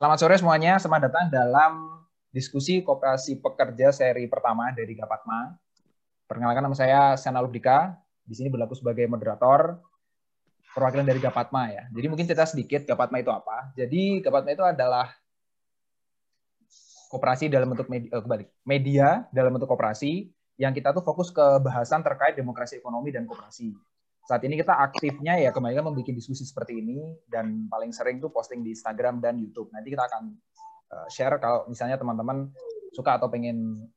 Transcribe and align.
Selamat 0.00 0.16
sore 0.16 0.40
semuanya, 0.40 0.80
selamat 0.80 1.12
datang 1.12 1.28
dalam 1.28 1.72
diskusi 2.32 2.80
kooperasi 2.80 3.36
pekerja 3.36 3.92
seri 3.92 4.24
pertama 4.32 4.72
dari 4.72 4.96
Gapatma. 4.96 5.52
Perkenalkan 6.24 6.64
nama 6.64 6.72
saya 6.72 7.20
Sana 7.20 7.44
Lubdika, 7.44 8.00
di 8.24 8.32
sini 8.32 8.48
berlaku 8.48 8.72
sebagai 8.72 9.04
moderator 9.04 9.76
perwakilan 10.72 11.04
dari 11.04 11.20
Gapatma 11.20 11.68
ya. 11.68 11.84
Jadi 11.92 12.06
mungkin 12.08 12.24
cerita 12.24 12.48
sedikit 12.48 12.88
Gapatma 12.88 13.20
itu 13.20 13.28
apa. 13.28 13.76
Jadi 13.76 14.24
Gapatma 14.24 14.56
itu 14.56 14.64
adalah 14.64 15.12
kooperasi 17.12 17.52
dalam 17.52 17.68
bentuk 17.68 17.92
media, 17.92 18.08
eh, 18.08 18.22
kebalik, 18.24 18.48
media 18.64 19.28
dalam 19.36 19.52
bentuk 19.52 19.68
kooperasi 19.68 20.32
yang 20.56 20.72
kita 20.72 20.96
tuh 20.96 21.04
fokus 21.04 21.28
ke 21.28 21.44
bahasan 21.60 22.00
terkait 22.00 22.40
demokrasi 22.40 22.80
ekonomi 22.80 23.12
dan 23.12 23.28
kooperasi. 23.28 23.76
Saat 24.30 24.46
ini 24.46 24.54
kita 24.54 24.78
aktifnya 24.78 25.42
ya 25.42 25.50
kembali 25.50 25.74
kan 25.74 25.90
membuat 25.90 26.14
diskusi 26.14 26.46
seperti 26.46 26.78
ini 26.78 27.18
dan 27.26 27.66
paling 27.66 27.90
sering 27.90 28.22
tuh 28.22 28.30
posting 28.30 28.62
di 28.62 28.70
Instagram 28.78 29.18
dan 29.18 29.34
YouTube. 29.42 29.74
Nanti 29.74 29.90
kita 29.90 30.06
akan 30.06 30.22
eh, 30.94 31.06
share 31.10 31.34
kalau 31.42 31.66
misalnya 31.66 31.98
teman-teman 31.98 32.46
suka 32.94 33.18
atau 33.18 33.26
pengen 33.26 33.90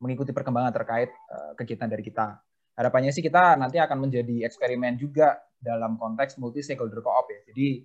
mengikuti 0.00 0.32
perkembangan 0.32 0.72
terkait 0.72 1.12
eh, 1.12 1.52
kegiatan 1.60 1.84
dari 1.84 2.00
kita. 2.00 2.32
Harapannya 2.80 3.12
sih 3.12 3.20
kita 3.20 3.60
nanti 3.60 3.76
akan 3.76 4.08
menjadi 4.08 4.48
eksperimen 4.48 4.96
juga 4.96 5.36
dalam 5.60 6.00
konteks 6.00 6.40
multi 6.40 6.64
stakeholder 6.64 7.04
co-op 7.04 7.28
ya. 7.28 7.44
Jadi 7.52 7.84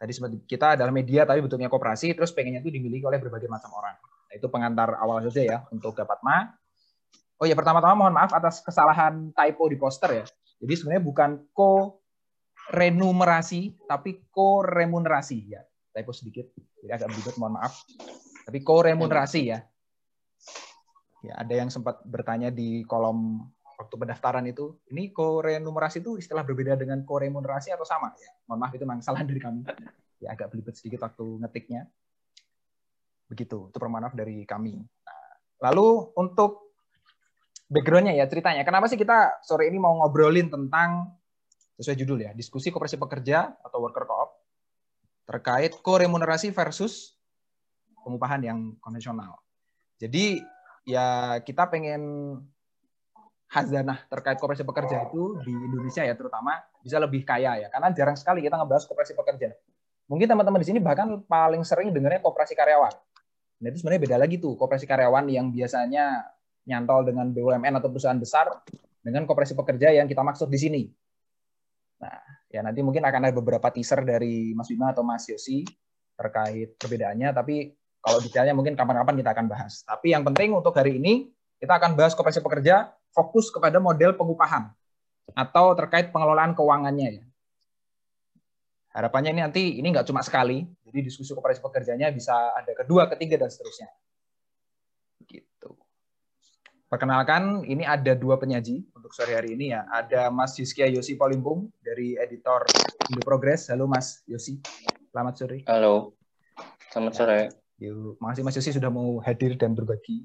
tadi 0.00 0.12
seperti 0.16 0.36
kita 0.48 0.80
adalah 0.80 0.96
media 0.96 1.28
tapi 1.28 1.44
bentuknya 1.44 1.68
kooperasi 1.68 2.16
terus 2.16 2.32
pengennya 2.32 2.64
itu 2.64 2.72
dimiliki 2.72 3.04
oleh 3.04 3.20
berbagai 3.20 3.52
macam 3.52 3.68
orang. 3.76 4.00
Nah, 4.00 4.32
itu 4.32 4.48
pengantar 4.48 4.96
awal 4.96 5.20
saja 5.28 5.44
ya 5.44 5.58
untuk 5.68 5.92
Gapatma. 5.92 6.56
Oh 7.36 7.44
ya 7.44 7.52
pertama-tama 7.52 7.92
mohon 7.92 8.16
maaf 8.16 8.32
atas 8.32 8.64
kesalahan 8.64 9.28
typo 9.36 9.68
di 9.68 9.76
poster 9.76 10.24
ya. 10.24 10.26
Jadi 10.60 10.72
sebenarnya 10.76 11.04
bukan 11.04 11.30
ko 11.52 12.00
renumerasi 12.70 13.76
tapi 13.84 14.24
ko 14.32 14.64
remunerasi 14.64 15.38
ya. 15.52 15.62
Typo 15.94 16.10
sedikit. 16.10 16.50
Jadi 16.54 16.90
agak 16.90 17.08
beribet 17.12 17.34
mohon 17.38 17.60
maaf. 17.60 17.84
Tapi 18.44 18.58
ko 18.60 18.84
remunerasi 18.84 19.40
ya. 19.48 19.58
Ya, 21.24 21.40
ada 21.40 21.54
yang 21.56 21.72
sempat 21.72 22.04
bertanya 22.04 22.52
di 22.52 22.84
kolom 22.84 23.40
waktu 23.80 23.94
pendaftaran 23.96 24.44
itu, 24.44 24.76
ini 24.92 25.10
ko 25.10 25.40
renumerasi 25.40 26.04
itu 26.04 26.20
istilah 26.20 26.44
berbeda 26.44 26.76
dengan 26.76 27.00
ko 27.02 27.16
remunerasi 27.16 27.72
atau 27.72 27.88
sama 27.88 28.12
ya? 28.20 28.30
Mohon 28.44 28.58
maaf 28.60 28.72
itu 28.76 28.84
memang 28.84 29.00
kesalahan 29.00 29.26
dari 29.26 29.40
kami. 29.40 29.60
Ya 30.20 30.36
agak 30.36 30.52
belibet 30.52 30.76
sedikit 30.76 31.02
waktu 31.04 31.24
ngetiknya. 31.42 31.88
Begitu, 33.28 33.72
itu 33.72 33.78
permaaf 33.80 34.12
dari 34.12 34.44
kami. 34.44 34.84
Nah, 34.84 35.32
lalu 35.64 36.12
untuk 36.20 36.63
backgroundnya 37.68 38.14
ya 38.14 38.28
ceritanya. 38.28 38.62
Kenapa 38.62 38.88
sih 38.90 38.98
kita 39.00 39.40
sore 39.44 39.68
ini 39.68 39.80
mau 39.80 39.96
ngobrolin 40.00 40.52
tentang 40.52 41.14
sesuai 41.74 41.96
judul 41.98 42.18
ya, 42.22 42.30
diskusi 42.36 42.70
kooperasi 42.70 43.00
pekerja 43.00 43.50
atau 43.60 43.82
worker 43.82 44.06
co-op 44.06 44.30
terkait 45.24 45.72
koremunerasi 45.80 46.52
versus 46.52 47.16
pengupahan 48.04 48.44
yang 48.44 48.58
konvensional. 48.78 49.40
Jadi 49.96 50.44
ya 50.84 51.40
kita 51.40 51.72
pengen 51.72 52.36
hazanah 53.48 54.04
terkait 54.12 54.36
kooperasi 54.36 54.66
pekerja 54.66 55.08
itu 55.08 55.40
di 55.46 55.52
Indonesia 55.54 56.02
ya 56.04 56.12
terutama 56.18 56.60
bisa 56.84 57.00
lebih 57.00 57.22
kaya 57.22 57.64
ya 57.64 57.68
karena 57.70 57.88
jarang 57.94 58.18
sekali 58.18 58.44
kita 58.44 58.60
ngebahas 58.60 58.84
kooperasi 58.84 59.16
pekerja. 59.16 59.56
Mungkin 60.04 60.28
teman-teman 60.28 60.60
di 60.60 60.68
sini 60.68 60.78
bahkan 60.84 61.24
paling 61.24 61.64
sering 61.64 61.88
dengarnya 61.88 62.20
kooperasi 62.20 62.52
karyawan. 62.52 62.92
Nah 63.64 63.66
itu 63.72 63.80
sebenarnya 63.80 64.02
beda 64.04 64.16
lagi 64.20 64.36
tuh 64.36 64.52
kooperasi 64.60 64.84
karyawan 64.84 65.24
yang 65.32 65.48
biasanya 65.48 66.33
nyantol 66.64 67.04
dengan 67.08 67.28
BUMN 67.30 67.80
atau 67.80 67.88
perusahaan 67.92 68.16
besar 68.16 68.48
dengan 69.04 69.28
kooperasi 69.28 69.52
pekerja 69.52 69.92
yang 69.92 70.08
kita 70.08 70.24
maksud 70.24 70.48
di 70.48 70.58
sini. 70.58 70.82
Nah, 72.00 72.20
ya 72.48 72.64
nanti 72.64 72.80
mungkin 72.80 73.04
akan 73.04 73.28
ada 73.28 73.34
beberapa 73.36 73.68
teaser 73.68 74.00
dari 74.04 74.56
Mas 74.56 74.72
Bima 74.72 74.92
atau 74.92 75.04
Mas 75.04 75.28
Yosi 75.28 75.64
terkait 76.16 76.76
perbedaannya, 76.80 77.34
tapi 77.36 77.74
kalau 78.00 78.20
detailnya 78.20 78.56
mungkin 78.56 78.76
kapan-kapan 78.76 79.14
kita 79.20 79.30
akan 79.32 79.46
bahas. 79.48 79.84
Tapi 79.84 80.12
yang 80.12 80.24
penting 80.24 80.52
untuk 80.56 80.72
hari 80.76 81.00
ini 81.00 81.28
kita 81.60 81.80
akan 81.80 81.96
bahas 81.96 82.12
kooperasi 82.16 82.40
pekerja 82.44 82.92
fokus 83.12 83.48
kepada 83.52 83.80
model 83.80 84.16
pengupahan 84.16 84.72
atau 85.32 85.72
terkait 85.72 86.12
pengelolaan 86.12 86.52
keuangannya 86.52 87.08
ya. 87.20 87.24
Harapannya 88.94 89.34
ini 89.34 89.40
nanti 89.42 89.62
ini 89.82 89.90
nggak 89.90 90.06
cuma 90.06 90.22
sekali, 90.22 90.62
jadi 90.86 91.02
diskusi 91.02 91.34
kooperasi 91.34 91.58
pekerjanya 91.58 92.14
bisa 92.14 92.54
ada 92.54 92.72
kedua, 92.78 93.10
ketiga 93.10 93.42
dan 93.42 93.50
seterusnya. 93.50 93.90
Perkenalkan, 96.94 97.66
ini 97.66 97.82
ada 97.82 98.14
dua 98.14 98.38
penyaji 98.38 98.86
untuk 98.94 99.10
sore 99.10 99.34
hari 99.34 99.58
ini 99.58 99.74
ya. 99.74 99.82
Ada 99.90 100.30
Mas 100.30 100.54
Yuskia 100.62 100.86
Yosi 100.86 101.18
Polimpung 101.18 101.66
dari 101.82 102.14
editor 102.14 102.62
Indo 103.10 103.18
Progress. 103.26 103.66
Halo 103.66 103.90
Mas 103.90 104.22
Yosi, 104.30 104.62
selamat 105.10 105.34
sore. 105.34 105.58
Halo, 105.66 106.14
selamat 106.94 107.12
sore. 107.18 107.40
Yuk, 107.82 108.14
makasih 108.22 108.46
Mas 108.46 108.54
Yosi 108.54 108.78
sudah 108.78 108.94
mau 108.94 109.18
hadir 109.26 109.58
dan 109.58 109.74
berbagi. 109.74 110.22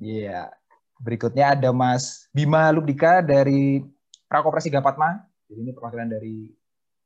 Iya. 0.00 0.48
Yeah. 0.48 0.48
Berikutnya 0.96 1.52
ada 1.52 1.76
Mas 1.76 2.32
Bima 2.32 2.72
Lubdika 2.72 3.20
dari 3.20 3.84
Prakoperasi 4.32 4.72
Gapatma. 4.72 5.28
Jadi 5.44 5.60
ini 5.60 5.76
perwakilan 5.76 6.08
dari 6.08 6.56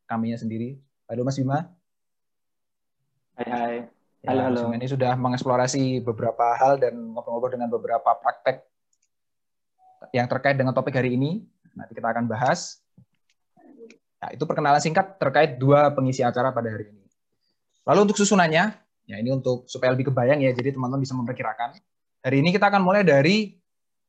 kaminya 0.07 0.39
sendiri. 0.39 0.79
Halo 1.11 1.27
Mas 1.27 1.43
Bima. 1.43 1.67
Hai 3.35 3.51
hai. 3.51 4.00
Ya, 4.21 4.37
halo, 4.37 4.53
halo. 4.53 4.77
Ini 4.77 4.85
sudah 4.85 5.17
mengeksplorasi 5.17 6.05
beberapa 6.05 6.53
hal 6.61 6.77
dan 6.77 6.93
ngobrol-ngobrol 6.93 7.57
dengan 7.57 7.73
beberapa 7.73 8.13
praktek 8.21 8.69
yang 10.13 10.29
terkait 10.29 10.61
dengan 10.61 10.77
topik 10.77 10.93
hari 10.93 11.17
ini. 11.17 11.41
Nanti 11.73 11.97
kita 11.97 12.13
akan 12.13 12.29
bahas. 12.29 12.85
Nah, 14.21 14.29
itu 14.37 14.45
perkenalan 14.45 14.77
singkat 14.77 15.17
terkait 15.17 15.57
dua 15.57 15.89
pengisi 15.97 16.21
acara 16.21 16.53
pada 16.53 16.69
hari 16.69 16.93
ini. 16.93 17.01
Lalu 17.89 18.13
untuk 18.13 18.21
susunannya, 18.21 18.77
ya 19.09 19.17
ini 19.17 19.33
untuk 19.33 19.65
supaya 19.65 19.97
lebih 19.97 20.13
kebayang 20.13 20.45
ya, 20.45 20.53
jadi 20.53 20.77
teman-teman 20.77 21.01
bisa 21.01 21.17
memperkirakan. 21.17 21.81
Hari 22.21 22.37
ini 22.45 22.53
kita 22.53 22.69
akan 22.69 22.85
mulai 22.85 23.01
dari 23.01 23.57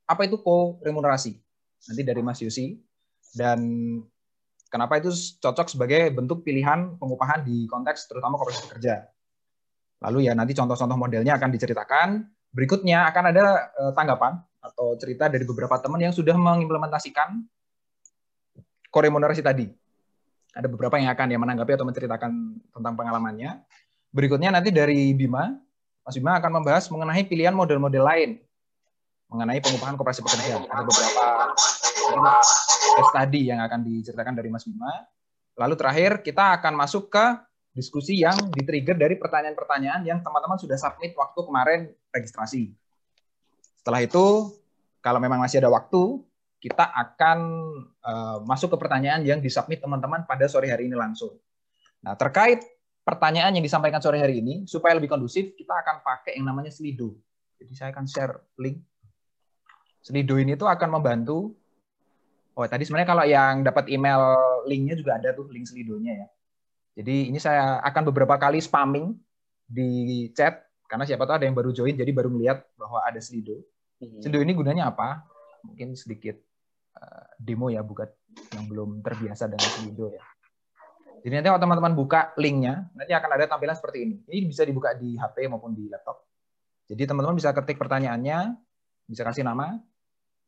apa 0.03 0.28
itu 0.28 0.35
ko-remunerasi. 0.43 1.39
Nanti 1.88 2.01
dari 2.03 2.19
Mas 2.19 2.43
Yusi. 2.43 2.75
Dan 3.31 3.63
kenapa 4.67 4.99
itu 4.99 5.07
cocok 5.39 5.72
sebagai 5.72 6.11
bentuk 6.11 6.43
pilihan 6.43 6.99
pengupahan 6.99 7.47
di 7.47 7.63
konteks 7.72 8.11
terutama 8.11 8.35
kooperasi 8.35 8.67
kerja. 8.75 9.07
Lalu 10.01 10.29
ya 10.29 10.34
nanti 10.34 10.57
contoh-contoh 10.57 10.97
modelnya 10.97 11.38
akan 11.38 11.50
diceritakan. 11.53 12.07
Berikutnya 12.51 13.07
akan 13.07 13.23
ada 13.31 13.44
uh, 13.79 13.94
tanggapan 13.95 14.41
atau 14.62 14.97
cerita 14.97 15.31
dari 15.31 15.45
beberapa 15.47 15.78
teman 15.79 16.01
yang 16.01 16.13
sudah 16.13 16.35
mengimplementasikan 16.35 17.41
koremunerasi 18.91 19.41
tadi. 19.41 19.72
Ada 20.51 20.67
beberapa 20.67 21.00
yang 21.00 21.16
akan 21.16 21.28
yang 21.31 21.41
menanggapi 21.41 21.79
atau 21.79 21.88
menceritakan 21.88 22.31
tentang 22.75 22.94
pengalamannya. 23.00 23.63
Berikutnya 24.11 24.51
nanti 24.51 24.75
dari 24.75 25.16
Bima, 25.16 25.47
Mas 26.03 26.16
Bima 26.19 26.35
akan 26.35 26.59
membahas 26.59 26.91
mengenai 26.91 27.23
pilihan 27.23 27.56
model-model 27.56 28.03
lain 28.03 28.31
mengenai 29.31 29.63
pengupahan 29.63 29.95
kooperasi 29.95 30.19
pekerja. 30.28 30.59
Ada 30.67 30.84
beberapa 30.84 31.25
case 33.00 33.09
study 33.16 33.41
yang 33.47 33.63
akan 33.63 33.79
diceritakan 33.88 34.35
dari 34.35 34.51
Mas 34.51 34.67
Bima. 34.67 34.91
Lalu 35.56 35.79
terakhir 35.79 36.11
kita 36.19 36.59
akan 36.59 36.75
masuk 36.75 37.07
ke 37.07 37.25
diskusi 37.72 38.20
yang 38.20 38.36
di-trigger 38.52 39.00
dari 39.00 39.16
pertanyaan-pertanyaan 39.16 40.04
yang 40.04 40.20
teman-teman 40.20 40.59
sudah 40.59 40.76
submit 40.76 41.16
waktu 41.16 41.40
kemarin 41.40 41.80
registrasi. 42.12 42.76
Setelah 43.80 44.04
itu, 44.04 44.52
kalau 45.00 45.18
memang 45.24 45.40
masih 45.40 45.64
ada 45.64 45.72
waktu, 45.72 46.22
kita 46.62 46.86
akan 46.94 47.40
uh, 48.06 48.38
masuk 48.46 48.76
ke 48.76 48.78
pertanyaan 48.78 49.26
yang 49.26 49.40
disubmit 49.42 49.82
teman-teman 49.82 50.28
pada 50.30 50.46
sore 50.46 50.70
hari 50.70 50.86
ini 50.86 50.94
langsung. 50.94 51.34
Nah, 52.06 52.14
terkait 52.14 52.62
pertanyaan 53.02 53.58
yang 53.58 53.66
disampaikan 53.66 53.98
sore 53.98 54.22
hari 54.22 54.44
ini, 54.44 54.70
supaya 54.70 54.94
lebih 54.94 55.09
kondusif, 55.09 55.58
kita 55.58 55.74
akan 55.74 56.06
pakai 56.06 56.38
yang 56.38 56.46
namanya 56.46 56.70
Slido. 56.70 57.18
Jadi 57.58 57.74
saya 57.74 57.90
akan 57.90 58.06
share 58.06 58.36
link. 58.62 58.78
Slido 60.06 60.38
ini 60.38 60.53
tuh 60.53 60.70
akan 60.70 61.02
membantu. 61.02 61.58
Oh, 62.53 62.67
tadi 62.67 62.85
sebenarnya 62.85 63.09
kalau 63.09 63.26
yang 63.26 63.64
dapat 63.66 63.90
email 63.90 64.38
linknya 64.67 64.94
juga 64.94 65.17
ada 65.17 65.34
tuh 65.34 65.50
link 65.50 65.66
Slidonya 65.66 66.14
ya. 66.14 66.28
Jadi 66.91 67.32
ini 67.32 67.40
saya 67.40 67.79
akan 67.82 68.11
beberapa 68.11 68.35
kali 68.35 68.59
spamming 68.59 69.16
di 69.64 70.28
chat 70.35 70.67
karena 70.91 71.08
siapa 71.08 71.23
tahu 71.23 71.40
ada 71.40 71.47
yang 71.47 71.55
baru 71.55 71.72
join 71.72 71.96
jadi 71.96 72.11
baru 72.11 72.28
melihat 72.28 72.67
bahwa 72.76 72.99
ada 72.99 73.20
Slido. 73.23 73.64
Hmm. 74.03 74.20
Slido 74.20 74.43
ini 74.43 74.52
gunanya 74.52 74.91
apa? 74.91 75.23
Mungkin 75.64 75.96
sedikit 75.96 76.35
uh, 76.99 77.32
demo 77.40 77.72
ya 77.72 77.79
buat 77.79 78.11
yang 78.52 78.67
belum 78.67 78.99
terbiasa 78.99 79.47
dengan 79.47 79.70
Slido 79.72 80.11
ya. 80.11 80.23
Jadi 81.22 81.34
nanti 81.38 81.47
kalau 81.53 81.61
teman-teman 81.61 81.93
buka 81.93 82.34
linknya, 82.41 82.90
nanti 82.97 83.14
akan 83.14 83.29
ada 83.38 83.46
tampilan 83.46 83.78
seperti 83.78 84.09
ini. 84.09 84.16
Ini 84.26 84.49
bisa 84.49 84.66
dibuka 84.66 84.97
di 84.97 85.14
HP 85.16 85.46
maupun 85.47 85.78
di 85.78 85.85
laptop. 85.85 86.26
Jadi 86.90 87.08
teman-teman 87.08 87.38
bisa 87.38 87.53
ketik 87.53 87.78
pertanyaannya, 87.78 88.58
bisa 89.05 89.22
kasih 89.22 89.46
nama, 89.46 89.78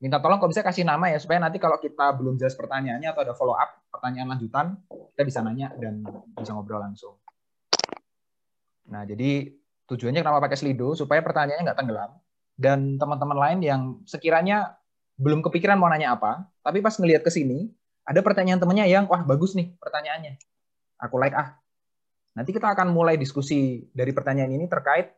minta 0.04 0.20
tolong 0.20 0.36
kalau 0.36 0.52
bisa 0.52 0.60
kasih 0.60 0.84
nama 0.84 1.08
ya 1.08 1.16
supaya 1.16 1.40
nanti 1.40 1.64
kalau 1.64 1.80
kita 1.80 2.12
belum 2.20 2.36
jelas 2.36 2.60
pertanyaannya 2.60 3.08
atau 3.08 3.24
ada 3.24 3.32
follow 3.32 3.56
up 3.56 3.88
pertanyaan 3.88 4.36
lanjutan 4.36 4.76
kita 5.16 5.24
bisa 5.24 5.40
nanya 5.40 5.72
dan 5.80 6.04
bisa 6.36 6.52
ngobrol 6.52 6.84
langsung. 6.84 7.16
Nah 8.92 9.08
jadi 9.08 9.56
tujuannya 9.88 10.20
kenapa 10.20 10.44
pakai 10.44 10.60
Slido 10.60 10.92
supaya 11.00 11.24
pertanyaannya 11.24 11.64
nggak 11.64 11.80
tenggelam 11.80 12.12
dan 12.60 13.00
teman-teman 13.00 13.38
lain 13.40 13.60
yang 13.64 13.82
sekiranya 14.04 14.76
belum 15.16 15.40
kepikiran 15.40 15.80
mau 15.80 15.88
nanya 15.88 16.20
apa 16.20 16.52
tapi 16.60 16.84
pas 16.84 17.00
ngelihat 17.00 17.24
ke 17.24 17.32
sini 17.32 17.72
ada 18.04 18.20
pertanyaan 18.20 18.60
temannya 18.60 18.92
yang 18.92 19.08
wah 19.08 19.24
bagus 19.24 19.56
nih 19.56 19.72
pertanyaannya 19.80 20.36
aku 21.00 21.16
like 21.16 21.32
ah 21.32 21.64
Nanti 22.34 22.50
kita 22.50 22.74
akan 22.74 22.90
mulai 22.90 23.16
diskusi 23.16 23.86
dari 23.94 24.10
pertanyaan 24.10 24.58
ini 24.58 24.66
terkait 24.66 25.14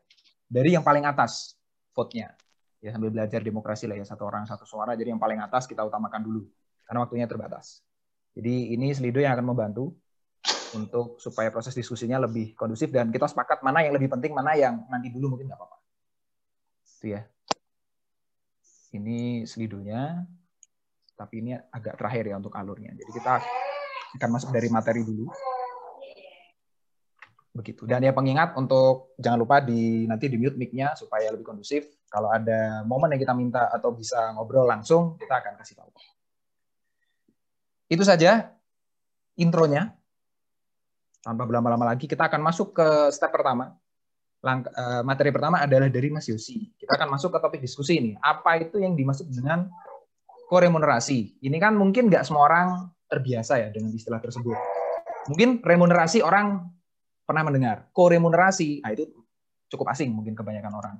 dari 0.51 0.75
yang 0.75 0.83
paling 0.83 1.07
atas 1.07 1.55
vote-nya. 1.95 2.35
Ya 2.83 2.93
sambil 2.93 3.09
belajar 3.09 3.41
demokrasi 3.41 3.89
lah 3.89 3.97
ya 3.97 4.05
satu 4.05 4.27
orang 4.27 4.45
satu 4.45 4.63
suara. 4.67 4.93
Jadi 4.93 5.11
yang 5.15 5.21
paling 5.21 5.39
atas 5.41 5.65
kita 5.65 5.81
utamakan 5.81 6.21
dulu 6.21 6.41
karena 6.85 6.99
waktunya 7.01 7.25
terbatas. 7.25 7.81
Jadi 8.35 8.75
ini 8.75 8.91
Slido 8.91 9.23
yang 9.23 9.33
akan 9.33 9.55
membantu 9.55 9.95
untuk 10.75 11.17
supaya 11.23 11.47
proses 11.49 11.71
diskusinya 11.71 12.19
lebih 12.19 12.51
kondusif 12.53 12.91
dan 12.91 13.09
kita 13.09 13.31
sepakat 13.31 13.63
mana 13.63 13.81
yang 13.81 13.95
lebih 13.95 14.11
penting, 14.11 14.35
mana 14.35 14.53
yang 14.59 14.83
nanti 14.91 15.07
dulu 15.07 15.33
mungkin 15.33 15.47
nggak 15.47 15.59
apa-apa. 15.59 15.77
Itu 16.99 17.07
ya. 17.15 17.21
Ini 18.95 19.43
slidonya, 19.43 20.23
tapi 21.19 21.43
ini 21.43 21.51
agak 21.55 21.99
terakhir 21.99 22.31
ya 22.31 22.35
untuk 22.39 22.55
alurnya. 22.55 22.95
Jadi 22.95 23.11
kita 23.11 23.43
akan 24.19 24.29
masuk 24.31 24.55
dari 24.55 24.71
materi 24.71 25.03
dulu 25.03 25.27
begitu. 27.55 27.87
Dan 27.87 28.03
ya 28.03 28.11
pengingat 28.11 28.53
untuk 28.59 29.15
jangan 29.15 29.39
lupa 29.39 29.63
di 29.63 30.03
nanti 30.03 30.27
di 30.27 30.35
mute 30.35 30.59
mic-nya 30.59 30.91
supaya 30.99 31.31
lebih 31.31 31.47
kondusif. 31.47 31.87
Kalau 32.11 32.27
ada 32.27 32.83
momen 32.83 33.15
yang 33.15 33.21
kita 33.23 33.33
minta 33.33 33.71
atau 33.71 33.95
bisa 33.95 34.35
ngobrol 34.35 34.67
langsung, 34.67 35.15
kita 35.15 35.39
akan 35.39 35.55
kasih 35.55 35.79
tahu. 35.79 35.89
Itu 37.87 38.03
saja 38.03 38.51
intronya. 39.39 39.95
Tanpa 41.25 41.49
berlama-lama 41.49 41.89
lagi, 41.89 42.05
kita 42.05 42.29
akan 42.29 42.37
masuk 42.37 42.77
ke 42.77 43.09
step 43.09 43.33
pertama. 43.33 43.73
Langk 44.45 44.69
uh, 44.77 45.01
materi 45.01 45.33
pertama 45.33 45.57
adalah 45.57 45.89
dari 45.89 46.13
Mas 46.13 46.29
Yosi. 46.29 46.69
Kita 46.77 47.01
akan 47.01 47.17
masuk 47.17 47.33
ke 47.33 47.39
topik 47.41 47.61
diskusi 47.65 47.97
ini. 47.97 48.13
Apa 48.21 48.61
itu 48.61 48.77
yang 48.77 48.93
dimaksud 48.93 49.25
dengan 49.33 49.65
koremunerasi? 50.45 51.41
Ini 51.41 51.57
kan 51.57 51.73
mungkin 51.73 52.13
nggak 52.13 52.29
semua 52.29 52.45
orang 52.45 52.67
terbiasa 53.09 53.57
ya 53.57 53.73
dengan 53.73 53.89
istilah 53.97 54.21
tersebut. 54.21 54.53
Mungkin 55.33 55.65
remunerasi 55.65 56.21
orang 56.21 56.61
pernah 57.25 57.41
mendengar. 57.41 57.89
Koremunerasi, 57.91 58.85
nah 58.85 58.93
itu 58.93 59.09
cukup 59.67 59.89
asing 59.91 60.13
mungkin 60.13 60.37
kebanyakan 60.37 60.73
orang. 60.77 60.95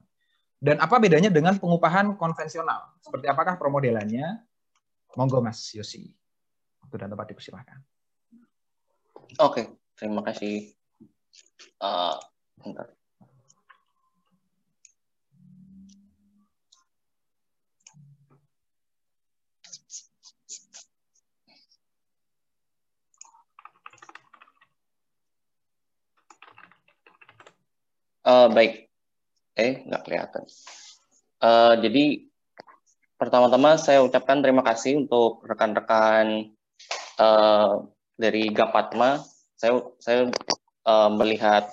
Dan 0.57 0.81
apa 0.81 0.97
bedanya 0.97 1.29
dengan 1.29 1.55
pengupahan 1.61 2.17
konvensional? 2.17 2.97
Seperti 2.99 3.29
apakah 3.29 3.61
permodelannya? 3.61 4.41
Monggo 5.15 5.39
Mas 5.39 5.71
Yosi. 5.71 6.09
Waktu 6.81 6.95
dan 6.99 7.13
tempat 7.13 7.27
dipersilahkan. 7.29 7.79
Oke, 9.39 9.77
terima 9.95 10.25
kasih. 10.25 10.73
Uh, 11.79 12.17
bentar. 12.59 12.94
Uh, 28.25 28.49
baik. 28.49 28.89
Eh, 29.53 29.85
nggak 29.85 30.01
kelihatan. 30.01 30.43
Uh, 31.37 31.77
jadi, 31.77 32.25
pertama-tama 33.21 33.77
saya 33.77 34.01
ucapkan 34.01 34.41
terima 34.41 34.65
kasih 34.65 35.05
untuk 35.05 35.45
rekan-rekan 35.45 36.49
uh, 37.21 37.85
dari 38.17 38.49
Gapatma. 38.49 39.21
Saya 39.53 39.77
saya 40.01 40.33
uh, 40.89 41.13
melihat 41.13 41.69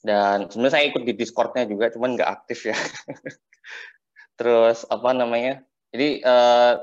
dan 0.00 0.48
sebenarnya 0.48 0.74
saya 0.80 0.88
ikut 0.88 1.02
di 1.04 1.12
Discord-nya 1.12 1.68
juga, 1.68 1.92
cuman 1.92 2.16
nggak 2.16 2.30
aktif 2.40 2.72
ya. 2.72 2.76
Terus 4.40 4.88
apa 4.88 5.12
namanya? 5.12 5.60
Jadi 5.92 6.24
uh, 6.24 6.80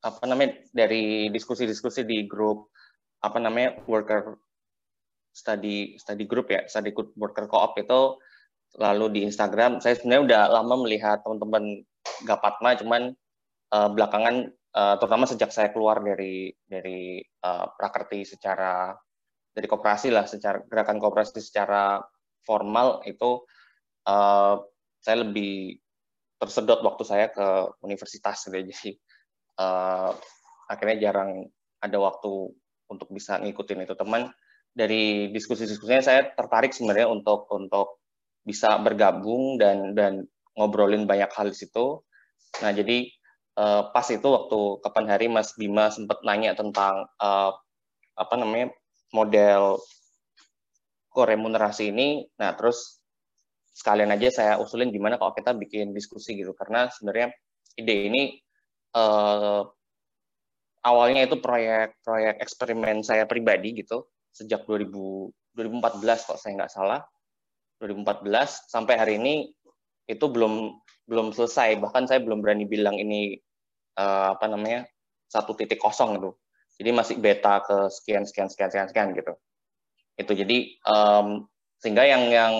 apa 0.00 0.24
namanya 0.24 0.56
dari 0.72 1.28
diskusi-diskusi 1.28 2.08
di 2.08 2.24
grup 2.24 2.72
apa 3.20 3.36
namanya 3.36 3.82
worker 3.84 4.38
study 5.32 5.96
study 6.00 6.24
group 6.24 6.50
ya, 6.50 6.66
study 6.66 6.90
group 6.90 7.14
worker 7.14 7.46
co-op 7.46 7.76
itu 7.78 8.18
lalu 8.76 9.06
di 9.14 9.20
Instagram. 9.24 9.80
Saya 9.80 9.96
sebenarnya 9.96 10.22
udah 10.24 10.42
lama 10.60 10.74
melihat 10.84 11.24
teman-teman 11.24 11.82
Gapatma, 12.24 12.74
cuman 12.80 13.14
uh, 13.72 13.88
belakangan 13.92 14.50
uh, 14.74 14.94
terutama 14.98 15.24
sejak 15.28 15.52
saya 15.54 15.70
keluar 15.70 16.00
dari 16.02 16.50
dari 16.66 17.22
uh, 17.44 17.66
prakerti 17.76 18.24
secara 18.24 18.92
dari 19.52 19.66
koperasi 19.66 20.08
lah, 20.10 20.24
secara 20.26 20.62
gerakan 20.66 20.98
koperasi 21.02 21.40
secara 21.42 22.02
formal 22.42 23.02
itu 23.04 23.44
uh, 24.08 24.56
saya 24.98 25.22
lebih 25.26 25.78
tersedot 26.38 26.80
waktu 26.82 27.02
saya 27.02 27.26
ke 27.30 27.46
universitas 27.82 28.46
gitu. 28.46 28.56
Jadi 28.56 28.90
uh, 29.58 30.14
akhirnya 30.70 31.10
jarang 31.10 31.44
ada 31.82 31.98
waktu 31.98 32.50
untuk 32.88 33.08
bisa 33.12 33.38
ngikutin 33.38 33.84
itu 33.84 33.94
teman 33.94 34.30
dari 34.72 35.32
diskusi-diskusinya 35.34 36.02
saya 36.04 36.20
tertarik 36.32 36.70
sebenarnya 36.72 37.10
untuk 37.10 37.48
untuk 37.50 38.02
bisa 38.46 38.80
bergabung 38.80 39.60
dan 39.60 39.92
dan 39.92 40.24
ngobrolin 40.56 41.04
banyak 41.04 41.30
hal 41.30 41.52
di 41.52 41.56
situ. 41.56 42.00
Nah, 42.64 42.72
jadi 42.72 43.06
uh, 43.60 43.92
pas 43.92 44.06
itu 44.08 44.24
waktu 44.24 44.60
kapan 44.82 45.06
hari 45.06 45.26
Mas 45.28 45.54
Bima 45.54 45.92
sempat 45.92 46.24
nanya 46.24 46.56
tentang 46.56 47.06
uh, 47.20 47.52
apa 48.18 48.34
namanya 48.34 48.74
model 49.14 49.78
koremunerasi 51.12 51.90
ini. 51.94 52.26
Nah, 52.40 52.56
terus 52.58 52.98
sekalian 53.78 54.10
aja 54.10 54.28
saya 54.34 54.52
usulin 54.58 54.90
gimana 54.90 55.22
kalau 55.22 55.30
kita 55.38 55.54
bikin 55.54 55.94
diskusi 55.94 56.34
gitu 56.34 56.50
karena 56.58 56.90
sebenarnya 56.90 57.30
ide 57.78 58.10
ini 58.10 58.22
uh, 58.98 59.62
awalnya 60.82 61.30
itu 61.30 61.38
proyek-proyek 61.38 62.42
eksperimen 62.42 63.06
saya 63.06 63.22
pribadi 63.30 63.78
gitu 63.78 64.02
sejak 64.32 64.64
2000, 64.64 64.92
2014 65.56 66.26
kalau 66.26 66.38
saya 66.38 66.52
nggak 66.58 66.72
salah. 66.72 67.00
2014 67.78 68.26
sampai 68.66 68.94
hari 68.98 69.14
ini 69.22 69.34
itu 70.10 70.26
belum 70.26 70.74
belum 71.06 71.30
selesai. 71.30 71.78
Bahkan 71.78 72.10
saya 72.10 72.20
belum 72.22 72.42
berani 72.42 72.66
bilang 72.66 72.98
ini 72.98 73.38
uh, 73.98 74.34
apa 74.34 74.46
namanya 74.50 74.86
satu 75.30 75.54
titik 75.54 75.78
kosong 75.78 76.18
itu. 76.18 76.30
Jadi 76.78 76.90
masih 76.94 77.16
beta 77.18 77.62
ke 77.62 77.90
sekian 77.90 78.22
sekian 78.26 78.48
sekian 78.50 78.70
sekian 78.70 78.88
sekian 78.90 79.08
gitu. 79.14 79.32
Itu 80.18 80.32
jadi 80.34 80.78
um, 80.86 81.46
sehingga 81.78 82.06
yang 82.06 82.30
yang 82.30 82.54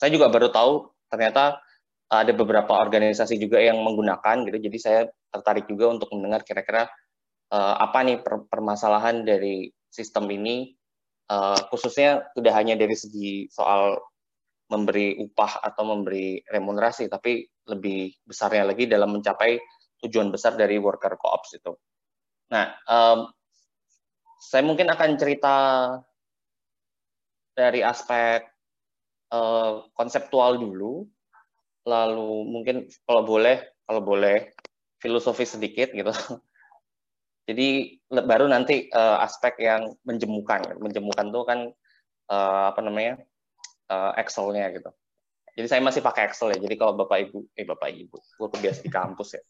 saya 0.00 0.10
juga 0.12 0.32
baru 0.32 0.48
tahu 0.48 0.88
ternyata 1.12 1.60
ada 2.12 2.32
beberapa 2.36 2.76
organisasi 2.76 3.40
juga 3.40 3.60
yang 3.60 3.80
menggunakan 3.80 4.44
gitu. 4.48 4.58
Jadi 4.60 4.78
saya 4.80 5.00
tertarik 5.32 5.64
juga 5.64 5.96
untuk 5.96 6.12
mendengar 6.12 6.44
kira-kira 6.44 6.88
uh, 7.52 7.74
apa 7.80 8.04
nih 8.04 8.20
per 8.20 8.44
permasalahan 8.52 9.24
dari 9.24 9.72
sistem 9.92 10.24
ini 10.32 10.72
uh, 11.28 11.68
khususnya 11.68 12.32
tidak 12.32 12.54
hanya 12.56 12.74
dari 12.74 12.96
segi 12.96 13.46
soal 13.52 14.00
memberi 14.72 15.20
upah 15.20 15.60
atau 15.60 15.84
memberi 15.84 16.40
remunerasi, 16.48 17.12
tapi 17.12 17.44
lebih 17.68 18.16
besarnya 18.24 18.64
lagi 18.72 18.88
dalam 18.88 19.12
mencapai 19.12 19.60
tujuan 20.00 20.32
besar 20.32 20.56
dari 20.56 20.80
worker 20.80 21.20
co-ops 21.20 21.60
itu. 21.60 21.76
Nah, 22.48 22.72
um, 22.88 23.28
saya 24.40 24.64
mungkin 24.64 24.88
akan 24.88 25.20
cerita 25.20 25.56
dari 27.52 27.84
aspek 27.84 28.48
uh, 29.28 29.84
konseptual 29.92 30.56
dulu, 30.56 31.04
lalu 31.84 32.32
mungkin 32.48 32.88
kalau 33.04 33.28
boleh, 33.28 33.60
kalau 33.84 34.00
boleh 34.00 34.56
filosofi 35.04 35.44
sedikit 35.44 35.92
gitu. 35.92 36.10
Jadi 37.42 37.98
baru 38.06 38.46
nanti 38.46 38.86
uh, 38.94 39.18
aspek 39.18 39.58
yang 39.58 39.90
menjemukan. 40.06 40.62
Menjemukan 40.78 41.26
itu 41.26 41.40
kan 41.42 41.58
uh, 42.30 42.64
apa 42.70 42.80
namanya 42.80 43.18
uh, 43.90 44.14
Excel-nya 44.14 44.70
gitu. 44.70 44.90
Jadi 45.58 45.66
saya 45.68 45.80
masih 45.84 46.00
pakai 46.00 46.30
Excel 46.30 46.54
ya. 46.56 46.58
Jadi 46.62 46.74
kalau 46.78 46.94
bapak 46.96 47.28
ibu, 47.28 47.44
eh 47.58 47.66
bapak 47.66 47.90
ibu, 47.92 48.16
gue 48.16 48.48
kebiasa 48.56 48.80
di 48.86 48.90
kampus 48.90 49.36
ya. 49.36 49.42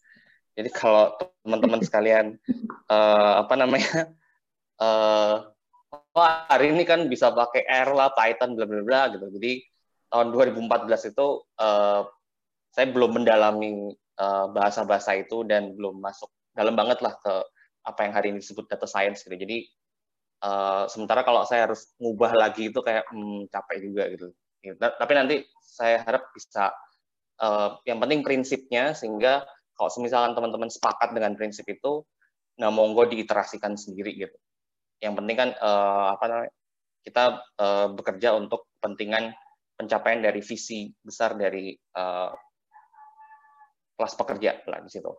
Jadi 0.57 0.69
kalau 0.73 1.15
teman-teman 1.45 1.81
sekalian 1.85 2.27
uh, 2.89 3.45
apa 3.45 3.55
namanya, 3.55 4.11
uh, 4.83 5.53
wah 6.17 6.49
hari 6.49 6.73
ini 6.73 6.89
kan 6.89 7.07
bisa 7.07 7.31
pakai 7.31 7.65
R 7.69 7.93
lah, 7.93 8.11
Python, 8.17 8.57
bla 8.57 8.65
bla 8.65 8.83
bla 8.83 9.03
gitu. 9.13 9.29
Jadi 9.37 9.63
tahun 10.09 10.33
2014 10.33 11.13
itu 11.13 11.27
uh, 11.61 12.03
saya 12.73 12.87
belum 12.89 13.21
mendalami 13.21 13.93
bahasa-bahasa 14.53 15.19
uh, 15.19 15.21
itu 15.25 15.43
dan 15.49 15.73
belum 15.75 15.99
masuk 15.99 16.29
dalam 16.53 16.77
banget 16.77 17.01
lah 17.01 17.17
ke 17.17 17.35
apa 17.83 18.01
yang 18.07 18.13
hari 18.15 18.27
ini 18.35 18.39
disebut 18.43 18.71
data 18.71 18.87
science 18.87 19.27
gitu. 19.27 19.35
Jadi 19.35 19.67
uh, 20.43 20.85
sementara 20.87 21.27
kalau 21.27 21.43
saya 21.47 21.71
harus 21.71 21.91
ngubah 21.99 22.33
lagi 22.35 22.71
itu 22.71 22.81
kayak 22.83 23.07
hmm, 23.11 23.51
capek 23.51 23.77
juga 23.83 24.03
gitu. 24.11 24.27
gitu. 24.63 24.77
Tapi 24.79 25.13
nanti 25.15 25.37
saya 25.63 26.03
harap 26.07 26.31
bisa 26.35 26.71
uh, 27.43 27.79
yang 27.87 27.99
penting 27.99 28.23
prinsipnya 28.23 28.95
sehingga 28.95 29.43
kalau 29.75 29.91
misalkan 30.05 30.37
teman-teman 30.37 30.71
sepakat 30.71 31.17
dengan 31.17 31.35
prinsip 31.35 31.67
itu, 31.67 32.05
nah 32.61 32.71
monggo 32.71 33.09
diiterasikan 33.09 33.75
sendiri 33.75 34.15
gitu. 34.15 34.37
Yang 35.03 35.15
penting 35.19 35.37
kan 35.37 35.51
uh, 35.59 36.15
apa 36.15 36.25
namanya 36.29 36.53
kita 37.03 37.25
uh, 37.59 37.87
bekerja 37.99 38.39
untuk 38.39 38.71
kepentingan 38.79 39.35
pencapaian 39.75 40.23
dari 40.23 40.39
visi 40.39 40.87
besar 41.03 41.35
dari 41.35 41.75
uh, 41.99 42.31
kelas 43.99 44.15
pekerja 44.15 44.63
lah 44.71 44.79
di 44.79 44.91
situ. 44.93 45.11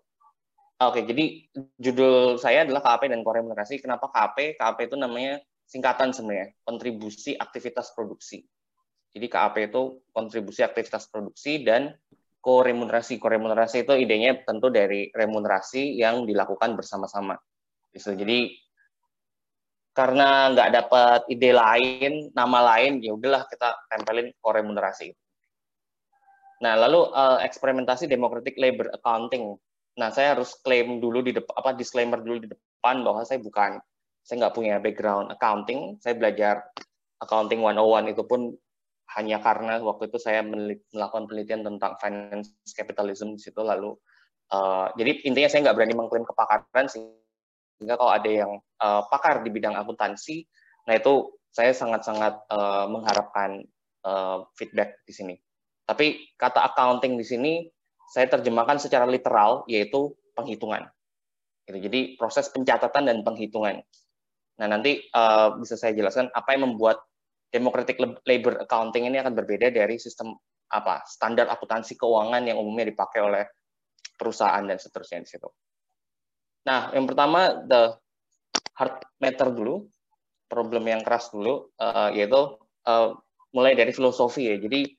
Oke, 0.82 1.06
jadi 1.06 1.46
judul 1.78 2.42
saya 2.42 2.66
adalah 2.66 2.82
KAP 2.82 3.08
dan 3.12 3.22
koremunerasi. 3.22 3.78
Kenapa 3.78 4.10
KAP? 4.10 4.58
KAP 4.58 4.90
itu 4.90 4.96
namanya 4.98 5.40
singkatan 5.70 6.12
sebenarnya, 6.12 6.54
kontribusi 6.66 7.38
aktivitas 7.38 7.94
produksi. 7.94 8.42
Jadi 9.14 9.26
KAP 9.30 9.56
itu 9.70 10.02
kontribusi 10.10 10.66
aktivitas 10.66 11.08
produksi 11.14 11.62
dan 11.62 11.94
koremunerasi. 12.42 13.22
Koremunerasi 13.22 13.86
itu 13.86 13.94
idenya 13.94 14.42
tentu 14.44 14.74
dari 14.74 15.14
remunerasi 15.14 15.96
yang 15.96 16.26
dilakukan 16.26 16.74
bersama-sama. 16.74 17.38
Gitu. 17.94 18.18
Jadi 18.18 18.58
karena 19.94 20.50
nggak 20.52 20.70
dapat 20.74 21.22
ide 21.30 21.54
lain, 21.54 22.34
nama 22.34 22.74
lain, 22.74 22.98
ya 23.00 23.14
udahlah 23.14 23.46
kita 23.46 23.78
tempelin 23.94 24.34
koremunerasi. 24.42 25.14
Nah, 26.66 26.74
lalu 26.80 27.14
uh, 27.14 27.38
eksperimentasi 27.46 28.10
democratic 28.10 28.58
labor 28.58 28.90
accounting. 28.90 29.54
Nah, 29.94 30.10
saya 30.10 30.34
harus 30.34 30.58
klaim 30.62 30.98
dulu 30.98 31.22
di 31.22 31.38
depan 31.38 31.54
apa 31.54 31.78
disclaimer 31.78 32.18
dulu 32.18 32.42
di 32.42 32.50
depan 32.50 33.06
bahwa 33.06 33.22
saya 33.22 33.38
bukan 33.38 33.78
saya 34.24 34.48
nggak 34.48 34.56
punya 34.56 34.76
background 34.82 35.30
accounting. 35.30 36.02
Saya 36.02 36.18
belajar 36.18 36.66
accounting 37.22 37.62
101 37.62 38.14
itu 38.16 38.24
pun 38.26 38.56
hanya 39.14 39.38
karena 39.44 39.78
waktu 39.84 40.10
itu 40.10 40.18
saya 40.18 40.42
melakukan 40.42 41.30
penelitian 41.30 41.62
tentang 41.62 41.94
finance 42.02 42.56
capitalism 42.74 43.38
di 43.38 43.42
situ. 43.44 43.62
Lalu 43.62 43.94
uh, 44.50 44.90
jadi 44.98 45.22
intinya 45.30 45.50
saya 45.52 45.70
nggak 45.70 45.76
berani 45.78 45.94
mengklaim 45.94 46.26
kepakaran 46.26 46.86
sehingga 46.90 47.94
kalau 47.94 48.12
ada 48.12 48.30
yang 48.30 48.52
uh, 48.82 49.06
pakar 49.08 49.46
di 49.46 49.50
bidang 49.54 49.78
akuntansi 49.78 50.46
nah 50.84 51.00
itu 51.00 51.32
saya 51.48 51.72
sangat-sangat 51.72 52.44
uh, 52.52 52.92
mengharapkan 52.92 53.64
uh, 54.04 54.44
feedback 54.58 55.00
di 55.06 55.14
sini. 55.14 55.36
Tapi 55.86 56.36
kata 56.36 56.66
accounting 56.74 57.16
di 57.16 57.24
sini 57.24 57.54
saya 58.14 58.30
terjemahkan 58.30 58.78
secara 58.78 59.10
literal 59.10 59.66
yaitu 59.66 60.14
penghitungan 60.38 60.86
gitu. 61.66 61.82
jadi 61.82 62.00
proses 62.22 62.54
pencatatan 62.54 63.10
dan 63.10 63.18
penghitungan 63.26 63.82
nah 64.62 64.70
nanti 64.70 65.02
uh, 65.18 65.58
bisa 65.58 65.74
saya 65.74 65.98
jelaskan 65.98 66.30
apa 66.30 66.54
yang 66.54 66.70
membuat 66.70 67.02
democratic 67.50 67.98
labor 68.30 68.62
accounting 68.62 69.10
ini 69.10 69.18
akan 69.18 69.34
berbeda 69.34 69.74
dari 69.74 69.98
sistem 69.98 70.38
apa 70.74 71.06
standar 71.10 71.50
akuntansi 71.50 71.98
keuangan 71.98 72.46
yang 72.46 72.62
umumnya 72.62 72.94
dipakai 72.94 73.22
oleh 73.22 73.46
perusahaan 74.18 74.66
dan 74.66 74.82
seterusnya 74.82 75.22
di 75.22 75.30
situ. 75.30 75.50
Nah, 76.66 76.90
yang 76.98 77.06
pertama 77.06 77.62
the 77.70 77.94
hard 78.74 78.98
matter 79.22 79.54
dulu, 79.54 79.86
problem 80.50 80.90
yang 80.90 81.06
keras 81.06 81.30
dulu, 81.30 81.70
uh, 81.78 82.10
yaitu 82.10 82.58
uh, 82.90 83.14
mulai 83.54 83.78
dari 83.78 83.94
filosofi 83.94 84.50
ya. 84.50 84.58
Jadi 84.58 84.90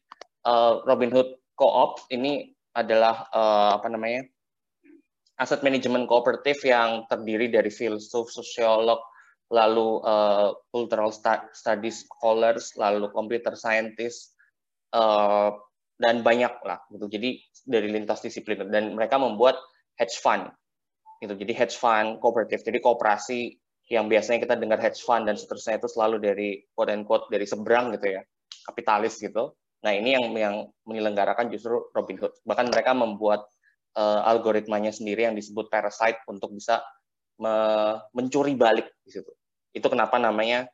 uh, 0.46 0.84
Robinhood 0.86 1.42
Co-op 1.54 2.10
ini 2.10 2.53
adalah 2.74 3.30
uh, 3.30 3.78
apa 3.78 3.88
namanya 3.88 4.26
aset 5.38 5.62
manajemen 5.66 6.06
kooperatif 6.06 6.62
yang 6.62 7.06
terdiri 7.10 7.50
dari 7.50 7.70
filsuf, 7.70 8.30
sosiolog, 8.30 9.02
lalu 9.50 9.98
uh, 10.02 10.54
cultural 10.70 11.10
studies 11.54 12.06
scholars, 12.06 12.74
lalu 12.78 13.10
computer 13.10 13.58
scientist, 13.58 14.34
uh, 14.94 15.50
dan 15.98 16.22
banyak 16.22 16.54
lah 16.62 16.82
gitu. 16.90 17.06
Jadi 17.10 17.38
dari 17.66 17.88
lintas 17.90 18.22
disiplin 18.22 18.66
dan 18.70 18.94
mereka 18.94 19.18
membuat 19.18 19.58
hedge 19.98 20.18
fund 20.18 20.50
gitu. 21.22 21.34
Jadi 21.34 21.52
hedge 21.54 21.74
fund 21.74 22.18
kooperatif. 22.22 22.62
Jadi 22.62 22.78
kooperasi 22.78 23.40
yang 23.92 24.08
biasanya 24.08 24.40
kita 24.42 24.54
dengar 24.56 24.80
hedge 24.80 25.02
fund 25.02 25.28
dan 25.28 25.36
seterusnya 25.36 25.82
itu 25.82 25.88
selalu 25.90 26.16
dari 26.22 26.48
quote 26.72 26.90
and 26.94 27.04
quote 27.04 27.26
dari 27.28 27.44
seberang 27.44 27.92
gitu 27.94 28.16
ya, 28.18 28.22
kapitalis 28.70 29.18
gitu. 29.18 29.54
Nah 29.84 29.92
ini 29.92 30.16
yang 30.16 30.24
yang 30.32 30.56
menyelenggarakan 30.88 31.52
justru 31.52 31.92
Robinhood. 31.92 32.32
Bahkan 32.48 32.72
mereka 32.72 32.96
membuat 32.96 33.44
uh, 34.00 34.24
algoritmanya 34.24 34.90
sendiri 34.90 35.28
yang 35.28 35.36
disebut 35.36 35.68
parasite 35.68 36.24
untuk 36.26 36.56
bisa 36.56 36.80
me 37.36 37.54
mencuri 38.16 38.56
balik 38.56 38.88
di 39.04 39.10
situ. 39.12 39.30
Itu 39.76 39.92
kenapa 39.92 40.16
namanya 40.16 40.64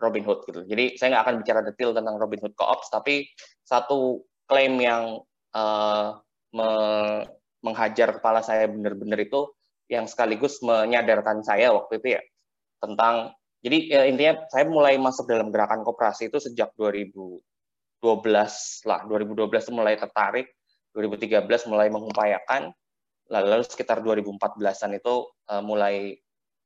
Robin 0.00 0.24
Hood 0.24 0.48
gitu. 0.48 0.60
Jadi 0.64 0.96
saya 0.96 1.16
nggak 1.16 1.24
akan 1.28 1.36
bicara 1.44 1.60
detail 1.64 1.90
tentang 1.92 2.16
Robin 2.16 2.40
Hood 2.40 2.54
Co-ops, 2.56 2.88
tapi 2.88 3.28
satu 3.64 4.24
klaim 4.48 4.80
yang 4.80 5.20
uh, 5.52 6.16
me 6.56 6.68
menghajar 7.64 8.14
kepala 8.20 8.44
saya 8.46 8.70
benar-benar 8.70 9.18
itu 9.18 9.50
yang 9.90 10.06
sekaligus 10.06 10.62
menyadarkan 10.62 11.42
saya 11.42 11.74
waktu 11.74 11.98
itu 11.98 12.08
ya 12.14 12.22
tentang 12.78 13.34
jadi 13.58 13.78
ya, 13.90 14.02
intinya 14.06 14.46
saya 14.46 14.70
mulai 14.70 14.94
masuk 15.00 15.26
dalam 15.26 15.50
gerakan 15.50 15.82
koperasi 15.82 16.30
itu 16.30 16.38
sejak 16.38 16.70
2012 18.06 18.86
lah 18.86 19.00
2012 19.10 19.50
itu 19.50 19.72
mulai 19.74 19.98
tertarik 19.98 20.46
2013 20.94 21.42
mulai 21.66 21.90
mengupayakan 21.90 22.70
lalu 23.26 23.66
sekitar 23.66 24.00
2014an 24.06 24.90
itu 24.96 25.14
uh, 25.50 25.62
mulai 25.62 26.14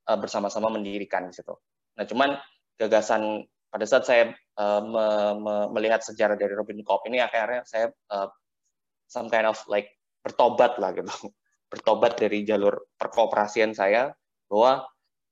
uh, 0.06 0.18
bersama-sama 0.20 0.68
mendirikan 0.68 1.24
di 1.26 1.34
situ. 1.34 1.56
Nah, 1.96 2.04
cuman 2.04 2.36
gagasan 2.76 3.48
pada 3.72 3.84
saat 3.88 4.04
saya 4.04 4.24
uh, 4.60 4.80
me, 4.84 5.06
me, 5.40 5.54
melihat 5.80 6.04
sejarah 6.04 6.36
dari 6.36 6.52
Robin 6.52 6.84
Kopp 6.84 7.08
ini 7.08 7.22
akhirnya 7.22 7.64
saya 7.64 7.88
uh, 8.12 8.28
some 9.08 9.32
kind 9.32 9.48
of 9.48 9.56
like 9.72 9.88
bertobat 10.20 10.76
lah 10.76 10.92
gitu. 10.92 11.08
Bertobat 11.70 12.18
dari 12.18 12.42
jalur 12.42 12.76
perkooperasian 12.98 13.72
saya 13.72 14.10
bahwa 14.50 14.84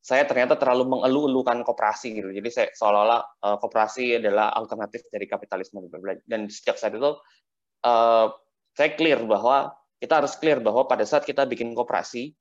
saya 0.08 0.24
ternyata 0.24 0.56
terlalu 0.56 0.96
mengeluh-elukan 0.96 1.68
koperasi 1.68 2.16
gitu. 2.16 2.32
Jadi 2.32 2.48
saya 2.48 2.66
seolah-olah 2.72 3.20
uh, 3.44 3.56
koperasi 3.60 4.16
adalah 4.16 4.56
alternatif 4.56 5.04
dari 5.12 5.28
kapitalisme 5.28 5.84
dan 6.24 6.48
sejak 6.48 6.80
saat 6.80 6.96
itu 6.96 7.12
uh, 7.84 8.26
saya 8.72 8.90
clear 8.96 9.20
bahwa 9.28 9.76
kita 10.00 10.24
harus 10.24 10.32
clear 10.40 10.64
bahwa 10.64 10.88
pada 10.88 11.04
saat 11.04 11.28
kita 11.28 11.44
bikin 11.44 11.74
koperasi, 11.76 12.32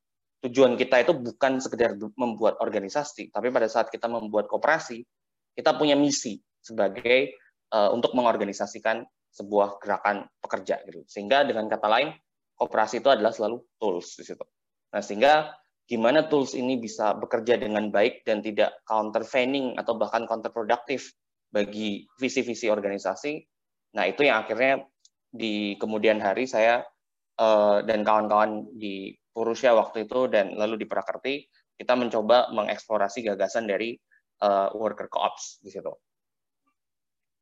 tujuan 0.47 0.79
kita 0.79 1.03
itu 1.03 1.11
bukan 1.17 1.57
sekedar 1.57 1.97
membuat 2.15 2.61
organisasi, 2.61 3.33
tapi 3.33 3.49
pada 3.49 3.65
saat 3.65 3.89
kita 3.89 4.05
membuat 4.05 4.45
koperasi, 4.45 5.01
kita 5.57 5.73
punya 5.75 5.97
misi 5.97 6.37
sebagai 6.61 7.35
uh, 7.73 7.89
untuk 7.91 8.13
mengorganisasikan 8.13 9.01
sebuah 9.33 9.81
gerakan 9.81 10.29
pekerja 10.39 10.85
gitu. 10.85 11.01
Sehingga 11.09 11.43
dengan 11.43 11.65
kata 11.65 11.89
lain, 11.89 12.13
koperasi 12.53 13.01
itu 13.01 13.09
adalah 13.09 13.33
selalu 13.33 13.65
tools 13.81 14.13
di 14.15 14.23
situ. 14.23 14.45
Nah, 14.93 15.01
sehingga 15.01 15.57
gimana 15.87 16.27
tools 16.27 16.51
ini 16.51 16.75
bisa 16.75 17.15
bekerja 17.15 17.55
dengan 17.55 17.87
baik 17.87 18.27
dan 18.27 18.43
tidak 18.43 18.83
countervailing 18.83 19.79
atau 19.79 19.95
bahkan 19.95 20.27
counterproductive 20.27 21.01
bagi 21.47 22.03
visi-visi 22.19 22.67
organisasi. 22.67 23.39
Nah, 23.95 24.03
itu 24.03 24.27
yang 24.27 24.43
akhirnya 24.43 24.83
di 25.31 25.79
kemudian 25.79 26.19
hari 26.19 26.43
saya 26.43 26.83
uh, 27.39 27.79
dan 27.87 28.03
kawan-kawan 28.03 28.67
di 28.75 29.15
Purusya 29.31 29.71
waktu 29.79 30.09
itu 30.09 30.27
dan 30.27 30.59
lalu 30.59 30.83
di 30.83 30.87
Prakerti 30.89 31.47
kita 31.79 31.95
mencoba 31.95 32.51
mengeksplorasi 32.51 33.23
gagasan 33.23 33.69
dari 33.69 33.95
uh, 34.43 34.73
worker 34.75 35.07
co-ops 35.07 35.63
di 35.63 35.71
situ. 35.71 35.93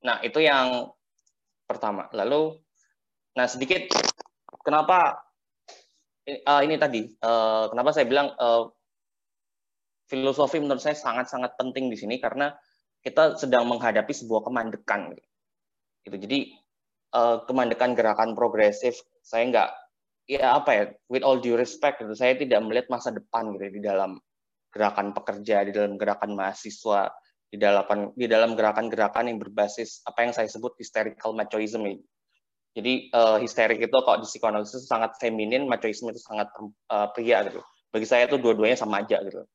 Nah, 0.06 0.22
itu 0.22 0.38
yang 0.38 0.86
pertama. 1.66 2.06
Lalu 2.14 2.62
nah 3.36 3.50
sedikit 3.50 3.90
kenapa 4.64 5.25
uh, 6.26 6.62
ini 6.66 6.76
tadi 6.82 7.02
uh, 7.22 7.70
kenapa 7.70 7.94
saya 7.94 8.06
bilang 8.10 8.34
uh, 8.38 8.70
filosofi 10.10 10.62
menurut 10.62 10.82
saya 10.82 10.98
sangat-sangat 10.98 11.58
penting 11.58 11.90
di 11.90 11.98
sini 11.98 12.22
karena 12.22 12.54
kita 13.06 13.38
sedang 13.38 13.70
menghadapi 13.70 14.14
sebuah 14.14 14.46
kemandekan 14.46 15.14
gitu. 16.06 16.18
Jadi 16.18 16.54
uh, 17.14 17.46
kemandekan 17.46 17.94
gerakan 17.94 18.34
progresif 18.34 18.98
saya 19.22 19.50
nggak 19.50 19.70
ya 20.26 20.58
apa 20.58 20.70
ya 20.74 20.84
with 21.10 21.22
all 21.22 21.38
due 21.38 21.54
respect 21.54 22.02
gitu 22.02 22.18
saya 22.18 22.34
tidak 22.34 22.62
melihat 22.66 22.90
masa 22.90 23.14
depan 23.14 23.54
gitu 23.54 23.78
di 23.78 23.82
dalam 23.82 24.18
gerakan 24.74 25.14
pekerja 25.14 25.62
di 25.66 25.72
dalam 25.74 26.02
gerakan 26.02 26.34
mahasiswa 26.34 27.14
di 27.50 27.58
dalam 27.62 27.86
di 28.18 28.26
dalam 28.26 28.58
gerakan-gerakan 28.58 29.30
yang 29.30 29.38
berbasis 29.38 30.02
apa 30.04 30.26
yang 30.26 30.34
saya 30.34 30.50
sebut 30.50 30.76
hysterical 30.82 31.32
machoism. 31.32 31.86
Jadi 32.76 33.08
uh, 33.16 33.40
histerik 33.40 33.80
itu 33.80 33.96
kok 33.96 34.20
di 34.20 34.28
psikoanalisis 34.28 34.84
sangat 34.84 35.16
feminin, 35.16 35.64
machoisme 35.64 36.12
itu 36.12 36.20
sangat 36.20 36.52
uh, 36.92 37.08
pria 37.16 37.48
gitu. 37.48 37.64
Bagi 37.88 38.04
saya 38.04 38.28
itu 38.28 38.36
dua-duanya 38.36 38.76
sama 38.76 39.00
aja 39.00 39.24
gitu. 39.24 39.48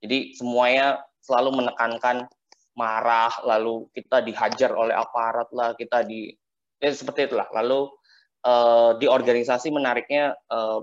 Jadi 0.00 0.32
semuanya 0.32 1.04
selalu 1.20 1.62
menekankan 1.62 2.26
marah, 2.72 3.30
lalu 3.44 3.92
kita 3.92 4.24
dihajar 4.24 4.72
oleh 4.72 4.96
aparat 4.96 5.52
lah, 5.52 5.76
kita 5.76 6.00
di 6.08 6.32
ya 6.80 6.88
seperti 6.88 7.28
itulah. 7.28 7.44
Lalu 7.52 7.92
uh, 8.48 8.96
di 8.96 9.04
organisasi 9.04 9.68
menariknya 9.68 10.32
uh, 10.48 10.80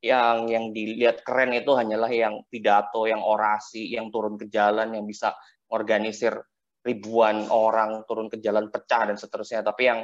yang 0.00 0.48
yang 0.48 0.72
dilihat 0.72 1.20
keren 1.20 1.52
itu 1.52 1.76
hanyalah 1.76 2.08
yang 2.08 2.40
pidato, 2.48 3.04
yang 3.04 3.20
orasi, 3.20 3.92
yang 3.92 4.08
turun 4.08 4.40
ke 4.40 4.48
jalan, 4.48 4.96
yang 4.96 5.04
bisa 5.04 5.36
organisir 5.68 6.32
ribuan 6.80 7.44
orang 7.52 8.08
turun 8.08 8.32
ke 8.32 8.40
jalan 8.40 8.72
pecah 8.72 9.12
dan 9.12 9.20
seterusnya. 9.20 9.60
Tapi 9.60 9.82
yang 9.84 10.00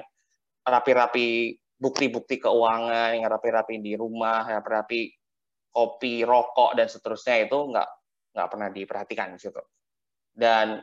rapi-rapi 0.66 1.54
bukti-bukti 1.78 2.42
keuangan, 2.42 3.14
yang 3.14 3.30
rapi-rapi 3.30 3.78
di 3.78 3.94
rumah, 3.94 4.42
rapi-rapi 4.42 5.14
kopi, 5.70 6.24
rokok 6.26 6.74
dan 6.74 6.88
seterusnya 6.90 7.46
itu 7.46 7.56
nggak 7.56 7.88
nggak 8.34 8.48
pernah 8.48 8.68
diperhatikan 8.72 9.36
di 9.36 9.38
situ. 9.40 9.62
Dan 10.34 10.80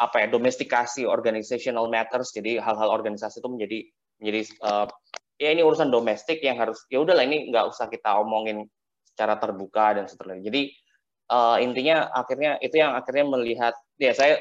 apa 0.00 0.16
ya 0.24 0.26
domestikasi 0.32 1.04
organizational 1.04 1.92
matters, 1.92 2.32
jadi 2.32 2.62
hal-hal 2.62 2.88
organisasi 2.88 3.44
itu 3.44 3.50
menjadi 3.52 3.78
jadi 4.20 4.40
uh, 4.64 4.86
ya 5.36 5.52
ini 5.52 5.60
urusan 5.60 5.92
domestik 5.92 6.40
yang 6.40 6.56
harus 6.56 6.84
ya 6.88 7.04
udahlah 7.04 7.24
ini 7.24 7.52
nggak 7.52 7.68
usah 7.68 7.88
kita 7.92 8.16
omongin 8.20 8.64
secara 9.04 9.36
terbuka 9.36 10.00
dan 10.00 10.08
seterusnya. 10.08 10.48
Jadi 10.48 10.62
uh, 11.28 11.56
intinya 11.60 12.08
akhirnya 12.14 12.56
itu 12.64 12.80
yang 12.80 12.96
akhirnya 12.96 13.24
melihat 13.28 13.74
ya 14.00 14.16
saya 14.16 14.40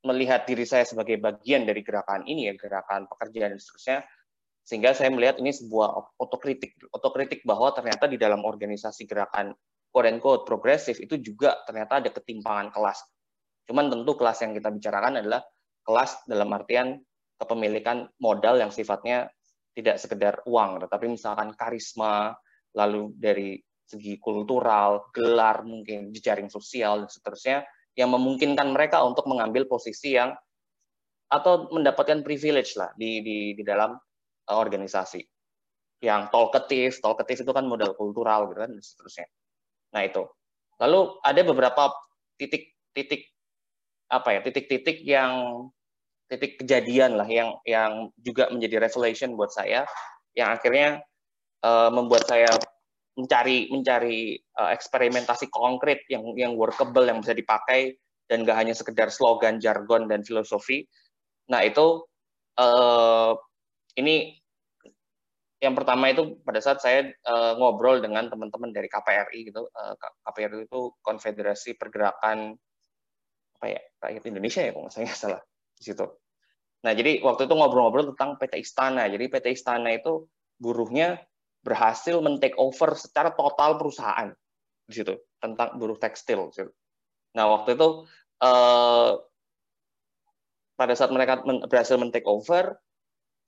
melihat 0.00 0.48
diri 0.48 0.64
saya 0.64 0.88
sebagai 0.88 1.20
bagian 1.20 1.68
dari 1.68 1.84
gerakan 1.84 2.24
ini 2.24 2.48
ya 2.48 2.54
gerakan 2.56 3.04
pekerjaan 3.10 3.52
dan 3.52 3.60
seterusnya 3.60 3.98
sehingga 4.64 4.96
saya 4.96 5.12
melihat 5.12 5.36
ini 5.42 5.52
sebuah 5.52 6.16
otokritik 6.16 6.78
otokritik 6.94 7.44
bahwa 7.44 7.74
ternyata 7.76 8.08
di 8.08 8.16
dalam 8.16 8.44
organisasi 8.46 9.04
gerakan 9.04 9.52
quote 9.90 10.46
progresif 10.46 11.02
itu 11.02 11.18
juga 11.18 11.58
ternyata 11.66 11.98
ada 11.98 12.10
ketimpangan 12.14 12.70
kelas. 12.70 13.02
Cuman 13.66 13.90
tentu 13.90 14.14
kelas 14.14 14.38
yang 14.46 14.54
kita 14.54 14.70
bicarakan 14.70 15.18
adalah 15.18 15.42
kelas 15.82 16.22
dalam 16.30 16.48
artian 16.54 17.02
kepemilikan 17.40 18.06
modal 18.22 18.60
yang 18.60 18.70
sifatnya 18.70 19.26
tidak 19.74 19.96
sekedar 19.96 20.44
uang 20.44 20.84
tetapi 20.86 21.08
misalkan 21.08 21.56
karisma 21.56 22.36
lalu 22.76 23.10
dari 23.16 23.56
segi 23.86 24.20
kultural 24.22 25.10
gelar 25.10 25.66
mungkin 25.66 26.14
jejaring 26.14 26.46
sosial 26.46 27.02
dan 27.06 27.10
seterusnya 27.10 27.58
yang 28.00 28.16
memungkinkan 28.16 28.72
mereka 28.72 29.04
untuk 29.04 29.28
mengambil 29.28 29.68
posisi 29.68 30.16
yang 30.16 30.32
atau 31.28 31.68
mendapatkan 31.68 32.24
privilege 32.24 32.74
lah 32.80 32.90
di 32.96 33.20
di, 33.20 33.36
di 33.52 33.62
dalam 33.62 33.94
uh, 34.48 34.56
organisasi 34.56 35.20
yang 36.00 36.32
talkative, 36.32 36.96
talkative 37.04 37.44
itu 37.44 37.52
kan 37.52 37.68
modal 37.68 37.92
kultural 37.92 38.48
gitu 38.48 38.64
kan 38.64 38.72
dan 38.72 38.80
seterusnya. 38.80 39.28
Nah 39.92 40.02
itu. 40.08 40.24
Lalu 40.80 41.20
ada 41.20 41.40
beberapa 41.44 41.92
titik-titik 42.40 43.28
apa 44.10 44.28
ya 44.32 44.40
titik-titik 44.42 45.04
yang 45.04 45.68
titik 46.26 46.58
kejadian 46.58 47.20
lah 47.20 47.28
yang 47.28 47.54
yang 47.68 48.08
juga 48.16 48.48
menjadi 48.50 48.82
revelation 48.82 49.36
buat 49.36 49.52
saya 49.52 49.84
yang 50.34 50.50
akhirnya 50.50 51.04
uh, 51.62 51.92
membuat 51.92 52.26
saya 52.26 52.48
mencari 53.18 53.68
mencari 53.72 54.38
uh, 54.58 54.70
eksperimentasi 54.70 55.50
konkret 55.50 56.06
yang 56.06 56.22
yang 56.38 56.52
workable 56.54 57.02
yang 57.02 57.18
bisa 57.18 57.34
dipakai 57.34 57.98
dan 58.30 58.46
gak 58.46 58.62
hanya 58.62 58.74
sekedar 58.78 59.10
slogan, 59.10 59.58
jargon 59.58 60.06
dan 60.06 60.22
filosofi. 60.22 60.86
Nah 61.50 61.66
itu 61.66 62.06
uh, 62.62 63.34
ini 63.98 64.38
yang 65.60 65.76
pertama 65.76 66.08
itu 66.08 66.40
pada 66.40 66.62
saat 66.62 66.80
saya 66.80 67.10
uh, 67.28 67.58
ngobrol 67.58 68.00
dengan 68.00 68.30
teman-teman 68.32 68.72
dari 68.72 68.88
KPRI 68.88 69.52
gitu, 69.52 69.68
uh, 69.68 69.94
KPRI 70.24 70.64
itu 70.64 70.80
Konfederasi 71.04 71.76
Pergerakan 71.76 72.56
apa 73.60 73.66
ya 73.68 73.80
rakyat 74.00 74.24
Indonesia 74.24 74.64
ya 74.64 74.72
kalau 74.72 74.88
saya 74.88 75.12
salah 75.12 75.42
di 75.76 75.82
situ. 75.84 76.06
Nah 76.80 76.92
jadi 76.96 77.20
waktu 77.20 77.44
itu 77.44 77.52
ngobrol-ngobrol 77.52 78.16
tentang 78.16 78.40
PT 78.40 78.56
Istana. 78.64 79.04
Jadi 79.12 79.28
PT 79.28 79.46
Istana 79.52 79.92
itu 79.92 80.24
buruhnya 80.56 81.20
berhasil 81.60 82.16
men-take 82.24 82.56
over 82.56 82.96
secara 82.96 83.32
total 83.36 83.76
perusahaan 83.76 84.32
di 84.88 84.94
situ 84.96 85.14
tentang 85.38 85.76
buruh 85.76 85.96
tekstil. 85.96 86.50
Nah 87.36 87.44
waktu 87.46 87.76
itu 87.76 88.08
uh, 88.42 89.12
pada 90.74 90.94
saat 90.96 91.12
mereka 91.12 91.44
berhasil 91.44 92.00
men-take 92.00 92.24
over, 92.24 92.80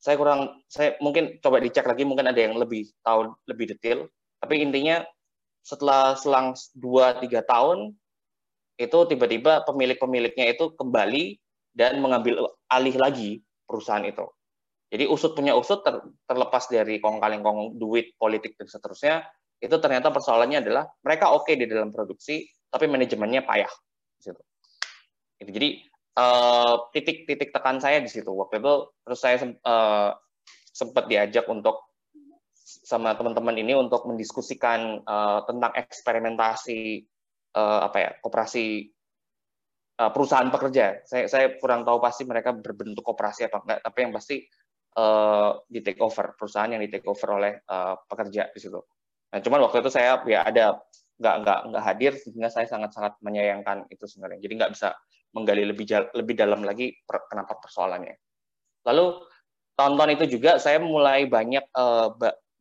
saya 0.03 0.19
kurang 0.19 0.61
saya 0.67 0.99
mungkin 0.99 1.39
coba 1.39 1.63
dicek 1.63 1.87
lagi 1.87 2.03
mungkin 2.03 2.27
ada 2.27 2.41
yang 2.43 2.59
lebih 2.59 2.91
tahu 3.07 3.39
lebih 3.47 3.71
detail 3.71 4.11
tapi 4.43 4.59
intinya 4.59 5.07
setelah 5.63 6.19
selang 6.19 6.59
2 6.75 7.23
3 7.23 7.31
tahun 7.47 7.95
itu 8.83 8.99
tiba-tiba 9.07 9.63
pemilik-pemiliknya 9.63 10.59
itu 10.59 10.75
kembali 10.75 11.39
dan 11.71 12.03
mengambil 12.03 12.51
alih 12.67 12.99
lagi 12.99 13.31
perusahaan 13.63 14.03
itu. 14.03 14.27
Jadi 14.93 15.09
usut 15.09 15.33
punya 15.33 15.57
usut 15.57 15.81
ter, 15.81 16.05
terlepas 16.29 16.69
dari 16.69 17.01
kong 17.01 17.17
kaling 17.17 17.41
kong 17.41 17.81
duit 17.81 18.13
politik 18.21 18.61
dan 18.61 18.69
seterusnya 18.69 19.15
itu 19.57 19.73
ternyata 19.81 20.13
persoalannya 20.13 20.61
adalah 20.61 20.85
mereka 21.01 21.33
oke 21.33 21.49
okay 21.49 21.57
di 21.57 21.65
dalam 21.65 21.89
produksi 21.89 22.45
tapi 22.69 22.85
manajemennya 22.93 23.41
payah 23.41 23.73
di 24.17 24.21
situ. 24.21 24.43
Jadi 25.43 25.69
Eh, 26.13 26.75
titik-titik 26.93 27.49
uh, 27.49 27.55
tekan 27.57 27.81
saya 27.81 28.05
di 28.05 28.11
situ. 28.13 28.29
Waktu 28.29 28.61
itu 28.61 28.75
terus 29.01 29.17
saya 29.17 29.41
uh, 29.65 30.13
sempat 30.69 31.09
diajak 31.09 31.49
untuk 31.49 31.89
sama 32.85 33.17
teman-teman 33.17 33.57
ini 33.57 33.73
untuk 33.73 34.05
mendiskusikan 34.05 35.01
uh, 35.09 35.41
tentang 35.49 35.73
eksperimentasi 35.73 37.09
uh, 37.57 37.89
apa 37.89 37.97
ya 37.97 38.11
koperasi 38.21 38.93
uh, 40.05 40.13
perusahaan 40.13 40.53
pekerja. 40.53 41.01
Saya 41.09 41.33
saya 41.33 41.57
kurang 41.57 41.89
tahu 41.89 41.97
pasti 41.97 42.29
mereka 42.29 42.53
berbentuk 42.53 43.09
koperasi 43.09 43.49
apa 43.49 43.65
enggak 43.65 43.81
tapi 43.81 43.99
yang 44.05 44.13
pasti 44.13 44.37
uh, 44.97 45.61
di 45.69 45.81
take 45.81 46.01
over 46.01 46.35
perusahaan 46.37 46.71
yang 46.71 46.83
di 46.83 46.91
take 46.91 47.07
over 47.09 47.29
oleh 47.39 47.53
uh, 47.69 47.97
pekerja 48.07 48.51
di 48.53 48.61
situ 48.61 48.81
nah 49.33 49.41
cuman 49.41 49.65
waktu 49.65 49.81
itu 49.81 49.91
saya 49.91 50.21
ya 50.29 50.45
ada 50.45 50.77
nggak 51.17 51.37
nggak 51.45 51.59
nggak 51.73 51.85
hadir 51.85 52.13
sehingga 52.19 52.51
saya 52.53 52.69
sangat 52.69 52.93
sangat 52.93 53.17
menyayangkan 53.25 53.89
itu 53.89 54.05
sebenarnya 54.05 54.45
jadi 54.45 54.53
nggak 54.59 54.73
bisa 54.77 54.93
menggali 55.33 55.65
lebih 55.65 55.89
lebih 56.13 56.35
dalam 56.37 56.61
lagi 56.63 56.93
per, 57.03 57.27
kenapa 57.27 57.57
persoalannya. 57.59 58.15
Lalu 58.85 59.25
tonton 59.75 60.09
itu 60.13 60.25
juga 60.39 60.61
saya 60.61 60.79
mulai 60.79 61.25
banyak 61.27 61.65
uh, 61.73 62.13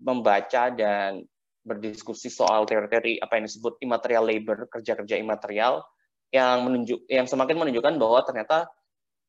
membaca 0.02 0.72
dan 0.72 1.22
berdiskusi 1.62 2.34
soal 2.34 2.66
teori-teori 2.66 3.22
apa 3.22 3.38
yang 3.38 3.46
disebut 3.46 3.78
immaterial 3.86 4.26
labor, 4.26 4.66
kerja-kerja 4.72 5.20
imaterial 5.20 5.86
yang 6.32 6.66
menunjuk 6.66 7.06
yang 7.12 7.28
semakin 7.28 7.60
menunjukkan 7.60 8.00
bahwa 8.00 8.24
ternyata 8.24 8.72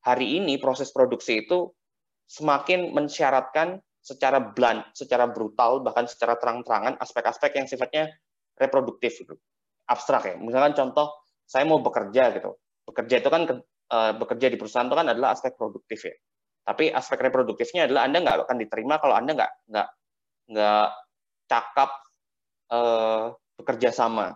hari 0.01 0.39
ini 0.39 0.57
proses 0.57 0.89
produksi 0.89 1.45
itu 1.45 1.69
semakin 2.27 2.91
mensyaratkan 2.95 3.79
secara 4.03 4.39
blunt, 4.39 4.83
secara 4.91 5.31
brutal, 5.31 5.79
bahkan 5.79 6.09
secara 6.09 6.35
terang-terangan 6.35 6.99
aspek-aspek 6.99 7.55
yang 7.55 7.67
sifatnya 7.67 8.11
reproduktif 8.59 9.15
gitu. 9.23 9.35
Abstrak 9.87 10.27
ya. 10.27 10.35
Misalkan 10.39 10.75
contoh 10.75 11.11
saya 11.47 11.63
mau 11.67 11.79
bekerja 11.79 12.31
gitu 12.35 12.55
bekerja 12.83 13.23
itu 13.23 13.29
kan 13.31 13.41
uh, 13.49 14.11
bekerja 14.15 14.47
di 14.51 14.57
perusahaan 14.59 14.87
itu 14.87 14.95
kan 14.95 15.07
adalah 15.07 15.35
aspek 15.35 15.55
produktif 15.55 16.03
ya. 16.07 16.15
Tapi 16.63 16.91
aspek 16.91 17.19
reproduktifnya 17.19 17.87
adalah 17.87 18.07
Anda 18.07 18.23
nggak 18.23 18.47
akan 18.47 18.57
diterima 18.59 18.95
kalau 18.99 19.15
Anda 19.19 19.35
nggak 19.35 19.51
nggak 19.71 19.87
nggak 20.53 20.87
cakap 21.47 21.89
uh, 22.71 23.35
bekerja 23.59 23.89
sama, 23.91 24.35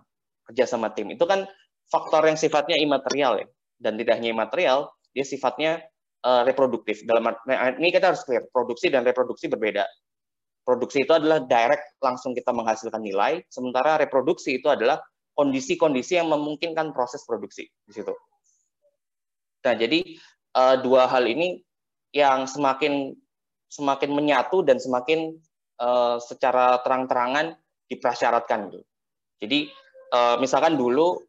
kerja 0.52 0.67
sama 0.67 0.91
tim. 0.91 1.12
Itu 1.15 1.23
kan 1.23 1.47
faktor 1.88 2.28
yang 2.28 2.36
sifatnya 2.39 2.76
imaterial 2.80 3.43
ya. 3.43 3.47
Dan 3.78 3.95
tidak 3.95 4.19
hanya 4.19 4.34
imaterial, 4.34 4.91
dia 5.13 5.23
sifatnya 5.23 5.86
uh, 6.28 6.44
reproduktif. 6.44 7.08
Dalam 7.08 7.32
nah, 7.32 7.72
ini 7.80 7.90
kita 7.96 8.12
harus 8.12 8.28
clear, 8.28 8.44
produksi 8.52 8.92
dan 8.92 9.08
reproduksi 9.08 9.48
berbeda. 9.48 9.88
Produksi 10.68 11.08
itu 11.08 11.16
adalah 11.16 11.40
direct 11.48 11.96
langsung 12.04 12.36
kita 12.36 12.52
menghasilkan 12.52 13.00
nilai, 13.00 13.40
sementara 13.48 13.96
reproduksi 13.96 14.60
itu 14.60 14.68
adalah 14.68 15.00
kondisi-kondisi 15.32 16.20
yang 16.20 16.28
memungkinkan 16.28 16.92
proses 16.92 17.24
produksi 17.24 17.72
di 17.88 17.92
situ. 17.96 18.12
Nah, 19.63 19.74
jadi 19.80 20.04
uh, 20.60 20.76
dua 20.84 21.08
hal 21.08 21.24
ini 21.24 21.63
yang 22.12 22.44
semakin 22.44 23.16
semakin 23.72 24.12
menyatu 24.12 24.63
dan 24.63 24.80
semakin 24.80 25.40
uh, 25.80 26.20
secara 26.20 26.84
terang-terangan 26.84 27.56
diprasyaratkan 27.88 28.72
gitu. 28.72 28.84
Jadi 29.40 29.60
uh, 30.12 30.36
misalkan 30.44 30.76
dulu 30.76 31.24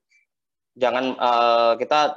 jangan 0.75 1.15
uh, 1.19 1.73
kita 1.79 2.15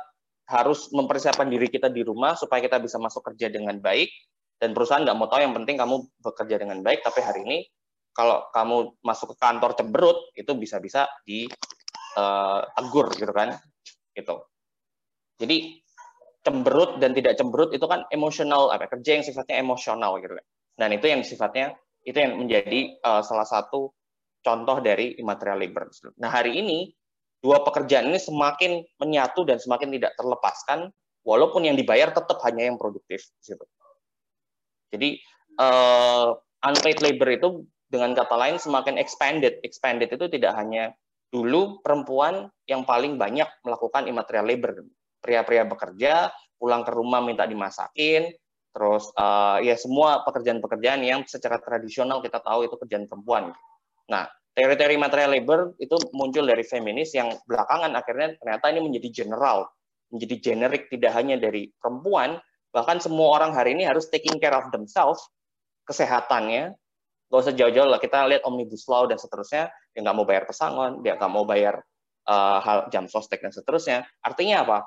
harus 0.51 0.91
mempersiapkan 0.91 1.47
diri 1.47 1.71
kita 1.71 1.87
di 1.87 2.03
rumah 2.03 2.35
supaya 2.35 2.59
kita 2.59 2.77
bisa 2.83 2.99
masuk 2.99 3.23
kerja 3.31 3.47
dengan 3.47 3.79
baik 3.79 4.11
dan 4.59 4.75
perusahaan 4.75 5.01
nggak 5.01 5.15
mau 5.15 5.31
tahu 5.31 5.41
yang 5.41 5.55
penting 5.55 5.79
kamu 5.79 6.05
bekerja 6.19 6.59
dengan 6.59 6.83
baik 6.83 7.01
tapi 7.01 7.23
hari 7.23 7.47
ini 7.47 7.57
kalau 8.11 8.43
kamu 8.51 8.99
masuk 9.01 9.33
ke 9.33 9.37
kantor 9.39 9.71
cemberut 9.79 10.19
itu 10.35 10.51
bisa-bisa 10.59 11.07
ditegur 11.23 13.07
uh, 13.07 13.15
gitu 13.15 13.31
kan 13.31 13.55
gitu 14.11 14.43
jadi 15.39 15.81
cemberut 16.41 16.97
dan 16.97 17.13
tidak 17.13 17.37
cemberut 17.37 17.73
itu 17.73 17.85
kan 17.85 18.05
emosional 18.09 18.73
apa 18.73 18.89
kerja 18.89 19.21
yang 19.21 19.25
sifatnya 19.25 19.61
emosional 19.61 20.17
gitu 20.21 20.37
kan. 20.37 20.45
Dan 20.77 20.89
itu 20.97 21.05
yang 21.05 21.21
sifatnya 21.21 21.77
itu 22.01 22.17
yang 22.17 22.37
menjadi 22.41 22.97
uh, 23.05 23.21
salah 23.21 23.45
satu 23.45 23.93
contoh 24.41 24.77
dari 24.81 25.17
immaterial 25.21 25.61
labor. 25.61 25.89
Nah, 26.17 26.29
hari 26.33 26.57
ini 26.57 26.89
dua 27.41 27.65
pekerjaan 27.65 28.13
ini 28.13 28.21
semakin 28.21 28.85
menyatu 29.01 29.43
dan 29.43 29.57
semakin 29.57 29.89
tidak 29.97 30.13
terlepaskan 30.15 30.93
walaupun 31.25 31.65
yang 31.65 31.75
dibayar 31.77 32.13
tetap 32.13 32.37
hanya 32.45 32.69
yang 32.69 32.77
produktif. 32.77 33.25
Jadi 34.93 35.17
uh, 35.57 36.37
unpaid 36.61 37.01
labor 37.01 37.29
itu 37.33 37.49
dengan 37.89 38.13
kata 38.13 38.35
lain 38.37 38.57
semakin 38.61 38.95
expanded. 39.01 39.59
Expanded 39.65 40.13
itu 40.13 40.29
tidak 40.29 40.53
hanya 40.55 40.93
dulu 41.31 41.79
perempuan 41.81 42.47
yang 42.67 42.85
paling 42.85 43.15
banyak 43.15 43.47
melakukan 43.63 44.05
immaterial 44.05 44.45
labor 44.45 44.85
pria-pria 45.21 45.63
bekerja, 45.63 46.33
pulang 46.57 46.81
ke 46.81 46.91
rumah 46.91 47.21
minta 47.21 47.45
dimasakin, 47.45 48.33
terus 48.73 49.13
uh, 49.15 49.61
ya 49.61 49.77
semua 49.77 50.25
pekerjaan-pekerjaan 50.25 51.01
yang 51.05 51.21
secara 51.29 51.61
tradisional 51.61 52.25
kita 52.25 52.41
tahu 52.41 52.65
itu 52.65 52.75
kerjaan 52.81 53.05
perempuan. 53.05 53.53
Nah, 54.09 54.25
teori-teori 54.51 54.95
material 54.99 55.31
labor 55.31 55.59
itu 55.79 55.95
muncul 56.11 56.43
dari 56.43 56.63
feminis 56.67 57.15
yang 57.15 57.31
belakangan 57.47 57.95
akhirnya 57.95 58.35
ternyata 58.35 58.65
ini 58.71 58.81
menjadi 58.83 59.23
general, 59.23 59.71
menjadi 60.11 60.35
generik 60.51 60.91
tidak 60.91 61.11
hanya 61.15 61.39
dari 61.39 61.71
perempuan, 61.79 62.35
bahkan 62.75 62.99
semua 62.99 63.39
orang 63.39 63.55
hari 63.55 63.75
ini 63.75 63.87
harus 63.87 64.11
taking 64.11 64.39
care 64.43 64.55
of 64.55 64.67
themselves, 64.75 65.23
kesehatannya, 65.87 66.75
gak 67.31 67.39
usah 67.47 67.55
jauh-jauh 67.55 67.87
lah, 67.87 67.99
kita 67.99 68.27
lihat 68.27 68.43
omnibus 68.43 68.83
law 68.91 69.07
dan 69.07 69.15
seterusnya, 69.15 69.71
dia 69.95 69.99
nggak 70.03 70.15
mau 70.15 70.27
bayar 70.27 70.43
pesangon, 70.43 70.99
dia 70.99 71.15
nggak 71.15 71.31
mau 71.31 71.47
bayar 71.47 71.79
uh, 72.27 72.59
hal 72.59 72.91
jam 72.91 73.07
sostek 73.07 73.39
dan 73.39 73.55
seterusnya. 73.55 74.03
Artinya 74.19 74.67
apa? 74.67 74.77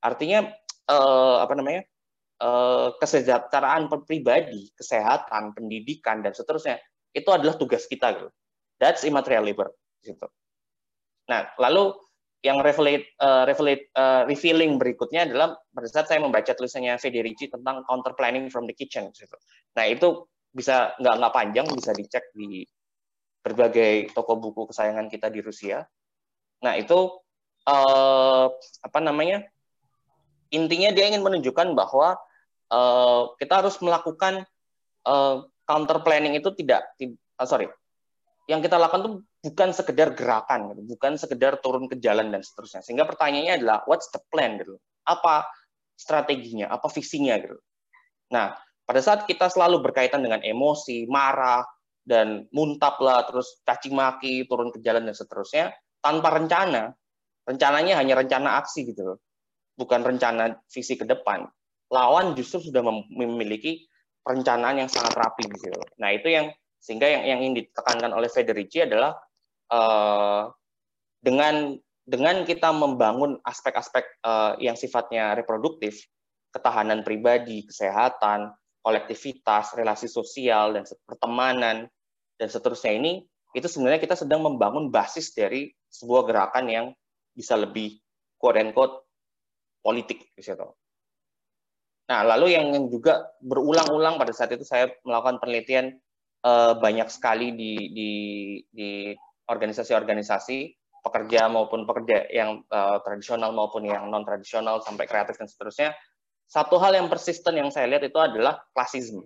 Artinya 0.00 0.48
uh, 0.88 1.44
apa 1.44 1.54
namanya? 1.56 1.84
Uh, 2.40 2.96
kesejahteraan 2.96 3.92
pribadi, 4.08 4.72
kesehatan, 4.72 5.52
pendidikan 5.52 6.24
dan 6.24 6.32
seterusnya 6.32 6.80
itu 7.12 7.28
adalah 7.28 7.60
tugas 7.60 7.84
kita 7.84 8.16
gitu. 8.16 8.32
That's 8.80 9.04
immaterial 9.04 9.44
labor 9.44 9.76
gitu. 10.00 10.26
Nah, 11.28 11.52
lalu 11.60 11.92
yang 12.40 12.64
revelate, 12.64 13.12
uh, 13.20 13.44
revelate, 13.44 13.92
uh, 13.92 14.24
revealing 14.24 14.80
berikutnya 14.80 15.28
adalah 15.28 15.60
pada 15.76 15.88
saat 15.92 16.08
saya 16.08 16.24
membaca 16.24 16.56
tulisannya 16.56 16.96
Federici 16.96 17.52
tentang 17.52 17.84
counter 17.84 18.16
planning 18.16 18.48
from 18.48 18.64
the 18.64 18.72
kitchen. 18.72 19.12
Gitu. 19.12 19.36
Nah 19.76 19.84
itu 19.84 20.24
bisa 20.48 20.96
nggak 20.96 21.14
nggak 21.20 21.34
panjang, 21.36 21.66
bisa 21.68 21.92
dicek 21.92 22.32
di 22.32 22.64
berbagai 23.44 24.16
toko 24.16 24.40
buku 24.40 24.72
kesayangan 24.72 25.12
kita 25.12 25.28
di 25.28 25.44
Rusia. 25.44 25.84
Nah 26.64 26.80
itu 26.80 27.20
uh, 27.68 28.46
apa 28.80 28.98
namanya? 29.04 29.44
Intinya 30.50 30.90
dia 30.96 31.06
ingin 31.12 31.22
menunjukkan 31.22 31.76
bahwa 31.76 32.18
uh, 32.72 33.22
kita 33.36 33.62
harus 33.62 33.76
melakukan 33.84 34.48
uh, 35.04 35.44
counter 35.68 36.02
planning 36.02 36.34
itu 36.34 36.50
tidak, 36.58 36.88
uh, 37.38 37.46
sorry, 37.46 37.70
yang 38.48 38.64
kita 38.64 38.80
lakukan 38.80 39.00
tuh 39.04 39.14
bukan 39.44 39.68
sekedar 39.72 40.12
gerakan, 40.16 40.72
gitu. 40.72 40.96
bukan 40.96 41.16
sekedar 41.20 41.60
turun 41.60 41.88
ke 41.90 42.00
jalan 42.00 42.32
dan 42.32 42.40
seterusnya. 42.40 42.80
Sehingga 42.84 43.04
pertanyaannya 43.04 43.60
adalah 43.60 43.78
what's 43.84 44.08
the 44.12 44.20
plan 44.32 44.56
gitu. 44.60 44.80
Apa 45.04 45.44
strateginya, 45.96 46.72
apa 46.72 46.88
visinya 46.88 47.36
gitu. 47.36 47.60
Nah, 48.32 48.56
pada 48.88 49.00
saat 49.04 49.28
kita 49.28 49.52
selalu 49.52 49.84
berkaitan 49.84 50.24
dengan 50.24 50.40
emosi, 50.40 51.04
marah 51.06 51.62
dan 52.02 52.48
muntap 52.50 52.98
lah, 52.98 53.28
terus 53.28 53.60
caci 53.62 53.92
maki, 53.92 54.48
turun 54.48 54.72
ke 54.72 54.80
jalan 54.80 55.06
dan 55.06 55.14
seterusnya, 55.14 55.70
tanpa 56.00 56.32
rencana, 56.32 56.96
rencananya 57.44 58.00
hanya 58.00 58.18
rencana 58.18 58.58
aksi 58.58 58.88
gitu 58.88 59.14
loh. 59.14 59.18
Bukan 59.76 60.02
rencana 60.02 60.58
visi 60.72 60.96
ke 60.96 61.04
depan. 61.06 61.46
Lawan 61.92 62.34
justru 62.34 62.70
sudah 62.70 62.82
memiliki 63.10 63.86
perencanaan 64.24 64.84
yang 64.84 64.90
sangat 64.90 65.14
rapi 65.16 65.48
gitu. 65.48 65.70
Nah, 65.98 66.10
itu 66.10 66.28
yang 66.30 66.50
sehingga 66.80 67.06
yang 67.06 67.22
yang 67.28 67.38
ingin 67.44 67.54
ditekankan 67.64 68.10
oleh 68.16 68.32
Federici 68.32 68.82
adalah 68.82 69.14
uh, 69.68 70.48
dengan 71.20 71.76
dengan 72.08 72.42
kita 72.42 72.72
membangun 72.74 73.38
aspek-aspek 73.44 74.24
uh, 74.24 74.58
yang 74.58 74.74
sifatnya 74.74 75.36
reproduktif, 75.38 76.02
ketahanan 76.50 77.06
pribadi, 77.06 77.62
kesehatan, 77.68 78.50
kolektivitas, 78.82 79.76
relasi 79.76 80.08
sosial 80.10 80.74
dan 80.74 80.88
pertemanan 81.06 81.86
dan 82.40 82.48
seterusnya 82.48 82.96
ini 82.96 83.22
itu 83.52 83.66
sebenarnya 83.68 84.00
kita 84.00 84.16
sedang 84.16 84.42
membangun 84.42 84.88
basis 84.88 85.36
dari 85.36 85.70
sebuah 85.92 86.26
gerakan 86.26 86.66
yang 86.66 86.86
bisa 87.36 87.54
lebih 87.58 87.98
quote 88.40 89.04
politik 89.84 90.32
di 90.32 90.42
situ. 90.42 90.66
Nah, 92.10 92.26
lalu 92.26 92.58
yang 92.58 92.74
juga 92.90 93.22
berulang-ulang 93.38 94.18
pada 94.18 94.34
saat 94.34 94.50
itu 94.50 94.66
saya 94.66 94.90
melakukan 95.06 95.38
penelitian 95.38 95.94
uh, 96.44 96.74
banyak 96.78 97.08
sekali 97.08 97.52
di 97.52 97.72
di 97.92 98.10
di 98.70 98.90
organisasi-organisasi 99.50 100.58
pekerja 101.00 101.48
maupun 101.48 101.88
pekerja 101.88 102.28
yang 102.28 102.60
uh, 102.68 103.00
tradisional 103.02 103.50
maupun 103.56 103.88
yang 103.88 104.06
non 104.12 104.22
tradisional 104.22 104.84
sampai 104.84 105.08
kreatif 105.08 105.40
dan 105.40 105.48
seterusnya. 105.48 105.90
Satu 106.50 106.82
hal 106.82 106.98
yang 106.98 107.06
persisten 107.06 107.54
yang 107.54 107.70
saya 107.70 107.86
lihat 107.86 108.02
itu 108.02 108.18
adalah 108.18 108.58
klasisme. 108.74 109.22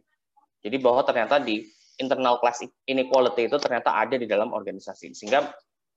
Jadi 0.61 0.77
bahwa 0.77 1.01
ternyata 1.09 1.41
di 1.41 1.65
internal 1.97 2.37
class 2.37 2.61
inequality 2.85 3.49
itu 3.49 3.57
ternyata 3.57 3.97
ada 3.97 4.17
di 4.21 4.29
dalam 4.29 4.53
organisasi. 4.53 5.17
Sehingga 5.17 5.49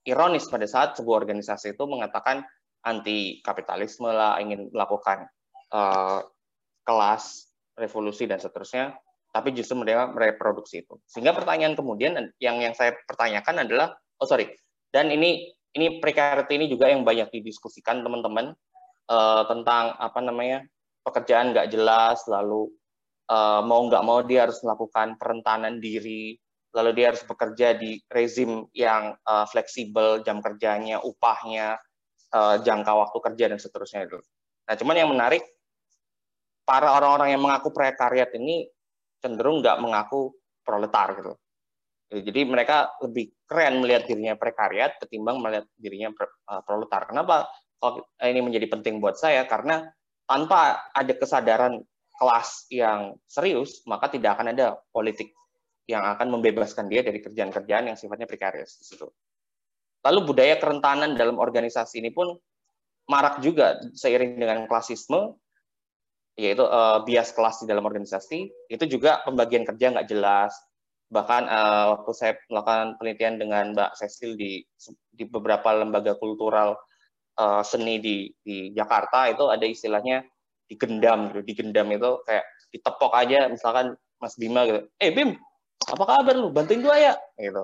ironis 0.08 0.48
pada 0.48 0.64
saat 0.64 0.96
sebuah 0.96 1.28
organisasi 1.28 1.76
itu 1.76 1.84
mengatakan 1.84 2.48
anti 2.88 3.44
kapitalisme 3.44 4.08
lah 4.08 4.40
ingin 4.40 4.72
melakukan 4.72 5.28
uh, 5.76 6.24
kelas 6.88 7.52
revolusi 7.76 8.24
dan 8.24 8.40
seterusnya 8.40 8.96
tapi 9.38 9.54
justru 9.54 9.78
mereka 9.78 10.10
mereproduksi 10.10 10.82
itu. 10.82 10.98
Sehingga 11.06 11.38
pertanyaan 11.38 11.78
kemudian 11.78 12.18
yang 12.42 12.58
yang 12.58 12.74
saya 12.74 12.98
pertanyakan 13.06 13.70
adalah, 13.70 13.94
oh 14.18 14.26
sorry, 14.26 14.50
dan 14.90 15.14
ini 15.14 15.54
ini 15.78 16.02
precarity 16.02 16.58
ini 16.58 16.66
juga 16.66 16.90
yang 16.90 17.06
banyak 17.06 17.30
didiskusikan 17.30 18.02
teman-teman 18.02 18.58
uh, 19.14 19.44
tentang 19.46 19.94
apa 20.02 20.20
namanya 20.26 20.66
pekerjaan 21.06 21.54
nggak 21.54 21.70
jelas, 21.70 22.26
lalu 22.26 22.74
uh, 23.30 23.62
mau 23.62 23.86
nggak 23.86 24.02
mau 24.02 24.26
dia 24.26 24.50
harus 24.50 24.58
melakukan 24.66 25.16
perentanan 25.22 25.78
diri, 25.78 26.34
lalu 26.74 26.98
dia 26.98 27.14
harus 27.14 27.22
bekerja 27.24 27.78
di 27.78 28.02
rezim 28.10 28.66
yang 28.74 29.14
uh, 29.24 29.46
fleksibel, 29.46 30.26
jam 30.26 30.42
kerjanya, 30.42 30.98
upahnya, 31.06 31.78
uh, 32.34 32.58
jangka 32.60 32.92
waktu 32.92 33.18
kerja 33.22 33.46
dan 33.54 33.60
seterusnya 33.62 34.10
itu. 34.10 34.20
Nah, 34.68 34.76
cuman 34.76 34.96
yang 34.98 35.10
menarik 35.14 35.46
para 36.68 36.92
orang-orang 36.92 37.32
yang 37.32 37.40
mengaku 37.40 37.72
prekariat 37.72 38.28
ini 38.36 38.68
cenderung 39.22 39.62
nggak 39.62 39.78
mengaku 39.82 40.34
proletar 40.62 41.18
gitu. 41.18 41.34
Jadi 42.08 42.42
mereka 42.48 42.96
lebih 43.04 43.36
keren 43.44 43.84
melihat 43.84 44.08
dirinya 44.08 44.40
prekariat 44.40 44.96
ketimbang 45.04 45.44
melihat 45.44 45.68
dirinya 45.76 46.16
eh, 46.16 46.62
proletar. 46.64 47.12
Kenapa 47.12 47.52
ini 48.24 48.40
menjadi 48.42 48.68
penting 48.72 49.04
buat 49.04 49.20
saya? 49.20 49.44
Karena 49.46 49.84
tanpa 50.28 50.88
ada 50.96 51.14
kesadaran 51.14 51.84
kelas 52.18 52.66
yang 52.74 53.16
serius, 53.30 53.86
maka 53.86 54.10
tidak 54.10 54.40
akan 54.40 54.56
ada 54.56 54.80
politik 54.90 55.36
yang 55.88 56.04
akan 56.04 56.34
membebaskan 56.36 56.92
dia 56.92 57.06
dari 57.06 57.24
kerjaan-kerjaan 57.24 57.94
yang 57.94 57.98
sifatnya 58.00 58.28
prekarius. 58.28 58.82
Lalu 60.04 60.20
budaya 60.28 60.60
kerentanan 60.60 61.16
dalam 61.16 61.40
organisasi 61.40 62.04
ini 62.04 62.12
pun 62.12 62.36
marak 63.08 63.40
juga 63.40 63.80
seiring 63.96 64.36
dengan 64.36 64.60
klasisme 64.68 65.40
yaitu 66.38 66.62
uh, 66.62 67.02
bias 67.02 67.34
kelas 67.34 67.66
di 67.66 67.68
dalam 67.68 67.82
organisasi 67.84 68.70
itu 68.70 68.84
juga 68.86 69.26
pembagian 69.26 69.66
kerja 69.66 69.92
nggak 69.98 70.08
jelas. 70.08 70.54
Bahkan 71.10 71.44
uh, 71.50 71.86
waktu 71.98 72.12
saya 72.14 72.34
melakukan 72.48 72.96
penelitian 73.02 73.36
dengan 73.42 73.74
Mbak 73.74 73.92
Cecil 73.98 74.38
di 74.38 74.62
di 75.10 75.24
beberapa 75.26 75.74
lembaga 75.74 76.14
kultural 76.14 76.78
uh, 77.42 77.64
seni 77.66 77.98
di 77.98 78.30
di 78.46 78.70
Jakarta 78.72 79.26
itu 79.34 79.50
ada 79.50 79.66
istilahnya 79.66 80.22
digendam 80.70 81.34
gitu. 81.34 81.42
Digendam 81.42 81.90
itu 81.90 82.22
kayak 82.30 82.46
ditepok 82.70 83.12
aja 83.18 83.50
misalkan 83.50 83.98
Mas 84.22 84.38
Bima 84.38 84.68
gitu 84.70 84.86
eh 85.02 85.10
Bim 85.10 85.34
apa 85.90 86.04
kabar 86.06 86.36
lu? 86.38 86.54
Bantuin 86.54 86.86
gua 86.86 87.02
ya? 87.02 87.14
Gitu. 87.40 87.64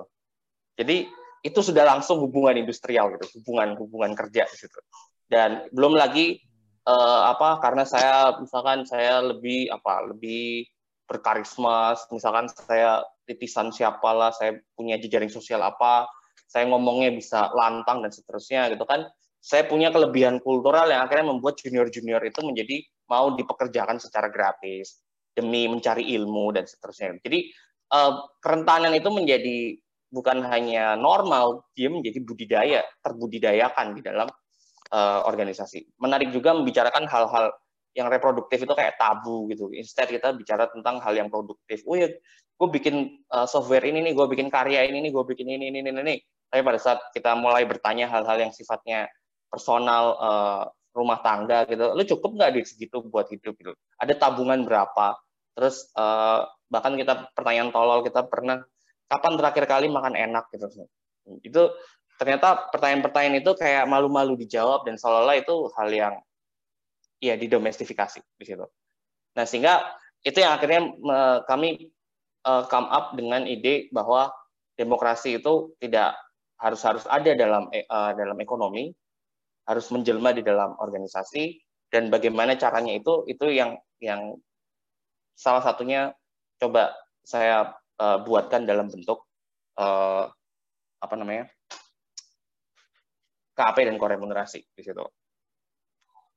Jadi 0.74 1.06
itu 1.44 1.60
sudah 1.60 1.84
langsung 1.84 2.24
hubungan 2.24 2.56
industrial 2.56 3.12
gitu 3.14 3.38
hubungan 3.38 3.76
hubungan 3.76 4.16
kerja 4.16 4.48
gitu 4.48 4.80
dan 5.28 5.68
belum 5.76 5.92
lagi 5.92 6.40
uh, 6.88 7.20
apa 7.32 7.60
karena 7.60 7.84
saya 7.84 8.36
misalkan 8.40 8.84
saya 8.88 9.20
lebih 9.20 9.68
apa 9.72 10.08
lebih 10.12 10.68
berkarisma 11.04 11.92
misalkan 12.08 12.48
saya 12.48 13.04
titisan 13.28 13.68
siapalah 13.72 14.32
saya 14.32 14.56
punya 14.72 14.96
jejaring 14.96 15.28
sosial 15.28 15.60
apa 15.60 16.08
saya 16.54 16.70
ngomongnya 16.70 17.10
bisa 17.10 17.50
lantang 17.50 18.04
dan 18.06 18.14
seterusnya 18.14 18.70
gitu 18.70 18.86
kan. 18.86 19.10
Saya 19.42 19.68
punya 19.68 19.92
kelebihan 19.92 20.40
kultural 20.40 20.88
yang 20.88 21.04
akhirnya 21.04 21.34
membuat 21.34 21.60
junior-junior 21.60 22.22
itu 22.24 22.40
menjadi 22.40 22.80
mau 23.10 23.34
dipekerjakan 23.36 24.00
secara 24.00 24.32
gratis 24.32 25.04
demi 25.34 25.68
mencari 25.68 26.14
ilmu 26.16 26.54
dan 26.54 26.64
seterusnya. 26.64 27.20
Jadi 27.20 27.50
uh, 27.92 28.24
kerentanan 28.40 28.94
itu 28.96 29.10
menjadi 29.12 29.76
bukan 30.14 30.46
hanya 30.46 30.94
normal 30.94 31.66
dia 31.74 31.90
menjadi 31.90 32.22
budidaya 32.22 32.80
terbudidayakan 33.02 33.98
di 33.98 34.00
dalam 34.00 34.30
uh, 34.90 35.24
organisasi. 35.24 35.96
Menarik 36.00 36.34
juga 36.34 36.52
membicarakan 36.52 37.08
hal-hal 37.08 37.54
yang 37.94 38.10
reproduktif 38.10 38.66
itu 38.66 38.74
kayak 38.74 38.98
tabu 38.98 39.46
gitu. 39.54 39.70
Instead 39.70 40.10
kita 40.10 40.34
bicara 40.34 40.66
tentang 40.66 40.98
hal 40.98 41.14
yang 41.14 41.30
produktif. 41.30 41.86
Oh 41.86 41.94
ya, 41.94 42.10
gue 42.58 42.68
bikin 42.68 43.22
uh, 43.30 43.46
software 43.46 43.86
ini 43.86 44.02
nih, 44.02 44.12
gue 44.12 44.26
bikin 44.26 44.50
karya 44.50 44.82
ini 44.84 44.98
nih, 44.98 45.10
gue 45.14 45.24
bikin 45.24 45.46
ini, 45.46 45.70
ini, 45.70 45.78
ini, 45.80 45.90
ini. 45.94 46.16
Tapi 46.50 46.60
pada 46.66 46.78
saat 46.82 47.00
kita 47.14 47.38
mulai 47.38 47.62
bertanya 47.64 48.10
hal-hal 48.10 48.50
yang 48.50 48.52
sifatnya 48.52 49.06
personal, 49.46 50.04
uh, 50.18 50.64
rumah 50.94 51.18
tangga 51.26 51.66
gitu, 51.66 51.90
lu 51.90 52.02
cukup 52.06 52.30
nggak 52.38 52.50
di 52.54 52.60
segitu 52.62 53.02
buat 53.02 53.26
hidup 53.26 53.58
gitu? 53.58 53.74
Ada 53.98 54.14
tabungan 54.14 54.62
berapa? 54.62 55.18
Terus 55.58 55.90
uh, 55.98 56.46
bahkan 56.70 56.94
kita 56.94 57.34
pertanyaan 57.34 57.74
tolol 57.74 58.06
kita 58.06 58.22
pernah 58.30 58.62
kapan 59.10 59.34
terakhir 59.34 59.64
kali 59.66 59.90
makan 59.90 60.14
enak 60.14 60.46
gitu? 60.54 60.86
Itu 61.42 61.74
ternyata 62.18 62.70
pertanyaan-pertanyaan 62.70 63.42
itu 63.42 63.52
kayak 63.58 63.84
malu-malu 63.90 64.38
dijawab 64.38 64.86
dan 64.86 64.94
seolah-olah 64.94 65.36
itu 65.38 65.54
hal 65.74 65.88
yang 65.90 66.14
ya 67.18 67.34
didomestifikasi 67.34 68.20
di 68.20 68.44
situ. 68.44 68.66
Nah 69.34 69.44
sehingga 69.48 69.82
itu 70.22 70.38
yang 70.38 70.56
akhirnya 70.56 70.80
kami 71.44 71.90
uh, 72.46 72.64
come 72.70 72.88
up 72.88 73.12
dengan 73.18 73.44
ide 73.44 73.90
bahwa 73.90 74.30
demokrasi 74.78 75.42
itu 75.42 75.74
tidak 75.82 76.14
harus 76.60 76.80
harus 76.86 77.04
ada 77.10 77.34
dalam 77.34 77.66
uh, 77.68 78.12
dalam 78.14 78.38
ekonomi, 78.38 78.94
harus 79.66 79.90
menjelma 79.90 80.32
di 80.32 80.42
dalam 80.46 80.78
organisasi 80.78 81.58
dan 81.90 82.10
bagaimana 82.10 82.54
caranya 82.54 82.94
itu 82.94 83.26
itu 83.26 83.50
yang 83.50 83.78
yang 83.98 84.38
salah 85.34 85.62
satunya 85.62 86.14
coba 86.58 86.94
saya 87.26 87.74
buatkan 87.94 88.66
dalam 88.66 88.90
bentuk 88.90 89.22
apa 90.98 91.14
namanya 91.14 91.53
KAP 93.54 93.86
dan 93.86 93.96
koremunerasi 93.96 94.60
di 94.74 94.82
situ. 94.82 95.04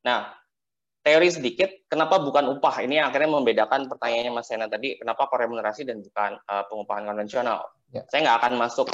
Nah, 0.05 0.31
teori 1.01 1.29
sedikit, 1.33 1.89
kenapa 1.89 2.21
bukan 2.21 2.57
upah? 2.57 2.85
Ini 2.85 3.01
akhirnya 3.03 3.33
membedakan 3.33 3.89
pertanyaannya 3.89 4.31
Mas 4.31 4.47
Sena 4.47 4.69
tadi, 4.69 4.95
kenapa 4.95 5.25
remunerasi 5.27 5.83
dan 5.83 6.05
bukan 6.05 6.37
uh, 6.47 6.63
pengupahan 6.69 7.03
konvensional? 7.09 7.65
Ya. 7.91 8.05
Saya 8.07 8.27
nggak 8.27 8.37
akan 8.43 8.53
masuk 8.59 8.87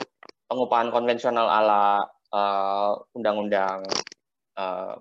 pengupahan 0.48 0.90
konvensional 0.94 1.50
ala 1.50 2.06
uh, 2.34 2.94
undang-undang 3.18 3.84
uh, 4.58 4.96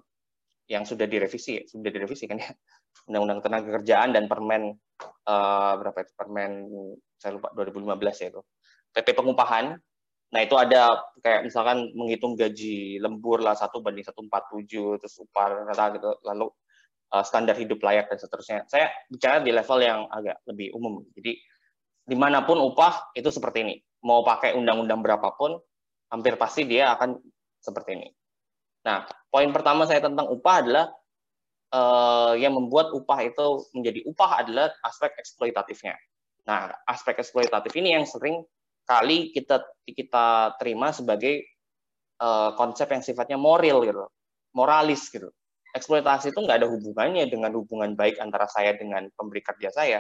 yang 0.67 0.89
sudah 0.89 1.05
direvisi, 1.05 1.63
sudah 1.69 1.91
direvisi 1.93 2.25
kan 2.25 2.41
ya, 2.41 2.51
undang-undang 3.09 3.41
tenaga 3.45 3.69
kerjaan 3.81 4.17
dan 4.17 4.25
permen 4.27 4.73
uh, 5.29 5.73
berapa 5.79 5.99
itu 6.03 6.13
permen 6.17 6.53
saya 7.21 7.39
lupa 7.39 7.53
2015 7.55 8.23
ya 8.25 8.29
itu 8.33 8.41
PP 8.93 9.09
pengupahan. 9.17 9.77
Nah 10.33 10.41
itu 10.41 10.57
ada 10.57 11.13
kayak 11.21 11.45
misalkan 11.45 11.93
menghitung 11.93 12.35
gaji 12.35 12.97
lembur 12.99 13.45
lah 13.45 13.53
satu 13.53 13.85
banding 13.85 14.05
satu 14.05 14.25
empat 14.25 14.49
tujuh 14.49 14.97
terus 14.97 15.21
upah 15.21 15.69
rata 15.69 15.93
gitu 15.93 16.09
lalu 16.25 16.49
uh, 17.13 17.25
standar 17.25 17.55
hidup 17.55 17.79
layak 17.85 18.09
dan 18.09 18.19
seterusnya. 18.19 18.59
Saya 18.67 18.89
bicara 19.13 19.45
di 19.45 19.53
level 19.53 19.79
yang 19.85 20.09
agak 20.09 20.41
lebih 20.49 20.73
umum. 20.73 21.05
Jadi 21.13 21.37
di 22.03 22.17
mana 22.17 22.43
pun 22.43 22.59
upah 22.59 23.13
itu 23.13 23.29
seperti 23.29 23.59
ini. 23.63 23.77
Mau 24.03 24.27
pakai 24.27 24.59
undang-undang 24.59 24.99
berapapun, 25.05 25.61
hampir 26.11 26.35
pasti 26.35 26.67
dia 26.67 26.91
akan 26.97 27.15
seperti 27.63 27.91
ini. 27.95 28.09
Nah, 28.83 29.07
poin 29.31 29.47
pertama 29.55 29.87
saya 29.87 30.03
tentang 30.03 30.27
upah 30.27 30.57
adalah 30.59 30.87
uh, 31.71 32.35
yang 32.35 32.59
membuat 32.59 32.91
upah 32.91 33.23
itu 33.23 33.71
menjadi 33.79 34.03
upah 34.11 34.43
adalah 34.43 34.75
aspek 34.83 35.15
eksploitatifnya. 35.23 35.95
Nah, 36.51 36.75
aspek 36.91 37.23
eksploitatif 37.23 37.71
ini 37.79 37.95
yang 37.95 38.03
sering 38.03 38.43
kali 38.85 39.31
kita 39.35 39.63
kita 39.87 40.57
terima 40.59 40.91
sebagai 40.95 41.47
uh, 42.23 42.55
konsep 42.59 42.91
yang 42.91 43.03
sifatnya 43.03 43.39
moral 43.39 43.83
gitu, 43.87 44.07
moralis 44.55 45.09
gitu 45.11 45.31
eksploitasi 45.73 46.37
itu 46.37 46.41
nggak 46.45 46.63
ada 46.63 46.69
hubungannya 46.69 47.25
dengan 47.33 47.53
hubungan 47.57 47.97
baik 47.97 48.21
antara 48.21 48.45
saya 48.49 48.77
dengan 48.77 49.09
pemberi 49.17 49.41
kerja 49.41 49.73
saya. 49.73 49.99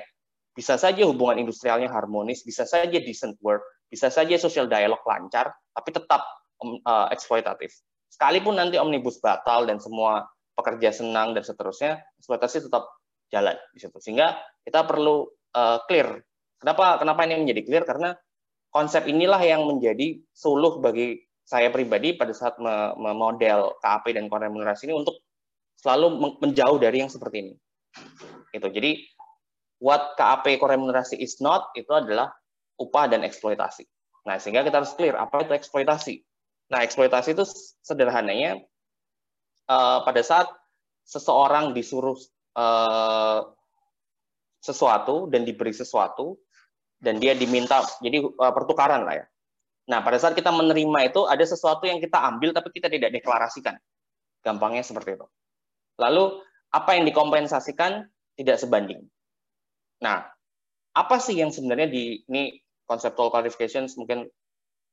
Bisa 0.53 0.77
saja 0.77 1.09
hubungan 1.09 1.41
industrialnya 1.41 1.89
harmonis, 1.89 2.45
bisa 2.45 2.69
saja 2.69 3.01
decent 3.01 3.41
work, 3.41 3.65
bisa 3.89 4.13
saja 4.13 4.37
social 4.37 4.69
dialog 4.69 5.01
lancar, 5.09 5.49
tapi 5.73 5.91
tetap 5.97 6.21
uh, 6.61 7.09
eksploitatif. 7.09 7.73
Sekalipun 8.13 8.61
nanti 8.61 8.77
omnibus 8.77 9.17
batal 9.25 9.65
dan 9.65 9.81
semua 9.81 10.29
pekerja 10.53 10.93
senang 10.93 11.33
dan 11.33 11.41
seterusnya, 11.41 12.05
eksploitasi 12.21 12.69
tetap 12.69 12.85
jalan 13.33 13.57
di 13.73 13.81
situ. 13.81 13.97
Sehingga 13.97 14.37
kita 14.61 14.85
perlu 14.85 15.25
uh, 15.57 15.81
clear. 15.89 16.21
Kenapa 16.61 17.01
kenapa 17.01 17.25
ini 17.25 17.49
menjadi 17.49 17.61
clear? 17.65 17.85
Karena 17.89 18.13
konsep 18.73 19.05
inilah 19.05 19.39
yang 19.45 19.69
menjadi 19.69 20.19
suluh 20.33 20.81
bagi 20.81 21.21
saya 21.45 21.69
pribadi 21.69 22.17
pada 22.17 22.33
saat 22.33 22.57
memodel 22.97 23.77
KAP 23.85 24.17
dan 24.17 24.33
koremunerasi 24.33 24.89
ini 24.89 24.97
untuk 24.97 25.21
selalu 25.77 26.41
menjauh 26.41 26.81
dari 26.81 27.05
yang 27.05 27.13
seperti 27.13 27.37
ini. 27.45 27.55
Itu. 28.57 28.73
Jadi 28.73 29.05
what 29.85 30.17
KAP 30.17 30.57
koremunerasi 30.57 31.21
is 31.21 31.37
not 31.45 31.69
itu 31.77 31.93
adalah 31.93 32.33
upah 32.81 33.13
dan 33.13 33.21
eksploitasi. 33.29 33.85
Nah, 34.25 34.41
sehingga 34.41 34.65
kita 34.65 34.81
harus 34.81 34.97
clear 34.97 35.19
apa 35.19 35.45
itu 35.45 35.53
eksploitasi. 35.53 36.15
Nah, 36.73 36.81
eksploitasi 36.81 37.37
itu 37.37 37.45
sederhananya 37.85 38.63
uh, 39.69 40.01
pada 40.07 40.23
saat 40.25 40.49
seseorang 41.05 41.75
disuruh 41.77 42.17
uh, 42.57 43.45
sesuatu 44.63 45.27
dan 45.27 45.43
diberi 45.43 45.75
sesuatu 45.75 46.39
dan 47.03 47.19
dia 47.19 47.35
diminta 47.35 47.83
jadi 47.99 48.23
uh, 48.23 48.55
pertukaran 48.55 49.03
lah 49.03 49.19
ya. 49.19 49.27
Nah, 49.91 49.99
pada 50.07 50.15
saat 50.23 50.39
kita 50.39 50.55
menerima 50.55 51.11
itu 51.11 51.27
ada 51.27 51.43
sesuatu 51.43 51.91
yang 51.91 51.99
kita 51.99 52.15
ambil 52.15 52.55
tapi 52.55 52.71
kita 52.71 52.87
tidak 52.87 53.11
deklarasikan. 53.11 53.75
Gampangnya 54.47 54.87
seperti 54.87 55.19
itu. 55.19 55.27
Lalu 55.99 56.39
apa 56.71 56.91
yang 56.95 57.05
dikompensasikan 57.11 58.07
tidak 58.39 58.63
sebanding. 58.63 59.03
Nah, 60.07 60.23
apa 60.95 61.17
sih 61.19 61.35
yang 61.35 61.51
sebenarnya 61.51 61.91
di 61.91 62.23
ini 62.31 62.63
conceptual 62.87 63.35
clarifications 63.35 63.99
mungkin 63.99 64.31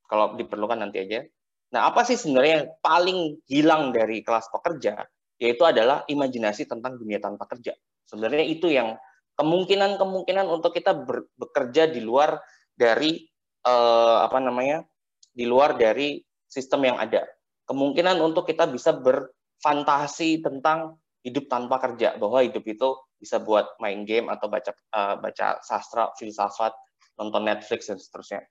kalau 0.09 0.33
diperlukan 0.33 0.81
nanti 0.81 1.05
aja. 1.05 1.21
Nah, 1.69 1.85
apa 1.85 2.01
sih 2.01 2.17
sebenarnya 2.17 2.53
yang 2.57 2.67
paling 2.81 3.19
hilang 3.45 3.93
dari 3.93 4.25
kelas 4.25 4.49
pekerja? 4.49 5.05
Yaitu 5.37 5.63
adalah 5.63 6.01
imajinasi 6.09 6.65
tentang 6.65 6.97
dunia 6.97 7.21
tanpa 7.21 7.45
kerja. 7.45 7.77
Sebenarnya 8.09 8.41
itu 8.41 8.73
yang 8.73 8.97
kemungkinan-kemungkinan 9.39 10.45
untuk 10.51 10.75
kita 10.75 10.99
bekerja 11.39 11.87
di 11.87 12.03
luar 12.03 12.35
dari 12.75 13.23
eh, 13.63 14.17
apa 14.19 14.37
namanya? 14.43 14.83
di 15.29 15.47
luar 15.47 15.79
dari 15.79 16.19
sistem 16.43 16.91
yang 16.91 16.97
ada. 16.99 17.23
Kemungkinan 17.63 18.19
untuk 18.19 18.43
kita 18.43 18.67
bisa 18.67 18.91
ber 18.91 19.31
fantasi 19.63 20.43
tentang 20.43 20.99
hidup 21.23 21.51
tanpa 21.51 21.79
kerja 21.83 22.15
bahwa 22.15 22.43
hidup 22.43 22.63
itu 22.67 22.95
bisa 23.19 23.43
buat 23.43 23.75
main 23.83 24.07
game 24.07 24.31
atau 24.31 24.47
baca 24.47 24.71
uh, 24.95 25.19
baca 25.19 25.59
sastra 25.59 26.15
filsafat 26.15 26.71
nonton 27.19 27.43
Netflix 27.43 27.91
dan 27.91 27.99
seterusnya 27.99 28.47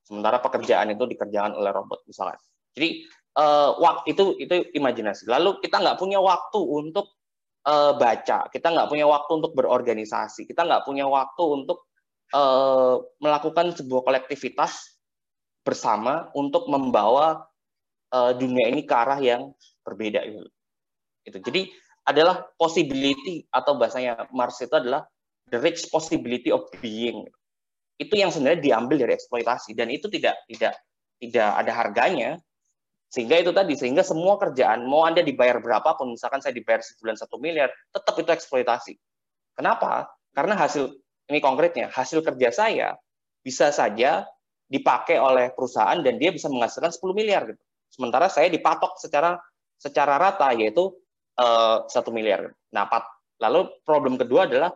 sementara 0.00 0.40
pekerjaan 0.40 0.88
itu 0.88 1.04
dikerjakan 1.04 1.52
oleh 1.52 1.68
robot 1.68 2.08
misalnya 2.08 2.40
jadi 2.72 3.04
uh, 3.36 3.76
waktu 3.76 4.16
itu 4.16 4.24
itu 4.40 4.54
imajinasi 4.72 5.28
lalu 5.28 5.60
kita 5.60 5.84
nggak 5.84 6.00
punya 6.00 6.16
waktu 6.16 6.56
untuk 6.56 7.17
uh, 7.66 7.96
baca 7.96 8.46
kita 8.52 8.68
nggak 8.70 8.88
punya 8.92 9.06
waktu 9.08 9.30
untuk 9.34 9.52
berorganisasi 9.58 10.46
kita 10.46 10.62
nggak 10.62 10.84
punya 10.86 11.08
waktu 11.08 11.42
untuk 11.42 11.88
uh, 12.36 13.00
melakukan 13.18 13.72
sebuah 13.74 14.04
kolektivitas 14.04 14.98
bersama 15.64 16.32
untuk 16.32 16.68
membawa 16.72 17.44
uh, 18.12 18.32
dunia 18.32 18.72
ini 18.72 18.88
ke 18.88 18.94
arah 18.96 19.20
yang 19.20 19.52
berbeda 19.84 20.24
itu. 20.24 20.40
Itu. 21.28 21.38
Jadi 21.44 21.68
adalah 22.08 22.48
possibility 22.56 23.44
atau 23.52 23.76
bahasanya 23.76 24.32
Mars 24.32 24.56
itu 24.64 24.72
adalah 24.72 25.04
the 25.52 25.60
rich 25.60 25.92
possibility 25.92 26.48
of 26.48 26.64
being. 26.80 27.28
Itu 28.00 28.16
yang 28.16 28.32
sebenarnya 28.32 28.64
diambil 28.64 28.96
dari 29.04 29.12
eksploitasi 29.12 29.76
dan 29.76 29.92
itu 29.92 30.08
tidak 30.08 30.40
tidak 30.48 30.72
tidak 31.20 31.50
ada 31.52 31.72
harganya. 31.76 32.30
Sehingga 33.08 33.40
itu 33.40 33.56
tadi 33.56 33.72
sehingga 33.72 34.04
semua 34.04 34.36
kerjaan 34.36 34.84
mau 34.84 35.08
Anda 35.08 35.24
dibayar 35.24 35.58
berapapun, 35.64 36.12
misalkan 36.12 36.44
saya 36.44 36.52
dibayar 36.52 36.84
sebulan 36.84 37.16
satu 37.16 37.40
miliar, 37.40 37.72
tetap 37.88 38.14
itu 38.20 38.28
eksploitasi. 38.28 38.94
Kenapa? 39.56 40.12
Karena 40.36 40.54
hasil 40.60 40.92
ini 41.32 41.40
konkretnya, 41.40 41.88
hasil 41.88 42.20
kerja 42.20 42.52
saya 42.52 42.88
bisa 43.40 43.72
saja 43.72 44.28
dipakai 44.68 45.16
oleh 45.16 45.48
perusahaan 45.56 45.96
dan 46.04 46.20
dia 46.20 46.28
bisa 46.28 46.52
menghasilkan 46.52 46.92
10 46.92 47.00
miliar 47.16 47.48
gitu. 47.48 47.62
Sementara 47.88 48.28
saya 48.28 48.52
dipatok 48.52 49.00
secara 49.00 49.40
secara 49.80 50.20
rata 50.20 50.52
yaitu 50.52 50.92
eh, 51.40 51.76
satu 51.88 52.12
uh, 52.12 52.14
miliar. 52.14 52.52
Nah, 52.76 52.84
lalu 53.40 53.72
problem 53.88 54.20
kedua 54.20 54.44
adalah 54.44 54.70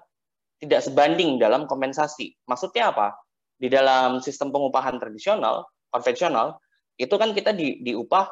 tidak 0.56 0.80
sebanding 0.80 1.36
dalam 1.36 1.68
kompensasi. 1.68 2.32
Maksudnya 2.48 2.94
apa? 2.94 3.12
Di 3.58 3.68
dalam 3.68 4.22
sistem 4.24 4.54
pengupahan 4.54 4.96
tradisional, 4.96 5.68
konvensional, 5.92 6.56
itu 7.02 7.14
kan 7.18 7.34
kita 7.34 7.50
di, 7.50 7.82
diupah 7.82 8.26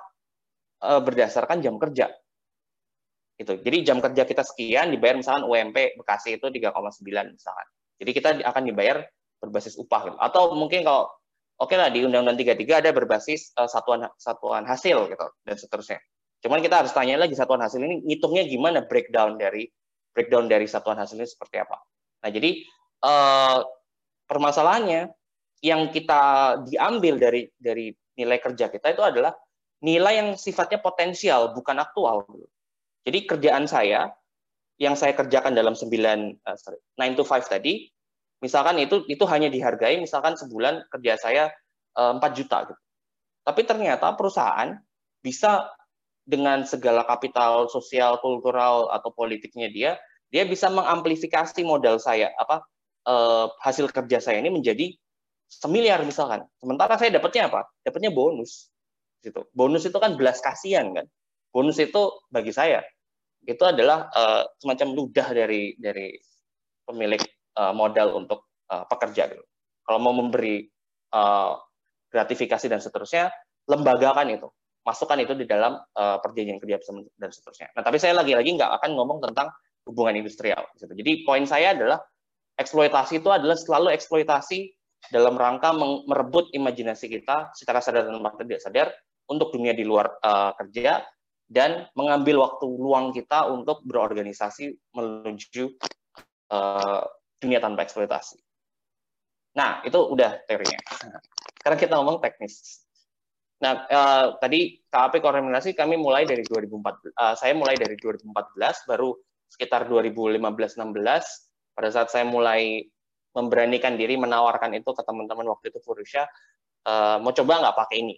uh, 0.87 1.01
berdasarkan 1.03 1.59
jam 1.59 1.75
kerja. 1.77 2.07
Itu. 3.41 3.57
Jadi 3.59 3.77
jam 3.83 3.99
kerja 3.99 4.29
kita 4.29 4.45
sekian 4.45 4.93
dibayar 4.93 5.17
misalkan 5.17 5.49
UMP 5.49 5.97
Bekasi 5.97 6.37
itu 6.37 6.47
3,9 6.47 7.35
misalkan. 7.35 7.67
Jadi 8.01 8.11
kita 8.13 8.29
akan 8.45 8.63
dibayar 8.69 9.03
berbasis 9.41 9.75
upah 9.81 10.13
gitu. 10.13 10.17
Atau 10.21 10.53
mungkin 10.55 10.85
kalau 10.85 11.09
oke 11.57 11.73
lah 11.73 11.89
di 11.89 12.05
Undang-Undang 12.05 12.37
33 12.37 12.85
ada 12.85 12.91
berbasis 12.93 13.57
uh, 13.57 13.67
satuan 13.67 14.05
satuan 14.21 14.69
hasil 14.69 15.09
gitu 15.09 15.27
dan 15.45 15.57
seterusnya. 15.57 16.01
Cuman 16.41 16.65
kita 16.65 16.85
harus 16.85 16.93
tanya 16.93 17.21
lagi 17.21 17.37
satuan 17.37 17.61
hasil 17.61 17.81
ini 17.81 18.01
ngitungnya 18.05 18.49
gimana 18.49 18.85
breakdown 18.85 19.37
dari 19.37 19.69
breakdown 20.13 20.49
dari 20.49 20.65
satuan 20.69 20.97
hasilnya 20.97 21.29
seperti 21.29 21.61
apa. 21.61 21.77
Nah, 22.25 22.31
jadi 22.33 22.61
uh, 23.05 23.61
permasalahannya 24.29 25.13
yang 25.61 25.93
kita 25.93 26.21
diambil 26.65 27.21
dari 27.21 27.45
dari 27.61 27.93
nilai 28.21 28.37
kerja 28.37 28.69
kita 28.69 28.93
itu 28.93 29.01
adalah 29.01 29.33
nilai 29.81 30.21
yang 30.21 30.29
sifatnya 30.37 30.85
potensial 30.85 31.57
bukan 31.57 31.81
aktual. 31.81 32.29
Jadi 33.09 33.25
kerjaan 33.25 33.65
saya 33.65 34.13
yang 34.77 34.93
saya 34.93 35.17
kerjakan 35.17 35.57
dalam 35.57 35.73
9 35.73 35.89
uh, 35.89 36.57
sorry, 36.61 36.81
9 37.01 37.17
to 37.17 37.25
5 37.25 37.49
tadi 37.49 37.89
misalkan 38.45 38.77
itu 38.81 39.05
itu 39.09 39.25
hanya 39.29 39.49
dihargai 39.49 39.97
misalkan 40.01 40.37
sebulan 40.37 40.85
kerja 40.93 41.17
saya 41.17 41.45
uh, 41.97 42.17
eh, 42.17 42.21
4 42.21 42.39
juta 42.39 42.69
gitu. 42.69 42.83
Tapi 43.41 43.61
ternyata 43.65 44.13
perusahaan 44.13 44.77
bisa 45.25 45.73
dengan 46.29 46.63
segala 46.69 47.03
kapital 47.09 47.67
sosial, 47.73 48.21
kultural 48.21 48.93
atau 48.93 49.11
politiknya 49.11 49.69
dia, 49.73 49.91
dia 50.31 50.47
bisa 50.47 50.71
mengamplifikasi 50.71 51.59
modal 51.67 51.99
saya 51.99 52.31
apa 52.39 52.63
eh, 53.09 53.47
hasil 53.67 53.91
kerja 53.91 54.23
saya 54.23 54.39
ini 54.39 54.53
menjadi 54.53 54.95
semiliar 55.51 55.99
misalkan. 56.07 56.47
Sementara 56.63 56.95
saya 56.95 57.19
dapatnya 57.19 57.51
apa? 57.51 57.67
Dapatnya 57.83 58.15
bonus. 58.15 58.71
Gitu. 59.21 59.43
Bonus 59.51 59.83
itu 59.85 59.99
kan 59.99 60.15
belas 60.15 60.39
kasihan 60.39 60.95
kan. 60.95 61.07
Bonus 61.51 61.83
itu 61.83 62.23
bagi 62.31 62.55
saya 62.55 62.81
itu 63.45 63.65
adalah 63.65 64.07
eh, 64.13 64.43
semacam 64.63 64.89
ludah 64.95 65.29
dari 65.35 65.75
dari 65.75 66.15
pemilik 66.87 67.21
eh, 67.59 67.73
modal 67.75 68.15
untuk 68.15 68.47
eh, 68.71 68.85
pekerja 68.87 69.27
gitu. 69.35 69.45
Kalau 69.83 69.99
mau 69.99 70.15
memberi 70.15 70.63
eh, 71.11 71.53
gratifikasi 72.11 72.67
dan 72.71 72.79
seterusnya, 72.79 73.29
lembagakan 73.67 74.31
itu 74.31 74.49
masukkan 74.81 75.21
itu 75.21 75.37
di 75.37 75.45
dalam 75.45 75.77
uh, 75.77 76.19
perjanjian 76.25 76.57
kerja 76.57 76.81
dan 77.21 77.31
seterusnya. 77.31 77.69
Nah, 77.77 77.85
tapi 77.85 78.01
saya 78.01 78.17
lagi-lagi 78.17 78.57
nggak 78.57 78.81
akan 78.81 78.97
ngomong 78.97 79.21
tentang 79.21 79.53
hubungan 79.85 80.17
industrial. 80.17 80.65
Gitu. 80.77 80.89
Jadi 80.89 81.13
poin 81.29 81.45
saya 81.45 81.77
adalah 81.77 82.01
eksploitasi 82.57 83.21
itu 83.21 83.29
adalah 83.29 83.57
selalu 83.57 83.93
eksploitasi 83.93 84.73
dalam 85.09 85.41
rangka 85.41 85.73
merebut 86.05 86.53
imajinasi 86.53 87.09
kita 87.09 87.57
secara 87.57 87.81
sadar 87.81 88.05
dan 88.05 88.21
tidak 88.45 88.61
sadar 88.61 88.89
untuk 89.33 89.55
dunia 89.55 89.73
di 89.73 89.87
luar 89.87 90.13
uh, 90.21 90.53
kerja 90.61 91.01
dan 91.51 91.89
mengambil 91.97 92.47
waktu 92.47 92.67
luang 92.69 93.11
kita 93.11 93.49
untuk 93.49 93.83
berorganisasi 93.83 94.77
menuju 94.95 95.75
uh, 96.53 97.03
dunia 97.41 97.59
tanpa 97.59 97.89
eksploitasi. 97.89 98.39
Nah, 99.59 99.83
itu 99.83 99.99
udah 99.99 100.47
teorinya. 100.47 100.79
Sekarang 101.59 101.79
kita 101.81 101.95
ngomong 101.99 102.23
teknis. 102.23 102.87
Nah, 103.61 103.85
uh, 103.91 104.27
tadi 104.39 104.79
KAP 104.89 105.19
koordinasi 105.21 105.75
kami 105.75 105.99
mulai 105.99 106.23
dari 106.23 106.47
2014. 106.47 107.13
Uh, 107.19 107.35
saya 107.35 107.53
mulai 107.53 107.75
dari 107.75 107.99
2014, 107.99 108.31
baru 108.87 109.19
sekitar 109.51 109.91
2015-16 109.91 110.79
pada 111.75 111.89
saat 111.91 112.09
saya 112.15 112.25
mulai 112.25 112.87
memberanikan 113.35 113.95
diri 113.95 114.19
menawarkan 114.19 114.75
itu 114.75 114.91
ke 114.91 115.03
teman-teman 115.07 115.47
waktu 115.51 115.71
itu 115.71 115.79
Furusha, 115.83 116.27
uh, 116.87 117.17
mau 117.23 117.31
coba 117.31 117.63
nggak 117.63 117.77
pakai 117.77 117.97
ini 118.03 118.17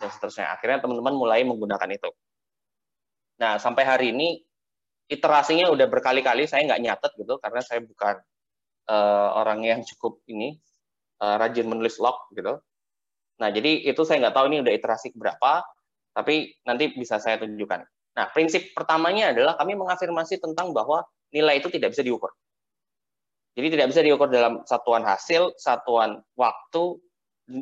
dan 0.00 0.08
seterusnya. 0.12 0.52
Akhirnya 0.52 0.84
teman-teman 0.84 1.14
mulai 1.16 1.44
menggunakan 1.44 1.88
itu. 1.92 2.10
Nah 3.40 3.60
sampai 3.60 3.84
hari 3.84 4.06
ini 4.16 4.40
iterasinya 5.06 5.70
udah 5.70 5.86
berkali-kali 5.86 6.48
saya 6.48 6.66
nggak 6.66 6.82
nyatet 6.82 7.12
gitu 7.20 7.38
karena 7.38 7.60
saya 7.62 7.80
bukan 7.84 8.16
uh, 8.90 9.28
orang 9.38 9.62
yang 9.62 9.80
cukup 9.84 10.18
ini 10.26 10.58
uh, 11.20 11.36
rajin 11.36 11.68
menulis 11.68 12.00
log 12.00 12.16
gitu. 12.32 12.58
Nah 13.36 13.48
jadi 13.52 13.84
itu 13.84 14.00
saya 14.08 14.26
nggak 14.26 14.34
tahu 14.34 14.46
ini 14.48 14.64
udah 14.64 14.72
iterasi 14.72 15.12
berapa, 15.12 15.60
tapi 16.16 16.56
nanti 16.64 16.96
bisa 16.96 17.20
saya 17.20 17.36
tunjukkan. 17.36 17.84
Nah 18.16 18.26
prinsip 18.32 18.72
pertamanya 18.72 19.36
adalah 19.36 19.60
kami 19.60 19.76
mengafirmasi 19.76 20.40
tentang 20.40 20.72
bahwa 20.72 21.04
nilai 21.28 21.60
itu 21.60 21.68
tidak 21.68 21.92
bisa 21.92 22.00
diukur. 22.00 22.32
Jadi 23.56 23.66
tidak 23.72 23.86
bisa 23.88 24.00
diukur 24.04 24.28
dalam 24.28 24.60
satuan 24.68 25.00
hasil, 25.00 25.56
satuan 25.56 26.20
waktu, 26.36 27.00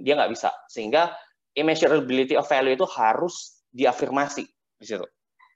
dia 0.02 0.18
nggak 0.18 0.33
bisa. 0.35 0.50
Sehingga 0.66 1.14
immeasurability 1.54 2.35
of 2.35 2.50
value 2.50 2.74
itu 2.74 2.83
harus 2.98 3.62
diafirmasi 3.70 4.44
di 4.78 4.85
situ. 4.85 5.07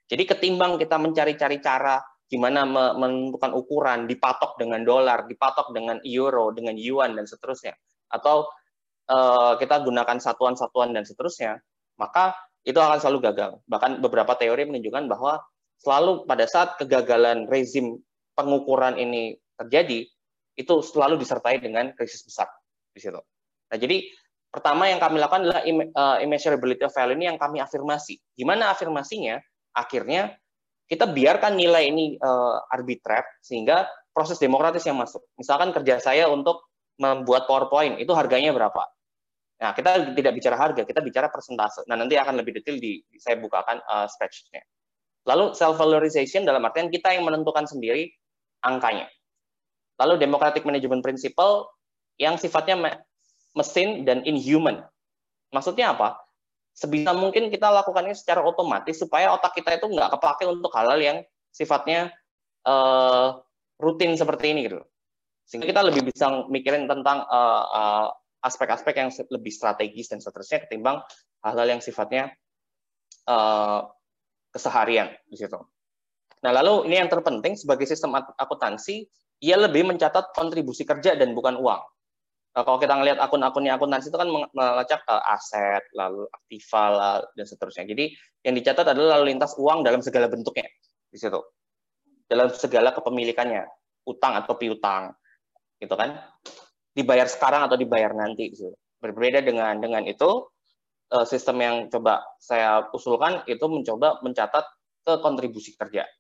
Jadi 0.09 0.23
ketimbang 0.25 0.79
kita 0.79 0.97
mencari-cari 0.97 1.59
cara 1.59 1.99
gimana 2.29 2.63
menentukan 2.95 3.51
ukuran, 3.57 4.05
dipatok 4.07 4.61
dengan 4.61 4.85
dolar, 4.85 5.25
dipatok 5.27 5.73
dengan 5.73 5.99
euro, 6.05 6.53
dengan 6.53 6.77
yuan 6.77 7.17
dan 7.17 7.25
seterusnya, 7.25 7.73
atau 8.13 8.45
uh, 9.09 9.57
kita 9.57 9.81
gunakan 9.81 10.21
satuan-satuan 10.21 10.93
dan 10.93 11.09
seterusnya, 11.09 11.57
maka 11.97 12.37
itu 12.69 12.77
akan 12.77 13.01
selalu 13.01 13.33
gagal. 13.33 13.51
Bahkan 13.65 14.05
beberapa 14.05 14.37
teori 14.37 14.69
menunjukkan 14.69 15.09
bahwa 15.09 15.41
selalu 15.81 16.29
pada 16.29 16.45
saat 16.45 16.77
kegagalan 16.77 17.49
rezim 17.49 17.97
pengukuran 18.37 19.01
ini 19.01 19.41
terjadi, 19.57 20.05
itu 20.59 20.75
selalu 20.83 21.23
disertai 21.23 21.63
dengan 21.63 21.95
krisis 21.95 22.27
besar 22.27 22.51
di 22.91 22.99
situ. 22.99 23.23
Nah, 23.71 23.79
jadi 23.79 24.03
pertama 24.51 24.91
yang 24.91 24.99
kami 24.99 25.23
lakukan 25.23 25.47
adalah 25.47 25.63
uh, 25.63 26.19
immeasurability 26.19 26.83
of 26.83 26.91
value 26.91 27.15
ini 27.15 27.31
yang 27.31 27.39
kami 27.39 27.63
afirmasi. 27.63 28.19
Gimana 28.35 28.75
afirmasinya? 28.75 29.39
Akhirnya 29.79 30.35
kita 30.91 31.07
biarkan 31.07 31.55
nilai 31.55 31.95
ini 31.95 32.19
uh, 32.19 32.59
arbitrar 32.75 33.23
sehingga 33.39 33.87
proses 34.11 34.43
demokratis 34.43 34.83
yang 34.83 34.99
masuk. 34.99 35.23
Misalkan 35.39 35.71
kerja 35.71 36.03
saya 36.03 36.27
untuk 36.27 36.67
membuat 36.99 37.47
PowerPoint 37.47 38.03
itu 38.03 38.11
harganya 38.19 38.51
berapa? 38.51 38.83
Nah, 39.59 39.75
kita 39.75 40.15
tidak 40.15 40.33
bicara 40.39 40.57
harga, 40.59 40.83
kita 40.83 41.03
bicara 41.03 41.31
persentase. 41.31 41.87
Nah, 41.87 41.99
nanti 41.99 42.15
akan 42.15 42.39
lebih 42.39 42.59
detail 42.59 42.79
di, 42.79 43.03
saya 43.19 43.39
bukakan 43.39 43.79
uh, 43.87 44.07
spreadsheet-nya. 44.07 44.63
Lalu 45.27 45.55
self 45.55 45.77
valorization 45.77 46.47
dalam 46.47 46.63
artian 46.63 46.89
kita 46.89 47.11
yang 47.15 47.27
menentukan 47.27 47.67
sendiri 47.67 48.07
angkanya. 48.65 49.11
Lalu 49.99 50.23
democratic 50.23 50.63
management 50.63 51.03
principle 51.03 51.69
yang 52.19 52.39
sifatnya 52.39 53.03
mesin 53.55 54.07
dan 54.07 54.23
inhuman. 54.23 54.83
Maksudnya 55.51 55.95
apa? 55.95 56.19
Sebisa 56.75 57.11
mungkin 57.11 57.51
kita 57.51 57.67
lakukannya 57.75 58.15
secara 58.15 58.47
otomatis 58.47 58.95
supaya 58.95 59.35
otak 59.35 59.59
kita 59.59 59.83
itu 59.83 59.91
nggak 59.91 60.15
kepake 60.15 60.47
untuk 60.47 60.71
hal-hal 60.79 60.99
yang 61.03 61.19
sifatnya 61.51 62.15
uh, 62.63 63.43
rutin 63.83 64.15
seperti 64.15 64.55
ini 64.55 64.71
gitu. 64.71 64.79
Sehingga 65.49 65.67
kita 65.67 65.83
lebih 65.83 66.13
bisa 66.13 66.47
mikirin 66.47 66.87
tentang 66.87 67.27
uh, 67.27 67.65
uh, 67.67 68.07
aspek-aspek 68.47 68.95
yang 68.95 69.11
lebih 69.11 69.51
strategis 69.51 70.07
dan 70.07 70.23
seterusnya 70.23 70.63
ketimbang 70.69 71.03
hal-hal 71.43 71.67
yang 71.67 71.83
sifatnya 71.83 72.31
uh, 73.27 73.91
keseharian 74.55 75.11
di 75.27 75.35
situ. 75.35 75.59
Nah, 76.39 76.53
lalu 76.55 76.87
ini 76.87 77.03
yang 77.03 77.11
terpenting 77.11 77.59
sebagai 77.59 77.91
sistem 77.91 78.15
akuntansi 78.15 79.11
ia 79.39 79.57
lebih 79.59 79.87
mencatat 79.87 80.35
kontribusi 80.35 80.83
kerja 80.83 81.15
dan 81.15 81.35
bukan 81.35 81.59
uang. 81.59 81.83
Nah, 82.59 82.63
kalau 82.67 82.83
kita 82.83 82.91
ngelihat 82.99 83.23
akun-akunnya 83.23 83.79
akuntansi 83.79 84.11
itu 84.11 84.19
kan 84.19 84.27
melacak 84.51 85.05
uh, 85.07 85.23
aset, 85.31 85.85
lalu 85.95 86.27
aktiva, 86.33 87.23
dan 87.39 87.47
seterusnya. 87.47 87.87
Jadi 87.87 88.11
yang 88.43 88.59
dicatat 88.59 88.83
adalah 88.83 89.21
lalu 89.21 89.37
lintas 89.37 89.55
uang 89.55 89.87
dalam 89.87 90.03
segala 90.03 90.27
bentuknya 90.27 90.67
di 91.07 91.19
situ, 91.23 91.39
dalam 92.27 92.51
segala 92.51 92.91
kepemilikannya, 92.91 93.63
utang 94.11 94.35
atau 94.43 94.59
piutang, 94.59 95.15
gitu 95.79 95.95
kan? 95.95 96.19
Dibayar 96.91 97.31
sekarang 97.31 97.71
atau 97.71 97.79
dibayar 97.79 98.11
nanti. 98.11 98.51
Gitu. 98.51 98.75
Berbeda 98.99 99.39
dengan 99.39 99.79
dengan 99.79 100.03
itu, 100.03 100.51
uh, 101.15 101.27
sistem 101.29 101.63
yang 101.63 101.77
coba 101.95 102.27
saya 102.43 102.91
usulkan 102.91 103.47
itu 103.47 103.63
mencoba 103.71 104.19
mencatat 104.25 104.67
ke 105.07 105.15
kontribusi 105.23 105.79
kerja. 105.79 106.11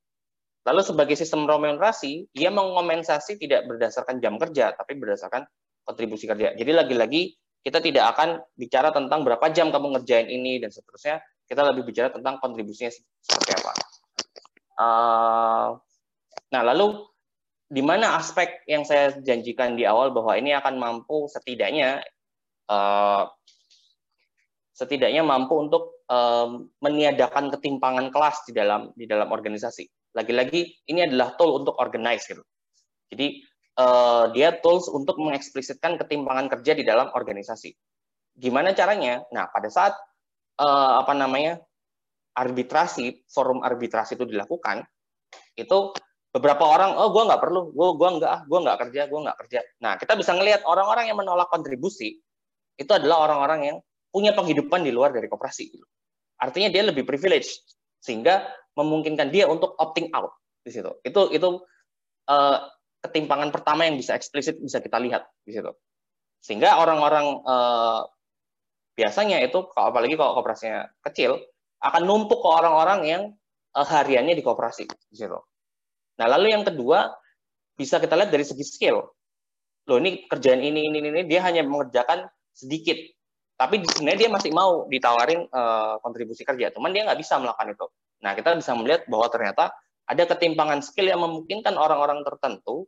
Lalu 0.69 0.85
sebagai 0.85 1.17
sistem 1.17 1.49
remunerasi, 1.49 2.29
ia 2.37 2.53
mengompensasi 2.53 3.41
tidak 3.41 3.65
berdasarkan 3.65 4.21
jam 4.21 4.37
kerja, 4.37 4.77
tapi 4.77 5.01
berdasarkan 5.01 5.49
kontribusi 5.81 6.29
kerja. 6.29 6.53
Jadi 6.53 6.77
lagi-lagi 6.77 7.33
kita 7.65 7.81
tidak 7.81 8.13
akan 8.13 8.45
bicara 8.53 8.93
tentang 8.93 9.25
berapa 9.25 9.49
jam 9.49 9.73
kamu 9.73 9.97
ngerjain 9.97 10.29
ini 10.29 10.61
dan 10.61 10.69
seterusnya. 10.69 11.25
Kita 11.49 11.65
lebih 11.65 11.89
bicara 11.89 12.13
tentang 12.13 12.37
kontribusinya 12.37 12.93
seperti 13.25 13.51
apa. 13.57 13.73
Uh, 14.77 15.69
nah, 16.53 16.63
lalu 16.69 17.09
di 17.73 17.81
mana 17.81 18.21
aspek 18.21 18.69
yang 18.69 18.85
saya 18.85 19.17
janjikan 19.25 19.73
di 19.73 19.89
awal 19.89 20.13
bahwa 20.13 20.37
ini 20.37 20.53
akan 20.53 20.77
mampu 20.77 21.33
setidaknya 21.33 22.05
uh, 22.69 23.25
setidaknya 24.77 25.25
mampu 25.25 25.57
untuk 25.57 26.05
uh, 26.13 26.69
meniadakan 26.85 27.49
ketimpangan 27.57 28.13
kelas 28.13 28.45
di 28.45 28.53
dalam 28.53 28.93
di 28.93 29.09
dalam 29.09 29.33
organisasi. 29.33 29.98
Lagi-lagi 30.19 30.67
ini 30.91 31.07
adalah 31.07 31.39
tool 31.39 31.63
untuk 31.63 31.79
organize 31.79 32.27
gitu. 32.27 32.43
Jadi 33.15 33.39
uh, 33.79 34.35
dia 34.35 34.59
tools 34.59 34.91
untuk 34.91 35.15
mengeksplisitkan 35.23 35.95
ketimpangan 36.03 36.51
kerja 36.51 36.75
di 36.75 36.83
dalam 36.83 37.15
organisasi. 37.15 37.71
Gimana 38.35 38.75
caranya? 38.75 39.23
Nah, 39.31 39.47
pada 39.47 39.71
saat 39.71 39.95
uh, 40.59 40.99
apa 40.99 41.15
namanya 41.15 41.63
arbitrasi, 42.35 43.31
forum 43.31 43.63
arbitrasi 43.63 44.19
itu 44.19 44.27
dilakukan, 44.27 44.83
itu 45.55 45.95
beberapa 46.31 46.67
orang, 46.67 46.95
oh 46.95 47.11
gue 47.11 47.23
nggak 47.27 47.43
perlu, 47.43 47.75
gue 47.75 47.89
gua 47.99 48.11
nggak, 48.15 48.37
gue 48.47 48.59
nggak 48.63 48.79
kerja, 48.87 49.03
gue 49.11 49.21
nggak 49.27 49.39
kerja. 49.47 49.61
Nah, 49.83 49.99
kita 49.99 50.15
bisa 50.15 50.35
ngelihat 50.35 50.63
orang-orang 50.67 51.11
yang 51.11 51.19
menolak 51.19 51.51
kontribusi 51.51 52.19
itu 52.79 52.93
adalah 52.95 53.27
orang-orang 53.27 53.61
yang 53.75 53.77
punya 54.15 54.31
penghidupan 54.39 54.87
di 54.87 54.95
luar 54.95 55.11
dari 55.11 55.27
koperasi. 55.27 55.75
Artinya 56.39 56.71
dia 56.71 56.87
lebih 56.87 57.03
privilege, 57.03 57.59
sehingga 57.99 58.47
memungkinkan 58.79 59.35
dia 59.35 59.51
untuk 59.51 59.75
opting 59.79 60.11
out 60.15 60.35
di 60.63 60.71
situ. 60.71 60.91
Itu 61.03 61.35
itu 61.35 61.63
uh, 62.31 62.59
ketimpangan 63.03 63.51
pertama 63.55 63.87
yang 63.87 63.99
bisa 63.99 64.15
eksplisit 64.15 64.59
bisa 64.59 64.79
kita 64.79 64.99
lihat 65.03 65.27
di 65.43 65.55
situ. 65.55 65.71
Sehingga 66.39 66.79
orang-orang 66.79 67.43
uh, 67.43 68.07
biasanya 68.95 69.43
itu 69.43 69.67
apalagi 69.75 70.15
kalau 70.19 70.39
kooperasinya 70.39 70.91
kecil 71.07 71.39
akan 71.79 72.03
numpuk 72.03 72.43
ke 72.43 72.49
orang-orang 72.51 73.01
yang 73.07 73.23
uh, 73.75 73.87
hariannya 73.87 74.35
di 74.35 74.43
kooperasi 74.43 74.87
di 74.87 75.17
situ. 75.17 75.39
Nah, 76.19 76.27
lalu 76.27 76.51
yang 76.51 76.67
kedua 76.67 77.15
bisa 77.79 78.03
kita 78.03 78.19
lihat 78.19 78.35
dari 78.35 78.43
segi 78.43 78.67
skill. 78.67 79.07
Loh, 79.89 79.97
ini 80.03 80.27
kerjaan 80.27 80.59
ini 80.61 80.91
ini 80.91 80.99
ini 80.99 81.23
dia 81.25 81.47
hanya 81.47 81.63
mengerjakan 81.63 82.27
sedikit. 82.51 82.99
Tapi 83.59 83.83
sebenarnya 83.83 84.21
dia 84.23 84.31
masih 84.31 84.55
mau 84.55 84.87
ditawarin 84.87 85.51
uh, 85.51 85.99
kontribusi 85.99 86.47
kerja, 86.47 86.71
cuman 86.71 86.95
dia 86.95 87.03
nggak 87.03 87.19
bisa 87.19 87.43
melakukan 87.43 87.75
itu. 87.75 87.87
Nah, 88.23 88.33
kita 88.39 88.55
bisa 88.55 88.73
melihat 88.79 89.03
bahwa 89.11 89.27
ternyata 89.35 89.75
ada 90.07 90.25
ketimpangan 90.31 90.79
skill 90.81 91.11
yang 91.11 91.21
memungkinkan 91.21 91.75
orang-orang 91.75 92.23
tertentu 92.23 92.87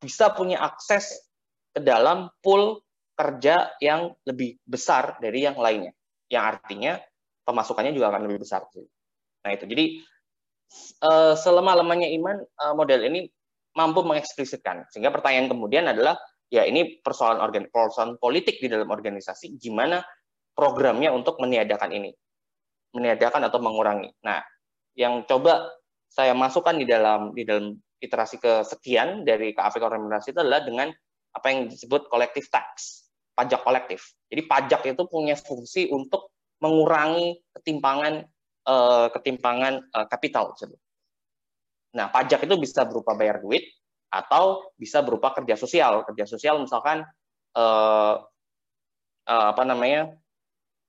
bisa 0.00 0.28
punya 0.36 0.60
akses 0.60 1.24
ke 1.72 1.80
dalam 1.80 2.28
pool 2.44 2.84
kerja 3.16 3.72
yang 3.80 4.12
lebih 4.24 4.60
besar 4.64 5.16
dari 5.20 5.44
yang 5.44 5.56
lainnya. 5.56 5.92
Yang 6.28 6.44
artinya 6.56 6.92
pemasukannya 7.44 7.92
juga 7.92 8.12
akan 8.14 8.22
lebih 8.28 8.44
besar. 8.44 8.64
Nah, 9.44 9.50
itu. 9.52 9.64
Jadi 9.68 9.84
eh, 11.04 11.34
selama-lamanya 11.36 12.08
iman 12.16 12.36
eh, 12.40 12.74
model 12.76 13.00
ini 13.08 13.20
mampu 13.76 14.00
mengeksplisitkan. 14.06 14.88
Sehingga 14.88 15.12
pertanyaan 15.12 15.52
kemudian 15.52 15.84
adalah 15.90 16.16
ya 16.50 16.66
ini 16.66 16.98
persoalan 17.00 17.38
organ 17.38 17.70
persoalan 17.70 18.18
politik 18.18 18.58
di 18.58 18.66
dalam 18.66 18.90
organisasi 18.90 19.56
gimana 19.56 20.02
programnya 20.52 21.14
untuk 21.14 21.38
meniadakan 21.38 21.94
ini. 21.94 22.10
Meniadakan 22.90 23.46
atau 23.46 23.62
mengurangi. 23.62 24.10
Nah, 24.26 24.42
yang 24.98 25.22
coba 25.24 25.70
saya 26.10 26.34
masukkan 26.34 26.74
di 26.74 26.84
dalam 26.84 27.30
di 27.30 27.46
dalam 27.46 27.78
iterasi 28.02 28.42
kesekian 28.42 29.22
dari 29.22 29.54
KAP 29.54 29.78
remunerasi 29.78 30.34
itu 30.34 30.40
adalah 30.42 30.66
dengan 30.66 30.90
apa 31.30 31.46
yang 31.54 31.70
disebut 31.70 32.10
collective 32.10 32.50
tax, 32.50 33.06
pajak 33.38 33.62
kolektif. 33.62 34.18
Jadi 34.26 34.42
pajak 34.42 34.80
itu 34.90 35.06
punya 35.06 35.38
fungsi 35.38 35.86
untuk 35.86 36.34
mengurangi 36.58 37.38
ketimpangan 37.54 38.26
uh, 38.66 39.06
ketimpangan 39.14 39.86
uh, 39.94 40.06
kapital. 40.10 40.50
Nah, 41.94 42.10
pajak 42.10 42.42
itu 42.42 42.54
bisa 42.58 42.82
berupa 42.90 43.14
bayar 43.14 43.38
duit 43.38 43.62
atau 44.10 44.74
bisa 44.74 45.00
berupa 45.00 45.30
kerja 45.32 45.54
sosial. 45.54 46.02
Kerja 46.04 46.26
sosial 46.26 46.58
misalkan 46.58 47.06
uh, 47.54 48.14
uh, 49.26 49.46
apa 49.54 49.62
namanya, 49.62 50.10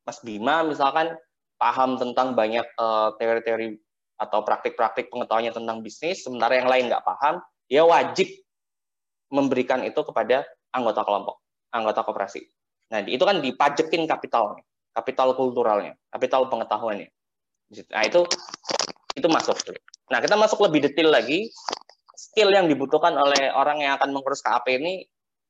Mas 0.04 0.20
Bima 0.26 0.66
misalkan 0.66 1.14
paham 1.62 2.02
tentang 2.02 2.34
banyak 2.34 2.66
teori-teori 3.22 3.68
uh, 3.78 3.80
atau 4.22 4.46
praktik-praktik 4.46 5.10
pengetahuannya 5.10 5.54
tentang 5.54 5.82
bisnis, 5.82 6.22
sementara 6.22 6.58
yang 6.58 6.70
lain 6.70 6.90
nggak 6.90 7.06
paham, 7.06 7.42
dia 7.66 7.82
wajib 7.82 8.30
memberikan 9.34 9.82
itu 9.82 9.98
kepada 10.06 10.46
anggota 10.74 11.02
kelompok, 11.02 11.42
anggota 11.74 12.06
koperasi. 12.06 12.46
Nah, 12.92 13.02
itu 13.08 13.24
kan 13.24 13.40
dipajekin 13.40 14.06
kapitalnya, 14.06 14.62
kapital 14.92 15.34
kulturalnya, 15.34 15.96
kapital 16.12 16.52
pengetahuannya. 16.52 17.10
Nah, 17.96 18.04
itu 18.04 18.28
itu 19.16 19.28
masuk. 19.32 19.56
Nah, 20.12 20.20
kita 20.20 20.36
masuk 20.36 20.60
lebih 20.68 20.92
detail 20.92 21.16
lagi. 21.16 21.48
Skill 22.32 22.56
yang 22.56 22.72
dibutuhkan 22.72 23.12
oleh 23.20 23.52
orang 23.52 23.84
yang 23.84 24.00
akan 24.00 24.16
mengurus 24.16 24.40
KAP 24.40 24.64
ini 24.72 25.04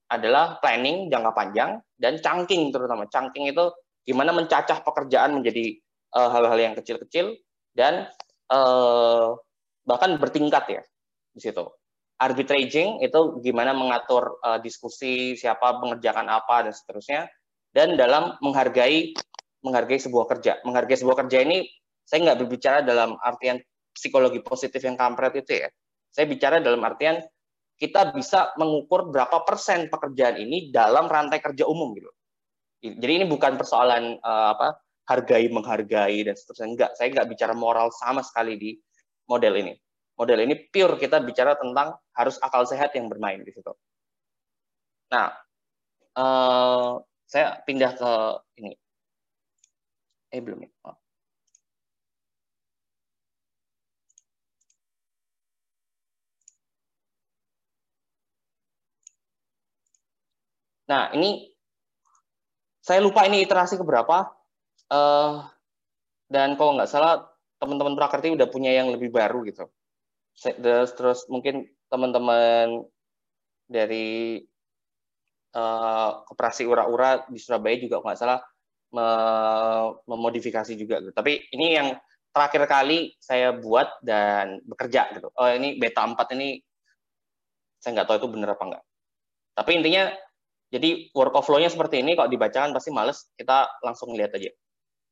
adalah 0.09 0.57
planning 0.57 1.13
jangka 1.13 1.31
panjang 1.37 1.77
dan 2.01 2.17
chunking 2.17 2.73
terutama. 2.73 3.05
Chunking 3.05 3.53
itu 3.53 3.69
gimana 4.01 4.33
mencacah 4.33 4.81
pekerjaan 4.81 5.37
menjadi 5.37 5.77
eh, 6.17 6.29
hal-hal 6.33 6.57
uh, 6.57 6.65
yang 6.65 6.73
kecil-kecil 6.73 7.37
dan 7.77 8.09
uh, 8.49 9.37
bahkan 9.85 10.17
bertingkat 10.17 10.81
ya 10.81 10.81
di 11.37 11.41
situ. 11.45 11.69
Arbitraging 12.17 13.05
itu 13.05 13.19
gimana 13.45 13.77
mengatur 13.77 14.41
uh, 14.41 14.57
diskusi 14.57 15.37
siapa 15.37 15.77
mengerjakan 15.77 16.33
apa 16.33 16.65
dan 16.65 16.73
seterusnya 16.73 17.21
dan 17.77 17.93
dalam 17.93 18.41
menghargai 18.41 19.13
menghargai 19.61 20.01
sebuah 20.01 20.25
kerja. 20.33 20.65
Menghargai 20.65 20.97
sebuah 20.97 21.25
kerja 21.25 21.45
ini 21.45 21.69
saya 22.01 22.25
nggak 22.25 22.39
berbicara 22.41 22.81
dalam 22.81 23.21
artian 23.21 23.61
psikologi 23.93 24.41
positif 24.41 24.81
yang 24.81 24.97
kampret 24.97 25.37
itu 25.37 25.61
ya. 25.61 25.69
Saya 26.11 26.27
bicara 26.27 26.59
dalam 26.59 26.83
artian 26.83 27.23
kita 27.79 28.13
bisa 28.13 28.53
mengukur 28.61 29.09
berapa 29.09 29.41
persen 29.41 29.89
pekerjaan 29.89 30.37
ini 30.37 30.69
dalam 30.69 31.09
rantai 31.09 31.41
kerja 31.41 31.65
umum 31.65 31.97
gitu. 31.97 32.11
Jadi 32.81 33.23
ini 33.23 33.25
bukan 33.25 33.57
persoalan 33.57 34.21
uh, 34.21 34.53
apa 34.53 34.77
hargai 35.09 35.49
menghargai 35.49 36.21
dan 36.27 36.37
seterusnya 36.37 36.67
enggak. 36.69 36.91
Saya 36.93 37.09
nggak 37.09 37.27
bicara 37.33 37.53
moral 37.57 37.89
sama 37.89 38.21
sekali 38.21 38.53
di 38.59 38.77
model 39.25 39.57
ini. 39.57 39.73
Model 40.13 40.45
ini 40.45 40.53
pure 40.69 41.01
kita 41.01 41.17
bicara 41.25 41.57
tentang 41.57 41.97
harus 42.13 42.37
akal 42.37 42.69
sehat 42.69 42.93
yang 42.93 43.09
bermain 43.09 43.41
di 43.41 43.49
situ. 43.49 43.73
Nah, 45.09 45.33
uh, 46.13 47.01
saya 47.25 47.57
pindah 47.65 47.97
ke 47.97 48.11
ini. 48.61 48.77
Eh 50.29 50.39
belum 50.39 50.61
ya. 50.61 50.69
Oh. 50.85 51.00
Nah, 60.91 61.07
ini 61.15 61.47
saya 62.83 62.99
lupa 62.99 63.23
ini 63.23 63.47
iterasi 63.47 63.79
keberapa. 63.79 64.27
Uh, 64.91 65.47
dan 66.27 66.59
kalau 66.59 66.75
nggak 66.75 66.91
salah, 66.91 67.31
teman-teman 67.63 67.95
prakerti 67.95 68.35
udah 68.35 68.51
punya 68.51 68.75
yang 68.75 68.91
lebih 68.91 69.07
baru 69.07 69.47
gitu. 69.47 69.71
Terus, 70.35 70.91
terus 70.91 71.19
mungkin 71.31 71.71
teman-teman 71.87 72.83
dari 73.71 74.43
uh, 75.55 76.27
koperasi 76.27 76.67
ura-ura 76.67 77.23
di 77.31 77.39
Surabaya 77.39 77.79
juga 77.79 78.03
nggak 78.03 78.19
salah 78.19 78.39
memodifikasi 80.03 80.75
juga 80.75 80.99
gitu. 80.99 81.15
Tapi 81.15 81.47
ini 81.55 81.79
yang 81.79 81.95
terakhir 82.35 82.67
kali 82.67 83.15
saya 83.23 83.55
buat 83.55 84.03
dan 84.03 84.59
bekerja 84.67 85.15
gitu. 85.15 85.31
Oh 85.31 85.47
ini 85.47 85.79
beta 85.79 86.03
4 86.03 86.35
ini 86.35 86.59
saya 87.79 87.95
nggak 87.95 88.07
tahu 88.11 88.17
itu 88.19 88.29
benar 88.35 88.49
apa 88.59 88.63
enggak. 88.67 88.83
Tapi 89.55 89.71
intinya 89.79 90.03
jadi 90.71 91.11
work 91.11 91.35
flow-nya 91.43 91.67
seperti 91.67 91.99
ini, 91.99 92.15
kalau 92.15 92.31
dibacakan 92.31 92.71
pasti 92.71 92.95
males, 92.95 93.27
kita 93.35 93.67
langsung 93.83 94.15
lihat 94.15 94.31
aja. 94.31 94.47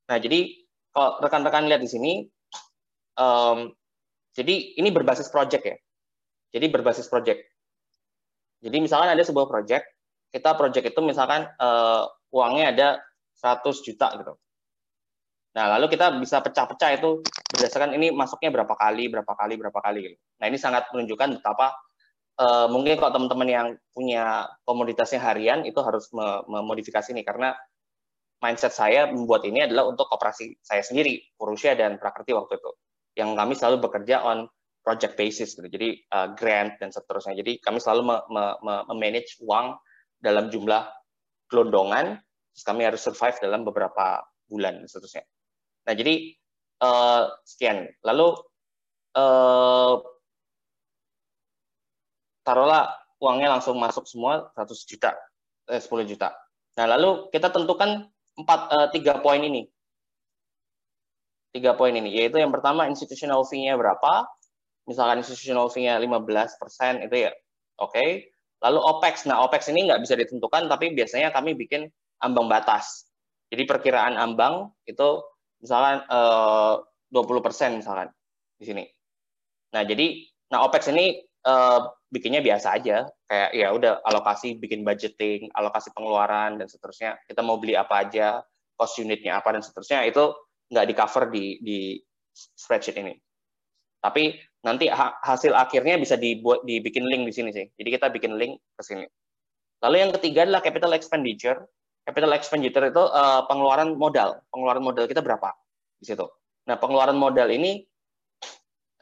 Nah, 0.08 0.16
jadi 0.16 0.48
kalau 0.96 1.20
rekan-rekan 1.20 1.68
lihat 1.68 1.84
di 1.84 1.90
sini, 1.92 2.14
um, 3.20 3.68
jadi 4.32 4.80
ini 4.80 4.90
berbasis 4.96 5.28
project 5.28 5.64
ya. 5.68 5.78
Jadi 6.56 6.66
berbasis 6.72 7.12
project. 7.12 7.44
Jadi 8.64 8.78
misalkan 8.80 9.12
ada 9.12 9.20
sebuah 9.20 9.52
project, 9.52 9.84
kita 10.32 10.56
project 10.56 10.96
itu 10.96 11.02
misalkan 11.04 11.44
uh, 11.60 12.08
uangnya 12.32 12.66
ada 12.72 12.88
100 13.36 13.86
juta 13.86 14.16
gitu. 14.16 14.34
Nah, 15.60 15.76
lalu 15.76 15.92
kita 15.92 16.16
bisa 16.24 16.40
pecah-pecah 16.40 17.04
itu 17.04 17.20
berdasarkan 17.52 18.00
ini 18.00 18.16
masuknya 18.16 18.54
berapa 18.54 18.74
kali, 18.80 19.12
berapa 19.12 19.34
kali, 19.36 19.54
berapa 19.60 19.80
kali 19.84 20.00
gitu. 20.08 20.18
Nah, 20.40 20.46
ini 20.48 20.56
sangat 20.56 20.88
menunjukkan 20.96 21.44
betapa 21.44 21.76
uh, 22.40 22.68
mungkin 22.72 22.96
kalau 22.96 23.12
teman-teman 23.20 23.50
yang 23.52 23.68
punya 23.92 24.48
komoditasnya 24.64 25.20
harian 25.20 25.68
itu 25.68 25.78
harus 25.84 26.08
memodifikasi 26.48 27.12
ini 27.12 27.28
karena 27.28 27.54
mindset 28.40 28.72
saya 28.72 29.12
membuat 29.12 29.44
ini 29.44 29.68
adalah 29.68 29.92
untuk 29.92 30.08
operasi 30.08 30.56
saya 30.64 30.80
sendiri, 30.80 31.20
Purusya 31.36 31.76
dan 31.76 32.00
Prakerti 32.00 32.32
waktu 32.32 32.56
itu. 32.56 32.72
Yang 33.20 33.30
kami 33.36 33.54
selalu 33.60 33.78
bekerja 33.84 34.24
on 34.24 34.48
project 34.80 35.20
basis 35.20 35.60
gitu. 35.60 35.68
Jadi 35.68 36.00
uh, 36.16 36.32
grant 36.40 36.80
dan 36.80 36.90
seterusnya. 36.90 37.36
Jadi 37.36 37.60
kami 37.60 37.84
selalu 37.84 38.16
memanage 38.64 39.44
uang 39.44 39.76
dalam 40.24 40.48
jumlah 40.48 40.88
gelondongan, 41.52 42.16
terus 42.56 42.64
kami 42.64 42.88
harus 42.88 43.04
survive 43.04 43.36
dalam 43.44 43.68
beberapa 43.68 44.24
bulan 44.48 44.80
dan 44.80 44.88
seterusnya. 44.88 45.24
Nah, 45.84 45.94
jadi 45.94 46.32
uh, 46.80 47.24
sekian. 47.44 47.92
Lalu 48.08 48.40
uh, 49.20 50.00
taruhlah 52.50 52.90
uangnya 53.22 53.54
langsung 53.54 53.78
masuk 53.78 54.10
semua 54.10 54.50
100 54.58 54.90
juta, 54.90 55.14
eh, 55.70 55.78
10 55.78 56.10
juta. 56.10 56.34
Nah, 56.82 56.86
lalu 56.98 57.30
kita 57.30 57.54
tentukan 57.54 58.10
empat 58.40 58.60
eh, 58.74 58.88
tiga 58.98 59.22
poin 59.22 59.38
ini. 59.38 59.70
Tiga 61.54 61.78
poin 61.78 61.94
ini, 61.94 62.10
yaitu 62.14 62.42
yang 62.42 62.50
pertama 62.50 62.90
institutional 62.90 63.46
fee-nya 63.46 63.78
berapa? 63.78 64.26
Misalkan 64.90 65.22
institutional 65.22 65.70
fee-nya 65.70 65.98
15% 66.02 67.06
itu 67.06 67.30
ya, 67.30 67.32
oke. 67.78 67.94
Okay. 67.94 68.10
Lalu 68.60 68.80
OPEX, 68.82 69.24
nah 69.26 69.40
OPEX 69.48 69.72
ini 69.72 69.88
nggak 69.88 70.04
bisa 70.04 70.14
ditentukan, 70.20 70.68
tapi 70.68 70.92
biasanya 70.92 71.32
kami 71.32 71.56
bikin 71.56 71.88
ambang 72.22 72.52
batas. 72.52 73.08
Jadi 73.50 73.66
perkiraan 73.66 74.20
ambang 74.20 74.70
itu 74.86 75.26
misalkan 75.64 76.06
eh, 76.06 76.74
20% 77.12 77.82
misalkan 77.82 78.14
di 78.62 78.66
sini. 78.68 78.84
Nah, 79.74 79.82
jadi 79.86 80.22
nah 80.54 80.66
OPEX 80.70 80.92
ini 80.94 81.18
eh, 81.24 81.82
bikinnya 82.10 82.42
biasa 82.42 82.76
aja. 82.76 83.06
Kayak 83.30 83.50
ya 83.54 83.68
udah 83.74 83.92
alokasi 84.04 84.58
bikin 84.58 84.82
budgeting 84.82 85.48
alokasi 85.54 85.94
pengeluaran 85.94 86.58
dan 86.58 86.68
seterusnya. 86.68 87.22
Kita 87.30 87.46
mau 87.46 87.62
beli 87.62 87.78
apa 87.78 88.06
aja 88.06 88.42
cost 88.76 88.98
unitnya 89.00 89.38
apa 89.38 89.54
dan 89.54 89.62
seterusnya 89.62 90.04
itu 90.10 90.34
nggak 90.70 90.86
di 90.86 90.94
cover 90.98 91.24
di 91.30 91.46
di 91.62 91.78
spreadsheet 92.34 92.98
ini. 93.00 93.14
Tapi 94.00 94.36
nanti 94.66 94.90
hasil 94.92 95.56
akhirnya 95.56 95.96
bisa 96.00 96.16
dibuat 96.16 96.66
dibikin 96.66 97.06
link 97.06 97.30
di 97.30 97.34
sini 97.34 97.50
sih. 97.54 97.66
Jadi 97.78 97.90
kita 97.94 98.10
bikin 98.12 98.36
link 98.36 98.60
ke 98.76 98.84
sini. 98.84 99.06
Lalu 99.80 99.96
yang 99.96 100.12
ketiga 100.20 100.44
adalah 100.44 100.60
capital 100.60 100.92
expenditure. 100.96 101.64
Capital 102.04 102.34
expenditure 102.34 102.90
itu 102.90 103.04
uh, 103.06 103.46
pengeluaran 103.46 103.94
modal. 103.96 104.42
Pengeluaran 104.50 104.82
modal 104.82 105.06
kita 105.06 105.22
berapa? 105.22 105.52
Di 106.00 106.10
situ. 106.10 106.26
Nah 106.66 106.80
pengeluaran 106.80 107.16
modal 107.16 107.52
ini 107.52 107.84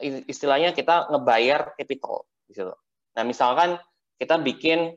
istilahnya 0.01 0.77
kita 0.77 1.09
ngebayar 1.09 1.73
capital 1.73 2.25
di 2.45 2.53
situ 2.53 2.73
Nah, 3.17 3.23
misalkan 3.25 3.81
kita 4.21 4.37
bikin 4.37 4.93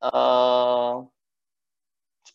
eh, 0.00 0.94
uh, 0.96 1.02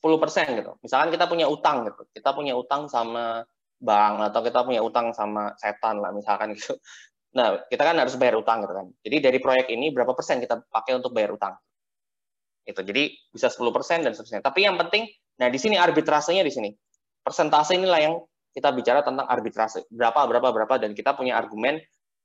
10% 0.04 0.60
gitu. 0.60 0.72
Misalkan 0.84 1.10
kita 1.10 1.26
punya 1.26 1.48
utang 1.48 1.88
gitu. 1.88 2.04
Kita 2.12 2.36
punya 2.36 2.54
utang 2.54 2.92
sama 2.92 3.42
bank 3.80 4.32
atau 4.32 4.42
kita 4.44 4.60
punya 4.64 4.82
utang 4.84 5.12
sama 5.16 5.56
setan 5.58 6.04
lah 6.04 6.12
misalkan 6.12 6.54
gitu. 6.58 6.76
Nah, 7.36 7.60
kita 7.68 7.84
kan 7.84 7.96
harus 8.00 8.16
bayar 8.16 8.40
utang 8.40 8.64
gitu 8.64 8.74
kan. 8.76 8.88
Jadi 9.04 9.18
dari 9.20 9.40
proyek 9.44 9.68
ini 9.72 9.92
berapa 9.92 10.16
persen 10.16 10.40
kita 10.40 10.62
pakai 10.72 10.96
untuk 10.96 11.12
bayar 11.12 11.36
utang? 11.36 11.56
Itu. 12.64 12.80
Jadi 12.80 13.12
bisa 13.32 13.52
10% 13.52 14.06
dan 14.08 14.12
seterusnya. 14.16 14.40
Tapi 14.44 14.64
yang 14.64 14.80
penting 14.80 15.08
nah 15.36 15.52
di 15.52 15.60
sini 15.60 15.76
arbitrasenya 15.76 16.44
di 16.48 16.54
sini. 16.54 16.70
Persentase 17.26 17.76
inilah 17.76 18.00
yang 18.00 18.16
kita 18.56 18.72
bicara 18.72 19.04
tentang 19.04 19.28
arbitrase. 19.28 19.84
Berapa 19.92 20.24
berapa 20.32 20.48
berapa 20.54 20.76
dan 20.80 20.96
kita 20.96 21.12
punya 21.12 21.36
argumen 21.36 21.82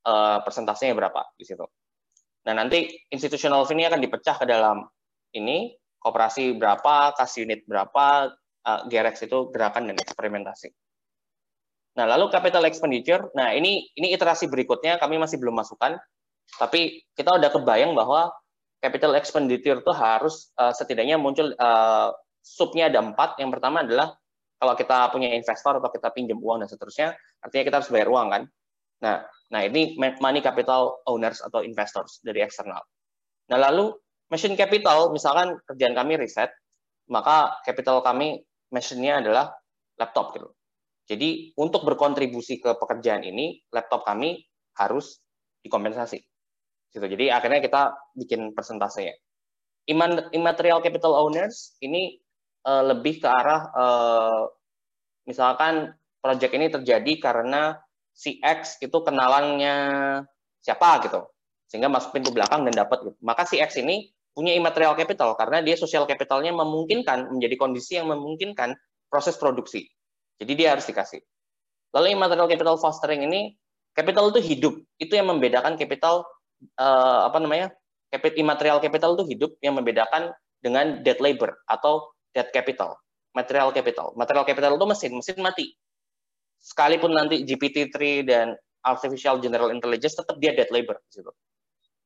uh, 0.07 0.39
persentasenya 0.47 0.95
berapa 0.95 1.27
di 1.35 1.43
situ. 1.43 1.67
Nah, 2.49 2.55
nanti 2.57 2.89
institutional 3.13 3.69
ini 3.69 3.85
akan 3.85 4.01
dipecah 4.01 4.37
ke 4.41 4.47
dalam 4.49 4.89
ini, 5.37 5.77
kooperasi 6.01 6.57
berapa, 6.57 7.13
kas 7.13 7.37
unit 7.37 7.69
berapa, 7.69 8.33
uh, 8.65 8.81
GRX 8.89 9.29
itu 9.29 9.53
gerakan 9.53 9.93
dan 9.93 9.97
eksperimentasi. 10.01 10.73
Nah, 12.01 12.07
lalu 12.07 12.33
capital 12.33 12.65
expenditure, 12.65 13.29
nah 13.35 13.51
ini 13.53 13.91
ini 13.99 14.15
iterasi 14.15 14.47
berikutnya 14.47 14.97
kami 14.97 15.21
masih 15.21 15.37
belum 15.37 15.59
masukkan. 15.59 15.99
Tapi 16.57 17.05
kita 17.15 17.37
udah 17.37 17.51
kebayang 17.53 17.93
bahwa 17.95 18.33
capital 18.81 19.15
expenditure 19.15 19.85
itu 19.85 19.93
harus 19.93 20.51
uh, 20.57 20.73
setidaknya 20.73 21.21
muncul 21.21 21.53
uh, 21.61 22.11
subnya 22.41 22.89
ada 22.89 23.05
empat. 23.05 23.37
Yang 23.37 23.51
pertama 23.59 23.85
adalah 23.85 24.17
kalau 24.61 24.75
kita 24.77 25.13
punya 25.13 25.29
investor 25.37 25.81
atau 25.81 25.91
kita 25.93 26.09
pinjam 26.13 26.41
uang 26.41 26.65
dan 26.65 26.69
seterusnya, 26.69 27.09
artinya 27.45 27.65
kita 27.69 27.77
harus 27.81 27.91
bayar 27.93 28.09
uang 28.09 28.29
kan. 28.33 28.43
Nah, 29.01 29.25
nah 29.49 29.61
ini 29.65 29.97
money 29.97 30.45
capital 30.45 31.01
owners 31.09 31.41
atau 31.41 31.65
investors 31.65 32.21
dari 32.21 32.45
eksternal. 32.45 32.81
Nah 33.51 33.59
lalu 33.59 33.93
machine 34.31 34.55
capital, 34.55 35.11
misalkan 35.11 35.59
kerjaan 35.67 35.97
kami 35.97 36.21
riset, 36.21 36.53
maka 37.11 37.59
capital 37.67 38.05
kami 38.05 38.45
machine-nya 38.71 39.25
adalah 39.25 39.51
laptop 39.99 40.37
gitu. 40.39 40.49
Jadi 41.11 41.51
untuk 41.59 41.83
berkontribusi 41.83 42.63
ke 42.63 42.79
pekerjaan 42.79 43.27
ini, 43.27 43.59
laptop 43.75 44.07
kami 44.07 44.39
harus 44.79 45.19
dikompensasi. 45.67 46.23
Gitu. 46.95 47.03
Jadi 47.03 47.35
akhirnya 47.35 47.59
kita 47.59 47.83
bikin 48.15 48.55
persentasenya. 48.55 49.19
Immaterial 50.31 50.79
capital 50.79 51.19
owners 51.19 51.75
ini 51.83 52.15
uh, 52.63 52.95
lebih 52.95 53.19
ke 53.19 53.27
arah 53.27 53.61
uh, 53.75 54.43
misalkan 55.27 55.91
proyek 56.23 56.55
ini 56.55 56.71
terjadi 56.71 57.13
karena 57.19 57.75
si 58.15 58.39
X 58.43 58.81
itu 58.83 58.99
kenalannya 59.01 59.77
siapa 60.61 61.01
gitu 61.09 61.25
sehingga 61.71 61.87
masuk 61.87 62.11
pintu 62.11 62.35
belakang 62.35 62.67
dan 62.67 62.75
dapat 62.75 63.07
gitu. 63.07 63.15
Maka 63.23 63.47
si 63.47 63.63
X 63.63 63.79
ini 63.79 64.11
punya 64.35 64.55
immaterial 64.55 64.99
capital 64.99 65.39
karena 65.39 65.63
dia 65.63 65.79
social 65.79 66.03
capitalnya 66.07 66.51
memungkinkan 66.51 67.31
menjadi 67.31 67.55
kondisi 67.55 67.99
yang 67.99 68.11
memungkinkan 68.11 68.75
proses 69.07 69.39
produksi. 69.39 69.87
Jadi 70.43 70.53
dia 70.59 70.75
harus 70.75 70.87
dikasih. 70.87 71.23
Lalu 71.95 72.19
immaterial 72.19 72.51
capital 72.51 72.75
fostering 72.79 73.27
ini 73.27 73.55
capital 73.95 74.35
itu 74.35 74.41
hidup. 74.43 74.75
Itu 74.99 75.15
yang 75.15 75.31
membedakan 75.31 75.79
capital 75.79 76.27
uh, 76.79 77.31
apa 77.31 77.39
namanya? 77.39 77.71
Capital 78.11 78.39
immaterial 78.43 78.79
capital 78.83 79.15
itu 79.15 79.25
hidup 79.37 79.55
yang 79.63 79.79
membedakan 79.79 80.35
dengan 80.59 81.07
dead 81.07 81.23
labor 81.23 81.55
atau 81.71 82.11
dead 82.35 82.51
capital, 82.51 82.99
material 83.35 83.71
capital. 83.71 84.11
Material 84.19 84.43
capital 84.47 84.75
itu 84.75 84.87
mesin, 84.87 85.13
mesin 85.19 85.39
mati. 85.39 85.67
Sekalipun 86.61 87.17
nanti 87.17 87.43
GPT-3 87.43 87.97
dan 88.29 88.53
artificial 88.85 89.41
general 89.41 89.73
intelligence 89.73 90.17
tetap 90.17 90.37
dia 90.37 90.53
dead 90.53 90.69
labor 90.69 91.01
gitu. 91.09 91.33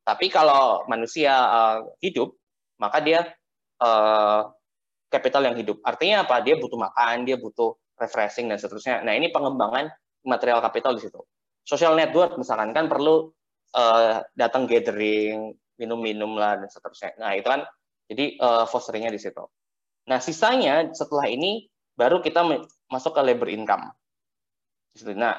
Tapi 0.04 0.30
kalau 0.30 0.84
manusia 0.86 1.32
uh, 1.32 1.78
hidup, 1.98 2.36
maka 2.78 3.00
dia 3.00 3.24
uh, 3.80 4.46
capital 5.08 5.48
yang 5.50 5.56
hidup. 5.56 5.80
Artinya 5.82 6.26
apa? 6.26 6.42
Dia 6.42 6.58
butuh 6.58 6.76
makan, 6.76 7.24
dia 7.24 7.38
butuh 7.38 7.74
refreshing 7.98 8.50
dan 8.50 8.58
seterusnya. 8.58 9.00
Nah, 9.06 9.14
ini 9.14 9.30
pengembangan 9.30 9.88
material 10.26 10.60
capital 10.60 10.98
di 10.98 11.06
situ. 11.06 11.20
Social 11.64 11.96
network 11.96 12.36
misalkan 12.36 12.76
kan 12.76 12.90
perlu 12.90 13.32
uh, 13.72 14.20
datang 14.36 14.68
gathering, 14.68 15.56
minum-minum 15.80 16.36
lah 16.36 16.60
dan 16.60 16.68
seterusnya. 16.68 17.16
Nah, 17.16 17.32
itu 17.38 17.46
kan 17.48 17.64
jadi 18.10 18.36
uh, 18.38 18.64
fosteringnya 18.68 19.14
di 19.14 19.20
situ. 19.22 19.40
Nah, 20.10 20.20
sisanya 20.20 20.92
setelah 20.92 21.24
ini 21.30 21.64
baru 21.96 22.20
kita 22.20 22.44
masuk 22.92 23.16
ke 23.16 23.22
labor 23.24 23.48
income. 23.48 23.88
Nah, 25.02 25.34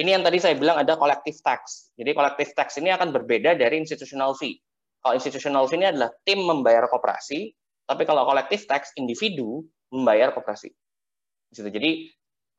ini 0.00 0.16
yang 0.16 0.24
tadi 0.24 0.40
saya 0.40 0.56
bilang 0.56 0.80
ada 0.80 0.96
collective 0.96 1.36
tax. 1.44 1.92
Jadi 2.00 2.16
collective 2.16 2.52
tax 2.56 2.80
ini 2.80 2.88
akan 2.92 3.12
berbeda 3.12 3.52
dari 3.56 3.76
institutional 3.76 4.32
fee. 4.32 4.56
Kalau 5.04 5.12
institutional 5.12 5.68
fee 5.68 5.76
ini 5.76 5.92
adalah 5.92 6.08
tim 6.24 6.40
membayar 6.40 6.88
koperasi, 6.88 7.52
tapi 7.84 8.02
kalau 8.08 8.24
collective 8.24 8.64
tax 8.64 8.96
individu 8.96 9.64
membayar 9.92 10.32
koperasi. 10.32 10.72
Jadi 11.52 12.10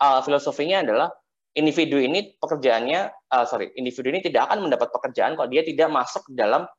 uh, 0.02 0.22
filosofinya 0.22 0.86
adalah 0.86 1.10
individu 1.58 1.98
ini 1.98 2.38
pekerjaannya, 2.38 3.34
uh, 3.34 3.46
sorry, 3.50 3.74
individu 3.74 4.14
ini 4.14 4.22
tidak 4.22 4.50
akan 4.50 4.70
mendapat 4.70 4.94
pekerjaan 4.94 5.34
kalau 5.34 5.50
dia 5.50 5.66
tidak 5.66 5.90
masuk 5.90 6.24
dalam 6.32 6.70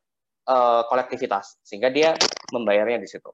uh, 0.47 0.81
kolektivitas, 0.87 1.59
sehingga 1.61 1.91
dia 1.91 2.15
membayarnya 2.55 2.97
di 2.99 3.07
situ. 3.07 3.29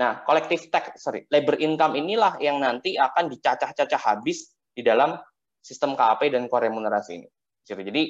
Nah, 0.00 0.24
kolektif 0.24 0.72
tax, 0.72 0.96
sorry, 1.04 1.28
labor 1.28 1.60
income 1.60 1.92
inilah 1.92 2.40
yang 2.40 2.56
nanti 2.56 2.96
akan 2.96 3.28
dicacah-cacah 3.28 4.00
habis 4.00 4.48
di 4.74 4.82
dalam 4.86 5.16
sistem 5.60 5.94
KAP 5.94 6.32
dan 6.32 6.48
koremunerasi 6.48 7.20
ini. 7.20 7.28
Jadi 7.64 8.04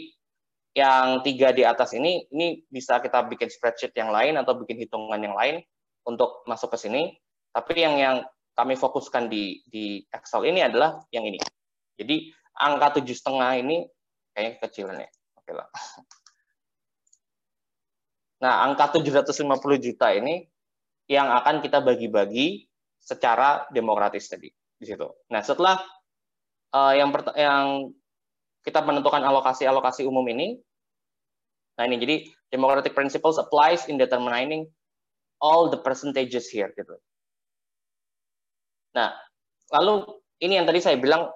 yang 0.72 1.20
tiga 1.26 1.50
di 1.50 1.66
atas 1.66 1.92
ini, 1.98 2.24
ini 2.30 2.62
bisa 2.70 3.02
kita 3.02 3.26
bikin 3.26 3.50
spreadsheet 3.50 3.90
yang 3.98 4.14
lain 4.14 4.38
atau 4.38 4.54
bikin 4.54 4.78
hitungan 4.78 5.18
yang 5.18 5.34
lain 5.34 5.61
untuk 6.06 6.46
masuk 6.46 6.72
ke 6.72 6.78
sini. 6.78 7.18
Tapi 7.50 7.74
yang 7.82 7.98
yang 7.98 8.16
kami 8.54 8.78
fokuskan 8.78 9.26
di 9.26 9.66
di 9.66 10.06
Excel 10.14 10.46
ini 10.46 10.62
adalah 10.62 11.02
yang 11.11 11.26
ini. 11.26 11.42
Jadi 11.98 12.30
angka 12.54 13.02
tujuh 13.02 13.16
setengah 13.18 13.50
ini 13.58 13.84
kayaknya 14.32 14.52
kecilan 14.62 14.96
ya. 15.02 15.11
Oke 15.42 15.52
lah. 15.52 15.68
Nah, 18.40 18.64
angka 18.64 18.96
750 18.96 19.44
juta 19.84 20.16
ini 20.16 20.48
yang 21.12 21.28
akan 21.28 21.61
kita 21.61 21.84
bagi-bagi 21.84 22.64
secara 22.96 23.68
demokratis 23.68 24.32
tadi 24.32 24.48
di 24.48 24.84
situ. 24.88 25.04
Nah, 25.28 25.44
setelah 25.44 25.76
uh, 26.74 26.92
yang 26.94 27.10
yang 27.36 27.90
kita 28.66 28.84
menentukan 28.84 29.24
alokasi-alokasi 29.24 30.04
umum 30.04 30.26
ini, 30.28 30.60
nah 31.80 31.88
ini 31.88 31.96
jadi 31.96 32.16
democratic 32.52 32.92
principles 32.92 33.40
applies 33.40 33.88
in 33.88 33.96
determining 33.96 34.68
all 35.40 35.72
the 35.72 35.80
percentages 35.80 36.52
here 36.52 36.68
gitu. 36.76 36.94
Nah, 38.92 39.14
lalu 39.72 40.04
ini 40.44 40.60
yang 40.60 40.66
tadi 40.68 40.82
saya 40.82 41.00
bilang 41.00 41.30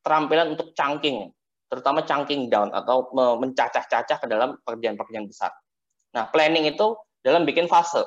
keterampilan 0.00 0.56
untuk 0.56 0.72
chunking, 0.72 1.28
terutama 1.68 2.06
chunking 2.08 2.48
down 2.48 2.72
atau 2.72 3.10
mencacah-cacah 3.12 4.18
ke 4.22 4.26
dalam 4.30 4.56
pekerjaan-pekerjaan 4.64 5.28
besar. 5.28 5.52
Nah, 6.16 6.28
planning 6.32 6.68
itu 6.68 6.96
dalam 7.20 7.44
bikin 7.44 7.68
fase. 7.68 8.02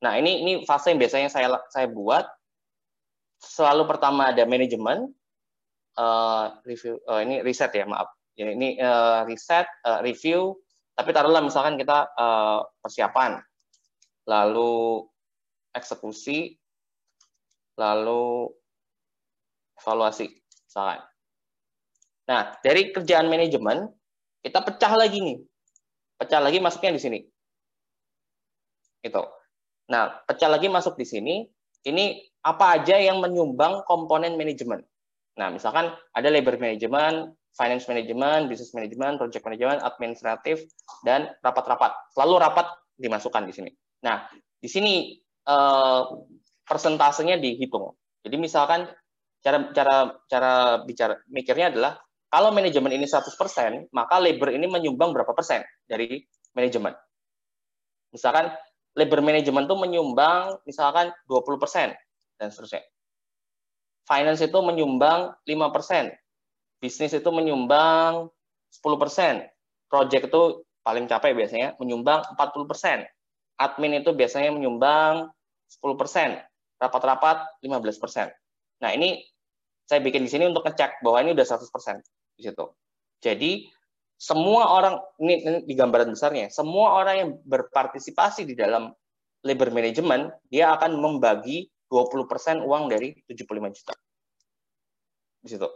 Nah, 0.00 0.16
ini 0.16 0.40
ini 0.40 0.52
fase 0.64 0.92
yang 0.92 1.00
biasanya 1.00 1.28
saya 1.28 1.52
saya 1.72 1.88
buat 1.88 2.24
selalu 3.40 3.84
pertama 3.84 4.32
ada 4.32 4.44
manajemen 4.48 5.12
uh, 5.96 6.60
review 6.64 7.00
uh, 7.08 7.20
ini 7.20 7.42
riset 7.42 7.72
ya, 7.74 7.84
maaf. 7.88 8.12
Ya, 8.36 8.52
ini 8.52 8.76
uh, 8.76 9.24
riset, 9.24 9.64
uh, 9.88 10.04
review, 10.04 10.60
tapi 10.92 11.12
taruhlah 11.16 11.40
misalkan 11.40 11.80
kita 11.80 12.08
uh, 12.16 12.64
persiapan, 12.84 13.40
lalu 14.28 15.04
eksekusi, 15.72 16.56
lalu 17.80 18.52
evaluasi, 19.80 20.28
misalkan. 20.68 21.00
Nah, 22.26 22.58
dari 22.60 22.90
kerjaan 22.90 23.30
manajemen, 23.30 23.88
kita 24.42 24.60
pecah 24.64 24.92
lagi 24.98 25.20
nih. 25.22 25.38
Pecah 26.16 26.40
lagi 26.40 26.58
masuknya 26.58 26.96
di 26.96 27.02
sini. 27.02 27.18
Itu. 29.04 29.22
Nah, 29.86 30.26
pecah 30.26 30.50
lagi 30.50 30.66
masuk 30.66 30.98
di 30.98 31.06
sini, 31.06 31.46
ini 31.86 32.18
apa 32.42 32.82
aja 32.82 32.98
yang 32.98 33.22
menyumbang 33.22 33.86
komponen 33.86 34.34
manajemen. 34.34 34.82
Nah, 35.36 35.52
misalkan 35.52 35.92
ada 36.16 36.28
labor 36.32 36.56
management, 36.56 37.36
finance 37.56 37.84
management, 37.88 38.48
business 38.48 38.72
management, 38.72 39.20
project 39.20 39.44
management, 39.44 39.80
administratif, 39.84 40.64
dan 41.04 41.28
rapat-rapat. 41.44 41.92
Selalu 42.16 42.34
rapat 42.40 42.66
dimasukkan 42.96 43.44
di 43.48 43.52
sini. 43.52 43.70
Nah, 44.04 44.24
di 44.56 44.68
sini 44.68 45.12
eh, 45.44 46.02
persentasenya 46.64 47.36
dihitung. 47.36 47.92
Jadi 48.24 48.36
misalkan 48.40 48.88
cara 49.44 49.70
cara 49.70 49.96
cara 50.26 50.52
bicara 50.82 51.14
mikirnya 51.30 51.70
adalah 51.70 51.92
kalau 52.26 52.50
manajemen 52.50 52.90
ini 52.90 53.06
100%, 53.06 53.94
maka 53.94 54.18
labor 54.18 54.50
ini 54.50 54.66
menyumbang 54.66 55.14
berapa 55.14 55.30
persen 55.30 55.62
dari 55.86 56.20
manajemen. 56.52 56.90
Misalkan 58.10 58.50
labor 58.98 59.20
management 59.22 59.70
itu 59.70 59.76
menyumbang 59.78 60.58
misalkan 60.66 61.14
20% 61.30 61.94
dan 62.40 62.48
seterusnya. 62.50 62.82
Finance 64.06 64.46
itu 64.46 64.58
menyumbang 64.62 65.34
5%. 65.42 66.14
Bisnis 66.78 67.12
itu 67.12 67.30
menyumbang 67.34 68.30
10%. 68.70 69.50
Project 69.90 70.30
itu 70.30 70.42
paling 70.86 71.10
capek 71.10 71.34
biasanya 71.34 71.68
menyumbang 71.82 72.22
40%. 72.38 73.02
Admin 73.58 73.98
itu 73.98 74.14
biasanya 74.14 74.54
menyumbang 74.54 75.34
10%. 75.82 76.38
Rapat-rapat 76.78 77.58
15%. 77.66 78.30
Nah, 78.84 78.90
ini 78.94 79.24
saya 79.86 79.98
bikin 80.02 80.22
di 80.22 80.30
sini 80.30 80.46
untuk 80.46 80.62
ngecek 80.62 81.02
bahwa 81.02 81.26
ini 81.26 81.34
udah 81.34 81.46
100% 81.46 82.02
di 82.38 82.42
situ. 82.46 82.64
Jadi 83.22 83.50
semua 84.16 84.70
orang 84.70 85.00
ini, 85.20 85.34
ini 85.44 85.58
di 85.64 85.74
gambaran 85.76 86.12
besarnya, 86.12 86.48
semua 86.48 87.00
orang 87.00 87.14
yang 87.16 87.30
berpartisipasi 87.44 88.48
di 88.48 88.54
dalam 88.54 88.92
labor 89.44 89.70
management, 89.70 90.32
dia 90.50 90.74
akan 90.74 90.98
membagi 90.98 91.68
20% 91.90 92.66
uang 92.66 92.90
dari 92.90 93.14
75 93.26 93.76
juta. 93.76 93.94
Di 95.42 95.48
situ. 95.54 95.68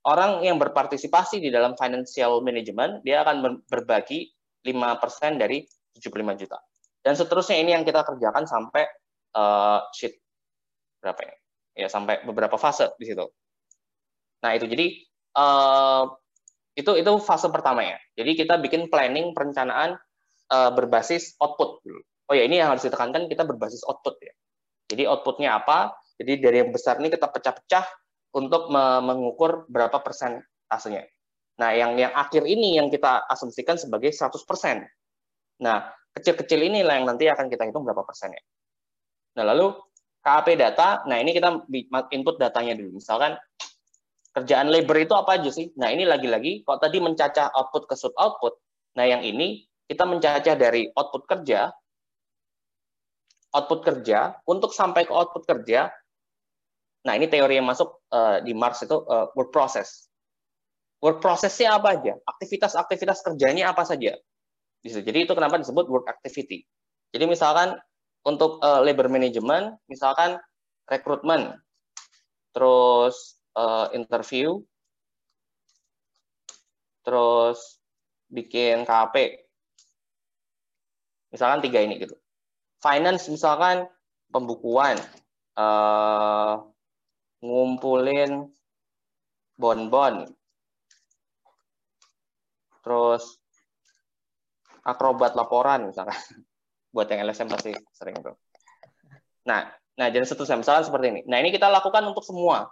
Orang 0.00 0.40
yang 0.40 0.56
berpartisipasi 0.56 1.44
di 1.44 1.52
dalam 1.52 1.76
financial 1.76 2.40
management, 2.40 3.04
dia 3.04 3.20
akan 3.20 3.60
berbagi 3.68 4.32
5% 4.64 5.36
dari 5.36 5.64
75 5.92 6.40
juta. 6.40 6.58
Dan 7.04 7.16
seterusnya 7.16 7.60
ini 7.60 7.76
yang 7.76 7.84
kita 7.84 8.04
kerjakan 8.04 8.48
sampai 8.48 8.84
uh, 9.36 9.84
sheet 9.92 10.16
berapa 11.00 11.20
ya? 11.20 11.34
Ya 11.84 11.88
sampai 11.88 12.24
beberapa 12.24 12.60
fase 12.60 12.92
di 13.00 13.08
situ. 13.08 13.24
Nah, 14.40 14.50
itu 14.56 14.68
jadi 14.68 14.86
uh, 15.36 16.04
Itu 16.70 16.96
itu 16.96 17.12
fase 17.20 17.50
pertama 17.50 17.84
ya. 17.84 17.98
Jadi 18.16 18.40
kita 18.40 18.56
bikin 18.56 18.88
planning 18.88 19.36
perencanaan 19.36 19.98
uh, 20.48 20.70
berbasis 20.72 21.36
output. 21.42 21.82
Oh 22.30 22.34
ya, 22.34 22.46
ini 22.46 22.62
yang 22.62 22.72
harus 22.72 22.86
ditekankan 22.86 23.26
kita 23.26 23.42
berbasis 23.44 23.82
output 23.84 24.16
ya. 24.22 24.32
Jadi 24.90 25.06
outputnya 25.06 25.62
apa? 25.62 25.94
Jadi 26.18 26.42
dari 26.42 26.66
yang 26.66 26.74
besar 26.74 26.98
ini 26.98 27.08
kita 27.08 27.30
pecah-pecah 27.30 27.86
untuk 28.34 28.68
mengukur 28.74 29.70
berapa 29.70 30.02
persentasenya. 30.02 31.06
Nah, 31.62 31.70
yang 31.76 31.94
yang 31.94 32.12
akhir 32.16 32.42
ini 32.44 32.76
yang 32.80 32.90
kita 32.90 33.24
asumsikan 33.30 33.78
sebagai 33.78 34.10
100%. 34.10 34.82
Nah, 35.60 35.92
kecil-kecil 36.16 36.60
inilah 36.60 37.00
yang 37.00 37.06
nanti 37.06 37.28
akan 37.30 37.46
kita 37.52 37.68
hitung 37.68 37.86
berapa 37.86 38.02
persennya. 38.02 38.40
Nah, 39.38 39.44
lalu 39.46 39.76
KAP 40.20 40.56
data, 40.56 41.00
nah 41.08 41.16
ini 41.16 41.32
kita 41.32 41.64
input 42.12 42.36
datanya 42.36 42.76
dulu. 42.76 43.00
Misalkan 43.00 43.36
kerjaan 44.36 44.68
labor 44.68 45.00
itu 45.00 45.16
apa 45.16 45.40
aja 45.40 45.48
sih? 45.48 45.72
Nah, 45.80 45.88
ini 45.92 46.04
lagi-lagi, 46.04 46.64
kalau 46.64 46.78
tadi 46.80 47.00
mencacah 47.00 47.48
output 47.56 47.88
ke 47.88 47.94
sub 47.96 48.12
output, 48.20 48.56
nah 48.96 49.08
yang 49.08 49.24
ini 49.24 49.64
kita 49.88 50.04
mencacah 50.04 50.54
dari 50.54 50.92
output 50.92 51.24
kerja, 51.24 51.72
output 53.50 53.80
kerja, 53.82 54.38
untuk 54.46 54.70
sampai 54.70 55.06
ke 55.06 55.12
output 55.12 55.42
kerja, 55.46 55.90
nah 57.02 57.12
ini 57.18 57.26
teori 57.26 57.58
yang 57.58 57.66
masuk 57.66 58.02
uh, 58.14 58.38
di 58.42 58.54
Marx 58.54 58.86
itu 58.86 58.94
uh, 58.94 59.30
work 59.34 59.50
process. 59.50 60.06
Work 61.00 61.24
processnya 61.24 61.80
apa 61.80 61.96
aja? 61.96 62.14
Aktivitas-aktivitas 62.28 63.24
kerjanya 63.24 63.72
apa 63.72 63.88
saja? 63.88 64.14
Jadi 64.84 65.18
itu 65.24 65.32
kenapa 65.32 65.60
disebut 65.60 65.88
work 65.88 66.06
activity. 66.08 66.64
Jadi 67.10 67.24
misalkan 67.24 67.76
untuk 68.24 68.60
uh, 68.60 68.84
labor 68.84 69.08
management, 69.08 69.80
misalkan 69.88 70.36
rekrutmen, 70.86 71.56
terus 72.52 73.40
uh, 73.56 73.88
interview, 73.96 74.60
terus 77.00 77.80
bikin 78.28 78.84
KP, 78.84 79.40
Misalkan 81.30 81.62
tiga 81.62 81.78
ini 81.80 82.02
gitu. 82.02 82.14
Finance 82.80 83.28
misalkan 83.28 83.84
pembukuan, 84.32 84.96
uh, 85.56 86.64
ngumpulin 87.44 88.48
bon-bon, 89.60 90.24
terus 92.80 93.36
akrobat 94.84 95.36
laporan 95.36 95.92
misalkan. 95.92 96.16
Buat 96.94 97.06
yang 97.12 97.22
LSM 97.22 97.46
pasti 97.46 97.70
sering 97.94 98.18
itu. 98.18 98.34
Nah, 99.46 99.70
nah 99.94 100.10
jadi 100.10 100.26
seterusnya 100.26 100.58
misalkan 100.58 100.90
seperti 100.90 101.06
ini. 101.14 101.20
Nah 101.30 101.38
ini 101.38 101.54
kita 101.54 101.70
lakukan 101.70 102.02
untuk 102.02 102.26
semua. 102.26 102.66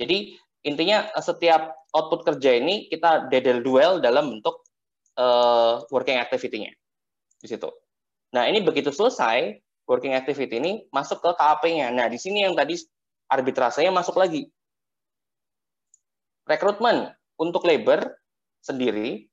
Jadi 0.00 0.40
intinya 0.64 1.04
setiap 1.20 1.76
output 1.92 2.24
kerja 2.24 2.56
ini 2.56 2.88
kita 2.88 3.28
dedel 3.28 3.60
duel 3.60 4.00
dalam 4.00 4.32
bentuk 4.32 4.64
uh, 5.20 5.84
working 5.92 6.16
activity-nya 6.16 6.72
di 7.40 7.46
situ. 7.46 7.68
Nah, 8.34 8.48
ini 8.50 8.62
begitu 8.64 8.90
selesai 8.90 9.60
working 9.86 10.16
activity 10.16 10.58
ini 10.58 10.72
masuk 10.90 11.22
ke 11.22 11.30
KAP-nya. 11.38 11.94
Nah, 11.94 12.06
di 12.10 12.18
sini 12.18 12.42
yang 12.42 12.58
tadi 12.58 12.74
arbitrasenya 13.30 13.94
masuk 13.94 14.18
lagi. 14.18 14.50
Rekrutmen 16.46 17.10
untuk 17.38 17.66
labor 17.66 18.02
sendiri 18.62 19.26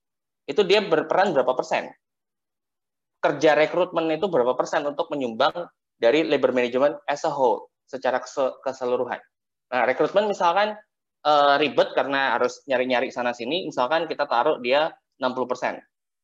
itu 0.50 0.62
dia 0.66 0.82
berperan 0.82 1.34
berapa 1.34 1.54
persen? 1.54 1.89
Kerja 3.22 3.56
rekrutmen 3.56 4.10
itu 4.14 4.28
berapa 4.28 4.54
persen 4.58 4.84
untuk 4.84 5.08
menyumbang 5.14 5.70
dari 5.96 6.26
labor 6.26 6.52
management 6.52 7.00
as 7.08 7.24
a 7.24 7.32
whole 7.32 7.70
secara 7.88 8.20
keseluruhan. 8.66 9.22
Nah, 9.72 9.84
rekrutmen 9.88 10.28
misalkan 10.28 10.76
uh, 11.24 11.56
ribet 11.58 11.96
karena 11.96 12.36
harus 12.36 12.62
nyari-nyari 12.68 13.10
sana 13.10 13.32
sini, 13.32 13.70
misalkan 13.70 14.06
kita 14.10 14.28
taruh 14.28 14.60
dia 14.60 14.91
60 15.18 15.50
persen. 15.50 15.80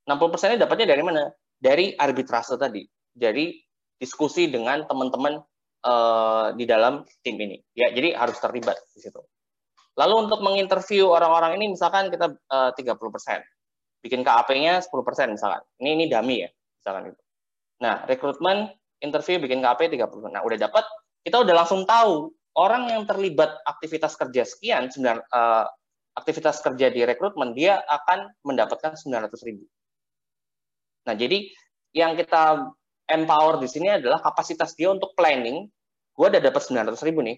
60 0.05 0.33
persennya 0.33 0.57
dapatnya 0.65 0.87
dari 0.89 1.03
mana? 1.05 1.29
Dari 1.59 1.93
arbitrase 1.93 2.55
tadi, 2.55 2.87
dari 3.11 3.59
diskusi 3.99 4.47
dengan 4.47 4.87
teman-teman 4.87 5.43
uh, 5.83 6.55
di 6.55 6.63
dalam 6.63 7.03
tim 7.21 7.35
ini. 7.35 7.59
Ya, 7.75 7.91
jadi 7.91 8.15
harus 8.15 8.39
terlibat 8.39 8.79
di 8.95 9.03
situ. 9.03 9.19
Lalu 9.99 10.31
untuk 10.31 10.39
menginterview 10.39 11.11
orang-orang 11.11 11.59
ini 11.59 11.75
misalkan 11.75 12.07
kita 12.07 12.31
uh, 12.47 12.71
30%. 12.71 12.95
Bikin 13.99 14.23
KAP-nya 14.23 14.79
10% 14.79 15.35
misalkan. 15.35 15.59
Ini 15.83 15.89
ini 15.99 16.05
dummy 16.07 16.47
ya, 16.47 16.49
misalkan 16.79 17.11
itu. 17.11 17.21
Nah, 17.83 18.07
rekrutmen, 18.07 18.71
interview, 19.03 19.43
bikin 19.43 19.59
KAP 19.59 19.91
30%. 19.91 20.31
Nah, 20.31 20.39
udah 20.47 20.55
dapat, 20.55 20.87
kita 21.27 21.43
udah 21.43 21.55
langsung 21.63 21.83
tahu 21.83 22.31
orang 22.55 22.87
yang 22.87 23.03
terlibat 23.03 23.59
aktivitas 23.67 24.15
kerja 24.15 24.47
sekian, 24.47 24.87
uh, 24.87 25.67
aktivitas 26.15 26.63
kerja 26.63 26.87
di 26.91 27.03
rekrutmen, 27.03 27.51
dia 27.51 27.83
akan 27.87 28.31
mendapatkan 28.47 28.95
900 28.95 29.47
ribu. 29.47 29.67
Nah, 31.07 31.15
jadi 31.15 31.47
yang 31.95 32.17
kita 32.17 32.69
empower 33.09 33.57
di 33.57 33.67
sini 33.67 33.89
adalah 33.89 34.21
kapasitas 34.21 34.77
dia 34.77 34.93
untuk 34.93 35.13
planning. 35.17 35.65
Gue 36.13 36.27
udah 36.27 36.41
dapat 36.43 36.61
900 36.61 36.99
ribu 37.07 37.23
nih. 37.25 37.37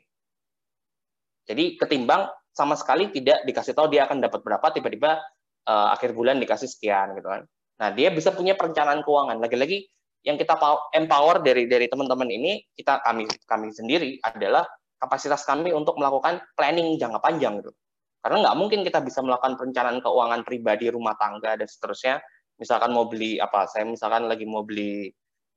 Jadi 1.45 1.77
ketimbang 1.77 2.27
sama 2.51 2.75
sekali 2.75 3.09
tidak 3.09 3.45
dikasih 3.47 3.73
tahu 3.73 3.87
dia 3.89 4.05
akan 4.05 4.19
dapat 4.21 4.43
berapa, 4.43 4.67
tiba-tiba 4.75 5.21
uh, 5.65 5.87
akhir 5.95 6.11
bulan 6.11 6.37
dikasih 6.37 6.67
sekian 6.67 7.15
gitu 7.17 7.27
kan. 7.31 7.41
Nah, 7.81 7.89
dia 7.95 8.13
bisa 8.13 8.29
punya 8.35 8.53
perencanaan 8.53 9.01
keuangan. 9.01 9.41
Lagi-lagi 9.41 9.89
yang 10.21 10.37
kita 10.37 10.53
empower 10.93 11.41
dari 11.41 11.65
dari 11.65 11.89
teman-teman 11.89 12.29
ini, 12.29 12.61
kita 12.77 13.01
kami 13.01 13.25
kami 13.49 13.73
sendiri 13.73 14.21
adalah 14.21 14.67
kapasitas 15.01 15.41
kami 15.41 15.73
untuk 15.73 15.97
melakukan 15.97 16.45
planning 16.53 16.93
jangka 17.01 17.17
panjang 17.17 17.57
gitu. 17.57 17.73
Karena 18.21 18.45
nggak 18.45 18.57
mungkin 18.61 18.79
kita 18.85 19.01
bisa 19.01 19.25
melakukan 19.25 19.57
perencanaan 19.57 19.97
keuangan 19.97 20.45
pribadi, 20.45 20.93
rumah 20.93 21.17
tangga 21.17 21.57
dan 21.57 21.65
seterusnya 21.65 22.21
misalkan 22.61 22.93
mau 22.93 23.09
beli 23.09 23.41
apa 23.41 23.65
saya 23.65 23.89
misalkan 23.89 24.29
lagi 24.29 24.45
mau 24.45 24.61
beli 24.61 25.09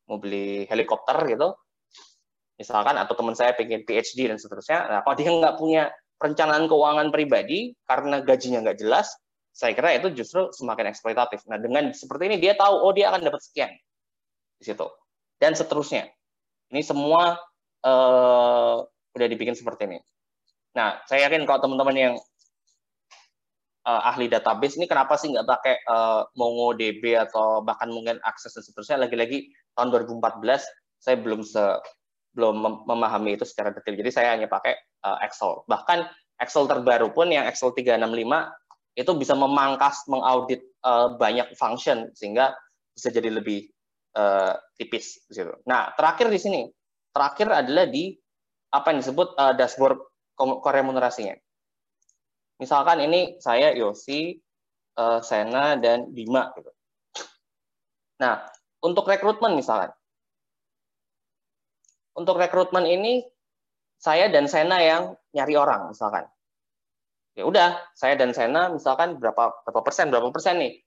mau 0.08 0.16
beli 0.16 0.64
helikopter 0.64 1.20
gitu. 1.28 1.52
Misalkan 2.56 2.96
atau 2.96 3.12
teman 3.12 3.36
saya 3.36 3.52
pengen 3.52 3.84
PhD 3.84 4.30
dan 4.30 4.40
seterusnya. 4.40 4.88
Nah 4.88 4.98
kalau 5.04 5.16
dia 5.20 5.28
nggak 5.28 5.56
punya 5.60 5.92
perencanaan 6.16 6.64
keuangan 6.64 7.12
pribadi 7.12 7.76
karena 7.84 8.24
gajinya 8.24 8.64
nggak 8.64 8.80
jelas 8.80 9.12
saya 9.54 9.70
kira 9.70 9.94
itu 9.94 10.10
justru 10.10 10.50
semakin 10.50 10.90
eksploitatif. 10.90 11.46
Nah 11.46 11.62
dengan 11.62 11.94
seperti 11.94 12.26
ini 12.26 12.36
dia 12.42 12.58
tahu 12.58 12.74
oh 12.74 12.90
dia 12.90 13.14
akan 13.14 13.22
dapat 13.22 13.38
sekian 13.38 13.70
di 14.58 14.64
situ. 14.66 14.86
Dan 15.38 15.54
seterusnya. 15.54 16.10
Ini 16.74 16.82
semua 16.82 17.38
uh, 17.86 18.76
udah 19.14 19.26
dibikin 19.30 19.54
seperti 19.54 19.86
ini. 19.86 19.98
Nah 20.74 20.98
saya 21.06 21.30
yakin 21.30 21.46
kalau 21.46 21.70
teman-teman 21.70 21.94
yang 21.94 22.14
uh, 23.84 24.02
ahli 24.10 24.26
database 24.26 24.80
ini 24.80 24.88
kenapa 24.88 25.14
sih 25.20 25.32
nggak 25.32 25.46
pakai 25.46 25.74
uh, 25.88 26.24
MongoDB 26.34 27.16
atau 27.16 27.60
bahkan 27.60 27.88
mungkin 27.92 28.18
akses 28.24 28.56
dan 28.56 28.64
seterusnya 28.64 28.98
lagi-lagi 29.04 29.52
tahun 29.76 29.92
2014 29.92 30.40
saya 31.00 31.16
belum 31.20 31.44
se 31.44 31.62
belum 32.34 32.54
mem 32.58 32.74
memahami 32.90 33.38
itu 33.38 33.46
secara 33.46 33.70
detail 33.70 33.94
jadi 33.94 34.10
saya 34.10 34.28
hanya 34.34 34.50
pakai 34.50 34.74
uh, 35.06 35.22
Excel 35.22 35.62
bahkan 35.70 36.08
Excel 36.42 36.66
terbaru 36.66 37.14
pun 37.14 37.30
yang 37.30 37.46
Excel 37.46 37.70
365 37.70 38.02
itu 38.94 39.10
bisa 39.18 39.34
memangkas 39.34 40.06
mengaudit 40.06 40.62
uh, 40.86 41.14
banyak 41.18 41.50
function 41.58 42.10
sehingga 42.14 42.54
bisa 42.94 43.10
jadi 43.10 43.30
lebih 43.30 43.66
uh, 44.14 44.54
tipis 44.78 45.26
di 45.26 45.34
situ. 45.34 45.50
Nah 45.66 45.90
terakhir 45.98 46.30
di 46.30 46.38
sini 46.38 46.60
terakhir 47.10 47.50
adalah 47.50 47.90
di 47.90 48.14
apa 48.70 48.94
yang 48.94 49.02
disebut 49.02 49.28
uh, 49.38 49.54
dashboard 49.54 49.98
koremunerasinya. 50.38 51.34
Misalkan 52.62 53.02
ini 53.02 53.36
saya 53.42 53.74
Yosi, 53.74 54.38
uh, 54.98 55.18
Sena 55.20 55.74
dan 55.74 56.10
Bima 56.14 56.54
gitu. 56.54 56.70
Nah, 58.22 58.46
untuk 58.78 59.10
rekrutmen 59.10 59.58
misalkan. 59.58 59.90
Untuk 62.14 62.38
rekrutmen 62.38 62.86
ini 62.86 63.26
saya 63.98 64.30
dan 64.30 64.46
Sena 64.46 64.78
yang 64.78 65.18
nyari 65.34 65.54
orang 65.58 65.90
misalkan. 65.90 66.30
Ya 67.34 67.42
udah, 67.42 67.82
saya 67.98 68.14
dan 68.14 68.30
Sena 68.30 68.70
misalkan 68.70 69.18
berapa 69.18 69.66
berapa 69.66 69.80
persen, 69.82 70.14
berapa 70.14 70.30
persen 70.30 70.62
nih. 70.62 70.78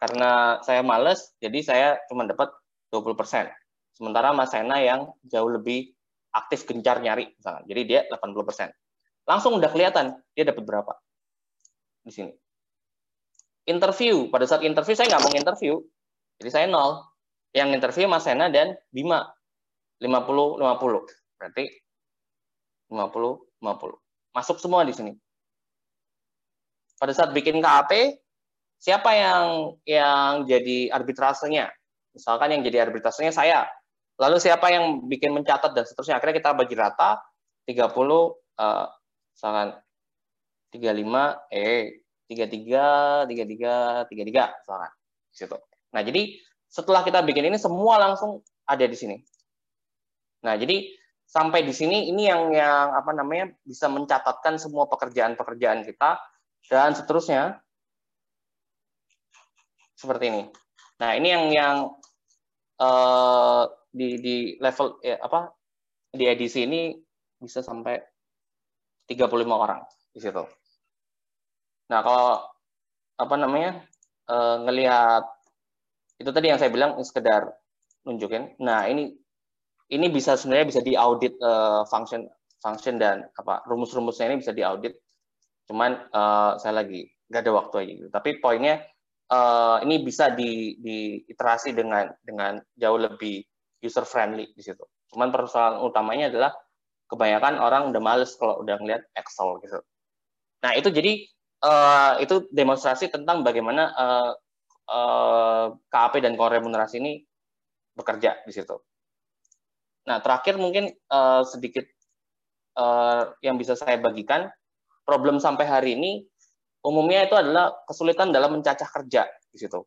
Karena 0.00 0.60
saya 0.64 0.80
males, 0.80 1.36
jadi 1.36 1.58
saya 1.60 1.88
cuma 2.08 2.24
dapat 2.24 2.48
20 2.88 3.12
persen. 3.12 3.52
Sementara 3.92 4.32
Mas 4.32 4.48
Sena 4.56 4.80
yang 4.80 5.12
jauh 5.28 5.52
lebih 5.52 5.92
aktif 6.32 6.64
gencar 6.64 7.04
nyari 7.04 7.28
misalkan. 7.36 7.68
Jadi 7.68 7.80
dia 7.84 8.00
80 8.08 8.48
persen 8.48 8.68
langsung 9.24 9.56
udah 9.56 9.70
kelihatan 9.72 10.16
dia 10.36 10.44
dapat 10.44 10.64
berapa 10.64 10.92
di 12.04 12.12
sini. 12.12 12.32
Interview, 13.64 14.28
pada 14.28 14.44
saat 14.44 14.60
interview 14.60 14.92
saya 14.92 15.08
nggak 15.08 15.24
mau 15.24 15.32
interview, 15.32 15.80
jadi 16.38 16.50
saya 16.52 16.66
nol. 16.68 17.00
Yang 17.54 17.80
interview 17.80 18.10
Mas 18.10 18.26
Sena 18.26 18.50
dan 18.50 18.74
Bima 18.90 19.30
50 20.02 20.58
50. 20.58 21.38
Berarti 21.38 21.64
50 22.90 23.62
50. 23.62 24.34
Masuk 24.34 24.58
semua 24.58 24.82
di 24.82 24.90
sini. 24.90 25.14
Pada 26.98 27.14
saat 27.14 27.30
bikin 27.30 27.62
KAP, 27.62 28.18
siapa 28.82 29.10
yang 29.14 29.78
yang 29.86 30.50
jadi 30.50 30.90
arbitrasenya? 30.90 31.70
Misalkan 32.10 32.58
yang 32.58 32.62
jadi 32.66 32.90
arbitrasenya 32.90 33.30
saya. 33.30 33.70
Lalu 34.18 34.42
siapa 34.42 34.70
yang 34.70 35.06
bikin 35.06 35.30
mencatat 35.30 35.74
dan 35.74 35.86
seterusnya. 35.86 36.18
Akhirnya 36.18 36.38
kita 36.42 36.50
bagi 36.54 36.74
rata 36.74 37.22
30 37.70 37.86
uh, 37.86 38.86
misalkan 39.34 39.74
35 40.70 41.50
E 41.50 42.00
tiga 42.24 42.46
tiga 42.48 42.86
tiga 43.28 43.44
tiga 43.44 43.74
tiga 44.08 44.22
tiga 44.24 44.44
misalkan 44.62 44.92
di 45.30 45.36
situ. 45.36 45.56
Nah 45.92 46.00
jadi 46.02 46.22
setelah 46.70 47.02
kita 47.06 47.20
bikin 47.22 47.52
ini 47.52 47.58
semua 47.60 48.00
langsung 48.00 48.40
ada 48.66 48.86
di 48.86 48.96
sini. 48.96 49.16
Nah 50.42 50.56
jadi 50.56 50.88
sampai 51.28 51.66
di 51.66 51.74
sini 51.74 52.08
ini 52.10 52.30
yang 52.30 52.54
yang 52.54 52.94
apa 52.94 53.10
namanya 53.12 53.52
bisa 53.62 53.90
mencatatkan 53.90 54.56
semua 54.56 54.86
pekerjaan-pekerjaan 54.88 55.84
kita 55.84 56.18
dan 56.70 56.96
seterusnya 56.96 57.60
seperti 59.94 60.24
ini. 60.30 60.42
Nah 61.00 61.10
ini 61.18 61.28
yang 61.28 61.44
yang 61.52 61.76
uh, 62.80 63.62
di 63.94 64.18
di 64.18 64.36
level 64.58 64.98
ya, 65.04 65.20
apa 65.22 65.54
di 66.10 66.24
edisi 66.26 66.66
ini 66.66 66.94
bisa 67.38 67.62
sampai 67.62 68.13
35 69.10 69.30
orang 69.50 69.80
di 70.14 70.20
situ. 70.20 70.44
Nah, 71.92 72.00
kalau 72.00 72.40
apa 73.20 73.34
namanya? 73.36 73.84
Uh, 74.24 74.64
ngelihat 74.64 75.20
itu 76.16 76.32
tadi 76.32 76.48
yang 76.48 76.56
saya 76.56 76.72
bilang 76.72 76.96
sekedar 77.04 77.52
nunjukin. 78.08 78.56
Nah, 78.64 78.88
ini 78.88 79.12
ini 79.92 80.06
bisa 80.08 80.40
sebenarnya 80.40 80.66
bisa 80.72 80.80
diaudit 80.80 81.36
uh, 81.44 81.84
function 81.84 82.24
function 82.56 82.96
dan 82.96 83.28
apa 83.36 83.60
rumus-rumusnya 83.68 84.32
ini 84.32 84.40
bisa 84.40 84.56
diaudit. 84.56 84.96
Cuman 85.68 86.08
uh, 86.08 86.56
saya 86.56 86.80
lagi 86.80 87.04
nggak 87.28 87.42
ada 87.44 87.52
waktu 87.52 87.74
aja 87.84 87.92
gitu. 88.00 88.08
Tapi 88.08 88.30
poinnya 88.40 88.80
uh, 89.28 89.84
ini 89.84 90.00
bisa 90.00 90.32
di, 90.32 90.80
diiterasi 90.80 91.76
dengan 91.76 92.08
dengan 92.24 92.56
jauh 92.80 92.96
lebih 92.96 93.44
user 93.84 94.08
friendly 94.08 94.48
di 94.56 94.62
situ. 94.64 94.84
Cuman 95.12 95.28
persoalan 95.28 95.84
utamanya 95.84 96.32
adalah 96.32 96.50
kebanyakan 97.14 97.62
orang 97.62 97.94
udah 97.94 98.02
males 98.02 98.34
kalau 98.34 98.60
udah 98.60 98.76
ngeliat 98.82 99.06
Excel 99.14 99.62
gitu. 99.62 99.78
Nah 100.60 100.74
itu 100.74 100.90
jadi 100.90 101.24
uh, 101.62 102.20
itu 102.20 102.50
demonstrasi 102.50 103.08
tentang 103.08 103.46
bagaimana 103.46 103.94
uh, 103.94 104.32
uh, 104.90 105.66
KAP 105.88 106.20
dan 106.20 106.36
remunerasi 106.36 107.00
ini 107.00 107.24
bekerja 107.94 108.42
di 108.44 108.52
situ. 108.52 108.76
Nah, 110.04 110.20
terakhir 110.20 110.60
mungkin 110.60 110.92
uh, 111.08 111.42
sedikit 111.48 111.88
uh, 112.76 113.32
yang 113.40 113.56
bisa 113.56 113.72
saya 113.72 113.96
bagikan, 113.96 114.52
problem 115.08 115.40
sampai 115.40 115.64
hari 115.64 115.96
ini 115.96 116.28
umumnya 116.84 117.24
itu 117.24 117.32
adalah 117.32 117.72
kesulitan 117.88 118.28
dalam 118.28 118.60
mencacah 118.60 118.84
kerja 118.84 119.24
di 119.48 119.56
situ. 119.56 119.80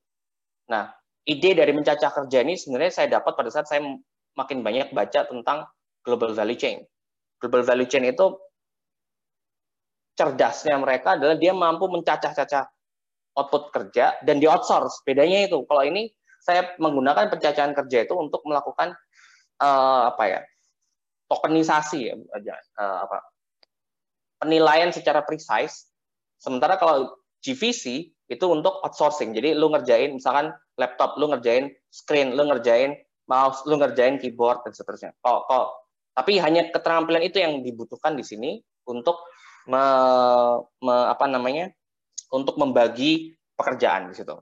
Nah, 0.74 0.90
ide 1.30 1.54
dari 1.54 1.70
mencacah 1.76 2.10
kerja 2.10 2.42
ini 2.42 2.58
sebenarnya 2.58 2.92
saya 2.94 3.08
dapat 3.22 3.38
pada 3.38 3.50
saat 3.54 3.70
saya 3.70 3.86
makin 4.34 4.66
banyak 4.66 4.90
baca 4.94 5.30
tentang 5.30 5.70
global 6.02 6.34
value 6.34 6.58
chain. 6.58 6.82
Global 7.38 7.62
value 7.62 7.90
chain 7.90 8.06
itu 8.10 8.34
cerdasnya 10.18 10.82
mereka 10.82 11.14
adalah 11.14 11.38
dia 11.38 11.54
mampu 11.54 11.86
mencacah-cacah 11.86 12.66
output 13.38 13.70
kerja 13.70 14.18
dan 14.26 14.42
di 14.42 14.50
outsource. 14.50 15.06
Bedanya 15.06 15.46
itu. 15.46 15.62
Kalau 15.70 15.86
ini 15.86 16.10
saya 16.42 16.74
menggunakan 16.82 17.30
pencacahan 17.30 17.78
kerja 17.78 18.10
itu 18.10 18.14
untuk 18.18 18.42
melakukan 18.46 18.98
uh, 19.62 20.10
apa 20.10 20.26
ya? 20.26 20.42
tokenisasi 21.28 22.08
ya 22.08 22.16
uh, 22.80 23.04
apa 23.04 23.20
penilaian 24.40 24.94
secara 24.94 25.26
precise. 25.26 25.90
Sementara 26.38 26.78
kalau 26.78 27.18
GVC 27.42 28.14
itu 28.30 28.46
untuk 28.48 28.80
outsourcing. 28.86 29.34
Jadi 29.34 29.58
lu 29.58 29.74
ngerjain 29.74 30.14
misalkan 30.14 30.54
laptop, 30.78 31.18
lu 31.18 31.32
ngerjain 31.34 31.74
screen, 31.90 32.38
lu 32.38 32.46
ngerjain 32.48 32.96
mouse, 33.26 33.66
lu 33.66 33.82
ngerjain 33.82 34.22
keyboard 34.22 34.62
dan 34.64 34.72
seterusnya. 34.72 35.12
Kok 35.26 35.87
tapi 36.18 36.42
hanya 36.42 36.74
keterampilan 36.74 37.22
itu 37.22 37.38
yang 37.38 37.62
dibutuhkan 37.62 38.18
di 38.18 38.26
sini 38.26 38.58
untuk 38.90 39.22
me, 39.70 39.84
me, 40.82 40.96
apa 41.14 41.30
namanya 41.30 41.70
untuk 42.34 42.58
membagi 42.58 43.38
pekerjaan 43.54 44.10
di 44.10 44.18
situ. 44.18 44.34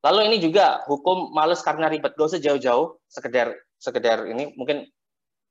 Lalu 0.00 0.32
ini 0.32 0.36
juga 0.40 0.80
hukum 0.88 1.36
males 1.36 1.60
karena 1.60 1.92
ribet. 1.92 2.16
Gak 2.16 2.32
usah 2.32 2.40
jauh-jauh, 2.40 2.96
sekedar 3.04 3.52
sekedar 3.76 4.24
ini 4.32 4.56
mungkin 4.56 4.88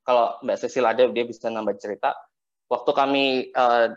kalau 0.01 0.41
Mbak 0.41 0.57
Cecil 0.65 0.89
ada 0.89 1.05
dia 1.05 1.21
bisa 1.21 1.53
nambah 1.53 1.77
cerita. 1.77 2.17
Waktu 2.65 2.91
kami 2.97 3.25
uh, 3.53 3.93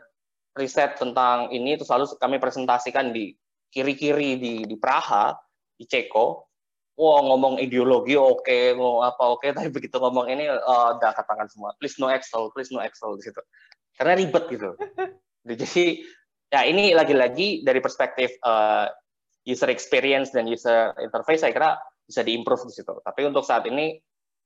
riset 0.52 1.00
tentang 1.00 1.48
ini 1.56 1.80
itu 1.80 1.88
selalu 1.88 2.20
kami 2.20 2.36
presentasikan 2.36 3.16
di 3.16 3.32
kiri-kiri 3.72 4.36
di 4.36 4.68
di 4.68 4.76
Praha, 4.76 5.32
di 5.72 5.88
Ceko. 5.88 6.51
Wah 6.93 7.24
ngomong 7.24 7.57
ideologi 7.57 8.20
oke, 8.20 8.45
okay, 8.45 8.76
ngomong 8.76 9.01
apa 9.01 9.22
oke, 9.24 9.40
okay, 9.40 9.57
tapi 9.57 9.72
begitu 9.72 9.97
ngomong 9.97 10.28
ini 10.28 10.45
uh, 10.45 10.93
udah 11.01 11.11
katakan 11.16 11.49
semua. 11.49 11.72
Please 11.80 11.97
no 11.97 12.12
Excel, 12.12 12.53
please 12.53 12.68
no 12.68 12.84
Excel 12.84 13.16
di 13.16 13.24
situ 13.24 13.40
karena 13.97 14.18
ribet 14.18 14.45
gitu. 14.49 14.70
Jadi 15.43 16.03
ya 16.53 16.66
ini 16.68 16.93
lagi-lagi 16.93 17.64
dari 17.64 17.80
perspektif 17.82 18.36
uh, 18.45 18.88
user 19.47 19.68
experience 19.72 20.30
dan 20.30 20.47
user 20.47 20.95
interface 21.03 21.43
saya 21.43 21.53
kira 21.53 21.70
bisa 22.07 22.22
diimprove 22.22 22.66
di 22.68 22.74
situ. 22.74 22.95
Tapi 23.03 23.20
untuk 23.26 23.45
saat 23.45 23.66
ini 23.68 23.99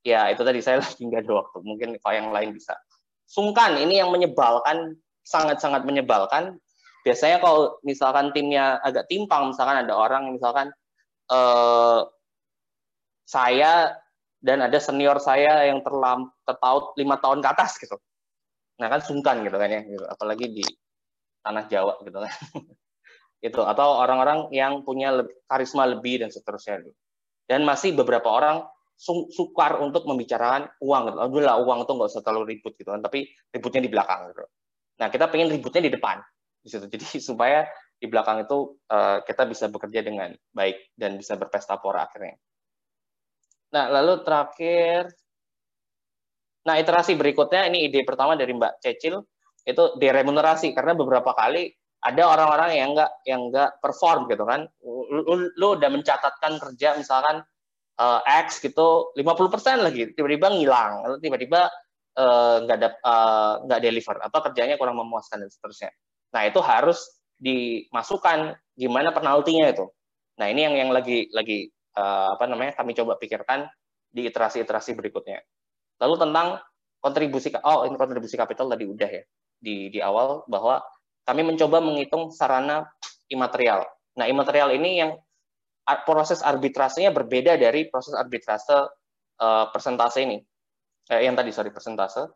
ya 0.04 0.30
itu 0.30 0.42
tadi 0.42 0.60
saya 0.62 0.80
lagi 0.84 1.02
nggak 1.02 1.26
ada 1.26 1.32
waktu. 1.44 1.58
Mungkin 1.62 1.88
kalau 2.00 2.14
yang 2.14 2.28
lain 2.32 2.50
bisa. 2.52 2.74
Sungkan 3.26 3.74
ini 3.80 3.98
yang 3.98 4.10
menyebalkan 4.14 4.94
sangat-sangat 5.26 5.82
menyebalkan. 5.82 6.58
Biasanya 7.02 7.38
kalau 7.38 7.78
misalkan 7.86 8.34
timnya 8.34 8.82
agak 8.82 9.06
timpang, 9.06 9.54
misalkan 9.54 9.86
ada 9.86 9.94
orang 9.94 10.34
misalkan 10.34 10.74
uh, 11.30 12.02
saya 13.26 13.98
dan 14.38 14.62
ada 14.62 14.78
senior 14.78 15.18
saya 15.18 15.66
yang 15.66 15.82
terlam 15.82 16.30
tertaut 16.46 16.94
lima 16.94 17.18
tahun 17.18 17.42
ke 17.42 17.48
atas 17.50 17.82
gitu 17.82 17.98
Nah 18.76 18.88
kan 18.92 19.00
sungkan 19.00 19.40
gitu 19.44 19.56
kan 19.56 19.68
ya, 19.72 19.80
gitu. 19.84 20.04
apalagi 20.04 20.46
di 20.52 20.64
tanah 21.40 21.64
Jawa 21.68 21.94
gitu 22.04 22.18
kan. 22.20 22.32
itu 23.46 23.60
atau 23.62 24.00
orang-orang 24.00 24.48
yang 24.50 24.80
punya 24.82 25.12
karisma 25.46 25.84
lebih 25.88 26.24
dan 26.24 26.32
seterusnya 26.32 26.84
gitu. 26.84 26.98
Dan 27.46 27.62
masih 27.62 27.94
beberapa 27.94 28.26
orang 28.26 28.64
sukar 29.30 29.76
untuk 29.80 30.08
membicarakan 30.08 30.72
uang 30.80 31.02
gitu. 31.12 31.16
Alhamdulillah 31.20 31.56
uang 31.62 31.78
itu 31.84 31.92
nggak 31.92 32.08
usah 32.12 32.22
terlalu 32.24 32.56
ribut 32.56 32.72
gitu 32.76 32.90
kan, 32.92 33.00
tapi 33.04 33.28
ributnya 33.52 33.80
di 33.84 33.90
belakang 33.92 34.20
gitu. 34.32 34.44
Nah 35.00 35.08
kita 35.12 35.24
pengen 35.28 35.48
ributnya 35.52 35.82
di 35.88 35.92
depan 35.92 36.20
di 36.60 36.68
situ. 36.68 36.84
Jadi 36.88 37.04
supaya 37.32 37.64
di 37.96 38.06
belakang 38.12 38.44
itu 38.44 38.76
uh, 38.92 39.24
kita 39.24 39.48
bisa 39.48 39.72
bekerja 39.72 40.04
dengan 40.04 40.36
baik 40.52 40.92
dan 41.00 41.16
bisa 41.16 41.36
berpesta 41.40 41.80
pora 41.80 42.04
akhirnya. 42.04 42.36
Nah 43.74 43.84
lalu 43.90 44.22
terakhir 44.22 45.10
Nah, 46.66 46.74
iterasi 46.82 47.14
berikutnya 47.14 47.70
ini 47.70 47.86
ide 47.86 48.02
pertama 48.02 48.34
dari 48.34 48.50
Mbak 48.50 48.82
Cecil 48.82 49.22
itu 49.66 49.84
deremunerasi 50.02 50.74
karena 50.74 50.98
beberapa 50.98 51.30
kali 51.30 51.70
ada 52.02 52.22
orang-orang 52.26 52.70
yang 52.74 52.88
enggak 52.94 53.10
yang 53.22 53.40
enggak 53.50 53.78
perform 53.78 54.26
gitu 54.26 54.42
kan. 54.42 54.66
Lu, 54.82 55.46
lu 55.54 55.66
udah 55.78 55.86
mencatatkan 55.86 56.58
kerja 56.58 56.98
misalkan 56.98 57.46
uh, 58.02 58.20
X 58.26 58.58
gitu 58.58 59.14
50% 59.14 59.86
lagi 59.86 60.10
tiba-tiba 60.18 60.50
ngilang, 60.50 61.22
tiba-tiba 61.22 61.70
enggak 62.66 62.78
uh, 62.82 62.92
uh, 63.06 63.52
nggak 63.62 63.80
deliver 63.82 64.16
atau 64.18 64.38
kerjanya 64.50 64.74
kurang 64.74 64.98
memuaskan 64.98 65.46
dan 65.46 65.50
seterusnya. 65.50 65.90
Nah, 66.34 66.42
itu 66.50 66.58
harus 66.58 66.98
dimasukkan 67.38 68.58
gimana 68.74 69.14
penaltinya 69.14 69.70
itu. 69.70 69.86
Nah, 70.42 70.50
ini 70.50 70.66
yang 70.66 70.74
yang 70.74 70.90
lagi 70.90 71.30
lagi 71.30 71.70
uh, 71.70 71.75
apa 71.96 72.44
namanya 72.44 72.76
kami 72.76 72.92
coba 72.92 73.16
pikirkan 73.16 73.64
di 74.12 74.28
iterasi-iterasi 74.28 74.92
berikutnya. 74.96 75.40
Lalu 75.96 76.14
tentang 76.20 76.60
kontribusi 77.00 77.52
oh 77.64 77.88
ini 77.88 77.96
kontribusi 77.96 78.36
kapital 78.36 78.68
tadi 78.68 78.84
udah 78.84 79.08
ya 79.08 79.24
di 79.56 79.88
di 79.88 79.98
awal 80.04 80.44
bahwa 80.44 80.84
kami 81.26 81.42
mencoba 81.42 81.82
menghitung 81.82 82.30
sarana 82.30 82.86
imaterial. 83.26 83.82
Nah, 84.16 84.30
imaterial 84.30 84.72
ini 84.72 85.02
yang 85.02 85.10
proses 86.06 86.42
arbitrasenya 86.42 87.10
berbeda 87.10 87.58
dari 87.58 87.86
proses 87.90 88.14
arbitrase 88.14 88.90
uh, 89.38 89.66
persentase 89.70 90.22
ini. 90.22 90.38
Eh, 91.06 91.22
yang 91.26 91.38
tadi 91.38 91.54
sorry 91.54 91.70
persentase. 91.70 92.26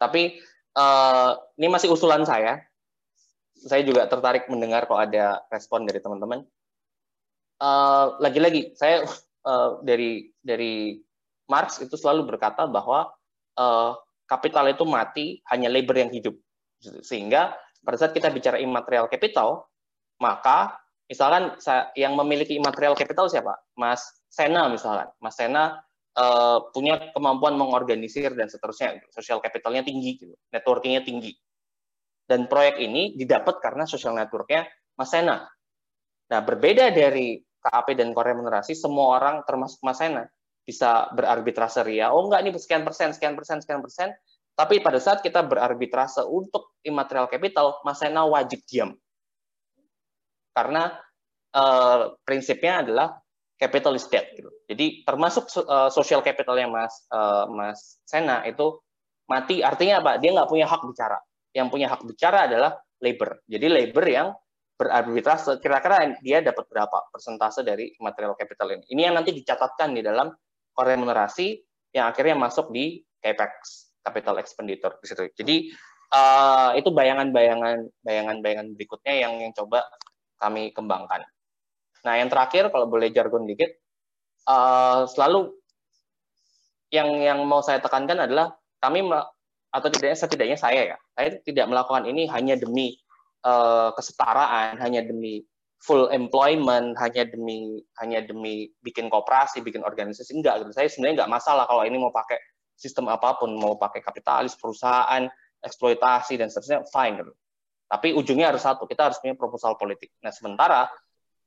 Tapi 0.00 0.40
uh, 0.76 1.32
ini 1.60 1.68
masih 1.68 1.92
usulan 1.92 2.24
saya. 2.24 2.60
Saya 3.62 3.84
juga 3.86 4.08
tertarik 4.08 4.48
mendengar 4.50 4.88
kalau 4.88 5.00
ada 5.04 5.44
respon 5.52 5.86
dari 5.86 6.00
teman-teman. 6.02 6.42
Lagi-lagi 8.18 8.74
saya 8.74 9.06
uh, 9.46 9.78
dari 9.86 10.30
dari 10.42 10.98
Marx 11.46 11.78
itu 11.78 11.94
selalu 11.94 12.34
berkata 12.34 12.66
bahwa 12.66 13.10
uh, 13.58 13.92
kapital 14.26 14.64
itu 14.70 14.84
mati, 14.88 15.26
hanya 15.52 15.68
labor 15.68 16.00
yang 16.00 16.08
hidup. 16.08 16.32
Sehingga 16.80 17.52
pada 17.84 17.96
saat 17.98 18.16
kita 18.16 18.32
bicara 18.32 18.56
immaterial 18.56 19.06
capital, 19.10 19.68
maka 20.22 20.80
misalkan 21.10 21.58
yang 21.98 22.16
memiliki 22.16 22.56
immaterial 22.56 22.96
capital 22.96 23.28
siapa? 23.28 23.58
Mas 23.76 24.00
Sena 24.32 24.70
misalkan. 24.72 25.12
Mas 25.20 25.36
Sena 25.36 25.84
uh, 26.16 26.58
punya 26.72 27.12
kemampuan 27.12 27.58
mengorganisir 27.60 28.32
dan 28.32 28.48
seterusnya, 28.48 29.02
social 29.12 29.44
capitalnya 29.44 29.84
tinggi, 29.84 30.16
gitu. 30.16 30.34
networkingnya 30.48 31.04
tinggi. 31.04 31.36
Dan 32.24 32.48
proyek 32.48 32.80
ini 32.80 33.12
didapat 33.18 33.60
karena 33.60 33.84
social 33.84 34.16
networknya 34.16 34.64
Mas 34.96 35.12
Sena. 35.12 35.44
Nah, 36.32 36.40
berbeda 36.40 36.88
dari 36.96 37.36
KAP 37.62 37.94
dan 37.94 38.10
koremunerasi, 38.10 38.74
semua 38.74 39.22
orang 39.22 39.46
termasuk 39.46 39.78
Mas 39.86 40.02
Sena 40.02 40.26
bisa 40.62 41.10
berarbitrase 41.14 41.82
ria. 41.86 42.10
Oh 42.10 42.26
enggak 42.26 42.42
ini 42.46 42.50
sekian 42.58 42.82
persen, 42.82 43.14
sekian 43.14 43.34
persen, 43.34 43.62
sekian 43.62 43.82
persen. 43.82 44.10
Tapi 44.52 44.84
pada 44.84 45.00
saat 45.00 45.24
kita 45.24 45.40
berarbitrase 45.42 46.22
untuk 46.28 46.76
immaterial 46.84 47.26
capital, 47.26 47.80
Mas 47.82 47.98
Sena 47.98 48.26
wajib 48.28 48.60
diam. 48.68 48.92
Karena 50.52 50.92
uh, 51.56 52.12
prinsipnya 52.22 52.84
adalah 52.84 53.16
capital 53.56 53.96
is 53.96 54.06
dead. 54.10 54.28
Gitu. 54.36 54.50
Jadi 54.68 54.86
termasuk 55.06 55.48
uh, 55.64 55.88
social 55.88 56.20
capital 56.20 56.58
yang 56.58 56.70
Mas 56.70 57.06
uh, 57.14 57.48
Mas 57.48 58.02
Sena 58.04 58.44
itu 58.44 58.82
mati. 59.30 59.64
Artinya 59.64 60.04
apa? 60.04 60.20
Dia 60.20 60.36
nggak 60.36 60.50
punya 60.50 60.66
hak 60.68 60.82
bicara. 60.84 61.18
Yang 61.56 61.68
punya 61.72 61.86
hak 61.88 62.02
bicara 62.04 62.50
adalah 62.50 62.76
labor. 63.00 63.40
Jadi 63.48 63.66
labor 63.66 64.04
yang 64.04 64.28
berarbitrase 64.82 65.62
kira-kira 65.62 66.18
dia 66.18 66.42
dapat 66.42 66.66
berapa 66.66 67.06
persentase 67.14 67.62
dari 67.62 67.94
material 68.02 68.34
capital 68.34 68.74
ini. 68.74 68.84
Ini 68.90 69.00
yang 69.10 69.14
nanti 69.22 69.30
dicatatkan 69.30 69.94
di 69.94 70.02
dalam 70.02 70.34
remunerasi 70.74 71.62
yang 71.94 72.10
akhirnya 72.10 72.34
masuk 72.34 72.74
di 72.74 72.98
capex 73.22 73.86
capital 74.02 74.42
expenditure 74.42 74.98
di 74.98 75.06
situ. 75.06 75.22
Jadi 75.38 75.56
uh, 76.10 76.74
itu 76.74 76.90
bayangan-bayangan 76.90 77.86
bayangan-bayangan 78.02 78.66
berikutnya 78.74 79.14
yang 79.22 79.38
yang 79.38 79.52
coba 79.54 79.86
kami 80.42 80.74
kembangkan. 80.74 81.22
Nah, 82.02 82.14
yang 82.18 82.26
terakhir 82.26 82.74
kalau 82.74 82.90
boleh 82.90 83.14
jargon 83.14 83.46
dikit, 83.46 83.78
uh, 84.50 85.06
selalu 85.06 85.54
yang 86.90 87.14
yang 87.22 87.38
mau 87.46 87.62
saya 87.62 87.78
tekankan 87.78 88.26
adalah 88.26 88.58
kami 88.82 89.06
atau 89.72 89.88
tidaknya 89.88 90.18
setidaknya 90.18 90.58
saya 90.58 90.82
ya, 90.82 90.96
saya 91.14 91.38
tidak 91.46 91.70
melakukan 91.70 92.04
ini 92.10 92.26
hanya 92.26 92.58
demi 92.58 92.98
uh, 93.44 93.90
kesetaraan, 93.94 94.78
hanya 94.78 95.02
demi 95.04 95.42
full 95.82 96.06
employment, 96.14 96.94
hanya 97.02 97.26
demi 97.26 97.82
hanya 97.98 98.22
demi 98.22 98.70
bikin 98.86 99.10
kooperasi, 99.10 99.66
bikin 99.66 99.82
organisasi 99.82 100.38
enggak 100.38 100.62
gitu. 100.62 100.70
Saya 100.70 100.86
sebenarnya 100.86 101.22
enggak 101.22 101.32
masalah 101.42 101.66
kalau 101.66 101.82
ini 101.82 101.98
mau 101.98 102.14
pakai 102.14 102.38
sistem 102.78 103.10
apa 103.10 103.38
pun, 103.38 103.54
mau 103.58 103.74
pakai 103.74 104.02
kapitalis, 104.02 104.54
perusahaan, 104.54 105.26
eksploitasi 105.62 106.38
dan 106.38 106.50
seterusnya 106.50 106.86
fine 106.90 107.22
gitu. 107.22 107.32
Tapi 107.86 108.08
ujungnya 108.16 108.50
harus 108.54 108.64
satu, 108.64 108.88
kita 108.88 109.12
harus 109.12 109.18
punya 109.20 109.36
proposal 109.36 109.76
politik. 109.76 110.10
Nah, 110.24 110.32
sementara 110.32 110.88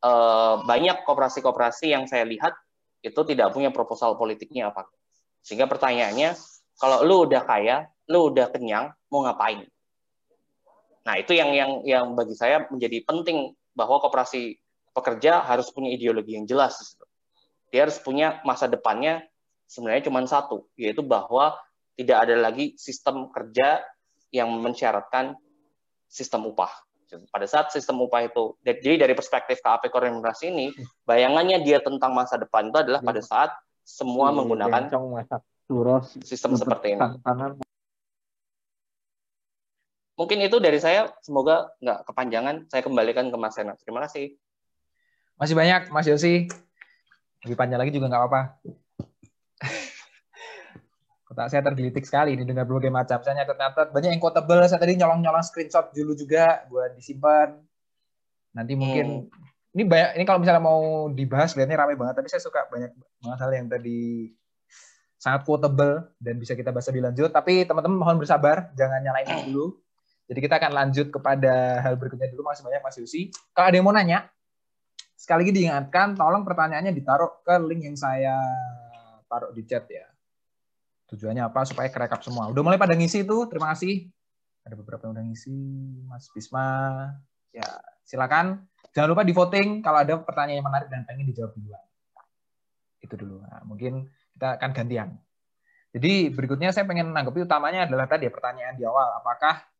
uh, 0.05 0.61
banyak 0.61 1.01
kooperasi-kooperasi 1.03 1.91
yang 1.91 2.05
saya 2.05 2.21
lihat 2.21 2.53
itu 3.01 3.17
tidak 3.25 3.49
punya 3.49 3.73
proposal 3.73 4.13
politiknya 4.13 4.69
apa. 4.69 4.85
Sehingga 5.41 5.65
pertanyaannya, 5.65 6.37
kalau 6.77 7.01
lu 7.01 7.25
udah 7.25 7.41
kaya, 7.45 7.89
lu 8.09 8.29
udah 8.29 8.49
kenyang, 8.53 8.93
mau 9.09 9.25
ngapain? 9.25 9.65
Nah, 11.05 11.15
itu 11.21 11.37
yang 11.37 11.53
yang 11.53 11.71
yang 11.85 12.05
bagi 12.17 12.33
saya 12.33 12.65
menjadi 12.65 13.05
penting 13.05 13.53
bahwa 13.77 14.01
koperasi 14.01 14.57
pekerja 14.95 15.45
harus 15.45 15.69
punya 15.69 15.93
ideologi 15.93 16.33
yang 16.33 16.49
jelas. 16.49 16.97
Dia 17.69 17.85
harus 17.85 18.01
punya 18.01 18.41
masa 18.41 18.65
depannya 18.65 19.21
sebenarnya 19.69 20.09
cuma 20.09 20.25
satu, 20.25 20.65
yaitu 20.79 21.05
bahwa 21.05 21.53
tidak 21.93 22.17
ada 22.25 22.35
lagi 22.39 22.73
sistem 22.79 23.29
kerja 23.29 23.85
yang 24.33 24.49
mensyaratkan 24.59 25.37
sistem 26.09 26.49
upah. 26.49 26.71
Pada 27.29 27.45
saat 27.45 27.69
sistem 27.69 28.01
upah 28.01 28.25
itu, 28.25 28.57
jadi 28.65 29.05
dari 29.07 29.13
perspektif 29.13 29.61
KAP 29.61 29.93
koordinasi 29.93 30.51
ini, 30.51 30.73
bayangannya 31.05 31.61
dia 31.61 31.79
tentang 31.79 32.11
masa 32.11 32.35
depan 32.35 32.73
itu 32.73 32.77
adalah 32.81 32.99
pada 33.05 33.21
saat 33.21 33.53
semua 33.85 34.33
iya, 34.33 34.35
menggunakan 34.41 34.81
sistem 36.25 36.57
seperti 36.57 36.97
ini. 36.97 37.01
Mungkin 40.15 40.39
itu 40.39 40.57
dari 40.63 40.79
saya. 40.79 41.11
Semoga 41.19 41.75
nggak 41.83 42.07
kepanjangan. 42.07 42.71
Saya 42.71 42.81
kembalikan 42.83 43.27
ke 43.27 43.37
Mas 43.39 43.55
Sena. 43.55 43.75
Terima 43.75 43.99
kasih. 44.07 44.39
Masih 45.35 45.55
banyak, 45.55 45.91
Mas 45.91 46.07
Yosi. 46.07 46.47
Lebih 47.43 47.57
panjang 47.59 47.79
lagi 47.83 47.91
juga 47.91 48.07
nggak 48.07 48.21
apa-apa. 48.23 48.41
Kota 51.27 51.51
saya 51.51 51.61
tergelitik 51.67 52.07
sekali 52.07 52.39
ini 52.39 52.47
dengan 52.47 52.63
berbagai 52.63 52.87
macam. 52.87 53.19
Saya 53.19 53.43
nyatet-nyatet. 53.43 53.91
Banyak 53.91 54.09
yang 54.15 54.23
quotable. 54.23 54.63
Saya 54.71 54.79
tadi 54.79 54.95
nyolong-nyolong 54.95 55.43
screenshot 55.43 55.91
dulu 55.91 56.15
juga 56.15 56.63
buat 56.71 56.95
disimpan. 56.95 57.59
Nanti 58.55 58.73
mungkin 58.79 59.27
hmm. 59.27 59.75
ini 59.75 59.83
banyak. 59.83 60.09
Ini 60.15 60.23
kalau 60.23 60.39
misalnya 60.39 60.63
mau 60.63 61.11
dibahas, 61.11 61.51
kelihatannya 61.51 61.75
ramai 61.75 61.99
banget. 61.99 62.15
Tapi 62.23 62.27
saya 62.31 62.39
suka 62.39 62.71
banyak 62.71 62.95
banget 63.19 63.39
hal 63.43 63.51
yang 63.51 63.67
tadi 63.67 64.31
sangat 65.19 65.43
quotable 65.43 66.15
dan 66.23 66.39
bisa 66.39 66.55
kita 66.55 66.71
bahas 66.71 66.87
lebih 66.87 67.03
lanjut. 67.03 67.35
Tapi 67.35 67.67
teman-teman 67.67 67.99
mohon 67.99 68.15
bersabar, 68.15 68.71
jangan 68.79 69.03
nyalain 69.03 69.27
dulu. 69.51 69.84
Jadi 70.25 70.39
kita 70.41 70.57
akan 70.57 70.71
lanjut 70.73 71.07
kepada 71.13 71.85
hal 71.85 71.93
berikutnya 72.01 72.33
dulu. 72.33 72.49
Masih 72.49 72.65
banyak 72.65 72.81
Mas 72.81 72.97
Yusi. 72.97 73.29
Kalau 73.53 73.69
ada 73.69 73.75
yang 73.77 73.85
mau 73.85 73.93
nanya, 73.93 74.25
sekali 75.13 75.45
lagi 75.45 75.53
diingatkan, 75.53 76.17
tolong 76.17 76.41
pertanyaannya 76.41 76.93
ditaruh 76.93 77.45
ke 77.45 77.55
link 77.61 77.85
yang 77.85 77.97
saya 77.97 78.33
taruh 79.29 79.53
di 79.53 79.61
chat 79.69 79.85
ya. 79.85 80.05
Tujuannya 81.13 81.45
apa? 81.45 81.61
Supaya 81.69 81.85
kerekap 81.93 82.25
semua. 82.25 82.49
Udah 82.49 82.61
mulai 82.65 82.81
pada 82.81 82.97
ngisi 82.97 83.21
itu, 83.21 83.45
terima 83.45 83.73
kasih. 83.77 84.09
Ada 84.65 84.73
beberapa 84.73 85.05
yang 85.05 85.13
udah 85.13 85.25
ngisi, 85.29 85.57
Mas 86.09 86.25
Bisma. 86.33 86.67
Ya, 87.53 87.69
silakan. 88.01 88.65
Jangan 88.97 89.13
lupa 89.13 89.21
di 89.21 89.33
voting 89.35 89.85
kalau 89.85 90.01
ada 90.01 90.17
pertanyaan 90.17 90.63
yang 90.63 90.67
menarik 90.67 90.89
dan 90.89 91.05
pengen 91.05 91.29
dijawab 91.29 91.53
duluan. 91.53 91.85
Itu 92.97 93.13
dulu. 93.13 93.45
Nah, 93.45 93.61
mungkin 93.61 94.09
kita 94.33 94.57
akan 94.57 94.69
gantian. 94.73 95.09
Jadi 95.93 96.33
berikutnya 96.33 96.73
saya 96.73 96.89
pengen 96.89 97.13
menanggapi 97.13 97.45
utamanya 97.45 97.85
adalah 97.85 98.09
tadi 98.09 98.25
ya, 98.25 98.33
pertanyaan 98.33 98.73
di 98.73 98.83
awal. 98.83 99.21
Apakah 99.21 99.74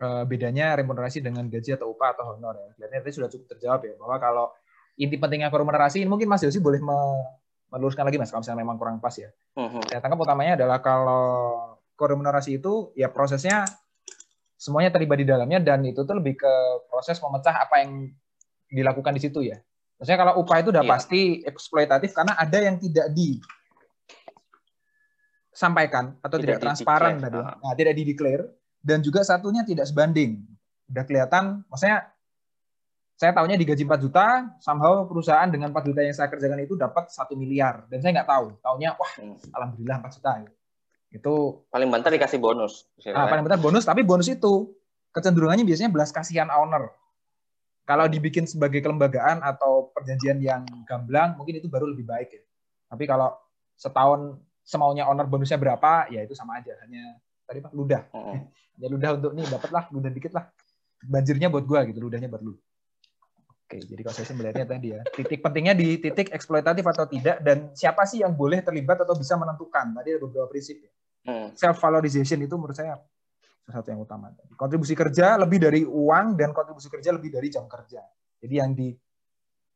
Eh, 0.00 0.24
bedanya 0.24 0.72
remunerasi 0.80 1.20
dengan 1.20 1.44
gaji 1.44 1.76
atau 1.76 1.92
upah 1.92 2.16
atau 2.16 2.32
honor 2.32 2.56
ya. 2.56 2.72
Kelihatannya 2.72 3.04
tadi 3.04 3.14
sudah 3.20 3.28
cukup 3.28 3.46
terjawab 3.52 3.84
ya 3.84 3.92
bahwa 4.00 4.16
kalau 4.16 4.46
inti 4.96 5.20
pentingnya 5.20 5.52
remunerasi 5.52 6.00
ini 6.00 6.08
mungkin 6.08 6.24
Mas 6.24 6.40
Yosi 6.40 6.56
boleh 6.56 6.80
meluruskan 7.68 8.08
lagi 8.08 8.16
Mas 8.16 8.32
kalau 8.32 8.40
misalnya 8.40 8.64
memang 8.64 8.80
kurang 8.80 8.96
pas 8.96 9.12
ya. 9.12 9.28
Uh-huh. 9.60 9.84
Saya 9.92 10.00
tangkap 10.00 10.24
utamanya 10.24 10.56
adalah 10.56 10.80
kalau 10.80 11.28
remunerasi 12.00 12.56
itu 12.56 12.96
ya 12.96 13.12
prosesnya 13.12 13.68
semuanya 14.56 14.88
terlibat 14.88 15.20
di 15.20 15.28
dalamnya 15.28 15.60
dan 15.60 15.84
itu 15.84 16.00
tuh 16.00 16.16
lebih 16.16 16.40
ke 16.40 16.52
proses 16.88 17.20
memecah 17.20 17.60
apa 17.60 17.84
yang 17.84 18.08
dilakukan 18.72 19.12
di 19.12 19.20
situ 19.20 19.44
ya. 19.52 19.60
Maksudnya 20.00 20.16
kalau 20.16 20.40
upah 20.40 20.64
itu 20.64 20.72
udah 20.72 20.80
yeah. 20.80 20.92
pasti 20.96 21.20
eksploitatif 21.44 22.16
karena 22.16 22.40
ada 22.40 22.56
yang 22.56 22.80
tidak 22.80 23.12
di 23.12 23.36
sampaikan 25.52 26.16
atau 26.24 26.40
tidak, 26.40 26.56
tidak 26.56 26.72
transparan 26.72 27.20
tadi. 27.20 27.36
Nah, 27.36 27.76
tidak 27.76 27.92
di 28.00 28.04
declare 28.08 28.59
dan 28.80 29.04
juga 29.04 29.20
satunya 29.24 29.64
tidak 29.64 29.88
sebanding. 29.88 30.44
Udah 30.90 31.04
kelihatan, 31.06 31.62
maksudnya 31.70 32.10
saya 33.20 33.36
tahunya 33.36 33.60
digaji 33.60 33.84
4 33.84 34.00
juta, 34.00 34.48
somehow 34.64 35.04
perusahaan 35.04 35.44
dengan 35.44 35.68
4 35.76 35.92
juta 35.92 36.00
yang 36.00 36.16
saya 36.16 36.32
kerjakan 36.32 36.64
itu 36.64 36.72
dapat 36.72 37.12
satu 37.12 37.36
miliar. 37.36 37.84
Dan 37.92 38.00
saya 38.00 38.16
nggak 38.16 38.28
tahu. 38.32 38.46
Tahunya, 38.64 38.96
wah, 38.96 39.12
hmm. 39.20 39.36
alhamdulillah 39.52 39.96
4 40.00 40.16
juta. 40.16 40.30
Itu 41.12 41.34
paling 41.68 41.92
bentar 41.92 42.08
dikasih 42.08 42.40
bonus. 42.40 42.88
Nah, 43.04 43.28
paling 43.28 43.44
bentar 43.44 43.60
bonus, 43.60 43.84
tapi 43.84 44.00
bonus 44.08 44.32
itu 44.32 44.72
kecenderungannya 45.12 45.68
biasanya 45.68 45.92
belas 45.92 46.10
kasihan 46.16 46.48
owner. 46.48 46.88
Kalau 47.84 48.08
dibikin 48.08 48.48
sebagai 48.48 48.80
kelembagaan 48.80 49.44
atau 49.44 49.92
perjanjian 49.92 50.40
yang 50.40 50.62
gamblang, 50.88 51.36
mungkin 51.36 51.60
itu 51.60 51.68
baru 51.68 51.92
lebih 51.92 52.08
baik 52.08 52.30
ya. 52.32 52.42
Tapi 52.88 53.04
kalau 53.04 53.36
setahun 53.76 54.40
semaunya 54.64 55.04
owner 55.04 55.28
bonusnya 55.28 55.60
berapa, 55.60 56.08
ya 56.08 56.24
itu 56.24 56.32
sama 56.32 56.62
aja. 56.62 56.72
Hanya 56.86 57.20
tadi 57.50 57.58
pak. 57.58 57.72
Ludah. 57.74 58.02
Ya 58.80 58.88
ludah 58.88 59.12
untuk 59.12 59.36
nih 59.36 59.44
dapatlah 59.44 59.92
ludah 59.92 60.08
dikit 60.08 60.32
lah. 60.32 60.48
Banjirnya 61.04 61.52
buat 61.52 61.68
gua 61.68 61.84
gitu 61.84 62.00
ludahnya 62.00 62.32
buat 62.32 62.40
lu. 62.40 62.56
Oke 63.68 63.76
jadi 63.84 64.00
kalau 64.00 64.16
saya 64.16 64.32
melihatnya 64.32 64.66
tadi 64.72 64.88
ya 64.96 65.00
titik 65.12 65.44
pentingnya 65.44 65.76
di 65.76 66.00
titik 66.00 66.32
eksploitatif 66.32 66.80
atau 66.88 67.04
tidak 67.04 67.44
dan 67.44 67.76
siapa 67.76 68.08
sih 68.08 68.24
yang 68.24 68.32
boleh 68.32 68.64
terlibat 68.64 69.04
atau 69.04 69.12
bisa 69.12 69.36
menentukan? 69.36 69.92
Tadi 70.00 70.16
ada 70.16 70.24
beberapa 70.24 70.48
prinsip 70.48 70.80
ya. 70.80 70.92
Hmm. 71.20 71.52
self 71.52 71.76
valorization 71.76 72.40
itu 72.40 72.56
menurut 72.56 72.72
saya 72.72 72.96
salah 73.68 73.84
satu 73.84 73.92
yang 73.92 74.00
utama. 74.00 74.32
Kontribusi 74.56 74.96
kerja 74.96 75.36
lebih 75.36 75.60
dari 75.60 75.84
uang 75.84 76.40
dan 76.40 76.56
kontribusi 76.56 76.88
kerja 76.88 77.12
lebih 77.12 77.36
dari 77.36 77.52
jam 77.52 77.68
kerja. 77.68 78.00
Jadi 78.40 78.54
yang 78.56 78.72
di 78.72 78.96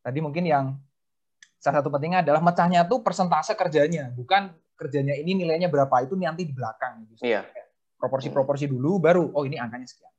tadi 0.00 0.18
mungkin 0.24 0.48
yang 0.48 0.72
salah 1.60 1.84
satu 1.84 1.92
pentingnya 1.92 2.24
adalah 2.24 2.40
mecahnya 2.40 2.88
tuh 2.88 3.04
persentase 3.04 3.52
kerjanya 3.52 4.08
bukan 4.16 4.48
kerjanya 4.80 5.12
ini 5.12 5.36
nilainya 5.36 5.68
berapa 5.68 5.92
itu 6.08 6.16
nanti 6.16 6.48
di 6.48 6.56
belakang. 6.56 7.04
Gitu. 7.12 7.20
Iya 7.20 7.44
proporsi-proporsi 7.98 8.68
dulu 8.68 9.00
baru 9.00 9.24
oh 9.32 9.44
ini 9.46 9.56
angkanya 9.56 9.88
sekian. 9.88 10.12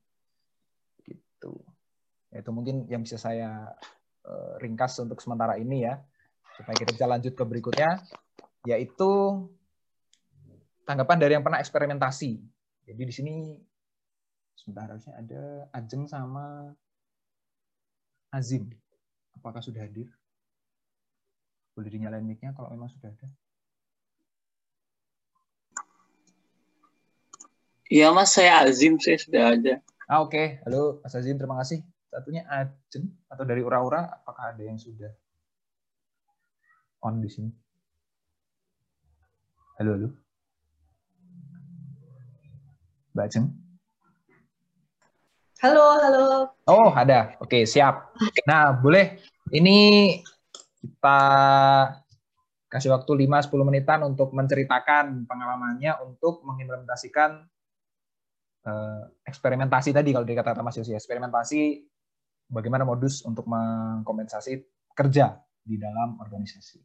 Gitu. 1.06 1.54
Ya, 2.34 2.44
itu 2.44 2.52
mungkin 2.52 2.90
yang 2.90 3.06
bisa 3.06 3.16
saya 3.16 3.72
uh, 4.26 4.54
ringkas 4.60 4.98
untuk 5.00 5.22
sementara 5.22 5.56
ini 5.56 5.86
ya. 5.86 6.02
Supaya 6.56 6.76
kita 6.76 6.96
bisa 6.96 7.06
lanjut 7.06 7.34
ke 7.36 7.44
berikutnya 7.44 8.00
yaitu 8.66 9.10
tanggapan 10.88 11.18
dari 11.22 11.38
yang 11.38 11.46
pernah 11.46 11.62
eksperimentasi. 11.62 12.42
Jadi 12.86 13.02
di 13.02 13.14
sini 13.14 13.36
sebentar 14.58 14.90
harusnya 14.90 15.14
ada 15.20 15.70
Ajeng 15.76 16.10
sama 16.10 16.74
Azim. 18.34 18.72
Apakah 19.38 19.62
sudah 19.62 19.86
hadir? 19.86 20.10
Boleh 21.76 21.92
dinyalain 21.92 22.24
mic-nya 22.24 22.56
kalau 22.56 22.72
memang 22.72 22.88
sudah 22.88 23.12
ada 23.12 23.28
Iya 27.86 28.10
mas, 28.10 28.34
saya 28.34 28.66
Azim, 28.66 28.98
saya 28.98 29.22
sudah 29.22 29.54
ada. 29.54 29.78
Ah, 30.10 30.26
Oke, 30.26 30.34
okay. 30.34 30.48
halo 30.66 31.06
Mas 31.06 31.14
Azim, 31.14 31.38
terima 31.38 31.62
kasih. 31.62 31.86
Satunya 32.10 32.42
Ajen 32.50 33.14
atau 33.30 33.46
dari 33.46 33.62
Ura-Ura, 33.62 34.10
apakah 34.10 34.58
ada 34.58 34.64
yang 34.66 34.82
sudah 34.82 35.14
on 37.06 37.22
di 37.22 37.30
sini? 37.30 37.54
Halo, 39.78 40.02
halo. 40.02 40.10
Mbak 43.14 43.28
Jeng? 43.30 43.54
Halo, 45.62 45.86
halo. 46.02 46.26
Oh, 46.66 46.90
ada. 46.90 47.38
Oke, 47.38 47.70
siap. 47.70 48.18
Nah, 48.50 48.74
boleh. 48.74 49.22
Ini 49.54 49.78
kita 50.82 51.22
kasih 52.66 52.90
waktu 52.98 53.30
5-10 53.30 53.62
menitan 53.62 54.02
untuk 54.10 54.34
menceritakan 54.34 55.30
pengalamannya 55.30 56.02
untuk 56.02 56.42
mengimplementasikan 56.42 57.46
uh, 58.66 59.02
eksperimentasi 59.24 59.94
tadi 59.94 60.12
kalau 60.12 60.26
dikata 60.26 60.58
Mas 60.60 60.78
Yosi. 60.78 60.98
Eksperimentasi 60.98 61.86
bagaimana 62.50 62.84
modus 62.86 63.22
untuk 63.26 63.46
mengkompensasi 63.50 64.62
kerja 64.94 65.40
di 65.62 65.78
dalam 65.78 66.18
organisasi. 66.22 66.82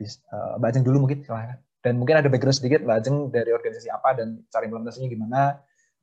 Uh, 0.00 0.56
Mbak 0.58 0.70
Jeng 0.74 0.84
dulu 0.86 1.06
mungkin, 1.06 1.22
silahkan. 1.22 1.60
Dan 1.80 1.96
mungkin 1.96 2.20
ada 2.20 2.28
background 2.28 2.56
sedikit, 2.56 2.84
Mbak 2.84 2.98
Jeng 3.04 3.16
dari 3.32 3.50
organisasi 3.52 3.88
apa 3.88 4.16
dan 4.16 4.44
cara 4.52 4.64
implementasinya 4.68 5.08
gimana, 5.08 5.40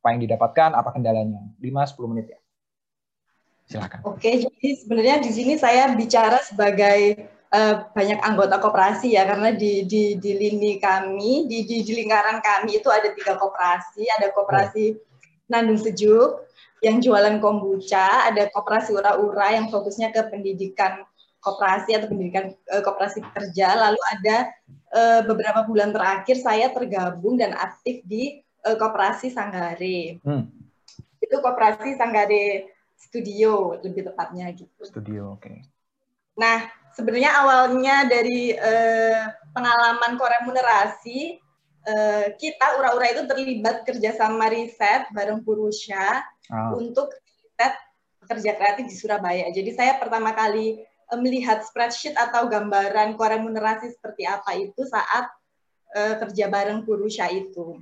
apa 0.02 0.08
yang 0.14 0.22
didapatkan, 0.22 0.70
apa 0.74 0.90
kendalanya. 0.94 1.42
5-10 1.62 2.12
menit 2.12 2.28
ya. 2.34 2.40
Silakan. 3.68 4.00
Oke, 4.08 4.32
jadi 4.48 4.68
sebenarnya 4.80 5.20
di 5.20 5.32
sini 5.36 5.60
saya 5.60 5.92
bicara 5.92 6.40
sebagai 6.40 7.28
uh, 7.52 7.88
banyak 7.92 8.20
anggota 8.24 8.58
koperasi 8.58 9.16
ya, 9.16 9.28
karena 9.28 9.54
di, 9.54 9.84
di, 9.88 10.16
di 10.18 10.32
lini 10.36 10.80
kami, 10.82 11.48
di, 11.48 11.68
di, 11.68 11.84
di 11.84 11.92
lingkaran 12.04 12.40
kami 12.44 12.80
itu 12.80 12.88
ada 12.92 13.12
tiga 13.14 13.36
koperasi, 13.38 14.08
ada 14.18 14.32
koperasi. 14.34 14.98
Nandung 15.48 15.80
Sejuk, 15.80 16.44
yang 16.84 17.00
jualan 17.00 17.40
kombucha, 17.40 18.28
ada 18.28 18.52
koperasi 18.52 18.92
Ura-Ura 18.92 19.56
yang 19.56 19.72
fokusnya 19.72 20.12
ke 20.12 20.28
pendidikan 20.28 21.08
koperasi 21.40 21.96
atau 21.96 22.12
pendidikan 22.12 22.52
uh, 22.68 22.84
koperasi 22.84 23.24
kerja, 23.32 23.72
lalu 23.80 24.02
ada 24.12 24.52
uh, 24.92 25.22
beberapa 25.24 25.64
bulan 25.64 25.96
terakhir 25.96 26.36
saya 26.44 26.68
tergabung 26.76 27.40
dan 27.40 27.56
aktif 27.56 28.04
di 28.04 28.44
uh, 28.68 28.76
koperasi 28.76 29.32
Sanggare. 29.32 30.20
Hmm. 30.20 30.52
Itu 31.24 31.40
koperasi 31.40 31.96
Sanggare 31.96 32.76
Studio 33.00 33.80
lebih 33.80 34.12
tepatnya 34.12 34.52
gitu. 34.52 34.84
Studio, 34.84 35.40
oke. 35.40 35.48
Okay. 35.48 35.58
Nah, 36.36 36.68
sebenarnya 36.98 37.32
awalnya 37.46 38.10
dari 38.10 38.58
uh, 38.58 39.30
pengalaman 39.54 40.18
koremunerasi 40.18 41.38
uh, 41.86 42.26
kita 42.42 42.82
ura-ura 42.82 43.14
itu 43.14 43.30
terlibat 43.30 43.86
kerjasama 43.86 44.50
riset 44.50 45.06
bareng 45.14 45.46
Purusha 45.46 46.26
oh. 46.50 46.82
untuk 46.82 47.14
riset 47.14 47.78
kerja 48.26 48.52
kreatif 48.58 48.90
di 48.90 48.96
Surabaya. 48.98 49.46
Jadi 49.54 49.78
saya 49.78 50.02
pertama 50.02 50.34
kali 50.34 50.82
melihat 51.22 51.62
spreadsheet 51.64 52.18
atau 52.18 52.50
gambaran 52.50 53.16
koremunerasi 53.16 53.94
seperti 53.94 54.26
apa 54.26 54.58
itu 54.58 54.82
saat 54.90 55.30
uh, 55.94 56.18
kerja 56.18 56.50
bareng 56.50 56.82
Purusha 56.82 57.30
itu 57.30 57.78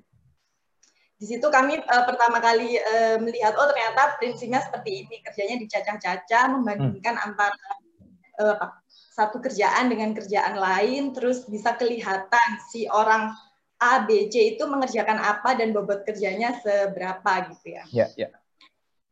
di 1.15 1.25
situ 1.31 1.47
kami 1.47 1.79
uh, 1.79 2.03
pertama 2.03 2.43
kali 2.43 2.75
uh, 2.75 3.17
melihat 3.23 3.55
oh 3.55 3.71
ternyata 3.71 4.19
prinsipnya 4.19 4.59
seperti 4.59 5.07
ini 5.07 5.23
kerjanya 5.23 5.55
dicacah-cacah 5.63 6.43
membandingkan 6.59 7.15
hmm. 7.15 7.25
antara 7.31 7.55
uh, 8.43 8.67
satu 9.15 9.39
kerjaan 9.39 9.87
dengan 9.87 10.11
kerjaan 10.11 10.59
lain 10.59 11.15
terus 11.15 11.47
bisa 11.47 11.71
kelihatan 11.79 12.59
si 12.67 12.83
orang 12.91 13.31
A 13.79 14.03
B 14.03 14.27
C 14.27 14.55
itu 14.55 14.63
mengerjakan 14.67 15.15
apa 15.19 15.55
dan 15.55 15.71
bobot 15.71 16.03
kerjanya 16.03 16.59
seberapa 16.59 17.31
gitu 17.55 17.79
ya. 17.79 17.83
Ya, 17.91 18.07
ya. 18.19 18.29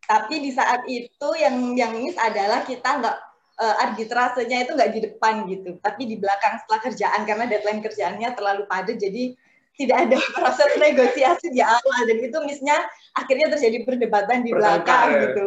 Tapi 0.03 0.43
di 0.43 0.51
saat 0.51 0.83
itu 0.91 1.27
yang 1.39 1.55
yang 1.79 1.95
miss 1.95 2.19
adalah 2.19 2.67
kita 2.67 2.99
nggak 2.99 3.17
uh, 3.59 3.75
arbitrasenya 3.87 4.67
itu 4.67 4.71
nggak 4.75 4.91
di 4.91 4.99
depan 5.07 5.47
gitu, 5.47 5.79
tapi 5.79 6.03
di 6.03 6.19
belakang 6.19 6.59
setelah 6.63 6.79
kerjaan 6.83 7.21
karena 7.23 7.45
deadline 7.47 7.79
kerjaannya 7.79 8.29
terlalu 8.35 8.63
padat 8.67 8.99
jadi 8.99 9.35
tidak 9.79 9.97
ada 10.09 10.17
proses 10.35 10.71
negosiasi 10.79 11.47
di 11.51 11.63
awal 11.63 11.99
dan 12.07 12.17
itu 12.19 12.37
misnya 12.43 12.77
akhirnya 13.15 13.55
terjadi 13.55 13.87
perdebatan 13.87 14.43
di 14.43 14.51
belakang 14.51 15.07
ya. 15.11 15.21
gitu. 15.27 15.43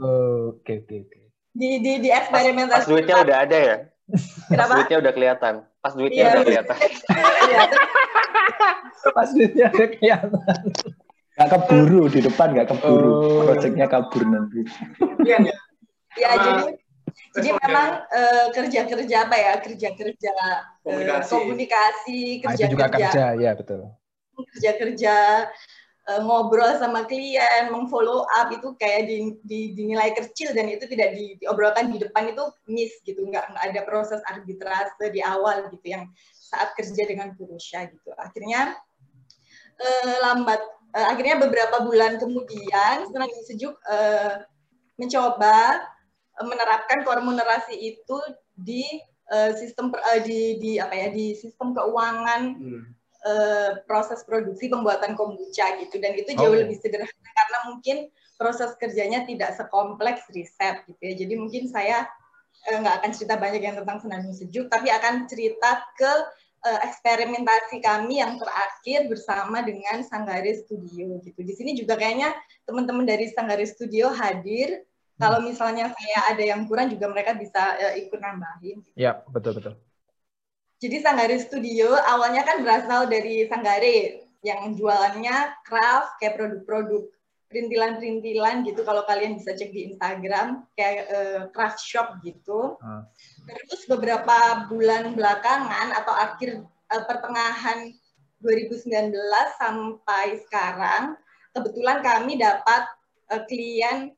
Oh, 0.00 0.56
oke 0.56 0.72
oke 0.84 0.96
oke. 1.08 1.15
Di 1.56 1.70
di 1.80 1.92
di 2.04 2.08
eksperimentasi. 2.12 2.76
Pas, 2.76 2.84
pas 2.84 2.90
duitnya 2.92 3.16
udah 3.24 3.36
ada 3.48 3.56
ya. 3.56 3.76
Kenapa? 4.52 4.68
Pas 4.68 4.76
duitnya 4.76 4.98
udah 5.00 5.12
kelihatan. 5.16 5.54
Pas 5.80 5.92
duitnya 5.96 6.22
ya, 6.22 6.30
udah 6.30 6.44
kelihatan. 6.44 6.76
Iya, 7.46 7.60
pas 9.16 9.28
duitnya 9.32 9.66
udah 9.72 9.88
kelihatan. 9.96 10.60
Gak 11.36 11.48
keburu 11.52 12.02
di 12.08 12.20
depan, 12.24 12.48
gak 12.56 12.68
keburu. 12.72 13.10
Oh. 13.12 13.40
Proyeknya 13.44 13.86
kabur 13.88 14.22
nanti. 14.24 14.60
Iya. 15.24 15.52
Ya, 16.16 16.30
jadi 16.32 16.80
jadi 17.36 17.48
memang 17.52 17.88
uh, 18.08 18.46
kerja-kerja 18.52 19.16
apa 19.28 19.36
ya 19.36 19.52
kerja-kerja 19.60 20.32
komunikasi, 20.80 21.32
uh, 21.32 21.40
komunikasi 21.44 22.18
kerja-kerja 22.40 22.64
ah, 22.64 22.72
juga 22.72 22.86
kerja 22.88 23.24
ya 23.36 23.52
betul 23.52 23.80
kerja-kerja 24.56 25.14
uh, 26.06 26.20
ngobrol 26.22 26.78
sama 26.78 27.04
klien 27.04 27.70
mengfollow 27.70 28.24
up 28.38 28.48
itu 28.54 28.72
kayak 28.78 29.10
di, 29.10 29.16
di, 29.42 29.60
dinilai 29.74 30.14
kecil 30.14 30.54
dan 30.54 30.70
itu 30.70 30.86
tidak 30.86 31.14
di, 31.18 31.36
diobrolkan 31.42 31.90
di 31.90 31.98
depan 31.98 32.30
itu 32.30 32.44
miss 32.70 32.94
gitu 33.02 33.26
nggak, 33.26 33.54
ada 33.58 33.80
proses 33.84 34.22
arbitrase 34.30 35.10
di 35.10 35.20
awal 35.22 35.66
gitu 35.70 35.86
yang 35.86 36.06
saat 36.32 36.72
kerja 36.78 37.02
dengan 37.06 37.34
Purusha 37.34 37.90
gitu 37.90 38.14
akhirnya 38.14 38.78
uh, 39.82 40.16
lambat 40.22 40.62
uh, 40.94 41.06
akhirnya 41.10 41.42
beberapa 41.42 41.82
bulan 41.82 42.22
kemudian 42.22 43.10
senang 43.10 43.30
sejuk 43.44 43.74
uh, 43.90 44.46
mencoba 44.96 45.84
menerapkan 46.36 47.00
koremunerasi 47.04 47.74
itu 47.76 48.18
di 48.56 48.84
uh, 49.32 49.52
sistem 49.56 49.92
uh, 49.92 50.20
di 50.20 50.60
di 50.60 50.72
apa 50.80 50.94
ya 50.94 51.08
di 51.12 51.32
sistem 51.36 51.72
keuangan 51.72 52.42
hmm. 52.56 52.84
Uh, 53.26 53.82
proses 53.90 54.22
produksi 54.22 54.70
pembuatan 54.70 55.18
kombucha 55.18 55.76
gitu 55.82 55.98
dan 55.98 56.14
itu 56.14 56.32
jauh 56.38 56.54
oh. 56.54 56.60
lebih 56.62 56.78
sederhana 56.78 57.30
karena 57.34 57.58
mungkin 57.66 57.96
proses 58.38 58.72
kerjanya 58.78 59.26
tidak 59.26 59.58
sekompleks 59.58 60.30
riset 60.30 60.86
gitu 60.86 61.00
ya 61.02 61.14
jadi 61.18 61.34
mungkin 61.34 61.66
saya 61.66 62.06
nggak 62.66 62.94
uh, 62.94 62.98
akan 63.02 63.10
cerita 63.10 63.34
banyak 63.36 63.62
yang 63.62 63.76
tentang 63.76 63.98
senandung 64.00 64.36
sejuk 64.36 64.70
tapi 64.70 64.88
akan 64.94 65.26
cerita 65.26 65.82
ke 65.98 66.12
uh, 66.64 66.80
eksperimentasi 66.86 67.82
kami 67.82 68.22
yang 68.22 68.38
terakhir 68.38 69.10
bersama 69.10 69.60
dengan 69.66 70.06
Sanggare 70.06 70.54
Studio 70.62 71.18
gitu 71.26 71.40
di 71.42 71.54
sini 71.54 71.74
juga 71.74 71.98
kayaknya 71.98 72.32
teman-teman 72.64 73.04
dari 73.04 73.26
Sanggare 73.34 73.66
Studio 73.66 74.14
hadir 74.14 74.86
kalau 75.16 75.40
misalnya 75.40 75.88
saya 75.96 76.18
ada 76.28 76.44
yang 76.44 76.68
kurang 76.68 76.92
juga 76.92 77.08
mereka 77.08 77.32
bisa 77.32 77.72
uh, 77.80 77.94
ikut 77.96 78.20
nambahin. 78.20 78.84
Iya, 78.92 79.24
betul 79.32 79.56
betul. 79.56 79.74
Jadi 80.76 80.96
Sanggare 81.00 81.40
Studio 81.40 81.96
awalnya 81.96 82.44
kan 82.44 82.60
berasal 82.60 83.08
dari 83.08 83.48
Sanggare 83.48 84.28
yang 84.44 84.76
jualannya 84.76 85.56
craft 85.64 86.20
kayak 86.20 86.36
produk-produk 86.36 87.08
perintilan-perintilan 87.46 88.66
gitu 88.66 88.82
kalau 88.82 89.06
kalian 89.06 89.38
bisa 89.38 89.54
cek 89.54 89.70
di 89.70 89.94
Instagram 89.94 90.66
kayak 90.74 91.06
uh, 91.08 91.42
craft 91.54 91.80
shop 91.80 92.20
gitu. 92.26 92.76
Uh. 92.82 93.02
Terus 93.46 93.86
beberapa 93.86 94.66
bulan 94.66 95.14
belakangan 95.14 95.94
atau 95.94 96.14
akhir 96.14 96.60
uh, 96.66 97.02
pertengahan 97.06 97.94
2019 98.44 99.14
sampai 99.56 100.42
sekarang 100.44 101.16
kebetulan 101.56 102.04
kami 102.04 102.36
dapat 102.36 102.82
uh, 103.32 103.42
klien 103.48 104.12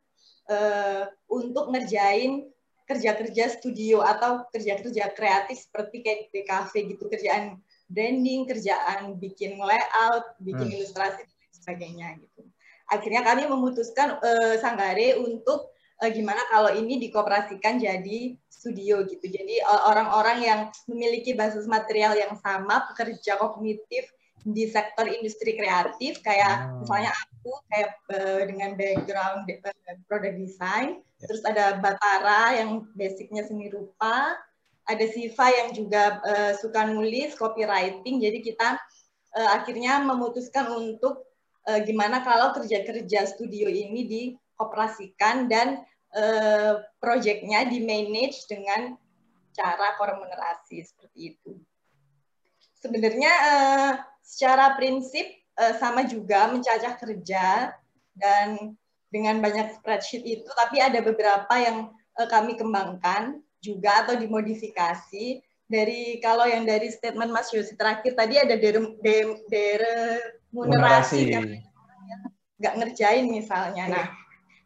uh, 0.51 1.07
untuk 1.31 1.71
ngerjain 1.71 2.49
kerja-kerja 2.89 3.61
studio 3.61 4.01
atau 4.01 4.49
kerja-kerja 4.49 5.13
kreatif 5.13 5.69
seperti 5.69 6.01
kayak 6.01 6.33
di 6.33 6.43
kafe 6.49 6.89
gitu 6.89 7.05
kerjaan 7.07 7.61
branding, 7.89 8.49
kerjaan 8.49 9.21
bikin 9.21 9.61
layout, 9.61 10.37
bikin 10.41 10.73
hmm. 10.73 10.77
ilustrasi 10.81 11.25
dan 11.25 11.51
sebagainya 11.53 12.09
gitu. 12.17 12.49
Akhirnya 12.89 13.21
kami 13.21 13.45
memutuskan 13.45 14.17
uh, 14.17 14.57
Sanggare 14.57 15.21
untuk 15.21 15.77
uh, 16.01 16.11
gimana 16.11 16.41
kalau 16.49 16.73
ini 16.73 16.97
dikoperasikan 16.97 17.77
jadi 17.77 18.33
studio 18.49 19.05
gitu. 19.05 19.25
Jadi 19.29 19.61
orang-orang 19.65 20.39
yang 20.41 20.61
memiliki 20.89 21.37
basis 21.37 21.69
material 21.69 22.17
yang 22.17 22.35
sama, 22.41 22.89
pekerja 22.93 23.37
kognitif 23.37 24.09
di 24.49 24.65
sektor 24.71 25.05
industri 25.05 25.59
kreatif 25.59 26.25
kayak 26.25 26.73
oh. 26.73 26.83
misalnya 26.83 27.13
aku 27.49 27.65
kayak 27.73 27.93
uh, 28.13 28.43
dengan 28.45 28.71
background 28.77 29.49
uh, 29.49 29.97
product 30.05 30.37
design. 30.37 31.01
Yeah. 31.01 31.27
terus 31.27 31.43
ada 31.49 31.81
Batara 31.81 32.61
yang 32.61 32.87
basicnya 32.93 33.43
seni 33.49 33.73
rupa. 33.73 34.37
Ada 34.85 35.05
Siva 35.09 35.49
yang 35.49 35.73
juga 35.73 36.21
uh, 36.21 36.53
suka 36.61 36.85
nulis 36.85 37.33
copywriting. 37.41 38.21
Jadi 38.21 38.39
kita 38.45 38.77
uh, 39.37 39.51
akhirnya 39.57 40.05
memutuskan 40.05 40.69
untuk 40.69 41.25
uh, 41.65 41.81
gimana 41.85 42.21
kalau 42.21 42.53
kerja-kerja 42.53 43.29
studio 43.33 43.69
ini 43.69 44.05
dioperasikan 44.05 45.49
dan 45.49 45.85
uh, 46.13 46.85
proyeknya 47.01 47.69
di 47.69 47.85
manage 47.85 48.45
dengan 48.49 48.97
cara 49.57 49.97
remunerasi 49.97 50.85
seperti 50.85 51.35
itu. 51.37 51.53
Sebenarnya 52.79 53.33
uh, 53.33 53.93
secara 54.23 54.79
prinsip 54.79 55.38
uh, 55.59 55.75
sama 55.77 56.07
juga 56.07 56.47
mencacah 56.49 56.95
kerja 56.97 57.75
dan 58.15 58.79
dengan 59.09 59.41
banyak 59.41 59.81
spreadsheet 59.81 60.25
itu, 60.25 60.49
tapi 60.55 60.79
ada 60.85 61.03
beberapa 61.03 61.55
yang 61.59 61.91
uh, 62.17 62.29
kami 62.29 62.55
kembangkan 62.55 63.43
juga 63.59 64.07
atau 64.07 64.15
dimodifikasi 64.15 65.43
dari 65.69 66.17
kalau 66.25 66.49
yang 66.49 66.65
dari 66.65 66.89
statement 66.89 67.29
Mas 67.29 67.53
Yosi 67.53 67.77
terakhir 67.77 68.17
tadi 68.17 68.41
ada 68.41 68.57
dere, 68.57 68.97
dere, 69.05 69.37
deremunerasi 69.53 71.21
kan? 71.35 71.45
nggak 72.59 72.75
ngerjain 72.75 73.27
misalnya. 73.31 73.85
Nah, 73.87 74.07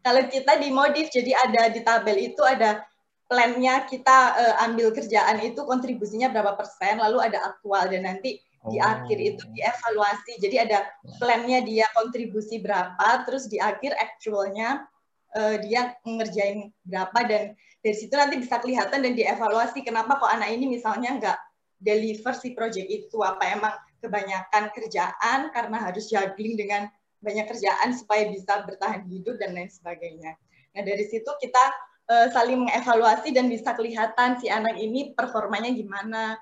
kalau 0.01 0.25
kita 0.25 0.57
dimodif 0.57 1.13
jadi 1.13 1.31
ada 1.37 1.69
di 1.69 1.85
tabel 1.85 2.33
itu 2.33 2.41
ada 2.41 2.81
plannya 3.29 3.85
kita 3.85 4.17
uh, 4.33 4.55
ambil 4.65 4.89
kerjaan 4.91 5.39
itu 5.45 5.61
kontribusinya 5.63 6.33
berapa 6.33 6.57
persen, 6.57 6.97
lalu 6.97 7.21
ada 7.21 7.53
aktual 7.53 7.87
dan 7.91 8.09
nanti 8.09 8.41
di 8.71 8.79
oh. 8.79 8.85
akhir 8.85 9.17
itu 9.19 9.43
dievaluasi. 9.51 10.39
Jadi 10.39 10.55
ada 10.63 10.87
plannya 11.19 11.63
dia 11.67 11.87
kontribusi 11.91 12.63
berapa, 12.63 13.27
terus 13.27 13.51
di 13.51 13.59
akhir 13.59 13.95
actualnya 13.99 14.87
uh, 15.35 15.55
dia 15.59 15.97
ngerjain 16.05 16.71
berapa 16.85 17.19
dan 17.27 17.43
dari 17.83 17.95
situ 17.97 18.15
nanti 18.15 18.39
bisa 18.39 18.63
kelihatan 18.63 19.03
dan 19.03 19.13
dievaluasi 19.13 19.83
kenapa 19.83 20.15
kok 20.15 20.31
anak 20.31 20.55
ini 20.55 20.71
misalnya 20.71 21.19
nggak 21.19 21.37
deliver 21.83 22.31
si 22.31 22.55
project 22.55 22.87
itu 22.87 23.19
apa 23.19 23.43
emang 23.51 23.75
kebanyakan 23.99 24.71
kerjaan 24.71 25.51
karena 25.51 25.77
harus 25.83 26.07
juggling 26.07 26.55
dengan 26.55 26.87
banyak 27.19 27.47
kerjaan 27.47 27.91
supaya 27.95 28.27
bisa 28.31 28.63
bertahan 28.63 29.03
hidup 29.07 29.35
dan 29.39 29.55
lain 29.55 29.71
sebagainya. 29.71 30.35
Nah 30.75 30.81
dari 30.83 31.03
situ 31.07 31.27
kita 31.39 31.63
uh, 32.07 32.27
saling 32.31 32.67
mengevaluasi 32.67 33.31
dan 33.35 33.47
bisa 33.47 33.75
kelihatan 33.75 34.39
si 34.39 34.47
anak 34.51 34.75
ini 34.79 35.11
performanya 35.15 35.71
gimana. 35.71 36.35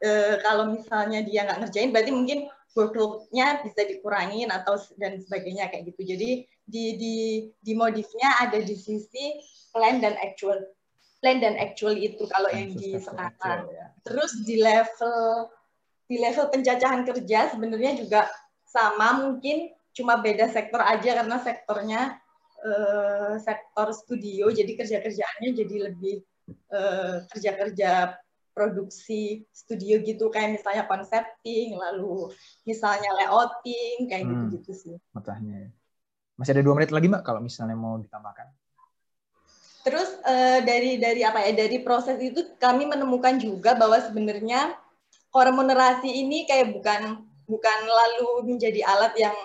Uh, 0.00 0.40
kalau 0.40 0.72
misalnya 0.72 1.20
dia 1.20 1.44
nggak 1.44 1.60
ngerjain, 1.66 1.92
berarti 1.92 2.12
mungkin 2.12 2.38
workload-nya 2.72 3.60
bisa 3.66 3.84
dikurangin 3.84 4.48
atau 4.48 4.78
dan 4.96 5.20
sebagainya 5.20 5.68
kayak 5.68 5.92
gitu. 5.92 6.16
Jadi 6.16 6.30
di 6.64 6.84
di 6.96 7.16
di 7.60 7.72
modifnya 7.74 8.40
ada 8.40 8.62
di 8.62 8.76
sisi 8.78 9.36
plan 9.74 9.98
dan 9.98 10.14
actual 10.22 10.56
plan 11.20 11.42
dan 11.42 11.58
actual 11.60 11.98
itu 11.98 12.24
kalau 12.30 12.48
yang 12.54 12.72
di 12.72 12.96
sekarang. 12.96 13.68
Ya. 13.68 13.92
Terus 14.06 14.32
di 14.46 14.56
level 14.62 15.50
di 16.10 16.16
level 16.18 16.50
pencacahan 16.50 17.06
kerja 17.06 17.54
sebenarnya 17.54 18.00
juga 18.00 18.26
sama 18.66 19.22
mungkin 19.26 19.70
cuma 19.94 20.18
beda 20.22 20.50
sektor 20.50 20.78
aja 20.82 21.22
karena 21.22 21.36
sektornya 21.42 22.00
uh, 22.62 23.34
sektor 23.42 23.90
studio 23.94 24.50
jadi 24.50 24.72
kerja 24.74 24.98
kerjaannya 25.02 25.50
jadi 25.54 25.76
lebih 25.90 26.22
uh, 26.70 27.26
kerja 27.30 27.50
kerja 27.58 27.90
produksi 28.50 29.46
studio 29.54 30.02
gitu 30.02 30.28
kayak 30.28 30.58
misalnya 30.58 30.84
concepting 30.90 31.78
lalu 31.78 32.34
misalnya 32.66 33.10
layouting 33.22 34.10
kayak 34.10 34.24
hmm. 34.26 34.30
gitu 34.30 34.44
gitu 34.58 34.70
sih. 34.74 34.96
Matanya. 35.14 35.70
Masih 36.34 36.56
ada 36.56 36.64
dua 36.64 36.74
menit 36.76 36.90
lagi 36.90 37.06
mbak 37.06 37.22
kalau 37.22 37.40
misalnya 37.40 37.76
mau 37.76 38.00
ditambahkan. 38.00 38.48
Terus 39.80 40.08
uh, 40.28 40.60
dari 40.60 41.00
dari 41.00 41.24
apa 41.24 41.40
ya 41.40 41.56
dari 41.56 41.80
proses 41.80 42.20
itu 42.20 42.56
kami 42.60 42.84
menemukan 42.84 43.40
juga 43.40 43.72
bahwa 43.72 43.96
sebenarnya 43.96 44.76
remunerasi 45.32 46.10
ini 46.10 46.44
kayak 46.44 46.74
bukan 46.76 47.24
bukan 47.48 47.78
lalu 47.86 48.54
menjadi 48.54 48.84
alat 48.84 49.14
yang 49.16 49.36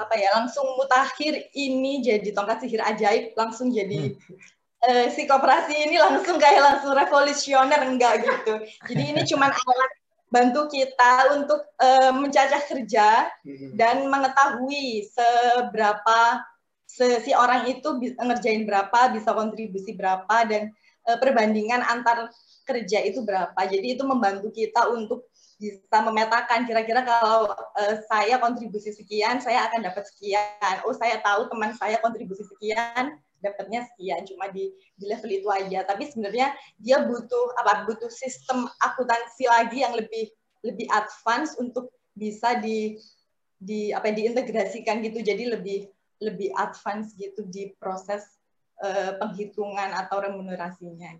apa 0.00 0.16
ya 0.16 0.32
langsung 0.32 0.64
mutakhir 0.80 1.52
ini 1.52 2.00
jadi 2.00 2.32
tongkat 2.32 2.64
sihir 2.64 2.80
ajaib 2.80 3.36
langsung 3.36 3.68
jadi 3.68 4.16
hmm. 4.16 4.59
Uh, 4.84 5.06
si 5.12 5.28
koperasi 5.28 5.88
ini 5.88 5.96
langsung 6.00 6.36
kayak 6.40 6.62
langsung 6.62 6.92
revolusioner 6.96 7.80
enggak 7.84 8.24
gitu 8.24 8.54
jadi 8.88 9.02
ini 9.14 9.20
cuma 9.28 9.52
alat 9.52 9.92
bantu 10.30 10.70
kita 10.70 11.34
untuk 11.34 11.60
uh, 11.82 12.14
mencacah 12.14 12.62
kerja 12.70 13.28
hmm. 13.42 13.74
dan 13.74 14.06
mengetahui 14.06 15.10
seberapa 15.10 16.46
se 16.86 17.22
si 17.22 17.34
orang 17.34 17.66
itu 17.70 17.98
ngerjain 18.18 18.66
berapa 18.66 19.14
bisa 19.14 19.34
kontribusi 19.34 19.94
berapa 19.94 20.46
dan 20.46 20.70
uh, 21.10 21.18
perbandingan 21.18 21.82
antar 21.82 22.30
kerja 22.62 23.02
itu 23.02 23.26
berapa 23.26 23.58
jadi 23.66 23.98
itu 23.98 24.06
membantu 24.06 24.54
kita 24.54 24.86
untuk 24.90 25.30
bisa 25.60 25.98
memetakan 26.00 26.64
kira-kira 26.64 27.04
kalau 27.04 27.52
uh, 27.52 27.96
saya 28.08 28.40
kontribusi 28.40 28.96
sekian, 28.96 29.44
saya 29.44 29.68
akan 29.68 29.92
dapat 29.92 30.08
sekian. 30.08 30.80
Oh, 30.88 30.96
saya 30.96 31.20
tahu 31.20 31.52
teman 31.52 31.76
saya 31.76 32.00
kontribusi 32.00 32.48
sekian, 32.48 33.20
dapatnya 33.40 33.88
sekian. 33.92 34.22
Cuma 34.28 34.48
di 34.52 34.72
di 34.94 35.04
level 35.08 35.30
itu 35.32 35.48
aja. 35.48 35.84
Tapi 35.84 36.08
sebenarnya 36.08 36.52
dia 36.76 37.04
butuh 37.04 37.56
apa? 37.60 37.88
Butuh 37.88 38.08
sistem 38.12 38.68
akuntansi 38.80 39.44
lagi 39.48 39.82
yang 39.82 39.96
lebih 39.96 40.30
lebih 40.60 40.86
advance 40.92 41.56
untuk 41.56 41.92
bisa 42.12 42.60
di 42.60 43.00
di 43.60 43.92
apa 43.92 44.12
diintegrasikan 44.12 45.00
gitu. 45.04 45.20
Jadi 45.24 45.48
lebih 45.48 45.88
lebih 46.20 46.52
advance 46.56 47.16
gitu 47.16 47.48
di 47.48 47.72
proses 47.80 48.40
uh, 48.84 49.16
penghitungan 49.16 49.96
atau 49.96 50.20
remunerasinya. 50.20 51.16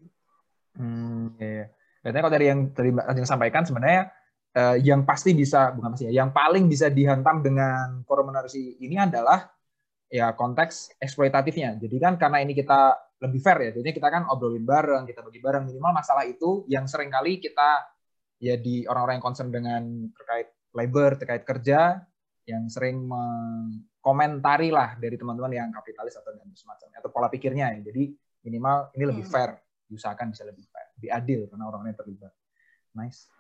Hmm, 0.77 1.33
iya. 1.41 1.73
Berarti 2.01 2.19
kalau 2.21 2.33
dari 2.33 2.47
yang 2.49 2.61
tadi 2.73 2.89
Mbak 2.93 3.07
Ajeng 3.13 3.29
sampaikan 3.29 3.65
sebenarnya 3.65 4.03
uh, 4.57 4.77
yang 4.81 5.05
pasti 5.05 5.37
bisa 5.37 5.73
bukan 5.77 5.93
pasti 5.93 6.09
ya, 6.09 6.25
yang 6.25 6.31
paling 6.33 6.69
bisa 6.69 6.89
dihantam 6.89 7.45
dengan 7.45 8.01
remunerasi 8.09 8.81
ini 8.81 8.97
adalah 8.97 9.53
ya 10.11 10.35
konteks 10.35 10.99
eksploitatifnya. 10.99 11.79
Jadi 11.79 11.97
kan 12.03 12.19
karena 12.19 12.43
ini 12.43 12.53
kita 12.53 12.99
lebih 13.23 13.41
fair 13.41 13.59
ya, 13.69 13.71
jadi 13.77 13.95
kita 13.95 14.09
kan 14.11 14.23
obrolin 14.33 14.67
bareng, 14.67 15.07
kita 15.07 15.21
bagi 15.23 15.39
bareng 15.39 15.65
minimal 15.71 15.93
masalah 15.93 16.27
itu 16.27 16.65
yang 16.67 16.89
sering 16.91 17.13
kali 17.13 17.39
kita 17.39 17.85
ya 18.41 18.57
di 18.57 18.89
orang-orang 18.89 19.21
yang 19.21 19.27
concern 19.27 19.53
dengan 19.53 20.11
terkait 20.17 20.49
labor, 20.75 21.21
terkait 21.21 21.45
kerja 21.45 22.01
yang 22.49 22.67
sering 22.73 23.05
mengkomentari 23.05 24.73
lah 24.73 24.97
dari 24.97 25.15
teman-teman 25.21 25.53
yang 25.53 25.69
kapitalis 25.71 26.17
atau 26.17 26.33
dan 26.35 26.49
semacamnya 26.57 26.99
atau 26.99 27.13
pola 27.13 27.29
pikirnya 27.31 27.77
ya. 27.79 27.81
Jadi 27.93 28.11
minimal 28.49 28.91
ini 28.97 29.05
lebih 29.05 29.25
hmm. 29.29 29.33
fair, 29.33 29.61
diusahakan 29.87 30.33
bisa 30.33 30.43
lebih 30.49 30.65
fair, 30.67 30.89
lebih 30.99 31.11
adil 31.13 31.41
karena 31.47 31.65
orang-orang 31.69 31.93
yang 31.93 32.01
terlibat. 32.01 32.33
Nice 32.97 33.31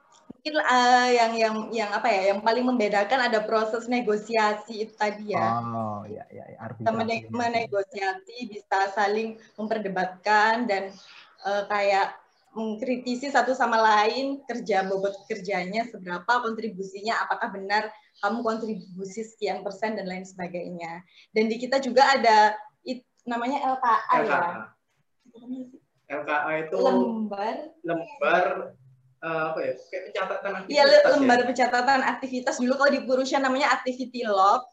mungkin 0.40 0.56
uh, 0.56 1.08
yang 1.12 1.32
yang 1.36 1.56
yang 1.68 1.90
apa 1.92 2.08
ya 2.08 2.22
yang 2.32 2.40
paling 2.40 2.64
membedakan 2.64 3.28
ada 3.28 3.44
proses 3.44 3.84
negosiasi 3.84 4.88
itu 4.88 4.94
tadi 4.96 5.36
ya. 5.36 5.60
Oh 5.60 6.00
iya 6.08 6.24
iya. 6.32 6.56
iya. 6.56 6.58
Kita 6.80 6.90
menegosiasi 7.28 8.48
bisa 8.48 8.88
saling 8.96 9.36
memperdebatkan 9.60 10.64
dan 10.64 10.96
uh, 11.44 11.68
kayak 11.68 12.16
mengkritisi 12.50 13.30
satu 13.30 13.54
sama 13.54 13.78
lain 13.78 14.42
kerja 14.42 14.82
bobot 14.88 15.14
kerjanya 15.30 15.86
seberapa 15.86 16.42
kontribusinya 16.42 17.22
apakah 17.22 17.54
benar 17.54 17.92
kamu 18.18 18.42
kontribusi 18.42 19.22
sekian 19.22 19.62
persen 19.62 19.94
dan 19.94 20.10
lain 20.10 20.26
sebagainya 20.26 21.06
dan 21.30 21.44
di 21.46 21.62
kita 21.62 21.78
juga 21.78 22.10
ada 22.10 22.58
it, 22.82 23.06
namanya 23.22 23.78
LKA, 23.78 24.16
LKA. 24.26 24.26
ya 24.26 24.50
LKA 26.10 26.52
itu 26.66 26.76
lembar 26.82 27.56
lembar 27.86 28.74
uh, 29.24 29.52
apa 29.52 29.58
ya? 29.60 29.72
Kayak 29.88 30.02
pencatatan 30.10 30.52
aktivitas 30.56 30.74
iya 30.74 30.84
lembar 31.12 31.38
ya? 31.40 31.46
pencatatan 31.46 32.00
aktivitas. 32.04 32.54
Dulu 32.60 32.74
kalau 32.76 32.90
di 32.92 33.00
Purusha 33.04 33.38
namanya 33.40 33.68
activity 33.72 34.24
log. 34.26 34.64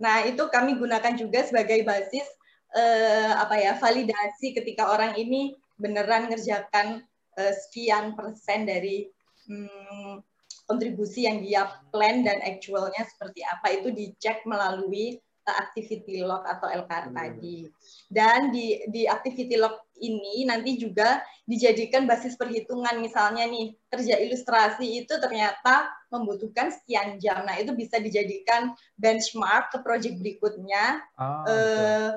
Nah 0.00 0.26
itu 0.26 0.42
kami 0.50 0.76
gunakan 0.76 1.14
juga 1.14 1.46
sebagai 1.46 1.84
basis 1.86 2.26
uh, 2.74 3.32
apa 3.38 3.54
ya 3.58 3.72
validasi 3.78 4.56
ketika 4.56 4.90
orang 4.90 5.14
ini 5.16 5.54
beneran 5.78 6.28
ngerjakan 6.30 7.02
uh, 7.38 7.52
sekian 7.66 8.14
persen 8.18 8.66
dari 8.66 9.08
hmm, 9.48 10.22
kontribusi 10.66 11.26
yang 11.26 11.42
dia 11.42 11.68
plan 11.90 12.24
dan 12.26 12.40
actualnya 12.42 13.02
seperti 13.06 13.46
apa. 13.46 13.80
Itu 13.80 13.94
dicek 13.94 14.44
melalui 14.44 15.18
activity 15.50 16.22
log 16.22 16.46
atau 16.46 16.70
LKR 16.70 17.10
hmm. 17.10 17.16
tadi. 17.18 17.58
Dan 18.06 18.54
di 18.54 18.78
di 18.86 19.10
activity 19.10 19.58
log 19.58 19.74
ini 19.98 20.46
nanti 20.46 20.78
juga 20.78 21.22
dijadikan 21.42 22.06
basis 22.06 22.38
perhitungan 22.38 22.98
misalnya 23.02 23.46
nih 23.46 23.74
kerja 23.90 24.18
ilustrasi 24.22 25.02
itu 25.02 25.14
ternyata 25.18 25.90
membutuhkan 26.14 26.70
sekian 26.70 27.18
jam. 27.18 27.42
Nah, 27.42 27.58
itu 27.58 27.74
bisa 27.74 27.98
dijadikan 27.98 28.74
benchmark 28.94 29.74
ke 29.74 29.78
project 29.82 30.22
berikutnya. 30.22 31.02
Oh, 31.18 31.46
eh, 31.50 32.10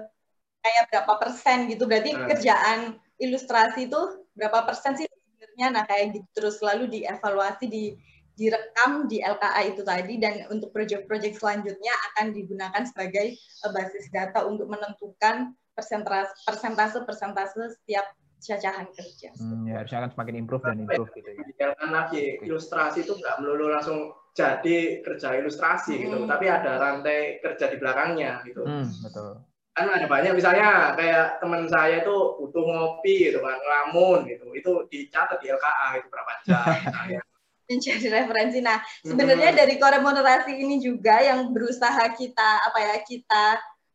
kayak 0.62 0.84
berapa 0.94 1.14
persen 1.18 1.70
gitu. 1.70 1.90
Berarti 1.90 2.14
hmm. 2.14 2.26
kerjaan 2.30 2.80
ilustrasi 3.18 3.90
itu 3.90 4.02
berapa 4.38 4.66
persen 4.70 4.98
sih 4.98 5.10
sebenarnya? 5.10 5.68
Nah, 5.74 5.84
kayak 5.90 6.06
gitu 6.22 6.28
terus 6.34 6.58
lalu 6.62 6.90
dievaluasi 7.02 7.66
di 7.66 7.98
direkam 8.36 9.08
di 9.08 9.24
LKA 9.24 9.62
itu 9.72 9.82
tadi 9.82 10.20
dan 10.20 10.44
untuk 10.52 10.76
proyek-proyek 10.76 11.40
selanjutnya 11.40 11.94
akan 12.14 12.36
digunakan 12.36 12.84
sebagai 12.84 13.40
uh, 13.64 13.72
basis 13.72 14.12
data 14.12 14.44
untuk 14.44 14.68
menentukan 14.68 15.56
persentase 15.76 16.32
persentase 16.44 17.00
persentase 17.04 17.80
setiap 17.80 18.06
cacahan 18.40 18.88
kerja. 18.94 19.32
Hmm, 19.40 19.66
ya 19.66 19.82
harusnya 19.82 20.06
akan 20.06 20.12
semakin 20.14 20.36
improve 20.38 20.64
dan 20.68 20.78
improve 20.84 21.10
gitu 21.16 21.30
ya. 21.34 21.74
Kan 21.80 21.90
lagi 21.90 22.38
ilustrasi 22.44 23.08
itu 23.08 23.18
nggak 23.18 23.42
melulu 23.42 23.72
langsung 23.72 24.14
jadi 24.36 25.00
kerja 25.02 25.40
ilustrasi 25.40 25.96
gitu, 25.96 26.16
hmm. 26.20 26.28
gitu, 26.28 26.32
tapi 26.32 26.46
ada 26.52 26.76
rantai 26.76 27.40
kerja 27.40 27.72
di 27.72 27.78
belakangnya 27.80 28.44
gitu. 28.44 28.68
Hmm, 28.68 28.86
betul. 29.02 29.40
Kan 29.76 29.88
ada 29.92 30.08
banyak 30.08 30.36
misalnya 30.36 30.96
kayak 30.96 31.40
teman 31.40 31.68
saya 31.72 32.04
itu 32.04 32.16
butuh 32.40 32.64
ngopi 32.64 33.32
gitu 33.32 33.40
kan, 33.40 33.56
ngelamun 33.60 34.28
gitu, 34.28 34.52
itu 34.52 34.72
dicatat 34.92 35.40
di 35.40 35.52
LKA 35.52 35.88
itu 36.04 36.08
berapa 36.12 36.32
jam 36.44 36.64
misalnya 36.84 37.22
menjadi 37.66 38.08
referensi. 38.14 38.60
Nah, 38.62 38.82
sebenarnya 39.02 39.52
hmm. 39.54 39.60
dari 39.60 39.76
koremunerasi 39.82 40.52
ini 40.54 40.78
juga 40.82 41.22
yang 41.22 41.50
berusaha 41.50 42.14
kita 42.14 42.50
apa 42.70 42.80
ya 42.80 42.96
kita 43.02 43.46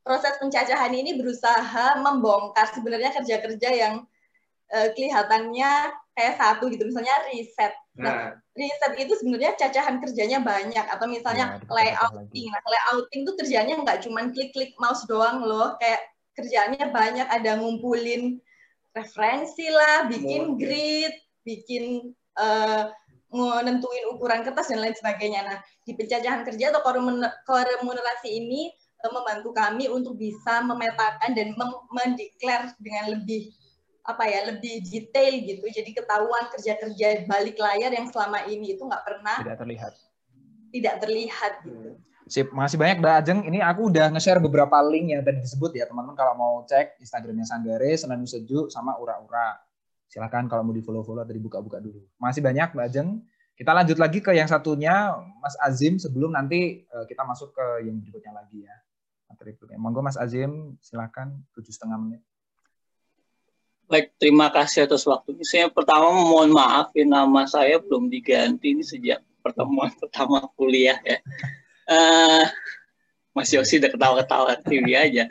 proses 0.03 0.35
pencacahan 0.43 0.91
ini 0.91 1.21
berusaha 1.21 2.01
membongkar 2.01 2.73
sebenarnya 2.73 3.15
kerja-kerja 3.15 3.69
yang 3.71 3.95
uh, 4.75 4.89
kelihatannya 4.97 5.95
kayak 6.17 6.35
satu 6.37 6.67
gitu, 6.73 6.89
misalnya 6.89 7.15
riset. 7.31 7.73
Nah, 8.01 8.35
riset 8.57 8.93
itu 8.97 9.13
sebenarnya 9.21 9.55
cacahan 9.61 10.01
kerjanya 10.01 10.41
banyak 10.41 10.87
atau 10.89 11.07
misalnya 11.07 11.61
Ya, 11.61 11.69
layouting. 11.69 12.49
Nah, 12.49 12.63
layouting 12.65 13.21
tuh 13.29 13.35
kerjanya 13.39 13.75
nggak 13.81 14.03
cuma 14.09 14.25
klik-klik 14.33 14.73
mouse 14.81 15.05
doang 15.07 15.45
loh, 15.45 15.77
kayak 15.79 16.01
kerjanya 16.35 16.89
banyak 16.91 17.29
ada 17.29 17.61
ngumpulin 17.61 18.41
referensi 18.97 19.69
lah, 19.71 20.09
bikin 20.11 20.59
grid, 20.59 21.15
bikin 21.45 22.11
eh, 22.41 22.85
menentuin 23.31 24.11
ukuran 24.11 24.43
kertas 24.43 24.69
dan 24.74 24.82
lain 24.82 24.94
sebagainya. 24.94 25.40
Nah, 25.47 25.59
di 25.86 25.94
pencacahan 25.94 26.43
kerja 26.43 26.74
atau 26.74 26.82
koremun- 26.82 27.35
koremunerasi 27.47 28.28
ini 28.31 28.70
eh, 28.74 29.12
membantu 29.15 29.55
kami 29.55 29.86
untuk 29.89 30.19
bisa 30.19 30.61
memetakan 30.66 31.32
dan 31.32 31.55
mendeklar 31.94 32.74
dengan 32.82 33.16
lebih 33.16 33.55
apa 34.01 34.24
ya 34.27 34.48
lebih 34.48 34.81
detail 34.89 35.35
gitu 35.44 35.65
jadi 35.70 35.93
ketahuan 35.93 36.48
kerja-kerja 36.51 37.28
balik 37.28 37.61
layar 37.61 37.93
yang 37.93 38.09
selama 38.09 38.43
ini 38.48 38.74
itu 38.74 38.82
nggak 38.82 39.05
pernah 39.05 39.44
Tidak 39.44 39.59
terlihat. 39.61 39.93
tidak 40.73 40.94
terlihat 41.05 41.52
gitu 41.62 42.01
Sip, 42.31 42.47
makasih 42.55 42.78
banyak 42.78 43.02
Mbak 43.02 43.15
Ajeng. 43.27 43.40
Ini 43.43 43.59
aku 43.59 43.90
udah 43.90 44.07
nge-share 44.15 44.39
beberapa 44.39 44.78
link 44.86 45.11
yang 45.11 45.27
tadi 45.27 45.43
disebut 45.43 45.74
ya, 45.74 45.90
teman-teman 45.90 46.15
kalau 46.15 46.39
mau 46.39 46.55
cek 46.62 47.02
Instagramnya 47.02 47.43
Sanggare, 47.43 47.90
Senin 47.98 48.23
Sejuk, 48.23 48.70
sama 48.70 48.94
Ura-Ura. 49.02 49.59
Silahkan 50.11 50.51
kalau 50.51 50.66
mau 50.66 50.74
di-follow-follow 50.74 51.23
atau 51.23 51.31
dibuka-buka 51.31 51.78
dulu. 51.78 52.03
Makasih 52.19 52.43
banyak 52.43 52.69
Mbak 52.74 52.87
Ajeng. 52.91 53.23
Kita 53.55 53.70
lanjut 53.70 53.99
lagi 54.03 54.19
ke 54.19 54.35
yang 54.35 54.51
satunya, 54.51 55.15
Mas 55.39 55.55
Azim, 55.62 56.03
sebelum 56.03 56.35
nanti 56.35 56.82
eh, 56.82 57.05
kita 57.07 57.23
masuk 57.23 57.55
ke 57.55 57.87
yang 57.87 58.03
berikutnya 58.03 58.35
lagi 58.35 58.66
ya. 58.66 58.74
Materi 59.31 59.55
berikutnya. 59.55 59.78
Monggo 59.78 60.03
Mas 60.03 60.19
Azim, 60.19 60.74
silahkan 60.82 61.31
tujuh 61.55 61.70
setengah 61.70 61.95
menit. 62.03 62.20
Baik, 63.87 64.11
terima 64.19 64.51
kasih 64.51 64.91
atas 64.91 65.07
waktunya. 65.07 65.47
Saya 65.47 65.66
pertama 65.70 66.11
mohon 66.11 66.51
maaf 66.51 66.91
ya 66.91 67.07
nama 67.07 67.47
saya 67.47 67.78
belum 67.78 68.11
diganti 68.11 68.74
ini 68.74 68.82
sejak 68.82 69.23
pertemuan 69.47 69.95
pertama 70.03 70.43
kuliah 70.59 70.99
ya. 71.07 71.23
Eh, 71.87 72.45
Mas 73.31 73.55
Yosi 73.55 73.78
udah 73.78 73.91
ketawa-ketawa 73.95 74.59
TV 74.59 74.99
aja. 74.99 75.31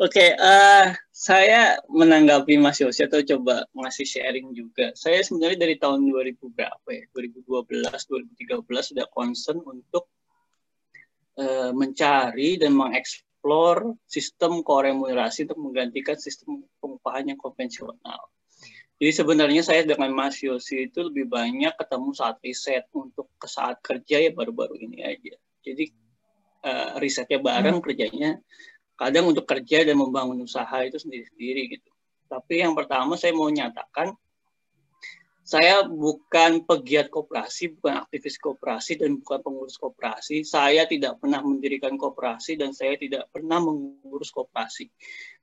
Oke, 0.00 0.32
eh, 0.32 0.86
saya 1.12 1.76
menanggapi 1.92 2.56
Mas 2.56 2.80
Yosi 2.80 3.04
atau 3.04 3.20
coba 3.20 3.68
ngasih 3.76 4.08
sharing 4.08 4.48
juga. 4.56 4.96
Saya 4.96 5.20
sebenarnya 5.20 5.60
dari 5.60 5.76
tahun 5.76 6.08
2000 6.08 6.40
berapa 6.56 6.88
ya? 6.88 7.04
2012, 7.12 8.08
2013 8.08 8.96
sudah 8.96 9.04
concern 9.12 9.60
untuk 9.60 10.08
eh, 11.36 11.68
mencari 11.76 12.56
dan 12.56 12.72
mengeksplor 12.80 13.92
sistem 14.08 14.64
koremunerasi 14.64 15.44
untuk 15.44 15.60
menggantikan 15.68 16.16
sistem 16.16 16.64
pengupahan 16.80 17.36
yang 17.36 17.36
konvensional. 17.36 18.32
Jadi 18.96 19.12
sebenarnya 19.12 19.60
saya 19.60 19.84
dengan 19.84 20.16
Mas 20.16 20.40
Yosi 20.40 20.88
itu 20.88 21.12
lebih 21.12 21.28
banyak 21.28 21.76
ketemu 21.76 22.08
saat 22.16 22.40
riset 22.40 22.88
untuk 22.96 23.28
ke 23.36 23.48
saat 23.52 23.84
kerja 23.84 24.16
ya 24.16 24.32
baru-baru 24.32 24.80
ini 24.80 25.04
aja. 25.04 25.36
Jadi 25.60 25.92
uh, 26.64 26.96
risetnya 27.00 27.40
bareng, 27.40 27.80
kerjanya 27.84 28.40
kadang 29.00 29.32
untuk 29.32 29.48
kerja 29.48 29.88
dan 29.88 29.96
membangun 29.96 30.44
usaha 30.44 30.84
itu 30.84 31.00
sendiri-sendiri 31.00 31.80
gitu. 31.80 31.90
Tapi 32.28 32.60
yang 32.60 32.76
pertama 32.76 33.16
saya 33.16 33.32
mau 33.32 33.48
nyatakan 33.48 34.12
saya 35.50 35.82
bukan 35.82 36.62
pegiat 36.62 37.10
koperasi, 37.10 37.74
bukan 37.74 38.06
aktivis 38.06 38.38
koperasi 38.38 39.02
dan 39.02 39.18
bukan 39.18 39.42
pengurus 39.42 39.74
koperasi. 39.82 40.46
Saya 40.46 40.86
tidak 40.86 41.18
pernah 41.18 41.42
mendirikan 41.42 41.98
koperasi 41.98 42.54
dan 42.54 42.70
saya 42.70 42.94
tidak 42.94 43.26
pernah 43.34 43.58
mengurus 43.58 44.30
koperasi. 44.30 44.86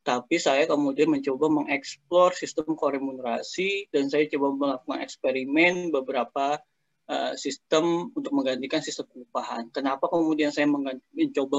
Tapi 0.07 0.39
saya 0.39 0.63
kemudian 0.63 1.11
mencoba 1.11 1.51
mengeksplor 1.51 2.31
sistem 2.39 2.79
koremunerasi 2.79 3.91
dan 3.91 4.07
saya 4.07 4.31
coba 4.31 4.47
melakukan 4.55 5.03
eksperimen 5.03 5.91
beberapa 5.91 6.55
uh, 7.11 7.33
sistem 7.35 8.07
untuk 8.15 8.31
menggantikan 8.31 8.79
sistem 8.79 9.11
pengupahan. 9.11 9.67
Kenapa 9.75 10.07
kemudian 10.07 10.55
saya 10.55 10.71
mencoba 10.71 11.57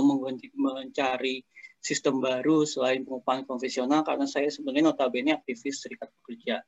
mencari 0.57 1.45
sistem 1.79 2.19
baru 2.19 2.67
selain 2.67 3.07
pengupahan 3.07 3.47
konvensional 3.47 4.03
karena 4.03 4.27
saya 4.27 4.51
sebenarnya 4.51 4.91
notabene 4.93 5.31
aktivis 5.35 5.81
serikat 5.81 6.11
pekerja. 6.21 6.61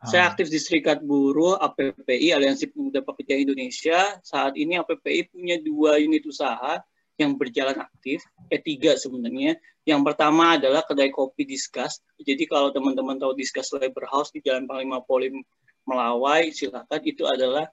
Ah. 0.00 0.06
Saya 0.06 0.22
aktif 0.30 0.46
di 0.48 0.62
Serikat 0.62 1.02
Buruh 1.02 1.58
APPI 1.58 2.30
Aliansi 2.32 2.70
Pemuda 2.70 3.02
Pekerja 3.02 3.34
Indonesia. 3.34 4.00
Saat 4.22 4.54
ini 4.54 4.78
APPI 4.78 5.34
punya 5.34 5.58
dua 5.58 5.98
unit 5.98 6.22
usaha 6.24 6.78
yang 7.14 7.38
berjalan 7.38 7.78
aktif, 7.78 8.26
eh 8.50 8.58
tiga 8.58 8.98
sebenarnya. 8.98 9.58
Yang 9.86 10.00
pertama 10.02 10.58
adalah 10.58 10.82
kedai 10.82 11.14
kopi 11.14 11.46
Diskas. 11.46 12.02
Jadi 12.18 12.48
kalau 12.50 12.74
teman-teman 12.74 13.20
tahu 13.20 13.38
Diskas 13.38 13.70
Labor 13.74 14.10
House 14.10 14.34
di 14.34 14.42
Jalan 14.42 14.66
Panglima 14.66 14.98
Polim 15.04 15.38
Melawai, 15.84 16.50
silakan 16.50 17.02
itu 17.04 17.28
adalah 17.28 17.68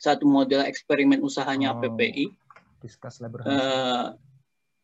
satu 0.00 0.26
model 0.26 0.66
eksperimen 0.66 1.22
usahanya 1.24 1.72
oh, 1.72 1.80
APPI. 1.80 2.32
Diskas 2.84 3.22
Labor 3.22 3.46
House. 3.46 3.52
Uh, 3.54 4.06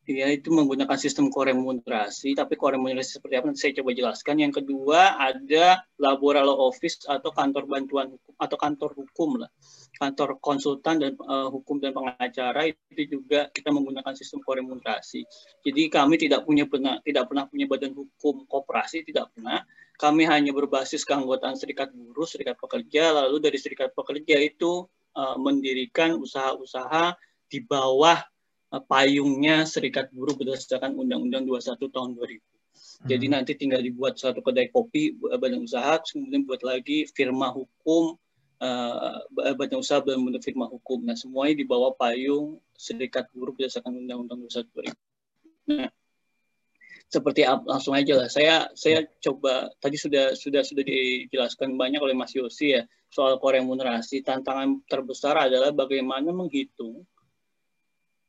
ya 0.07 0.31
itu 0.31 0.55
menggunakan 0.55 0.95
sistem 0.95 1.27
koremunerasi, 1.35 2.39
tapi 2.39 2.55
koremunerasi 2.55 3.19
seperti 3.19 3.35
apa 3.43 3.47
saya 3.59 3.75
coba 3.83 3.91
jelaskan. 3.91 4.39
Yang 4.39 4.63
kedua 4.63 5.19
ada 5.19 5.83
laboral 5.99 6.47
office 6.55 7.03
atau 7.11 7.35
kantor 7.35 7.67
bantuan 7.67 8.15
hukum 8.15 8.35
atau 8.39 8.57
kantor 8.57 8.91
hukum 8.95 9.31
lah, 9.43 9.51
kantor 9.99 10.39
konsultan 10.39 11.03
dan 11.03 11.13
uh, 11.27 11.51
hukum 11.51 11.83
dan 11.83 11.91
pengacara 11.91 12.71
itu 12.71 13.19
juga 13.19 13.51
kita 13.51 13.75
menggunakan 13.75 14.15
sistem 14.15 14.47
koremunerasi. 14.47 15.27
Jadi 15.67 15.83
kami 15.91 16.23
tidak 16.23 16.47
punya 16.47 16.71
pernah 16.71 17.03
tidak 17.03 17.27
pernah 17.27 17.51
punya 17.51 17.67
badan 17.67 17.93
hukum 17.93 18.47
koperasi 18.47 19.03
tidak 19.03 19.35
pernah. 19.35 19.67
Kami 19.97 20.29
hanya 20.29 20.53
berbasis 20.53 21.09
keanggotaan 21.09 21.57
serikat 21.57 21.89
buruh, 21.91 22.29
serikat 22.29 22.61
pekerja, 22.61 23.17
lalu 23.17 23.41
dari 23.41 23.57
serikat 23.57 23.97
pekerja 23.97 24.37
itu 24.39 24.85
uh, 25.17 25.37
mendirikan 25.41 26.21
usaha-usaha 26.21 27.17
di 27.49 27.65
bawah 27.65 28.21
payungnya 28.71 29.65
Serikat 29.65 30.11
Buruh 30.11 30.35
berdasarkan 30.35 30.95
Undang-Undang 30.99 31.47
21 31.47 31.79
tahun 31.91 32.11
2000. 32.19 32.21
Hmm. 32.21 33.09
Jadi 33.09 33.27
nanti 33.31 33.53
tinggal 33.57 33.81
dibuat 33.81 34.19
satu 34.19 34.43
kedai 34.43 34.69
kopi 34.69 35.17
badan 35.17 35.65
usaha, 35.65 36.01
kemudian 36.03 36.45
buat 36.45 36.61
lagi 36.61 37.09
firma 37.15 37.53
hukum, 37.55 38.19
uh, 38.61 39.19
badan 39.57 39.81
usaha 39.81 40.03
dan 40.03 40.21
bentuk 40.21 40.43
firma 40.45 40.67
hukum. 40.69 41.05
Nah 41.07 41.17
semuanya 41.17 41.63
di 41.63 41.65
bawah 41.65 41.95
payung 41.95 42.61
Serikat 42.77 43.31
Buruh 43.33 43.55
berdasarkan 43.57 43.93
Undang-Undang 43.95 44.45
21 44.45 44.93
2000. 44.93 45.73
Nah 45.73 45.91
seperti 47.07 47.47
langsung 47.47 47.95
aja 47.95 48.19
lah. 48.19 48.29
Saya 48.29 48.67
saya 48.75 49.07
coba 49.23 49.71
tadi 49.79 49.95
sudah 49.95 50.35
sudah 50.35 50.67
sudah 50.67 50.83
dijelaskan 50.83 51.79
banyak 51.79 52.03
oleh 52.03 52.19
Mas 52.19 52.35
Yosi 52.35 52.77
ya 52.77 52.83
soal 53.09 53.39
koremunerasi. 53.39 54.27
Tantangan 54.27 54.83
terbesar 54.91 55.39
adalah 55.39 55.71
bagaimana 55.71 56.35
menghitung 56.35 57.07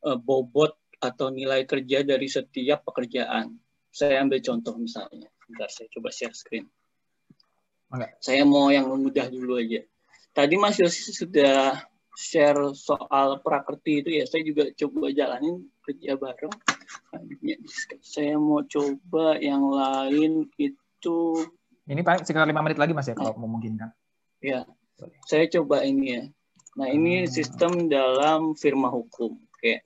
bobot 0.02 0.78
atau 0.98 1.30
nilai 1.30 1.66
kerja 1.66 2.02
dari 2.02 2.26
setiap 2.30 2.86
pekerjaan. 2.88 3.58
Saya 3.94 4.22
ambil 4.22 4.42
contoh 4.42 4.78
misalnya. 4.78 5.30
Bentar, 5.48 5.70
saya 5.72 5.88
coba 5.94 6.10
share 6.12 6.36
screen. 6.36 6.68
Saya 8.20 8.44
mau 8.44 8.68
yang 8.68 8.92
mudah 8.92 9.32
dulu 9.32 9.58
aja. 9.58 9.80
Tadi 10.36 10.60
Mas 10.60 10.78
Yosi 10.78 11.16
sudah 11.16 11.82
share 12.18 12.76
soal 12.76 13.40
prakerti 13.40 14.04
itu 14.04 14.10
ya. 14.22 14.26
Saya 14.28 14.44
juga 14.44 14.70
coba 14.76 15.10
jalanin 15.14 15.66
kerja 15.86 16.20
bareng. 16.20 16.54
Saya 18.04 18.36
mau 18.36 18.62
coba 18.68 19.40
yang 19.40 19.64
lain 19.72 20.52
itu. 20.60 21.20
Ini 21.88 22.04
paling 22.04 22.28
sekitar 22.28 22.44
lima 22.44 22.60
menit 22.60 22.76
lagi 22.76 22.92
Mas 22.92 23.08
ya 23.08 23.16
kalau 23.16 23.40
memungkinkan. 23.40 23.96
Ya, 24.44 24.68
saya 25.26 25.48
coba 25.48 25.88
ini 25.88 26.06
ya. 26.12 26.24
Nah 26.76 26.92
ini 26.92 27.26
sistem 27.26 27.88
dalam 27.88 28.54
firma 28.60 28.92
hukum. 28.92 29.40
Oke, 29.58 29.82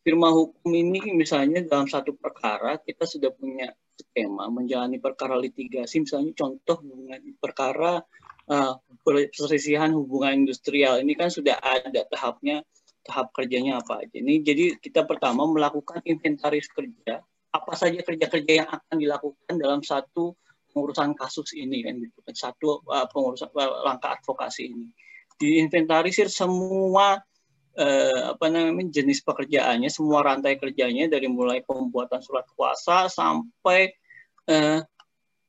firma 0.00 0.32
hukum 0.32 0.72
ini 0.72 1.12
misalnya 1.12 1.60
dalam 1.64 1.84
satu 1.84 2.16
perkara 2.16 2.80
kita 2.80 3.04
sudah 3.04 3.30
punya 3.32 3.68
skema 4.00 4.48
menjalani 4.48 4.96
perkara 4.96 5.36
litigasi. 5.36 6.04
Misalnya 6.04 6.32
contoh 6.32 6.80
hubungan 6.80 7.20
perkara 7.36 8.00
uh, 8.48 8.74
perselisihan 9.04 9.92
hubungan 9.92 10.44
industrial 10.46 11.04
ini 11.04 11.12
kan 11.12 11.28
sudah 11.28 11.60
ada 11.60 12.04
tahapnya 12.08 12.64
tahap 13.04 13.32
kerjanya 13.36 13.80
apa 13.80 14.04
aja. 14.04 14.16
Ini 14.20 14.40
jadi 14.40 14.64
kita 14.80 15.04
pertama 15.04 15.44
melakukan 15.44 16.00
inventaris 16.04 16.68
kerja 16.72 17.20
apa 17.50 17.72
saja 17.74 17.98
kerja-kerja 18.06 18.52
yang 18.62 18.68
akan 18.70 18.96
dilakukan 18.96 19.54
dalam 19.58 19.82
satu 19.82 20.38
pengurusan 20.70 21.18
kasus 21.18 21.50
ini 21.58 21.82
kan 21.82 21.98
gitu 21.98 22.18
kan 22.22 22.34
satu 22.34 22.78
uh, 22.86 23.10
pengurusan 23.10 23.50
uh, 23.50 23.82
langkah 23.82 24.14
advokasi 24.14 24.70
ini 24.70 24.86
diinventarisir 25.34 26.30
semua 26.30 27.18
uh, 27.78 28.34
apa 28.34 28.46
namanya 28.50 29.02
jenis 29.02 29.22
pekerjaannya 29.22 29.90
semua 29.92 30.24
rantai 30.24 30.56
kerjanya 30.58 31.06
dari 31.06 31.30
mulai 31.30 31.62
pembuatan 31.62 32.18
surat 32.24 32.46
kuasa 32.56 33.06
sampai 33.06 33.94
uh, 34.50 34.82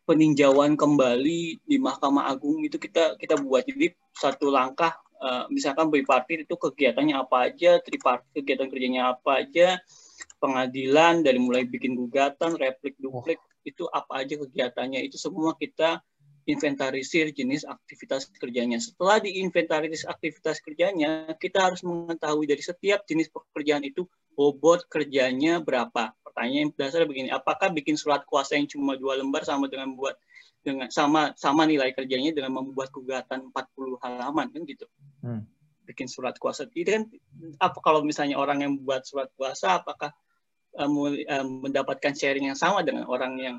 peninjauan 0.05 0.75
kembali 0.75 1.63
di 1.63 1.77
Mahkamah 1.79 2.27
Agung 2.27 2.61
itu 2.65 2.75
kita 2.75 3.15
kita 3.15 3.39
buat 3.39 3.63
jadi 3.63 3.95
satu 4.11 4.51
langkah 4.51 4.91
uh, 5.21 5.45
misalkan 5.53 5.87
bipartit 5.87 6.43
itu 6.49 6.55
kegiatannya 6.57 7.15
apa 7.15 7.47
aja 7.49 7.79
tripartit 7.79 8.43
kegiatan 8.43 8.67
kerjanya 8.67 9.15
apa 9.15 9.45
aja 9.45 9.79
pengadilan 10.41 11.21
dari 11.21 11.37
mulai 11.37 11.63
bikin 11.69 11.93
gugatan 11.93 12.57
replik 12.57 12.97
duplik 12.97 13.37
oh. 13.37 13.67
itu 13.69 13.85
apa 13.93 14.25
aja 14.25 14.35
kegiatannya 14.41 15.05
itu 15.05 15.15
semua 15.21 15.53
kita 15.53 16.01
inventarisir 16.49 17.29
jenis 17.29 17.67
aktivitas 17.67 18.29
kerjanya. 18.33 18.81
Setelah 18.81 19.21
diinventarisir 19.21 20.09
aktivitas 20.09 20.57
kerjanya, 20.61 21.37
kita 21.37 21.69
harus 21.69 21.85
mengetahui 21.85 22.49
dari 22.49 22.63
setiap 22.63 23.05
jenis 23.05 23.29
pekerjaan 23.29 23.85
itu 23.85 24.09
bobot 24.33 24.87
kerjanya 24.89 25.61
berapa. 25.61 26.15
Pertanyaan 26.25 26.69
yang 26.69 26.71
dasar 26.73 27.05
begini, 27.05 27.29
apakah 27.29 27.69
bikin 27.69 27.99
surat 27.99 28.25
kuasa 28.25 28.57
yang 28.57 28.65
cuma 28.65 28.97
dua 28.97 29.19
lembar 29.19 29.45
sama 29.45 29.69
dengan 29.69 29.93
buat 29.93 30.17
dengan 30.61 30.93
sama 30.93 31.33
sama 31.33 31.65
nilai 31.65 31.89
kerjanya 31.91 32.37
dengan 32.37 32.53
membuat 32.61 32.93
gugatan 32.93 33.49
40 33.49 33.97
halaman 34.01 34.47
kan 34.53 34.61
gitu. 34.65 34.85
Hmm. 35.25 35.45
Bikin 35.89 36.05
surat 36.05 36.37
kuasa 36.37 36.69
itu 36.69 36.87
kan 36.87 37.03
apa 37.57 37.77
kalau 37.81 38.05
misalnya 38.05 38.37
orang 38.37 38.61
yang 38.61 38.73
buat 38.77 39.01
surat 39.03 39.33
kuasa 39.33 39.81
apakah 39.81 40.13
um, 40.77 41.09
um, 41.09 41.47
mendapatkan 41.65 42.13
sharing 42.13 42.53
yang 42.53 42.57
sama 42.57 42.85
dengan 42.85 43.09
orang 43.09 43.35
yang 43.41 43.57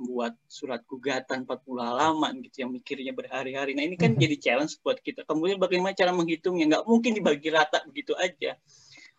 membuat 0.00 0.32
surat 0.48 0.80
gugatan 0.88 1.44
40 1.44 1.60
halaman 1.76 2.40
gitu 2.48 2.64
yang 2.64 2.72
mikirnya 2.72 3.12
berhari-hari. 3.12 3.76
Nah, 3.76 3.84
ini 3.84 4.00
kan 4.00 4.16
hmm. 4.16 4.20
jadi 4.20 4.36
challenge 4.40 4.80
buat 4.80 4.96
kita. 5.04 5.28
Kemudian 5.28 5.60
bagaimana 5.60 5.92
cara 5.92 6.16
menghitungnya? 6.16 6.64
Nggak 6.72 6.84
mungkin 6.88 7.12
dibagi 7.12 7.52
rata 7.52 7.84
begitu 7.84 8.16
aja. 8.16 8.56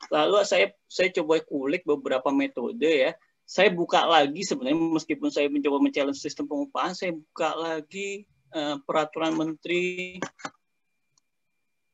Lalu 0.10 0.42
saya 0.50 0.74
saya 0.90 1.14
coba 1.14 1.38
kulik 1.46 1.86
beberapa 1.86 2.34
metode 2.34 2.90
ya 2.90 3.14
saya 3.52 3.68
buka 3.68 4.08
lagi 4.08 4.48
sebenarnya 4.48 4.80
meskipun 4.80 5.28
saya 5.28 5.52
mencoba 5.52 5.84
men 5.84 6.16
sistem 6.16 6.48
pengupahan, 6.48 6.96
saya 6.96 7.12
buka 7.12 7.52
lagi 7.52 8.24
uh, 8.56 8.80
peraturan 8.88 9.36
menteri 9.36 10.16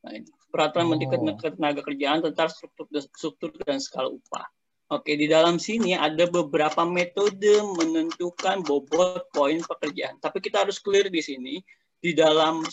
nah, 0.05 0.13
peraturan 0.53 0.85
oh. 0.85 0.89
menteri 0.93 1.07
ketenaga 1.41 1.81
kerjaan 1.81 2.21
tentang 2.21 2.53
struktur 2.53 2.85
struktur 2.93 3.49
dan 3.65 3.81
skala 3.81 4.13
upah. 4.13 4.45
Oke, 4.87 5.19
di 5.19 5.27
dalam 5.27 5.59
sini 5.59 5.99
ada 5.99 6.31
beberapa 6.31 6.87
metode 6.87 7.59
menentukan 7.75 8.63
bobot 8.63 9.27
poin 9.35 9.59
pekerjaan. 9.59 10.15
Tapi 10.23 10.39
kita 10.39 10.63
harus 10.63 10.79
clear 10.79 11.11
di 11.11 11.19
sini, 11.19 11.59
di 11.99 12.15
dalam 12.15 12.63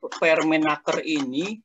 Permenaker 0.00 1.04
ini 1.04 1.60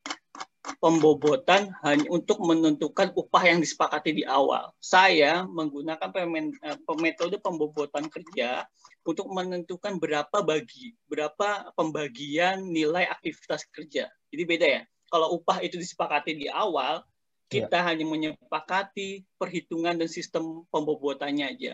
pembobotan 0.83 1.71
hanya 1.79 2.11
untuk 2.11 2.43
menentukan 2.43 3.15
upah 3.15 3.43
yang 3.47 3.63
disepakati 3.63 4.19
di 4.19 4.23
awal. 4.27 4.75
Saya 4.83 5.47
menggunakan 5.47 6.11
eh, 6.11 6.75
metode 6.99 7.39
pembobotan 7.39 8.11
kerja 8.11 8.67
untuk 9.07 9.31
menentukan 9.31 9.95
berapa 9.95 10.43
bagi, 10.43 10.91
berapa 11.07 11.71
pembagian 11.71 12.67
nilai 12.67 13.07
aktivitas 13.07 13.63
kerja. 13.71 14.11
Jadi 14.27 14.43
beda 14.43 14.67
ya. 14.67 14.83
Kalau 15.07 15.39
upah 15.39 15.63
itu 15.63 15.79
disepakati 15.79 16.35
di 16.35 16.51
awal, 16.51 16.99
kita 17.45 17.77
ya. 17.77 17.85
hanya 17.93 18.05
menyepakati 18.05 19.23
perhitungan 19.37 19.95
dan 19.95 20.09
sistem 20.09 20.65
pembobotannya 20.73 21.45
aja. 21.45 21.73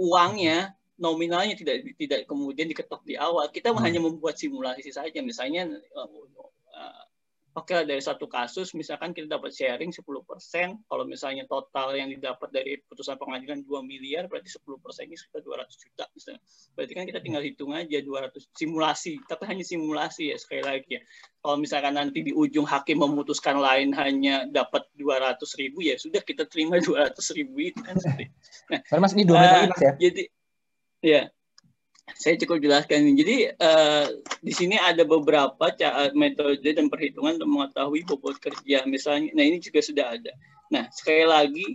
Uangnya 0.00 0.74
nominalnya 0.96 1.58
tidak 1.58 1.84
tidak 1.98 2.20
kemudian 2.24 2.70
diketok 2.70 3.04
di 3.04 3.14
awal. 3.18 3.50
Kita 3.52 3.74
hmm. 3.74 3.82
hanya 3.84 4.00
membuat 4.00 4.40
simulasi 4.40 4.90
saja. 4.90 5.20
Misalnya 5.20 5.68
eh, 5.68 7.02
oke 7.54 7.70
okay, 7.70 7.86
dari 7.86 8.02
satu 8.02 8.26
kasus 8.26 8.74
misalkan 8.74 9.14
kita 9.14 9.38
dapat 9.38 9.54
sharing 9.54 9.94
10%, 9.94 10.02
kalau 10.90 11.04
misalnya 11.06 11.46
total 11.46 11.94
yang 11.94 12.10
didapat 12.10 12.50
dari 12.50 12.82
putusan 12.90 13.14
pengadilan 13.14 13.62
2 13.62 13.78
miliar, 13.86 14.26
berarti 14.26 14.50
10% 14.50 15.06
ini 15.06 15.14
sekitar 15.14 15.42
200 15.46 15.70
juta 15.70 16.04
misalnya. 16.18 16.42
Berarti 16.74 16.92
kan 16.98 17.04
kita 17.06 17.20
tinggal 17.22 17.42
hitung 17.46 17.70
aja 17.70 17.98
200 18.02 18.50
simulasi, 18.58 19.22
tapi 19.30 19.42
hanya 19.46 19.62
simulasi 19.62 20.34
ya 20.34 20.36
sekali 20.36 20.62
lagi 20.66 20.98
ya. 20.98 21.00
Kalau 21.44 21.56
misalkan 21.62 21.94
nanti 21.94 22.26
di 22.26 22.32
ujung 22.34 22.66
hakim 22.66 22.98
memutuskan 22.98 23.62
lain 23.62 23.94
hanya 23.94 24.50
dapat 24.50 24.90
200 24.98 25.38
ribu, 25.62 25.86
ya 25.86 25.94
sudah 25.94 26.26
kita 26.26 26.50
terima 26.50 26.82
200 26.82 27.14
ribu 27.38 27.70
itu 27.70 27.80
kan. 27.80 27.94
Nah, 28.64 28.80
Mas 28.96 29.12
ini 29.12 29.28
dua 29.28 29.38
meter 29.44 29.70
uh, 29.70 29.78
ya? 29.78 29.92
Jadi, 30.00 30.22
ya 31.04 31.22
saya 32.12 32.36
cukup 32.36 32.60
jelaskan. 32.60 33.16
Jadi 33.16 33.48
uh, 33.56 34.06
di 34.44 34.52
sini 34.52 34.76
ada 34.76 35.02
beberapa 35.08 35.72
cara, 35.72 36.12
metode 36.12 36.60
dan 36.60 36.92
perhitungan 36.92 37.40
untuk 37.40 37.50
mengetahui 37.50 38.04
bobot 38.04 38.36
kerja. 38.36 38.84
Misalnya, 38.84 39.32
nah 39.32 39.44
ini 39.44 39.56
juga 39.58 39.80
sudah 39.80 40.12
ada. 40.20 40.32
Nah 40.68 40.92
sekali 40.92 41.24
lagi 41.24 41.66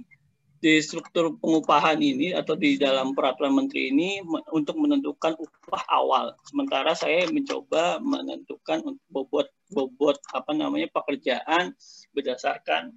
di 0.59 0.83
struktur 0.83 1.39
pengupahan 1.39 1.95
ini 2.03 2.35
atau 2.35 2.51
di 2.59 2.75
dalam 2.75 3.15
peraturan 3.15 3.55
menteri 3.55 3.95
ini 3.95 4.19
untuk 4.51 4.75
menentukan 4.75 5.39
upah 5.39 5.83
awal. 5.87 6.35
Sementara 6.43 6.91
saya 6.93 7.25
mencoba 7.31 8.03
menentukan 8.03 8.99
bobot 9.07 9.47
bobot 9.71 10.19
apa 10.35 10.51
namanya 10.51 10.91
pekerjaan 10.91 11.71
berdasarkan 12.11 12.91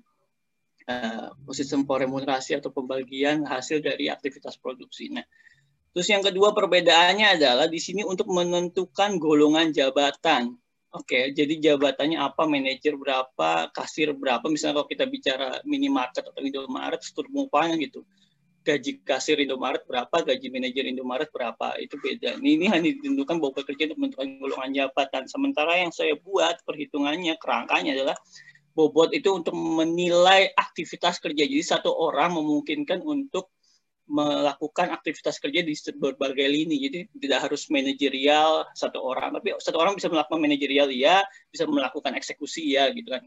uh, 0.90 1.30
sistem 1.54 1.86
remunerasi 1.86 2.58
atau 2.58 2.74
pembagian 2.74 3.46
hasil 3.46 3.78
dari 3.78 4.10
aktivitas 4.10 4.58
produksi. 4.58 5.14
Nah, 5.14 5.22
Terus 5.92 6.08
yang 6.08 6.24
kedua 6.24 6.56
perbedaannya 6.56 7.36
adalah 7.36 7.68
di 7.68 7.76
sini 7.76 8.00
untuk 8.00 8.32
menentukan 8.32 9.20
golongan 9.20 9.76
jabatan. 9.76 10.56
Oke, 10.92 11.32
jadi 11.32 11.72
jabatannya 11.72 12.20
apa, 12.20 12.44
manajer 12.44 12.96
berapa, 13.00 13.72
kasir 13.72 14.12
berapa. 14.12 14.44
Misalnya 14.48 14.80
kalau 14.80 14.88
kita 14.92 15.04
bicara 15.08 15.48
minimarket 15.64 16.28
atau 16.28 16.40
Indomaret, 16.44 17.00
pengupahannya 17.00 17.80
gitu. 17.80 18.04
Gaji 18.60 19.00
kasir 19.00 19.40
Indomaret 19.40 19.88
berapa, 19.88 20.12
gaji 20.12 20.52
manajer 20.52 20.84
Indomaret 20.84 21.32
berapa, 21.32 21.80
itu 21.80 21.96
beda. 21.96 22.36
Ini, 22.40 22.50
ini 22.60 22.66
hanya 22.68 22.92
ditentukan 22.92 23.40
bahwa 23.40 23.52
pekerja 23.56 23.88
untuk 23.88 23.98
menentukan 24.04 24.28
golongan 24.36 24.70
jabatan. 24.84 25.22
Sementara 25.28 25.80
yang 25.80 25.92
saya 25.96 26.12
buat 26.20 26.60
perhitungannya, 26.68 27.40
kerangkanya 27.40 27.96
adalah 27.96 28.16
bobot 28.76 29.16
itu 29.16 29.32
untuk 29.32 29.56
menilai 29.56 30.52
aktivitas 30.56 31.20
kerja. 31.20 31.44
Jadi 31.48 31.64
satu 31.64 31.88
orang 31.88 32.36
memungkinkan 32.36 33.00
untuk 33.00 33.48
melakukan 34.06 34.90
aktivitas 34.90 35.38
kerja 35.38 35.62
di 35.62 35.74
berbagai 35.94 36.48
lini. 36.48 36.76
Jadi 36.88 36.98
tidak 37.22 37.50
harus 37.50 37.70
manajerial 37.70 38.66
satu 38.74 38.98
orang, 38.98 39.38
tapi 39.38 39.54
satu 39.58 39.78
orang 39.78 39.94
bisa 39.94 40.10
melakukan 40.10 40.40
manajerial 40.42 40.88
ya, 40.90 41.22
bisa 41.48 41.64
melakukan 41.68 42.12
eksekusi 42.18 42.74
ya, 42.74 42.90
gitu 42.90 43.08
kan. 43.10 43.22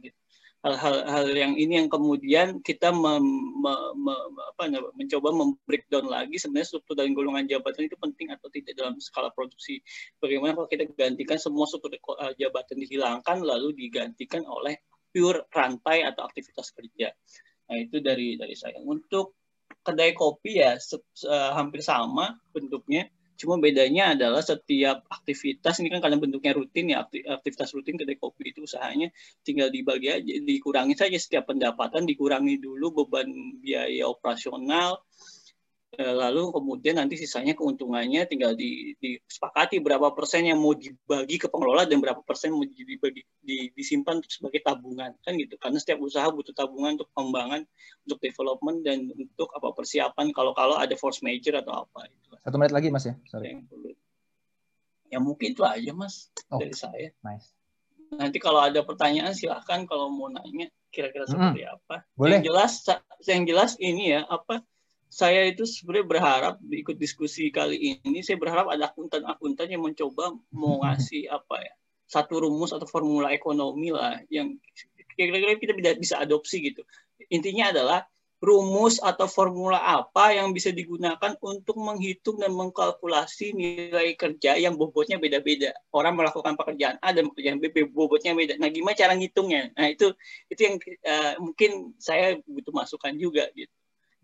Hal-hal 0.65 1.29
yang 1.29 1.53
ini 1.53 1.77
yang 1.77 1.93
kemudian 1.93 2.57
kita 2.65 2.89
mem, 2.89 3.21
me, 3.61 3.73
me, 4.01 4.15
apa, 4.49 4.65
mencoba 4.97 5.29
membreakdown 5.29 6.09
lagi 6.09 6.41
sebenarnya 6.41 6.73
struktur 6.73 6.97
dan 6.97 7.13
golongan 7.13 7.45
jabatan 7.45 7.85
itu 7.85 7.93
penting 8.01 8.33
atau 8.33 8.49
tidak 8.49 8.73
dalam 8.73 8.97
skala 8.97 9.29
produksi. 9.29 9.77
Bagaimana 10.17 10.57
kalau 10.57 10.65
kita 10.65 10.89
gantikan 10.97 11.37
semua 11.37 11.69
struktur 11.69 11.93
eh, 11.93 12.33
jabatan 12.41 12.81
dihilangkan 12.81 13.45
lalu 13.45 13.77
digantikan 13.77 14.41
oleh 14.49 14.81
pure 15.13 15.45
rantai 15.53 16.01
atau 16.01 16.25
aktivitas 16.25 16.73
kerja. 16.73 17.13
Nah 17.69 17.77
itu 17.77 18.01
dari 18.01 18.33
dari 18.33 18.57
saya. 18.57 18.81
Untuk 18.81 19.44
kedai 19.85 20.17
kopi 20.17 20.57
ya 20.57 20.73
uh, 20.75 21.51
hampir 21.53 21.85
sama 21.85 22.41
bentuknya. 22.49 23.05
Cuma 23.35 23.59
bedanya 23.59 24.15
adalah 24.15 24.39
setiap 24.39 25.03
aktivitas 25.11 25.83
ini 25.83 25.91
kan 25.91 25.99
karena 25.99 26.15
bentuknya 26.15 26.55
rutin 26.55 26.87
ya 26.87 27.03
aktivitas 27.05 27.75
rutin 27.75 27.99
kedai 27.99 28.15
kopi 28.15 28.55
itu 28.55 28.63
usahanya 28.63 29.11
tinggal 29.43 29.67
dibagi 29.67 30.07
aja 30.07 30.33
dikurangi 30.39 30.95
saja 30.95 31.19
setiap 31.19 31.51
pendapatan 31.51 32.07
dikurangi 32.07 32.63
dulu 32.63 33.03
beban 33.03 33.27
biaya 33.59 34.07
operasional 34.07 35.03
Eh, 35.03 35.44
lalu 35.99 36.51
kemudian 36.51 36.99
nanti 36.99 37.15
sisanya 37.15 37.55
keuntungannya 37.55 38.27
tinggal 38.27 38.55
disepakati 38.55 39.79
berapa 39.79 40.11
persen 40.11 40.47
yang 40.47 40.59
mau 40.59 40.75
dibagi 40.75 41.39
ke 41.39 41.47
pengelola 41.47 41.87
dan 41.87 42.03
berapa 42.03 42.19
persen 42.23 42.51
mau 42.53 42.63
dibagi 42.63 43.23
di, 43.39 43.69
disimpan 43.71 44.19
sebagai 44.25 44.61
tabungan 44.61 45.15
kan 45.23 45.33
gitu. 45.35 45.55
Karena 45.55 45.77
setiap 45.79 46.03
usaha 46.03 46.27
butuh 46.29 46.53
tabungan 46.53 46.99
untuk 46.99 47.09
pengembangan 47.15 47.61
untuk 48.07 48.19
development 48.19 48.77
dan 48.83 49.09
untuk 49.15 49.49
apa 49.55 49.71
persiapan 49.73 50.35
kalau 50.35 50.51
kalau 50.51 50.75
ada 50.77 50.93
force 50.99 51.23
major 51.23 51.57
atau 51.59 51.87
apa 51.87 52.07
itu 52.07 52.25
satu 52.45 52.61
menit 52.61 52.77
lagi 52.77 52.93
mas 52.93 53.09
ya? 53.09 53.17
Sorry. 53.25 53.57
Ya 55.09 55.17
mungkin 55.17 55.57
itu 55.57 55.65
aja 55.65 55.91
mas 55.97 56.29
oh, 56.53 56.61
dari 56.61 56.77
saya. 56.77 57.09
nice. 57.25 57.49
Nanti 58.13 58.37
kalau 58.37 58.61
ada 58.61 58.85
pertanyaan 58.85 59.33
silahkan. 59.33 59.89
Kalau 59.89 60.13
mau 60.13 60.29
nanya 60.29 60.69
kira-kira 60.93 61.25
seperti 61.25 61.65
mm 61.65 61.67
-hmm. 61.67 61.77
apa. 61.81 61.95
Boleh. 62.13 62.37
yang 62.37 62.45
jelas 62.53 62.85
yang 63.25 63.43
jelas 63.49 63.71
ini 63.81 64.13
ya 64.13 64.29
apa 64.29 64.61
saya 65.09 65.47
itu 65.47 65.63
sebenarnya 65.63 66.07
berharap 66.07 66.55
ikut 66.65 66.97
diskusi 66.99 67.49
kali 67.53 68.01
ini 68.03 68.19
saya 68.25 68.35
berharap 68.35 68.67
ada 68.69 68.91
akuntan-akuntan 68.91 69.71
yang 69.71 69.83
mencoba 69.85 70.35
mau 70.51 70.81
ngasih 70.83 71.29
apa 71.31 71.61
ya 71.61 71.73
satu 72.05 72.45
rumus 72.45 72.75
atau 72.75 72.85
formula 72.85 73.33
ekonomi 73.33 73.89
lah 73.89 74.21
yang 74.29 74.57
kira-kira 75.15 75.57
kita 75.57 75.73
bisa 75.97 76.19
adopsi 76.19 76.61
gitu 76.73 76.83
intinya 77.31 77.71
adalah 77.71 78.05
rumus 78.43 78.99
atau 78.99 79.25
formula 79.25 79.79
apa 79.79 80.35
yang 80.35 80.51
bisa 80.51 80.69
digunakan 80.69 81.33
untuk 81.41 81.79
menghitung 81.79 82.37
dan 82.37 82.51
mengkalkulasi 82.51 83.55
nilai 83.55 84.13
kerja 84.13 84.59
yang 84.59 84.75
bobotnya 84.75 85.17
beda-beda. 85.17 85.73
Orang 85.95 86.19
melakukan 86.19 86.53
pekerjaan 86.59 86.99
A 86.99 87.15
dan 87.15 87.31
pekerjaan 87.31 87.57
B 87.57 87.71
bobotnya 87.89 88.35
beda. 88.35 88.59
Nah, 88.61 88.69
gimana 88.69 88.93
cara 88.93 89.17
ngitungnya? 89.17 89.73
Nah, 89.73 89.87
itu 89.89 90.13
itu 90.51 90.61
yang 90.61 90.75
uh, 91.07 91.33
mungkin 91.41 91.95
saya 91.97 92.37
butuh 92.43 92.69
masukan 92.75 93.15
juga 93.15 93.47
gitu. 93.55 93.71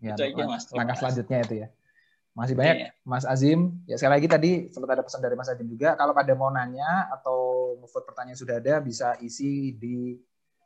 Ya, 0.02 0.18
itu 0.18 0.34
aja 0.34 0.44
mas. 0.50 0.66
Langkah 0.74 0.96
selanjutnya 0.98 1.38
itu 1.46 1.54
ya. 1.62 1.68
Masih 2.32 2.56
banyak 2.56 2.76
iya. 2.80 2.90
Mas 3.04 3.28
Azim. 3.28 3.76
Ya 3.84 4.00
sekali 4.00 4.18
lagi 4.18 4.28
tadi 4.28 4.50
sempat 4.72 4.96
ada 4.96 5.04
pesan 5.04 5.20
dari 5.20 5.36
Mas 5.36 5.52
Azim 5.52 5.68
juga. 5.68 5.94
Kalau 5.94 6.16
pada 6.16 6.32
mau 6.32 6.48
nanya 6.48 7.12
atau 7.12 7.72
vote 7.78 8.06
pertanyaan 8.08 8.40
sudah 8.40 8.56
ada, 8.56 8.80
bisa 8.80 9.20
isi 9.20 9.76
di 9.76 10.16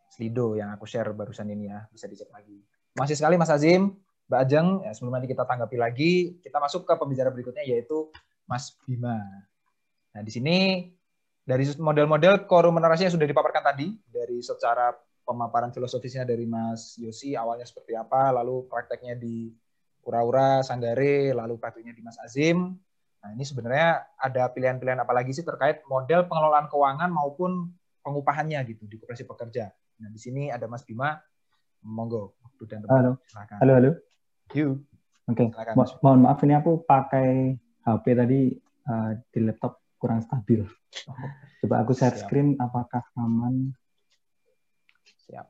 Slido 0.06 0.54
yang 0.54 0.70
aku 0.70 0.86
share 0.86 1.10
barusan 1.10 1.50
ini 1.50 1.68
ya. 1.68 1.84
Bisa 1.90 2.06
dicek 2.06 2.30
lagi. 2.30 2.62
Masih 2.96 3.18
sekali 3.18 3.34
Mas 3.34 3.50
Azim, 3.50 3.98
Mbak 4.30 4.40
Ajeng. 4.46 4.68
Ya, 4.86 4.90
sebelum 4.94 5.12
nanti 5.18 5.28
kita 5.28 5.42
tanggapi 5.42 5.76
lagi, 5.76 6.12
kita 6.40 6.62
masuk 6.62 6.86
ke 6.86 6.94
pembicara 6.96 7.34
berikutnya 7.34 7.66
yaitu 7.66 8.14
Mas 8.46 8.78
Bima. 8.86 9.18
Nah, 10.14 10.22
di 10.22 10.30
sini 10.30 10.86
dari 11.42 11.66
model-model 11.76 12.46
korumenerasi 12.46 13.10
yang 13.10 13.14
sudah 13.14 13.26
dipaparkan 13.26 13.74
tadi, 13.74 13.90
dari 14.06 14.38
secara 14.38 14.94
pemaparan 15.26 15.74
filosofisnya 15.74 16.22
dari 16.22 16.46
Mas 16.46 16.94
Yosi 17.02 17.34
awalnya 17.34 17.66
seperti 17.66 17.98
apa, 17.98 18.30
lalu 18.30 18.70
prakteknya 18.70 19.18
di 19.18 19.50
Ura-Ura, 20.06 20.62
Sanggare, 20.62 21.34
lalu 21.34 21.58
prakteknya 21.58 21.90
di 21.90 22.02
Mas 22.06 22.14
Azim. 22.22 22.78
Nah, 23.26 23.30
ini 23.34 23.42
sebenarnya 23.42 24.06
ada 24.22 24.46
pilihan-pilihan 24.54 25.02
apa 25.02 25.10
lagi 25.10 25.34
sih 25.34 25.42
terkait 25.42 25.82
model 25.90 26.30
pengelolaan 26.30 26.70
keuangan 26.70 27.10
maupun 27.10 27.74
pengupahannya 28.06 28.62
gitu 28.70 28.86
di 28.86 29.02
koperasi 29.02 29.26
pekerja. 29.26 29.74
Nah, 29.98 30.08
di 30.14 30.20
sini 30.22 30.46
ada 30.54 30.70
Mas 30.70 30.86
Bima. 30.86 31.18
Monggo, 31.86 32.34
waktu 32.42 32.62
dan 32.66 32.82
tempat. 32.82 32.98
Halo. 32.98 33.12
Silakan. 33.30 33.56
Halo, 33.62 33.72
halo. 33.78 33.90
You. 34.54 34.68
Oke. 35.26 35.50
Okay. 35.50 35.74
Mo 35.74 35.82
mohon 36.02 36.20
maaf 36.26 36.42
ini 36.42 36.54
aku 36.54 36.82
pakai 36.82 37.54
HP 37.82 38.04
tadi 38.14 38.40
uh, 38.90 39.10
di 39.30 39.38
laptop 39.42 39.82
kurang 39.98 40.22
stabil. 40.22 40.62
Coba 41.62 41.82
aku 41.82 41.94
share 41.94 42.14
Siap. 42.14 42.26
screen 42.26 42.58
apakah 42.58 43.02
aman? 43.18 43.74
Siap. 45.26 45.46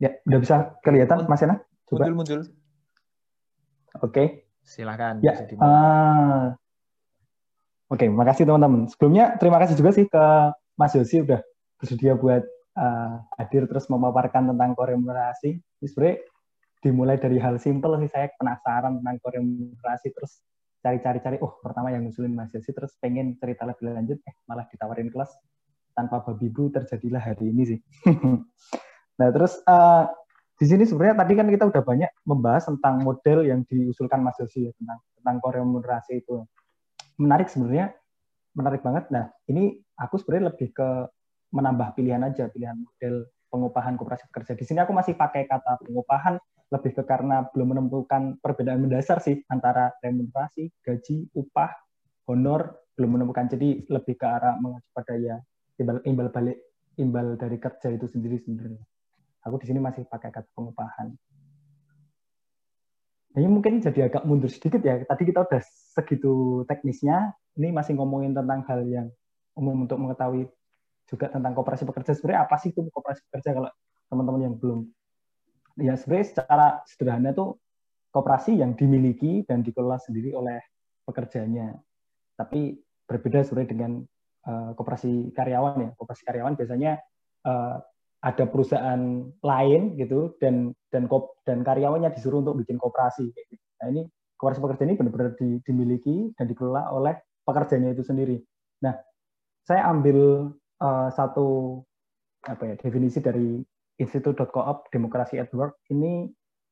Ya, 0.00 0.16
udah 0.24 0.38
bisa 0.40 0.56
kelihatan 0.80 1.28
Mas 1.28 1.44
Yana? 1.44 1.60
Coba. 1.84 2.08
Muncul, 2.08 2.16
muncul. 2.16 2.40
Oke. 4.00 4.08
Okay. 4.08 4.26
Silakan. 4.64 5.20
Ya. 5.20 5.36
Uh, 5.60 6.56
Oke, 7.90 8.06
okay, 8.06 8.08
makasih 8.08 8.46
teman-teman. 8.46 8.86
Sebelumnya 8.86 9.34
terima 9.36 9.58
kasih 9.58 9.74
juga 9.74 9.90
sih 9.90 10.06
ke 10.06 10.24
Mas 10.78 10.94
Yosi 10.94 11.26
udah 11.26 11.42
bersedia 11.74 12.14
buat 12.14 12.46
uh, 12.78 13.14
hadir 13.34 13.66
terus 13.66 13.90
memaparkan 13.90 14.46
tentang 14.46 14.78
koremunerasi. 14.78 15.58
Ini 15.58 15.86
sebenarnya 15.90 16.16
dimulai 16.86 17.16
dari 17.18 17.36
hal 17.42 17.58
simpel 17.58 17.98
sih 17.98 18.08
saya 18.08 18.30
penasaran 18.38 19.02
tentang 19.02 19.16
koremunerasi 19.20 20.08
terus 20.14 20.40
cari-cari-cari 20.80 21.36
oh 21.44 21.60
pertama 21.60 21.92
yang 21.92 22.08
ngusulin 22.08 22.32
Mas 22.32 22.54
Yosi 22.56 22.72
terus 22.72 22.96
pengen 23.02 23.36
cerita 23.36 23.68
lebih 23.68 23.92
lanjut 23.92 24.16
eh 24.24 24.34
malah 24.48 24.64
ditawarin 24.64 25.12
kelas 25.12 25.28
tanpa 25.92 26.24
babi 26.24 26.48
bu 26.48 26.70
terjadilah 26.70 27.20
hari 27.20 27.50
ini 27.50 27.62
sih. 27.74 27.78
nah 29.20 29.28
terus 29.28 29.60
uh, 29.68 30.08
di 30.56 30.68
sini 30.68 30.84
sebenarnya 30.84 31.24
tadi 31.24 31.32
kan 31.36 31.48
kita 31.48 31.64
udah 31.68 31.82
banyak 31.84 32.10
membahas 32.24 32.68
tentang 32.68 33.00
model 33.00 33.48
yang 33.48 33.64
diusulkan 33.64 34.20
Mas 34.20 34.36
Yosi 34.40 34.68
ya, 34.68 34.72
tentang 34.76 34.98
tentang 35.20 35.36
koremunerasi 35.40 36.20
itu 36.20 36.44
menarik 37.16 37.48
sebenarnya 37.48 37.92
menarik 38.56 38.84
banget. 38.84 39.08
Nah, 39.08 39.30
ini 39.46 39.78
aku 39.96 40.20
sebenarnya 40.20 40.52
lebih 40.52 40.68
ke 40.74 40.88
menambah 41.50 41.96
pilihan 41.98 42.22
aja, 42.22 42.52
pilihan 42.52 42.76
model 42.76 43.26
pengupahan 43.50 43.98
koperasi 43.98 44.30
pekerja. 44.30 44.52
Di 44.54 44.64
sini 44.68 44.78
aku 44.84 44.92
masih 44.94 45.18
pakai 45.18 45.48
kata 45.48 45.82
pengupahan 45.82 46.38
lebih 46.70 46.92
ke 46.94 47.02
karena 47.02 47.42
belum 47.50 47.74
menemukan 47.74 48.38
perbedaan 48.38 48.84
mendasar 48.84 49.18
sih 49.18 49.42
antara 49.50 49.90
remunerasi, 50.04 50.70
gaji, 50.84 51.26
upah, 51.34 51.74
honor 52.30 52.78
belum 52.94 53.18
menemukan. 53.18 53.50
Jadi 53.50 53.90
lebih 53.90 54.14
ke 54.14 54.26
arah 54.28 54.54
mengacu 54.60 54.86
pada 54.94 55.14
ya 55.18 55.36
imbal, 55.82 55.98
imbal 56.06 56.28
balik 56.30 56.58
imbal 57.00 57.26
dari 57.34 57.58
kerja 57.58 57.90
itu 57.90 58.06
sendiri 58.06 58.38
sebenarnya. 58.38 58.84
Aku 59.46 59.56
di 59.56 59.66
sini 59.68 59.80
masih 59.80 60.04
pakai 60.04 60.28
kata 60.28 60.48
pengupahan. 60.52 61.16
Ini 63.30 63.46
mungkin 63.46 63.78
jadi 63.78 64.10
agak 64.10 64.26
mundur 64.26 64.50
sedikit 64.50 64.82
ya. 64.82 65.06
Tadi 65.06 65.22
kita 65.22 65.46
udah 65.46 65.62
segitu 65.94 66.66
teknisnya, 66.66 67.30
ini 67.56 67.70
masih 67.70 67.94
ngomongin 67.94 68.34
tentang 68.34 68.66
hal 68.66 68.82
yang 68.84 69.08
umum 69.54 69.86
untuk 69.86 70.02
mengetahui 70.02 70.50
juga 71.06 71.30
tentang 71.30 71.54
kooperasi 71.54 71.86
pekerja. 71.86 72.12
Sebenarnya 72.18 72.42
apa 72.46 72.58
sih 72.58 72.74
itu 72.74 72.82
kooperasi 72.90 73.22
pekerja 73.30 73.50
kalau 73.54 73.70
teman-teman 74.10 74.40
yang 74.50 74.54
belum? 74.58 74.80
Ya 75.78 75.94
sebenarnya 75.94 76.26
secara 76.26 76.66
sederhana 76.90 77.30
itu 77.30 77.54
kooperasi 78.10 78.58
yang 78.58 78.74
dimiliki 78.74 79.46
dan 79.46 79.62
dikelola 79.62 80.02
sendiri 80.02 80.34
oleh 80.34 80.58
pekerjanya. 81.06 81.78
Tapi 82.34 82.82
berbeda 83.06 83.46
sebenarnya 83.46 83.70
dengan 83.70 83.92
uh, 84.46 84.74
kooperasi 84.74 85.30
karyawan 85.30 85.78
ya. 85.86 85.90
Kooperasi 85.94 86.22
karyawan 86.26 86.54
biasanya 86.58 86.98
uh, 87.46 87.78
ada 88.20 88.44
perusahaan 88.44 89.24
lain 89.40 89.96
gitu 89.96 90.36
dan 90.40 90.76
dan 90.92 91.08
kop, 91.08 91.40
dan 91.48 91.64
karyawannya 91.64 92.12
disuruh 92.12 92.44
untuk 92.44 92.60
bikin 92.60 92.76
koperasi. 92.76 93.32
Nah 93.80 93.86
ini 93.88 94.04
koperasi 94.36 94.60
pekerja 94.60 94.82
ini 94.84 94.94
benar-benar 95.00 95.32
di, 95.40 95.56
dimiliki 95.64 96.32
dan 96.36 96.48
dikelola 96.48 96.92
oleh 96.92 97.16
pekerjanya 97.48 97.96
itu 97.96 98.04
sendiri. 98.04 98.36
Nah 98.84 98.92
saya 99.64 99.88
ambil 99.88 100.52
uh, 100.84 101.08
satu 101.12 101.80
apa 102.44 102.72
ya 102.72 102.74
definisi 102.76 103.20
dari 103.20 103.60
Institute.coop 104.00 104.88
Demokrasi 104.88 105.36
at 105.36 105.52
Work 105.52 105.84
ini 105.92 106.28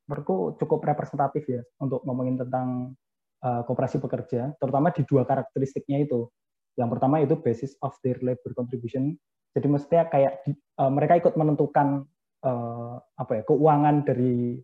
menurutku 0.09 0.57
cukup 0.57 0.81
representatif 0.89 1.45
ya 1.45 1.61
untuk 1.85 2.01
ngomongin 2.09 2.41
tentang 2.41 2.97
uh, 3.45 3.63
koperasi 3.69 4.01
pekerja, 4.01 4.57
terutama 4.57 4.89
di 4.89 5.05
dua 5.05 5.29
karakteristiknya 5.29 6.09
itu. 6.09 6.33
Yang 6.81 6.89
pertama 6.97 7.21
itu 7.21 7.37
basis 7.37 7.77
of 7.85 7.93
their 8.01 8.17
labor 8.25 8.57
contribution 8.57 9.13
jadi 9.57 9.67
mestinya 9.67 10.05
kayak 10.13 10.45
uh, 10.79 10.91
mereka 10.93 11.19
ikut 11.19 11.35
menentukan 11.35 12.05
uh, 12.45 12.97
apa 13.17 13.33
ya 13.41 13.43
keuangan 13.49 14.05
dari 14.05 14.61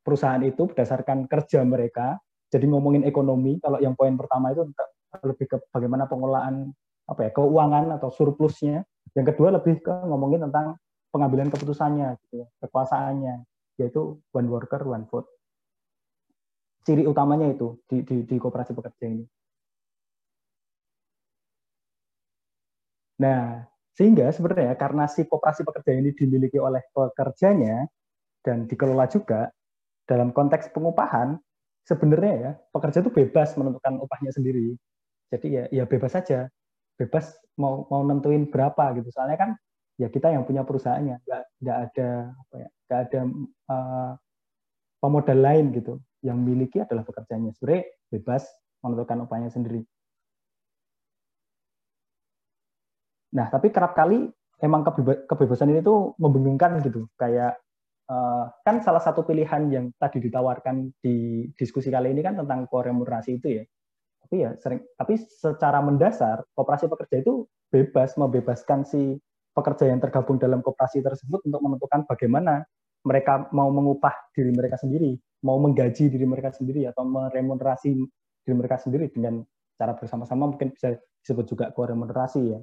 perusahaan 0.00 0.42
itu 0.42 0.68
berdasarkan 0.70 1.28
kerja 1.28 1.60
mereka. 1.64 2.18
Jadi 2.50 2.66
ngomongin 2.66 3.06
ekonomi, 3.06 3.62
kalau 3.62 3.78
yang 3.78 3.94
poin 3.94 4.18
pertama 4.18 4.50
itu 4.50 4.66
lebih 5.22 5.46
ke 5.46 5.56
bagaimana 5.70 6.10
pengelolaan 6.10 6.74
apa 7.06 7.20
ya 7.26 7.30
keuangan 7.30 7.94
atau 7.94 8.10
surplusnya. 8.10 8.82
Yang 9.14 9.34
kedua 9.34 9.54
lebih 9.54 9.82
ke 9.82 9.94
ngomongin 10.06 10.50
tentang 10.50 10.78
pengambilan 11.14 11.50
keputusannya, 11.50 12.14
gitu, 12.26 12.42
ya, 12.42 12.46
kekuasaannya, 12.62 13.34
yaitu 13.78 14.18
one 14.34 14.48
worker 14.50 14.82
one 14.82 15.06
vote. 15.06 15.30
Ciri 16.82 17.06
utamanya 17.06 17.50
itu 17.50 17.78
di, 17.86 18.02
di, 18.02 18.26
di 18.26 18.36
kooperasi 18.38 18.74
pekerja 18.74 19.04
ini. 19.06 19.26
Nah, 23.20 23.69
sehingga 24.00 24.32
sebenarnya 24.32 24.80
karena 24.80 25.04
si 25.12 25.28
kooperasi 25.28 25.60
pekerja 25.60 25.92
ini 25.92 26.16
dimiliki 26.16 26.56
oleh 26.56 26.80
pekerjanya 26.88 27.84
dan 28.40 28.64
dikelola 28.64 29.04
juga 29.12 29.52
dalam 30.08 30.32
konteks 30.32 30.72
pengupahan, 30.72 31.36
sebenarnya 31.84 32.34
ya 32.40 32.52
pekerja 32.72 33.04
itu 33.04 33.12
bebas 33.12 33.52
menentukan 33.60 34.00
upahnya 34.00 34.32
sendiri. 34.32 34.72
Jadi 35.28 35.46
ya 35.52 35.64
ya 35.68 35.84
bebas 35.84 36.16
saja, 36.16 36.48
bebas 36.96 37.36
mau 37.60 37.84
mau 37.92 38.00
nentuin 38.00 38.48
berapa 38.48 38.96
gitu. 38.96 39.12
Soalnya 39.12 39.36
kan 39.36 39.50
ya 40.00 40.08
kita 40.08 40.32
yang 40.32 40.48
punya 40.48 40.64
perusahaannya, 40.64 41.20
nggak 41.20 41.42
nggak 41.60 41.78
ada 41.92 42.08
apa 42.32 42.54
ya, 42.56 42.68
nggak 42.88 43.00
ada 43.04 43.20
uh, 43.68 44.12
pemodal 44.96 45.44
lain 45.44 45.76
gitu. 45.76 46.00
Yang 46.24 46.38
miliki 46.40 46.80
adalah 46.80 47.04
pekerjanya. 47.04 47.52
Sebenarnya 47.52 47.84
bebas 48.08 48.48
menentukan 48.80 49.28
upahnya 49.28 49.52
sendiri. 49.52 49.84
Nah, 53.30 53.46
tapi 53.46 53.70
kerap 53.70 53.94
kali 53.94 54.26
emang 54.60 54.82
kebebasan 55.26 55.70
ini 55.70 55.80
tuh 55.80 56.14
membingungkan 56.18 56.82
gitu. 56.82 57.06
Kayak 57.14 57.58
uh, 58.10 58.50
kan 58.66 58.82
salah 58.82 59.00
satu 59.00 59.22
pilihan 59.22 59.70
yang 59.70 59.86
tadi 59.96 60.18
ditawarkan 60.18 60.90
di 60.98 61.46
diskusi 61.54 61.88
kali 61.88 62.10
ini 62.10 62.20
kan 62.20 62.38
tentang 62.38 62.66
koremunerasi 62.66 63.38
itu 63.38 63.62
ya. 63.62 63.64
Tapi 64.20 64.34
ya 64.36 64.50
sering 64.58 64.80
tapi 64.94 65.18
secara 65.18 65.82
mendasar 65.82 66.44
kooperasi 66.54 66.86
pekerja 66.86 67.22
itu 67.22 67.46
bebas 67.70 68.14
membebaskan 68.18 68.86
si 68.86 69.18
pekerja 69.50 69.90
yang 69.90 69.98
tergabung 69.98 70.38
dalam 70.38 70.62
kooperasi 70.62 71.02
tersebut 71.02 71.42
untuk 71.46 71.60
menentukan 71.62 72.06
bagaimana 72.06 72.62
mereka 73.00 73.48
mau 73.56 73.72
mengupah 73.72 74.12
diri 74.36 74.52
mereka 74.52 74.76
sendiri, 74.76 75.16
mau 75.42 75.56
menggaji 75.56 76.12
diri 76.12 76.26
mereka 76.28 76.52
sendiri 76.52 76.84
atau 76.84 77.02
meremunerasi 77.08 77.90
diri 78.44 78.54
mereka 78.54 78.76
sendiri 78.76 79.08
dengan 79.08 79.40
cara 79.80 79.96
bersama-sama 79.96 80.52
mungkin 80.52 80.76
bisa 80.76 81.00
disebut 81.24 81.56
juga 81.56 81.72
koremunerasi 81.72 82.40
ya 82.52 82.60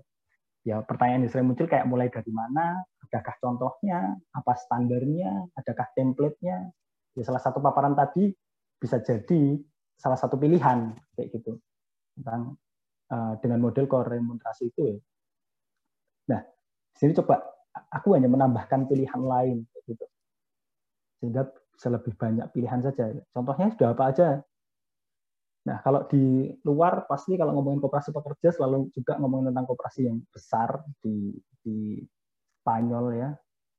ya 0.67 0.83
pertanyaan 0.83 1.23
yang 1.23 1.31
sering 1.31 1.47
muncul 1.47 1.63
kayak 1.63 1.87
mulai 1.87 2.11
dari 2.11 2.27
mana, 2.35 2.83
adakah 3.07 3.35
contohnya, 3.39 4.19
apa 4.35 4.53
standarnya, 4.59 5.47
adakah 5.55 5.87
template-nya. 5.95 6.75
Ya 7.15 7.23
salah 7.23 7.39
satu 7.39 7.63
paparan 7.63 7.95
tadi 7.95 8.35
bisa 8.75 8.99
jadi 8.99 9.55
salah 9.95 10.19
satu 10.19 10.35
pilihan 10.35 10.91
kayak 11.15 11.39
gitu 11.39 11.55
tentang 12.19 12.59
uh, 13.09 13.39
dengan 13.39 13.63
model 13.63 13.87
koremunerasi 13.87 14.67
itu 14.67 14.81
ya. 14.91 14.97
Nah, 16.35 16.41
sini 16.99 17.15
coba 17.15 17.39
aku 17.87 18.19
hanya 18.19 18.27
menambahkan 18.27 18.91
pilihan 18.91 19.23
lain 19.23 19.63
gitu. 19.87 20.05
Sehingga 21.23 21.47
bisa 21.47 21.87
lebih 21.87 22.13
banyak 22.19 22.45
pilihan 22.51 22.83
saja. 22.83 23.15
Contohnya 23.31 23.71
sudah 23.71 23.95
apa 23.95 24.03
aja 24.11 24.27
Nah, 25.67 25.83
kalau 25.83 26.07
di 26.07 26.47
luar 26.63 27.03
pasti 27.11 27.35
kalau 27.35 27.51
ngomongin 27.59 27.83
kooperasi 27.83 28.15
pekerja 28.15 28.55
selalu 28.55 28.87
juga 28.95 29.19
ngomongin 29.19 29.51
tentang 29.51 29.67
kooperasi 29.67 30.07
yang 30.07 30.23
besar 30.31 30.79
di 31.03 31.35
di 31.59 31.99
Spanyol 32.63 33.05
ya, 33.19 33.29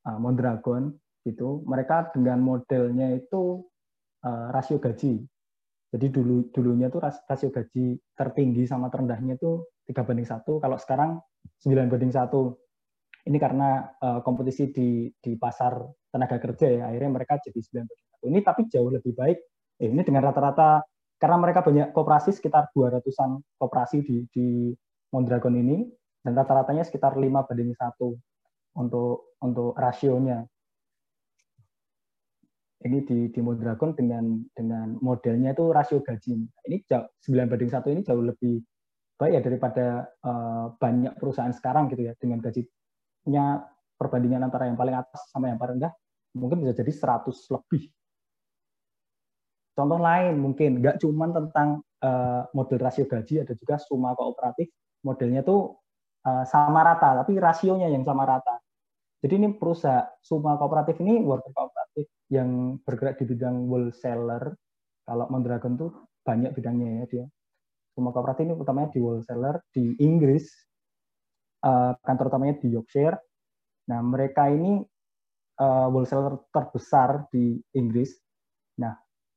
uh, 0.05 0.19
Mondragon 0.20 0.93
gitu. 1.24 1.65
Mereka 1.65 2.12
dengan 2.12 2.44
modelnya 2.44 3.16
itu 3.16 3.65
uh, 4.28 4.52
rasio 4.52 4.77
gaji. 4.77 5.24
Jadi 5.89 6.06
dulu 6.12 6.52
dulunya 6.52 6.93
tuh 6.93 7.01
rasio 7.01 7.48
gaji 7.48 7.97
tertinggi 8.12 8.69
sama 8.69 8.93
terendahnya 8.93 9.40
itu 9.40 9.65
tiga 9.89 10.05
banding 10.05 10.28
satu. 10.28 10.60
Kalau 10.60 10.77
sekarang 10.77 11.16
9 11.65 11.89
banding 11.89 12.12
satu. 12.12 12.52
Ini 13.28 13.36
karena 13.36 13.85
uh, 14.01 14.20
kompetisi 14.24 14.73
di 14.73 15.09
di 15.16 15.36
pasar 15.36 15.77
tenaga 16.09 16.40
kerja 16.40 16.69
ya, 16.69 16.82
akhirnya 16.93 17.12
mereka 17.16 17.40
jadi 17.40 17.60
9 17.60 17.89
banding 17.89 18.09
satu. 18.12 18.24
Ini 18.28 18.39
tapi 18.44 18.60
jauh 18.69 18.93
lebih 18.93 19.12
baik. 19.16 19.39
Eh, 19.81 19.89
ini 19.89 20.02
dengan 20.05 20.28
rata-rata 20.28 20.85
karena 21.18 21.36
mereka 21.36 21.66
banyak 21.66 21.90
kooperasi 21.90 22.30
sekitar 22.30 22.70
200-an 22.72 23.42
kooperasi 23.58 24.06
di 24.06 24.16
di 24.30 24.46
Mondragon 25.10 25.58
ini 25.58 25.82
dan 26.22 26.32
rata-ratanya 26.38 26.86
sekitar 26.86 27.18
5 27.18 27.26
banding 27.26 27.74
satu 27.74 28.14
untuk 28.78 29.34
untuk 29.42 29.74
rasionya 29.74 30.46
ini 32.86 33.02
di 33.02 33.18
di 33.34 33.40
Mondragon 33.42 33.90
dengan 33.98 34.38
dengan 34.54 34.94
modelnya 35.02 35.50
itu 35.50 35.74
rasio 35.74 35.98
gaji. 35.98 36.38
Ini 36.38 36.76
jauh, 36.86 37.10
9 37.26 37.50
banding 37.50 37.70
satu 37.74 37.90
ini 37.90 38.06
jauh 38.06 38.22
lebih 38.22 38.62
baik 39.18 39.32
ya 39.34 39.40
daripada 39.42 39.86
uh, 40.22 40.70
banyak 40.78 41.18
perusahaan 41.18 41.50
sekarang 41.50 41.90
gitu 41.90 42.06
ya 42.06 42.14
dengan 42.22 42.38
gajinya 42.38 43.66
perbandingan 43.98 44.46
antara 44.46 44.70
yang 44.70 44.78
paling 44.78 44.94
atas 44.94 45.26
sama 45.34 45.50
yang 45.50 45.58
paling 45.58 45.82
rendah 45.82 45.90
mungkin 46.38 46.62
bisa 46.62 46.78
jadi 46.78 46.92
100 46.94 47.26
lebih. 47.58 47.90
Contoh 49.78 50.02
lain 50.02 50.42
mungkin 50.42 50.82
nggak 50.82 50.98
cuma 50.98 51.30
tentang 51.30 51.86
uh, 52.02 52.50
model 52.50 52.82
rasio 52.82 53.06
gaji 53.06 53.46
ada 53.46 53.55
juga 53.55 53.78
suma 53.78 54.10
kooperatif 54.18 54.74
modelnya 55.06 55.46
tuh 55.46 55.78
uh, 56.26 56.42
sama 56.42 56.82
rata 56.82 57.22
tapi 57.22 57.38
rasionya 57.38 57.86
yang 57.86 58.02
sama 58.02 58.26
rata. 58.26 58.59
Jadi 59.22 59.38
ini 59.38 59.48
perusahaan 59.55 60.02
suma 60.18 60.59
kooperatif 60.59 60.98
ini 60.98 61.22
worker 61.22 61.55
kooperatif 61.55 62.10
yang 62.26 62.82
bergerak 62.82 63.22
di 63.22 63.24
bidang 63.30 63.70
wholesaler. 63.70 64.50
Kalau 65.06 65.30
Mondragon 65.30 65.78
tuh 65.78 65.90
banyak 66.26 66.59
bidangnya 66.59 67.02
ya 67.02 67.05
dia. 67.06 67.24
Suma 67.94 68.10
kooperatif 68.10 68.50
ini 68.50 68.55
utamanya 68.59 68.90
di 68.90 68.98
wholesaler 68.98 69.62
di 69.70 69.94
Inggris. 70.02 70.50
Uh, 71.62 71.94
kantor 72.02 72.34
utamanya 72.34 72.59
di 72.59 72.74
Yorkshire. 72.74 73.18
Nah 73.90 74.02
mereka 74.02 74.50
ini 74.50 74.82
uh, 75.62 75.86
wholesaler 75.90 76.38
terbesar 76.50 77.30
di 77.30 77.59
Inggris. 77.78 78.14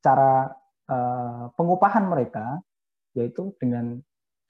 Cara 0.02 0.49
uh, 0.90 1.45
pengupahan 1.53 2.06
mereka 2.10 2.60
yaitu 3.14 3.53
dengan 3.61 3.99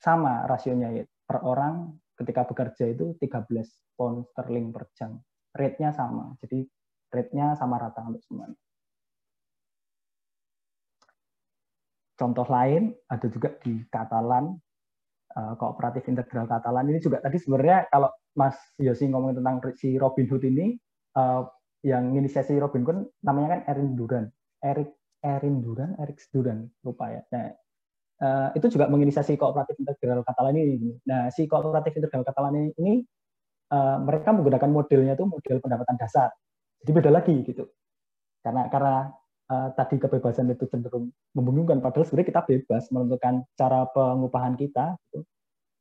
sama 0.01 0.49
rasionya 0.49 0.89
ya 0.95 1.03
per 1.27 1.43
orang 1.45 1.93
ketika 2.17 2.45
bekerja 2.45 2.85
itu 2.93 3.17
13 3.17 3.97
pound 3.97 4.29
sterling 4.33 4.69
per 4.69 4.89
jam. 4.93 5.17
Rate-nya 5.51 5.91
sama. 5.91 6.33
Jadi 6.39 6.63
rate-nya 7.11 7.57
sama 7.57 7.81
rata 7.81 8.05
untuk 8.05 8.23
semuanya. 8.23 8.57
Contoh 12.15 12.45
lain 12.45 12.93
ada 13.09 13.27
juga 13.27 13.49
di 13.65 13.81
Katalan, 13.89 14.53
eh, 15.33 15.53
kooperatif 15.57 16.05
integral 16.05 16.45
Katalan 16.45 16.85
ini 16.93 17.01
juga 17.01 17.17
tadi 17.17 17.41
sebenarnya 17.41 17.89
kalau 17.89 18.13
Mas 18.37 18.55
Yosi 18.77 19.09
ngomongin 19.09 19.41
tentang 19.41 19.57
si 19.73 19.97
Robin 19.97 20.29
Hood 20.29 20.45
ini, 20.45 20.77
eh, 21.17 21.41
yang 21.81 22.13
inisiasi 22.13 22.61
Robin 22.61 22.85
Hood 22.85 23.09
namanya 23.25 23.57
kan 23.57 23.61
Erin 23.73 23.97
Duran, 23.97 24.25
Erik 24.61 25.00
Erin 25.21 25.61
Duran, 25.61 25.95
Erik 26.01 26.17
Duran, 26.33 26.65
lupa 26.81 27.13
ya. 27.13 27.21
Nah, 27.29 27.53
uh, 28.21 28.49
itu 28.57 28.67
juga 28.73 28.89
menginisiasi 28.89 29.37
kooperatif 29.37 29.77
integral 29.77 30.25
Katalan 30.25 30.57
ini. 30.57 30.97
Nah, 31.05 31.29
si 31.29 31.45
kooperatif 31.45 31.93
integral 31.97 32.25
Katalan 32.25 32.73
ini 32.73 33.05
uh, 33.73 33.97
mereka 34.01 34.33
menggunakan 34.33 34.69
modelnya 34.69 35.13
itu 35.13 35.25
model 35.25 35.57
pendapatan 35.61 35.95
dasar. 35.97 36.29
Jadi 36.81 36.91
beda 36.91 37.11
lagi 37.13 37.35
gitu. 37.45 37.69
Karena 38.41 38.65
karena 38.73 39.13
uh, 39.53 39.69
tadi 39.77 40.01
kebebasan 40.01 40.49
itu 40.49 40.65
cenderung 40.65 41.13
membingungkan 41.37 41.77
padahal 41.79 42.09
sebenarnya 42.09 42.29
kita 42.33 42.41
bebas 42.49 42.83
menentukan 42.89 43.45
cara 43.53 43.85
pengupahan 43.93 44.57
kita 44.57 44.97
gitu. 45.09 45.21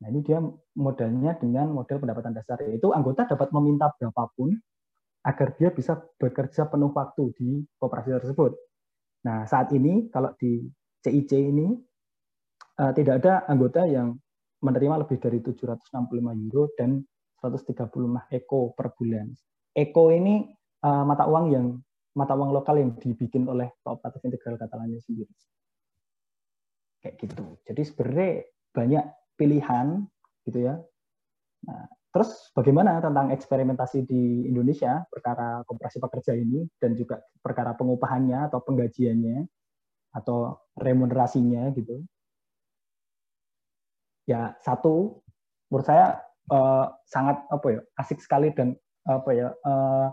Nah, 0.01 0.09
ini 0.09 0.21
dia 0.25 0.41
modelnya 0.81 1.37
dengan 1.37 1.73
model 1.77 2.01
pendapatan 2.01 2.33
dasar 2.33 2.57
yaitu 2.65 2.89
anggota 2.93 3.29
dapat 3.29 3.53
meminta 3.53 3.93
berapapun 4.01 4.57
agar 5.21 5.53
dia 5.61 5.69
bisa 5.69 6.01
bekerja 6.17 6.65
penuh 6.73 6.89
waktu 6.97 7.25
di 7.37 7.49
kooperasi 7.77 8.17
tersebut. 8.17 8.57
Nah, 9.27 9.45
saat 9.45 9.69
ini 9.77 10.09
kalau 10.09 10.33
di 10.41 10.65
CIC 11.05 11.33
ini 11.37 11.77
uh, 12.81 12.93
tidak 12.97 13.25
ada 13.25 13.45
anggota 13.49 13.85
yang 13.85 14.17
menerima 14.61 15.05
lebih 15.05 15.17
dari 15.21 15.41
765 15.41 15.93
euro 16.49 16.69
dan 16.77 17.01
135 17.41 17.89
eko 18.37 18.77
per 18.77 18.93
bulan. 18.97 19.33
Eko 19.73 20.13
ini 20.13 20.45
uh, 20.85 21.05
mata 21.09 21.25
uang 21.25 21.47
yang 21.53 21.67
mata 22.13 22.37
uang 22.37 22.53
lokal 22.53 22.77
yang 22.77 22.93
dibikin 22.99 23.49
oleh 23.49 23.73
Kooperatif 23.81 24.21
Integral 24.27 24.61
Catalania 24.61 25.01
sendiri. 25.01 25.33
Kayak 27.01 27.17
gitu. 27.25 27.45
Jadi 27.65 27.83
sebenarnya 27.87 28.31
banyak 28.77 29.05
pilihan 29.41 29.87
gitu 30.45 30.59
ya. 30.69 30.75
Nah, 31.65 31.89
terus 32.11 32.51
bagaimana 32.53 32.99
tentang 32.99 33.31
eksperimentasi 33.31 34.03
di 34.03 34.51
Indonesia 34.51 35.07
perkara 35.07 35.62
kooperasi 35.62 36.03
pekerja 36.03 36.35
ini 36.35 36.66
dan 36.82 36.99
juga 36.99 37.23
perkara 37.39 37.74
pengupahannya 37.78 38.51
atau 38.51 38.59
penggajiannya 38.66 39.47
atau 40.11 40.59
remunerasinya 40.74 41.70
gitu 41.74 42.03
ya 44.27 44.59
satu 44.59 45.23
menurut 45.70 45.87
saya 45.87 46.19
uh, 46.51 46.91
sangat 47.07 47.47
apa 47.47 47.66
ya 47.70 47.81
asik 48.03 48.19
sekali 48.19 48.51
dan 48.51 48.74
apa 49.07 49.31
ya 49.31 49.49
uh, 49.62 50.11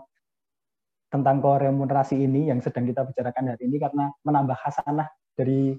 tentang 1.08 1.40
koremunerasi 1.40 2.20
ini 2.20 2.52
yang 2.52 2.60
sedang 2.60 2.84
kita 2.84 3.04
bicarakan 3.04 3.56
hari 3.56 3.64
ini 3.66 3.80
karena 3.80 4.12
menambah 4.22 4.54
hasanah 4.54 5.08
dari 5.34 5.74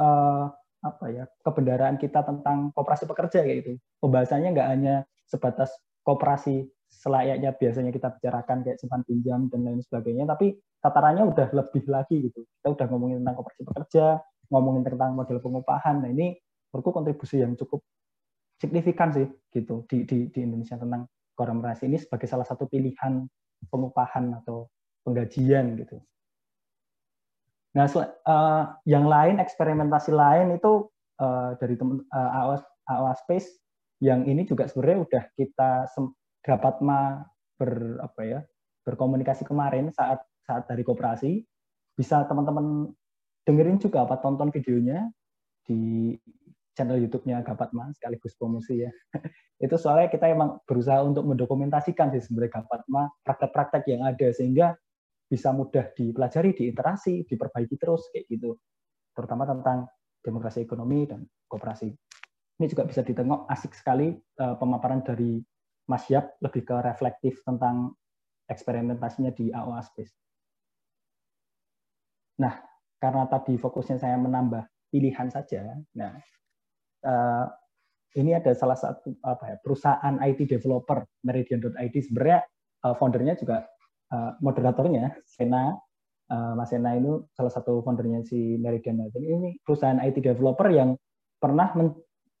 uh, 0.00 0.48
apa 0.80 1.04
ya 1.12 1.24
kebenaran 1.44 2.00
kita 2.00 2.24
tentang 2.24 2.72
kooperasi 2.72 3.04
pekerja 3.04 3.44
kayak 3.44 3.58
gitu. 3.60 3.72
Pembahasannya 4.00 4.48
nggak 4.56 4.70
hanya 4.72 4.94
sebatas 5.30 5.70
kooperasi 6.02 6.66
selayaknya 6.90 7.54
biasanya 7.54 7.94
kita 7.94 8.10
bicarakan 8.18 8.66
kayak 8.66 8.82
simpan 8.82 9.06
pinjam 9.06 9.46
dan 9.46 9.62
lain 9.62 9.80
sebagainya, 9.80 10.26
tapi 10.26 10.58
tatarannya 10.82 11.22
udah 11.30 11.48
lebih 11.54 11.86
lagi 11.86 12.16
gitu. 12.26 12.42
Kita 12.42 12.68
udah 12.74 12.86
ngomongin 12.90 13.22
tentang 13.22 13.38
kooperasi 13.38 13.62
pekerja, 13.62 14.18
ngomongin 14.50 14.82
tentang 14.82 15.14
model 15.14 15.38
pengupahan. 15.38 16.02
Nah 16.02 16.10
ini 16.10 16.34
menurutku 16.74 16.90
kontribusi 16.90 17.38
yang 17.38 17.54
cukup 17.54 17.80
signifikan 18.58 19.14
sih 19.14 19.24
gitu 19.54 19.86
di 19.86 20.04
di, 20.04 20.28
di 20.28 20.40
Indonesia 20.44 20.76
tentang 20.76 21.06
koremerasi 21.38 21.88
ini 21.88 21.96
sebagai 21.96 22.28
salah 22.28 22.44
satu 22.44 22.68
pilihan 22.68 23.24
pengupahan 23.72 24.36
atau 24.44 24.68
penggajian 25.06 25.78
gitu. 25.80 25.96
Nah, 27.70 27.86
uh, 27.86 28.64
yang 28.84 29.06
lain 29.06 29.38
eksperimentasi 29.38 30.10
lain 30.10 30.58
itu 30.58 30.90
uh, 31.22 31.54
dari 31.56 31.78
teman 31.78 32.02
uh, 32.10 32.18
eh, 32.18 32.38
AOS, 32.42 32.62
AOS 32.90 33.18
Space 33.24 33.48
yang 34.00 34.24
ini 34.24 34.48
juga 34.48 34.66
sebenarnya 34.66 34.98
udah 35.04 35.24
kita 35.36 35.70
dapat 36.40 36.74
ma 36.80 37.20
ber 37.60 38.00
apa 38.00 38.20
ya 38.24 38.40
berkomunikasi 38.88 39.44
kemarin 39.44 39.92
saat 39.92 40.24
saat 40.40 40.64
dari 40.64 40.80
koperasi 40.80 41.44
bisa 41.92 42.24
teman-teman 42.24 42.88
dengerin 43.44 43.76
juga 43.76 44.08
apa 44.08 44.16
tonton 44.24 44.48
videonya 44.48 45.12
di 45.68 46.16
channel 46.72 46.96
YouTube-nya 46.96 47.44
Gapatma 47.44 47.92
sekaligus 47.92 48.32
promosi 48.40 48.80
ya. 48.80 48.90
itu 49.64 49.76
soalnya 49.76 50.08
kita 50.08 50.32
emang 50.32 50.64
berusaha 50.64 51.04
untuk 51.04 51.28
mendokumentasikan 51.28 52.08
sih 52.16 52.24
sebenarnya 52.24 52.64
Gapatma 52.64 53.12
praktek-praktek 53.20 53.84
yang 53.92 54.08
ada 54.08 54.28
sehingga 54.32 54.72
bisa 55.30 55.54
mudah 55.54 55.92
dipelajari, 55.94 56.56
diiterasi, 56.56 57.28
diperbaiki 57.28 57.76
terus 57.76 58.08
kayak 58.10 58.26
gitu. 58.32 58.56
Terutama 59.14 59.46
tentang 59.46 59.86
demokrasi 60.24 60.64
ekonomi 60.64 61.06
dan 61.06 61.22
kooperasi. 61.46 61.92
Ini 62.60 62.68
juga 62.68 62.84
bisa 62.84 63.00
ditengok 63.00 63.48
asik 63.48 63.72
sekali 63.72 64.12
uh, 64.12 64.54
pemaparan 64.60 65.00
dari 65.00 65.40
Mas 65.88 66.04
Yap 66.12 66.36
lebih 66.44 66.68
ke 66.68 66.76
reflektif 66.84 67.40
tentang 67.40 67.96
eksperimentasinya 68.52 69.32
di 69.32 69.48
AOA 69.48 69.80
Space. 69.88 70.12
Nah, 72.44 72.60
karena 73.00 73.24
tadi 73.32 73.56
fokusnya 73.56 73.96
saya 73.96 74.20
menambah 74.20 74.68
pilihan 74.92 75.32
saja, 75.32 75.72
nah 75.96 76.20
uh, 77.06 77.46
ini 78.18 78.34
ada 78.34 78.50
salah 78.58 78.74
satu 78.74 79.14
apa 79.22 79.54
ya 79.54 79.56
perusahaan 79.62 80.14
IT 80.18 80.50
developer 80.50 81.06
Meridian.id 81.22 81.94
sebenarnya 81.94 82.42
uh, 82.82 82.94
foundernya 82.98 83.38
juga 83.38 83.70
uh, 84.10 84.34
moderatornya 84.42 85.14
Sena 85.22 85.78
uh, 86.28 86.52
Mas 86.58 86.74
Sena 86.74 86.98
ini 86.98 87.22
salah 87.32 87.52
satu 87.52 87.86
foundernya 87.86 88.26
si 88.26 88.58
Meridian 88.58 88.98
ini 89.14 89.62
perusahaan 89.62 90.02
IT 90.02 90.26
developer 90.26 90.68
yang 90.74 90.98
pernah 91.38 91.70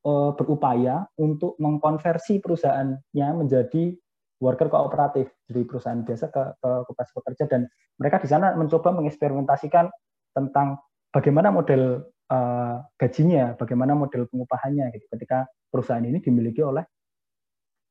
uh, 0.06 0.30
berupaya 0.36 1.08
untuk 1.20 1.56
mengkonversi 1.60 2.40
perusahaannya 2.40 3.28
menjadi 3.36 3.96
worker 4.40 4.68
kooperatif. 4.72 5.28
Dari 5.44 5.62
perusahaan 5.66 6.00
biasa 6.00 6.32
ke, 6.32 6.42
ke 6.56 6.70
koperasi 6.88 7.12
pekerja. 7.16 7.44
Dan 7.50 7.68
mereka 8.00 8.22
di 8.22 8.28
sana 8.30 8.56
mencoba 8.56 8.94
mengeksperimentasikan 8.96 9.92
tentang 10.32 10.80
bagaimana 11.12 11.52
model 11.52 12.06
uh, 12.30 12.76
gajinya, 12.96 13.58
bagaimana 13.58 13.92
model 13.98 14.30
pengupahannya 14.30 14.94
gitu 14.94 15.06
ketika 15.18 15.44
perusahaan 15.68 16.02
ini 16.02 16.22
dimiliki 16.22 16.62
oleh 16.62 16.86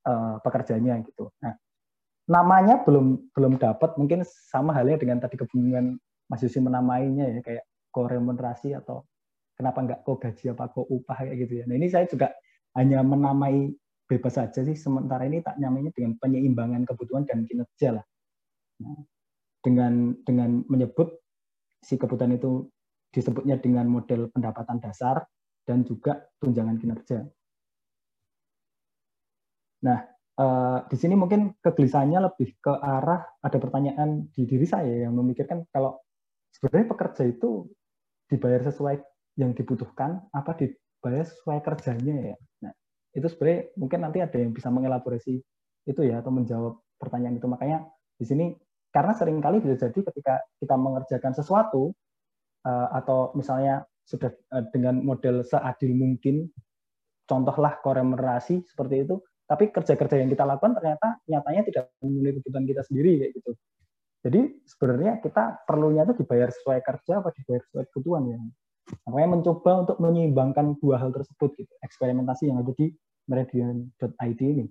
uh, 0.07 0.39
pekerjanya 0.39 1.03
gitu. 1.03 1.29
Nah, 1.43 1.53
namanya 2.29 2.81
belum 2.85 3.33
belum 3.33 3.59
dapat, 3.59 3.99
mungkin 3.99 4.23
sama 4.25 4.71
halnya 4.73 5.01
dengan 5.01 5.19
tadi 5.19 5.35
kebingungan 5.35 5.99
Mas 6.29 6.45
Yusi 6.45 6.61
menamainya 6.61 7.25
ya 7.25 7.41
kayak 7.41 7.65
koremunerasi 7.89 8.77
atau 8.77 9.01
kenapa 9.59 9.79
nggak 9.83 9.99
kok 10.07 10.17
gaji 10.23 10.45
apa 10.55 10.71
kok 10.71 10.87
upah 10.87 11.17
kayak 11.19 11.35
gitu 11.43 11.53
ya. 11.59 11.63
Nah 11.67 11.75
ini 11.75 11.91
saya 11.91 12.07
juga 12.07 12.31
hanya 12.79 13.03
menamai 13.03 13.67
bebas 14.07 14.39
saja 14.39 14.63
sih 14.63 14.73
sementara 14.79 15.27
ini 15.27 15.43
tak 15.43 15.59
nyamainya 15.59 15.91
dengan 15.91 16.15
penyeimbangan 16.15 16.87
kebutuhan 16.87 17.27
dan 17.27 17.43
kinerja 17.43 17.99
lah. 17.99 18.05
Nah, 18.79 19.03
dengan 19.59 20.15
dengan 20.23 20.63
menyebut 20.71 21.11
si 21.83 21.99
kebutuhan 21.99 22.39
itu 22.39 22.71
disebutnya 23.11 23.59
dengan 23.59 23.91
model 23.91 24.31
pendapatan 24.31 24.79
dasar 24.79 25.27
dan 25.67 25.83
juga 25.83 26.23
tunjangan 26.39 26.79
kinerja. 26.79 27.27
Nah, 29.83 29.99
eh, 30.39 30.79
di 30.87 30.95
sini 30.95 31.19
mungkin 31.19 31.59
kegelisahannya 31.59 32.31
lebih 32.31 32.55
ke 32.63 32.73
arah 32.79 33.27
ada 33.43 33.57
pertanyaan 33.59 34.31
di 34.31 34.47
diri 34.47 34.63
saya 34.63 35.03
yang 35.03 35.19
memikirkan 35.19 35.67
kalau 35.75 35.99
sebenarnya 36.55 36.87
pekerja 36.95 37.23
itu 37.27 37.67
dibayar 38.31 38.63
sesuai 38.63 39.18
yang 39.39 39.55
dibutuhkan 39.55 40.19
apa 40.35 40.51
dibayar 40.59 41.23
sesuai 41.23 41.63
kerjanya 41.63 42.35
ya. 42.35 42.37
Nah, 42.67 42.73
itu 43.15 43.27
sebenarnya 43.31 43.71
mungkin 43.79 43.99
nanti 44.03 44.19
ada 44.19 44.35
yang 44.35 44.51
bisa 44.51 44.67
mengelaborasi 44.67 45.39
itu 45.87 46.01
ya 46.03 46.19
atau 46.19 46.35
menjawab 46.35 46.75
pertanyaan 46.99 47.39
itu. 47.39 47.47
Makanya 47.47 47.87
di 48.19 48.25
sini 48.27 48.45
karena 48.91 49.15
sering 49.15 49.39
kali 49.39 49.63
bisa 49.63 49.87
jadi 49.87 49.99
ketika 50.11 50.43
kita 50.59 50.75
mengerjakan 50.75 51.31
sesuatu 51.31 51.95
uh, 52.67 52.87
atau 52.99 53.31
misalnya 53.37 53.87
sudah 54.03 54.33
uh, 54.51 54.65
dengan 54.73 54.99
model 54.99 55.45
seadil 55.45 55.93
mungkin 55.93 56.49
contohlah 57.29 57.77
koremerasi 57.85 58.65
seperti 58.65 59.05
itu 59.05 59.21
tapi 59.45 59.69
kerja-kerja 59.69 60.21
yang 60.21 60.29
kita 60.29 60.45
lakukan 60.45 60.77
ternyata 60.77 61.21
nyatanya 61.29 61.61
tidak 61.69 61.83
memenuhi 62.01 62.41
kebutuhan 62.41 62.65
kita 62.65 62.81
sendiri 62.89 63.11
kayak 63.21 63.31
gitu 63.37 63.51
jadi 64.19 64.41
sebenarnya 64.65 65.13
kita 65.21 65.63
perlunya 65.69 66.03
itu 66.09 66.25
dibayar 66.25 66.49
sesuai 66.49 66.81
kerja 66.81 67.21
apa 67.21 67.29
dibayar 67.37 67.61
sesuai 67.69 67.85
kebutuhan 67.93 68.23
ya 68.33 68.37
makanya 69.05 69.29
mencoba 69.39 69.71
untuk 69.87 69.97
menyeimbangkan 70.01 70.77
dua 70.81 71.01
hal 71.01 71.09
tersebut 71.13 71.55
gitu 71.57 71.73
eksperimentasi 71.85 72.49
yang 72.49 72.61
ada 72.61 72.71
di 72.73 72.91
meridian.id 73.29 74.41
ini 74.41 74.65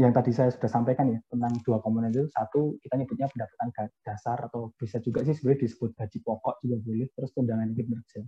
yang 0.00 0.16
tadi 0.16 0.32
saya 0.32 0.48
sudah 0.48 0.70
sampaikan 0.72 1.12
ya 1.12 1.20
tentang 1.28 1.60
dua 1.60 1.76
komponen 1.84 2.08
itu 2.08 2.24
satu 2.32 2.80
kita 2.80 2.96
nyebutnya 2.96 3.28
pendapatan 3.28 3.68
dasar 4.00 4.48
atau 4.48 4.72
bisa 4.80 4.96
juga 5.04 5.20
sih 5.28 5.36
sebenarnya 5.36 5.68
disebut 5.68 5.92
gaji 5.92 6.18
pokok 6.24 6.54
juga 6.64 6.76
boleh 6.80 7.08
terus 7.12 7.30
tunjangan 7.36 7.68
kinerja. 7.76 8.20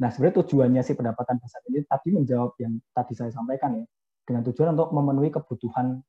Nah 0.00 0.08
sebenarnya 0.08 0.36
tujuannya 0.40 0.80
sih 0.80 0.96
pendapatan 0.96 1.36
dasar 1.36 1.60
ini 1.68 1.84
tadi 1.84 2.08
menjawab 2.16 2.56
yang 2.56 2.80
tadi 2.96 3.12
saya 3.12 3.28
sampaikan 3.28 3.84
ya 3.84 3.84
dengan 4.24 4.42
tujuan 4.48 4.72
untuk 4.72 4.96
memenuhi 4.96 5.28
kebutuhan 5.28 6.00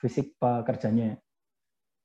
fisik 0.00 0.32
pekerjanya. 0.40 1.20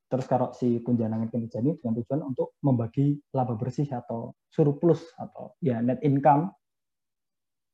Terus 0.08 0.26
kalau 0.26 0.56
si 0.56 0.80
tunjangan 0.80 1.28
kinerja 1.28 1.60
ini 1.60 1.76
dengan 1.80 2.00
tujuan 2.00 2.22
untuk 2.24 2.56
membagi 2.64 3.20
laba 3.36 3.60
bersih 3.60 3.92
atau 3.92 4.32
surplus 4.48 5.04
atau 5.20 5.52
ya 5.60 5.84
net 5.84 6.00
income 6.00 6.48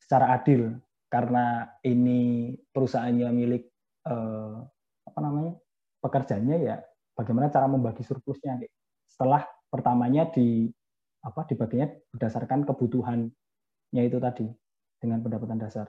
secara 0.01 0.33
adil 0.33 0.73
karena 1.13 1.69
ini 1.85 2.51
perusahaannya 2.73 3.29
milik 3.29 3.69
eh, 4.09 4.55
apa 5.05 5.19
namanya 5.21 5.53
pekerjanya 6.01 6.55
ya 6.57 6.75
bagaimana 7.13 7.53
cara 7.53 7.69
membagi 7.69 8.01
surplusnya 8.01 8.57
setelah 9.05 9.45
pertamanya 9.69 10.25
di 10.33 10.73
apa 11.23 11.45
dibaginya 11.45 11.87
berdasarkan 12.11 12.65
kebutuhannya 12.67 14.01
itu 14.03 14.17
tadi 14.17 14.49
dengan 14.99 15.23
pendapatan 15.23 15.61
dasar. 15.61 15.87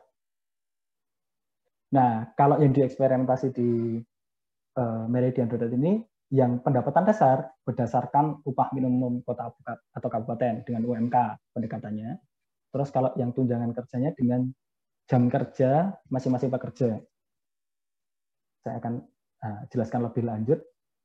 Nah, 1.95 2.35
kalau 2.35 2.59
yang 2.59 2.75
dieksperimentasi 2.75 3.55
di 3.55 3.71
uh, 4.79 5.07
Meridian 5.07 5.47
Dot 5.47 5.63
ini 5.71 6.03
yang 6.33 6.63
pendapatan 6.65 7.05
dasar 7.05 7.53
berdasarkan 7.67 8.41
upah 8.49 8.73
minimum 8.73 9.21
kota 9.27 9.53
atau 9.93 10.09
kabupaten 10.09 10.65
dengan 10.65 10.83
UMK 10.89 11.17
pendekatannya. 11.53 12.17
Terus 12.73 12.89
kalau 12.91 13.13
yang 13.21 13.31
tunjangan 13.31 13.71
kerjanya 13.77 14.11
dengan 14.17 14.49
jam 15.05 15.29
kerja 15.29 15.93
masing-masing 16.09 16.49
pekerja. 16.49 16.97
Saya 18.65 18.81
akan 18.81 19.05
uh, 19.45 19.61
jelaskan 19.69 20.01
lebih 20.09 20.25
lanjut, 20.25 20.59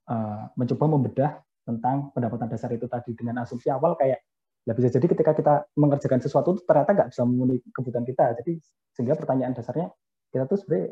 uh, 0.07 0.47
mencoba 0.55 0.85
membedah 0.87 1.31
tentang 1.67 2.09
pendapatan 2.15 2.47
dasar 2.49 2.71
itu 2.71 2.87
tadi 2.87 3.11
dengan 3.13 3.43
asumsi 3.43 3.69
awal 3.69 3.93
kayak 3.99 4.23
ya 4.63 4.73
bisa 4.73 4.89
jadi 4.89 5.05
ketika 5.05 5.31
kita 5.35 5.53
mengerjakan 5.75 6.19
sesuatu 6.23 6.57
ternyata 6.63 6.95
nggak 6.95 7.09
bisa 7.11 7.21
memenuhi 7.27 7.59
kebutuhan 7.75 8.07
kita. 8.07 8.39
Jadi 8.39 8.57
sehingga 8.95 9.19
pertanyaan 9.19 9.53
dasarnya 9.53 9.91
kita 10.31 10.47
tuh 10.47 10.57
sebenarnya 10.57 10.87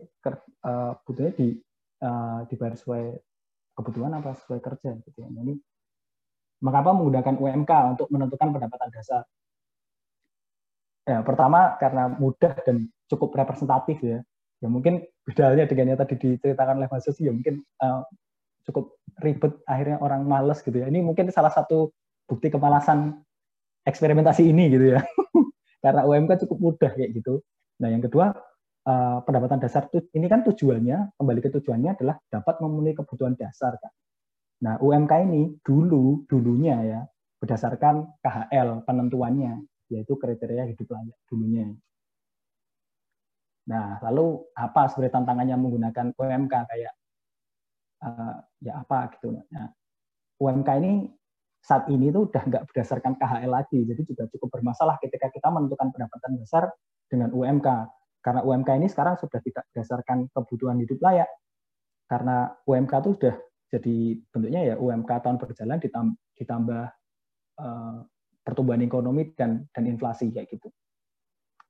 uh, 0.67 0.91
butuhnya 1.07 1.31
di 1.33 1.47
uh, 2.03 2.43
dibayar 2.51 2.75
sesuai 2.75 3.03
kebutuhan 3.77 4.09
apa 4.17 4.33
sesuai 4.33 4.57
kerja 4.57 4.97
gitu 5.05 5.17
ya. 5.21 5.29
Ini 5.29 5.53
mengapa 6.65 6.97
menggunakan 6.97 7.37
UMK 7.37 7.71
untuk 7.93 8.07
menentukan 8.09 8.49
pendapatan 8.49 8.89
dasar? 8.89 9.21
Ya, 11.07 11.21
pertama 11.23 11.77
karena 11.77 12.11
mudah 12.11 12.57
dan 12.65 12.89
cukup 13.07 13.37
representatif 13.37 14.01
ya. 14.01 14.19
Ya 14.57 14.67
mungkin 14.67 15.05
bedanya 15.21 15.69
dengan 15.69 15.93
yang 15.93 15.99
tadi 16.01 16.17
diceritakan 16.17 16.81
oleh 16.81 16.89
Mas 16.89 17.05
Susi 17.05 17.29
ya 17.29 17.31
mungkin 17.31 17.61
uh, 17.77 18.01
cukup 18.65 18.97
ribet 19.21 19.53
akhirnya 19.69 20.01
orang 20.01 20.25
males 20.25 20.59
gitu 20.65 20.73
ya. 20.73 20.89
Ini 20.89 21.05
mungkin 21.05 21.29
salah 21.29 21.53
satu 21.53 21.93
bukti 22.27 22.49
kemalasan 22.51 23.21
eksperimentasi 23.87 24.43
ini 24.49 24.73
gitu 24.73 24.97
ya. 24.97 25.01
Karena 25.85 26.03
UMK 26.03 26.43
cukup 26.43 26.57
mudah 26.59 26.91
kayak 26.91 27.15
gitu. 27.15 27.39
Nah, 27.79 27.93
yang 27.93 28.01
kedua 28.01 28.33
uh, 28.87 29.19
pendapatan 29.27 29.59
dasar 29.59 29.91
ini 29.91 30.27
kan 30.31 30.47
tujuannya 30.47 31.19
kembali 31.19 31.39
ke 31.43 31.49
tujuannya 31.59 31.99
adalah 31.99 32.15
dapat 32.31 32.55
memenuhi 32.63 32.95
kebutuhan 32.95 33.35
dasar 33.35 33.75
kan. 33.77 33.91
Nah, 34.63 34.81
UMK 34.81 35.11
ini 35.27 35.53
dulu 35.61 36.25
dulunya 36.25 36.75
ya 36.81 37.01
berdasarkan 37.37 38.17
KHL 38.23 38.87
penentuannya 38.87 39.61
yaitu 39.93 40.17
kriteria 40.17 40.65
hidup 40.65 40.87
layak 40.89 41.17
dulunya. 41.29 41.69
Nah, 43.67 43.99
lalu 43.99 44.47
apa 44.55 44.87
sebenarnya 44.89 45.13
tantangannya 45.21 45.55
menggunakan 45.59 46.07
UMK 46.15 46.55
kayak 46.71 46.93
uh, 48.01 48.35
ya 48.63 48.81
apa 48.81 49.11
gitu? 49.13 49.35
Nah, 49.35 49.67
UMK 50.39 50.69
ini 50.79 50.93
saat 51.61 51.85
ini 51.91 52.09
tuh 52.09 52.31
udah 52.31 52.43
nggak 52.47 52.63
berdasarkan 52.71 53.19
KHL 53.19 53.51
lagi, 53.51 53.83
jadi 53.83 54.01
juga 54.07 54.23
cukup 54.31 54.49
bermasalah 54.55 54.95
ketika 55.03 55.27
kita 55.27 55.51
menentukan 55.51 55.91
pendapatan 55.91 56.39
dasar 56.39 56.71
dengan 57.11 57.35
UMK. 57.35 57.67
Karena 58.27 58.43
UMK 58.43 58.69
ini 58.75 58.91
sekarang 58.91 59.15
sudah 59.15 59.39
tidak 59.39 59.63
berdasarkan 59.71 60.27
kebutuhan 60.35 60.83
hidup 60.83 60.99
layak, 60.99 61.31
karena 62.11 62.51
UMK 62.67 62.93
itu 62.99 63.09
sudah 63.15 63.35
jadi 63.71 63.95
bentuknya 64.35 64.61
ya 64.67 64.75
UMK 64.75 65.11
tahun 65.23 65.39
berjalan 65.39 65.79
ditambah 66.35 66.83
uh, 67.63 67.97
pertumbuhan 68.43 68.83
ekonomi 68.83 69.31
dan 69.31 69.63
dan 69.71 69.87
inflasi 69.87 70.27
kayak 70.35 70.51
gitu 70.51 70.67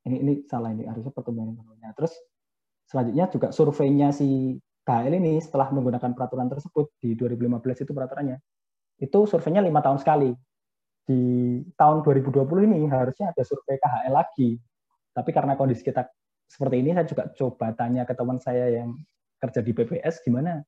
ini 0.07 0.17
ini 0.23 0.33
salah 0.47 0.71
ini 0.71 0.87
harusnya 0.87 1.11
pertumbuhan 1.11 1.51
ekonominya. 1.51 1.91
Terus 1.93 2.15
selanjutnya 2.87 3.27
juga 3.27 3.47
surveinya 3.51 4.09
si 4.15 4.55
KL 4.87 5.11
ini 5.19 5.43
setelah 5.43 5.67
menggunakan 5.75 6.15
peraturan 6.15 6.47
tersebut 6.47 6.95
di 7.03 7.19
2015 7.19 7.83
itu 7.83 7.91
peraturannya 7.91 8.39
itu 9.03 9.19
surveinya 9.27 9.59
lima 9.59 9.83
tahun 9.83 9.99
sekali. 9.99 10.31
Di 11.07 11.19
tahun 11.75 12.03
2020 12.03 12.67
ini 12.67 12.87
harusnya 12.87 13.31
ada 13.31 13.43
survei 13.43 13.79
KHL 13.79 14.15
lagi. 14.15 14.59
Tapi 15.11 15.29
karena 15.31 15.55
kondisi 15.55 15.83
kita 15.83 16.07
seperti 16.47 16.79
ini, 16.79 16.95
saya 16.95 17.05
juga 17.07 17.23
coba 17.35 17.75
tanya 17.75 18.07
ke 18.07 18.15
teman 18.15 18.39
saya 18.39 18.71
yang 18.71 18.95
kerja 19.43 19.59
di 19.61 19.71
BPS 19.75 20.23
gimana. 20.23 20.63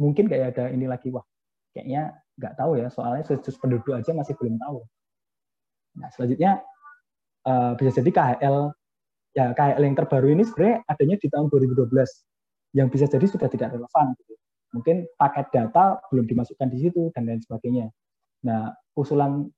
Mungkin 0.00 0.26
kayak 0.26 0.56
ada 0.56 0.72
ini 0.72 0.88
lagi, 0.88 1.12
wah 1.12 1.22
kayaknya 1.76 2.16
nggak 2.40 2.56
tahu 2.56 2.80
ya, 2.80 2.88
soalnya 2.88 3.24
sensus 3.28 3.54
penduduk 3.60 3.92
aja 3.92 4.16
masih 4.16 4.34
belum 4.40 4.56
tahu. 4.56 4.80
Nah, 6.00 6.08
selanjutnya 6.14 6.64
uh, 7.44 7.76
bisa 7.76 8.00
jadi 8.00 8.10
KHL 8.10 8.56
ya 9.30 9.54
KHL 9.54 9.82
yang 9.86 9.96
terbaru 9.96 10.26
ini 10.34 10.42
sebenarnya 10.42 10.82
adanya 10.90 11.16
di 11.20 11.28
tahun 11.30 11.46
2012 11.52 11.94
yang 12.74 12.88
bisa 12.90 13.06
jadi 13.06 13.26
sudah 13.26 13.48
tidak 13.50 13.74
relevan 13.74 14.14
gitu. 14.18 14.34
Mungkin 14.70 14.96
paket 15.18 15.46
data 15.50 15.98
belum 16.10 16.30
dimasukkan 16.30 16.68
di 16.70 16.78
situ 16.86 17.10
dan 17.14 17.26
lain 17.26 17.42
sebagainya. 17.42 17.90
Nah, 18.46 18.70
usulan 18.94 19.50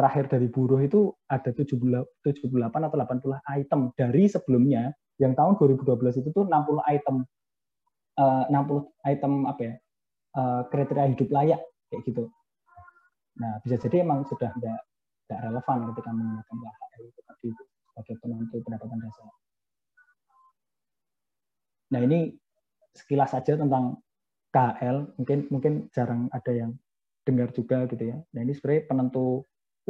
terakhir 0.00 0.32
dari 0.32 0.48
buruh 0.48 0.80
itu 0.80 1.12
ada 1.28 1.52
78 1.52 2.24
atau 2.56 2.96
80 2.96 3.36
item 3.60 3.80
dari 3.92 4.24
sebelumnya 4.32 4.96
yang 5.20 5.36
tahun 5.36 5.60
2012 5.60 6.24
itu 6.24 6.28
tuh 6.32 6.48
60 6.48 6.80
item 6.88 7.28
uh, 8.16 8.48
60 8.48 8.88
item 9.04 9.32
apa 9.44 9.60
ya? 9.60 9.74
Uh, 10.30 10.62
kriteria 10.72 11.12
hidup 11.12 11.28
layak 11.28 11.60
kayak 11.92 12.02
gitu. 12.08 12.32
Nah, 13.36 13.60
bisa 13.60 13.76
jadi 13.76 14.00
emang 14.00 14.24
sudah 14.24 14.48
tidak 14.56 14.80
tidak 15.28 15.40
relevan 15.44 15.78
ketika 15.92 16.10
menggunakan 16.16 16.56
KHL 16.56 17.02
itu 17.04 17.20
tadi 17.28 17.48
sebagai 17.84 18.14
penentu 18.24 18.56
pendapatan 18.64 18.98
dasar. 19.04 19.28
Nah 21.90 22.00
ini 22.06 22.18
sekilas 22.94 23.30
saja 23.34 23.58
tentang 23.60 24.00
KHL, 24.50 25.14
mungkin 25.20 25.38
mungkin 25.52 25.72
jarang 25.92 26.26
ada 26.32 26.50
yang 26.50 26.74
dengar 27.22 27.52
juga 27.52 27.86
gitu 27.86 28.10
ya. 28.10 28.18
Nah 28.34 28.40
ini 28.42 28.54
sebenarnya 28.54 28.90
penentu 28.90 29.46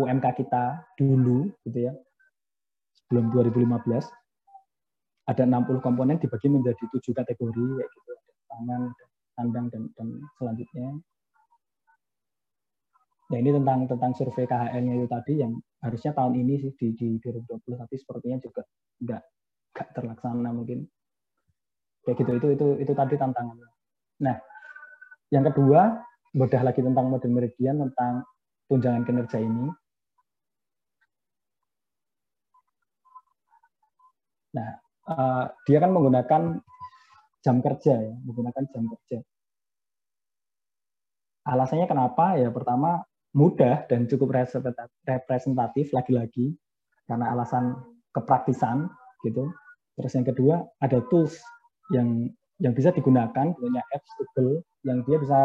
UMK 0.06 0.26
kita 0.44 0.84
dulu 0.96 1.50
gitu 1.68 1.78
ya, 1.90 1.92
sebelum 3.06 3.32
2015 3.34 4.06
ada 5.30 5.42
60 5.46 5.84
komponen 5.84 6.18
dibagi 6.18 6.50
menjadi 6.50 6.84
tujuh 6.90 7.12
kategori 7.14 7.64
kayak 7.78 7.90
gitu, 7.90 8.12
pangan, 8.50 8.82
sandang 9.38 9.66
dan, 9.70 9.82
dan 9.94 10.08
selanjutnya. 10.40 10.98
Nah 13.30 13.38
ini 13.38 13.50
tentang 13.54 13.86
tentang 13.86 14.12
survei 14.18 14.42
KHL-nya 14.42 14.92
itu 14.98 15.06
tadi 15.06 15.32
yang 15.38 15.54
harusnya 15.86 16.10
tahun 16.10 16.34
ini 16.34 16.54
sih 16.66 16.72
di, 16.74 16.86
di 16.98 17.08
2020 17.22 17.78
tapi 17.78 17.94
sepertinya 17.94 18.38
juga 18.42 18.66
nggak 19.00 19.22
nggak 19.70 19.88
terlaksana 19.94 20.50
mungkin 20.50 20.82
kayak 22.02 22.16
gitu 22.18 22.30
itu 22.42 22.46
itu 22.58 22.66
itu 22.82 22.92
tadi 22.92 23.14
tantangannya. 23.14 23.70
Nah 24.26 24.36
yang 25.30 25.46
kedua 25.46 26.02
bedah 26.34 26.62
lagi 26.66 26.82
tentang 26.82 27.06
model 27.06 27.30
meridian 27.30 27.78
tentang 27.78 28.26
tunjangan 28.66 29.06
kinerja 29.06 29.38
ini. 29.38 29.70
Nah 34.56 34.70
uh, 35.10 35.44
dia 35.66 35.78
kan 35.78 35.90
menggunakan 35.94 36.42
jam 37.40 37.56
kerja 37.64 37.94
ya 37.96 38.14
menggunakan 38.24 38.64
jam 38.70 38.84
kerja. 38.86 39.18
Alasannya 41.48 41.88
kenapa? 41.88 42.36
Ya 42.36 42.52
pertama 42.52 43.00
mudah 43.32 43.86
dan 43.86 44.10
cukup 44.10 44.34
representatif 45.06 45.94
lagi-lagi 45.94 46.54
karena 47.06 47.32
alasan 47.32 47.78
kepraktisan 48.12 48.90
gitu. 49.24 49.48
Terus 49.96 50.12
yang 50.14 50.26
kedua 50.26 50.56
ada 50.82 51.00
tools 51.08 51.38
yang 51.90 52.28
yang 52.60 52.76
bisa 52.76 52.92
digunakan 52.92 53.56
punya 53.56 53.82
apps 53.90 54.10
Google 54.20 54.60
yang 54.84 55.00
dia 55.08 55.16
bisa 55.16 55.40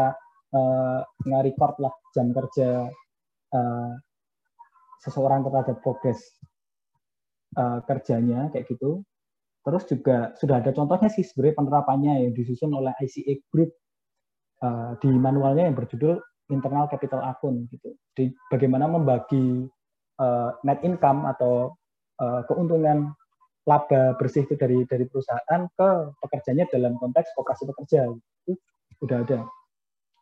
uh, 0.52 1.00
nge-record 1.24 1.80
lah 1.80 1.94
jam 2.12 2.36
kerja 2.36 2.92
uh, 3.56 3.92
seseorang 5.00 5.48
terhadap 5.48 5.80
progres 5.80 6.20
uh, 7.58 7.80
kerjanya 7.88 8.52
kayak 8.52 8.70
gitu. 8.70 9.04
Terus 9.66 9.84
juga 9.90 10.18
sudah 10.38 10.62
ada 10.62 10.70
contohnya 10.76 11.10
sih 11.10 11.26
sebenarnya 11.26 11.58
penerapannya 11.58 12.14
yang 12.30 12.34
disusun 12.38 12.70
oleh 12.76 12.94
ICA 13.02 13.42
Group 13.50 13.74
uh, 14.62 14.94
di 15.02 15.10
manualnya 15.10 15.66
yang 15.66 15.74
berjudul 15.74 16.22
internal 16.54 16.86
capital 16.86 17.26
akun 17.26 17.66
gitu. 17.74 17.98
Jadi 18.14 18.36
bagaimana 18.54 18.86
membagi 18.86 19.66
uh, 20.22 20.50
net 20.62 20.86
income 20.86 21.26
atau 21.26 21.74
uh, 22.22 22.42
keuntungan 22.46 23.12
laba 23.66 24.14
bersih 24.22 24.46
itu 24.46 24.54
dari 24.54 24.86
dari 24.86 25.10
perusahaan 25.10 25.62
ke 25.74 25.90
pekerjanya 26.22 26.70
dalam 26.70 26.94
konteks 27.02 27.34
operasi 27.34 27.66
pekerja 27.66 28.14
itu 28.46 28.54
sudah 29.02 29.26
ada 29.26 29.42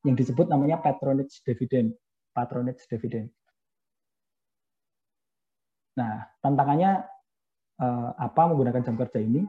yang 0.08 0.16
disebut 0.16 0.48
namanya 0.48 0.80
patronage 0.80 1.44
dividend 1.44 1.92
patronage 2.32 2.80
dividend 2.88 3.28
nah 6.00 6.24
tantangannya 6.40 7.04
apa 8.18 8.42
menggunakan 8.50 8.82
jam 8.84 8.96
kerja 8.96 9.20
ini 9.20 9.44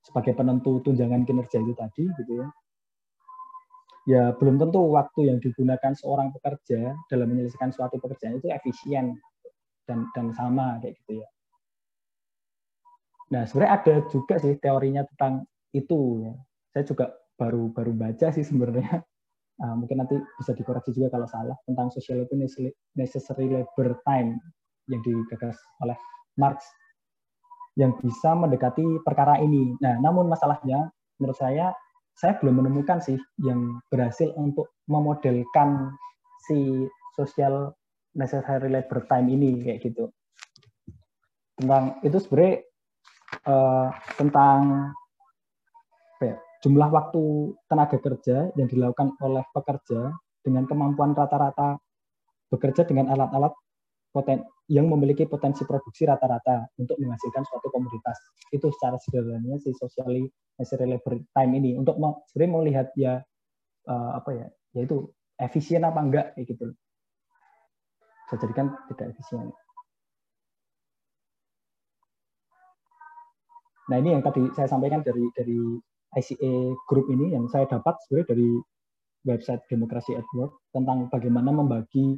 sebagai 0.00 0.32
penentu 0.34 0.80
tunjangan 0.80 1.22
kinerja 1.28 1.60
itu 1.60 1.74
tadi 1.76 2.04
gitu 2.08 2.32
ya 2.40 2.46
ya 4.08 4.32
belum 4.34 4.56
tentu 4.56 4.80
waktu 4.90 5.28
yang 5.28 5.38
digunakan 5.38 5.92
seorang 5.92 6.32
pekerja 6.32 6.96
dalam 7.12 7.30
menyelesaikan 7.30 7.70
suatu 7.70 8.00
pekerjaan 8.00 8.40
itu 8.40 8.48
efisien 8.48 9.14
dan 9.84 10.08
dan 10.14 10.32
sama 10.32 10.78
kayak 10.80 10.96
gitu 11.04 11.20
ya. 11.20 11.28
Nah 13.30 13.42
sebenarnya 13.46 13.72
ada 13.78 13.94
juga 14.10 14.34
sih 14.42 14.56
teorinya 14.58 15.06
tentang 15.14 15.44
itu. 15.70 16.26
Ya. 16.26 16.32
Saya 16.74 16.84
juga 16.86 17.06
baru 17.38 17.70
baru 17.70 17.92
baca 17.94 18.26
sih 18.34 18.42
sebenarnya. 18.42 19.02
Uh, 19.60 19.74
mungkin 19.82 20.00
nanti 20.00 20.16
bisa 20.40 20.56
dikoreksi 20.56 20.96
juga 20.96 21.12
kalau 21.12 21.28
salah 21.30 21.56
tentang 21.68 21.92
social 21.92 22.24
itu 22.24 22.34
necessary 22.96 23.46
labor 23.46 23.98
time 24.06 24.40
yang 24.90 25.00
digagas 25.06 25.54
oleh 25.84 25.94
Marx 26.40 26.64
yang 27.76 27.92
bisa 28.00 28.32
mendekati 28.32 29.04
perkara 29.04 29.36
ini. 29.38 29.76
Nah, 29.78 30.00
namun 30.00 30.26
masalahnya 30.26 30.88
menurut 31.20 31.36
saya 31.36 31.76
saya 32.16 32.36
belum 32.40 32.64
menemukan 32.64 33.00
sih 33.00 33.16
yang 33.40 33.80
berhasil 33.88 34.32
untuk 34.36 34.72
memodelkan 34.88 35.92
si 36.48 36.84
social 37.16 37.72
necessary 38.12 38.68
labor 38.68 39.06
time 39.08 39.30
ini 39.32 39.64
kayak 39.64 39.80
gitu. 39.84 40.12
Tentang 41.56 42.00
itu 42.04 42.16
sebenarnya 42.20 42.54
uh, 43.48 43.88
tentang 44.20 44.92
ya, 46.20 46.36
jumlah 46.64 46.88
waktu 46.92 47.22
tenaga 47.70 47.96
kerja 47.96 48.52
yang 48.56 48.68
dilakukan 48.68 49.16
oleh 49.24 49.44
pekerja 49.56 50.12
dengan 50.44 50.64
kemampuan 50.68 51.12
rata-rata 51.16 51.80
bekerja 52.50 52.84
dengan 52.84 53.12
alat-alat 53.14 53.54
poten 54.10 54.42
yang 54.70 54.86
memiliki 54.86 55.26
potensi 55.26 55.66
produksi 55.66 56.06
rata-rata 56.06 56.70
untuk 56.78 56.94
menghasilkan 57.02 57.42
suatu 57.42 57.74
komoditas. 57.74 58.14
Itu 58.54 58.70
secara 58.70 59.02
sederhananya 59.02 59.58
si 59.58 59.74
socially 59.74 60.30
necessary 60.62 60.86
labor 60.86 61.18
time 61.34 61.52
ini 61.58 61.74
untuk 61.74 61.98
sebenarnya 62.30 62.54
melihat 62.54 62.86
ya 62.94 63.18
uh, 63.90 64.10
apa 64.14 64.30
ya, 64.30 64.46
yaitu 64.78 65.10
efisien 65.42 65.82
apa 65.82 65.98
enggak 65.98 66.26
kayak 66.38 66.54
gitu. 66.54 66.70
Saya 68.30 68.38
jadikan 68.46 68.70
tidak 68.94 69.10
efisien. 69.18 69.50
Nah 73.90 73.96
ini 73.98 74.14
yang 74.14 74.22
tadi 74.22 74.46
saya 74.54 74.70
sampaikan 74.70 75.02
dari 75.02 75.26
dari 75.34 75.58
ICA 76.14 76.78
Group 76.86 77.10
ini 77.10 77.34
yang 77.34 77.50
saya 77.50 77.66
dapat 77.66 77.98
sebenarnya 78.06 78.28
dari 78.30 78.48
website 79.26 79.66
Demokrasi 79.66 80.14
at 80.14 80.26
Work 80.38 80.70
tentang 80.70 81.10
bagaimana 81.10 81.50
membagi 81.50 82.14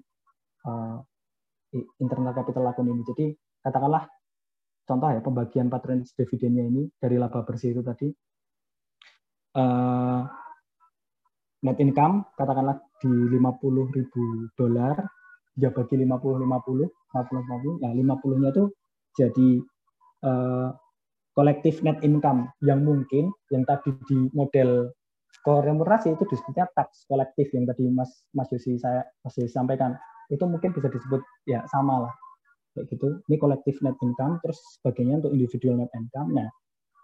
uh, 0.68 1.00
internal 2.00 2.36
capital 2.36 2.68
akun 2.68 2.92
ini. 2.92 3.02
Jadi 3.04 3.32
katakanlah 3.64 4.04
contoh 4.86 5.08
ya 5.14 5.20
pembagian 5.22 5.70
patronage 5.70 6.12
dividennya 6.18 6.66
ini 6.66 6.82
dari 6.98 7.16
laba 7.16 7.46
bersih 7.46 7.72
itu 7.72 7.82
tadi 7.86 8.10
uh, 9.56 10.22
net 11.62 11.78
income 11.78 12.26
katakanlah 12.34 12.82
di 12.98 13.08
50 13.08 13.96
ribu 13.96 14.50
dolar 14.58 14.98
ya 15.54 15.70
bagi 15.70 15.94
50 16.00 16.10
50 16.10 16.90
50 17.14 17.78
50 17.78 17.82
nah 17.82 17.92
50 17.94 18.42
nya 18.42 18.50
itu 18.50 18.64
jadi 19.14 19.48
uh, 20.26 20.68
kolektif 21.32 21.80
net 21.86 22.02
income 22.02 22.50
yang 22.66 22.82
mungkin 22.82 23.30
yang 23.54 23.62
tadi 23.62 23.94
di 24.10 24.28
model 24.34 24.90
koremurasi 25.46 26.12
itu 26.12 26.24
disebutnya 26.28 26.68
tax 26.76 27.08
kolektif 27.08 27.48
yang 27.54 27.64
tadi 27.64 27.88
Mas 27.88 28.28
Mas 28.34 28.50
Yosi 28.52 28.76
saya 28.76 29.06
masih 29.24 29.48
sampaikan 29.48 29.96
itu 30.32 30.44
mungkin 30.48 30.72
bisa 30.72 30.88
disebut 30.88 31.20
ya 31.44 31.60
sama 31.68 32.08
lah. 32.08 32.14
Kayak 32.72 32.96
gitu. 32.96 33.20
Ini 33.28 33.36
kolektif 33.36 33.84
net 33.84 34.00
income 34.00 34.40
terus 34.40 34.56
sebagainya 34.80 35.20
untuk 35.20 35.36
individual 35.36 35.76
net 35.76 35.92
income. 35.92 36.32
Nah 36.32 36.48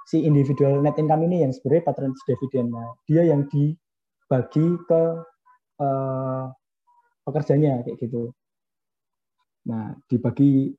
si 0.09 0.25
individual 0.25 0.81
net 0.81 0.97
income 0.97 1.29
ini 1.29 1.45
yang 1.45 1.53
sebenarnya 1.53 1.85
patronage 1.85 2.25
dividend. 2.25 2.73
Nah 2.73 2.89
dia 3.05 3.23
yang 3.29 3.45
dibagi 3.53 4.67
ke 4.89 5.03
uh, 5.85 6.45
pekerjanya 7.29 7.85
kayak 7.85 8.01
gitu. 8.01 8.33
Nah 9.69 9.93
dibagi 10.09 10.73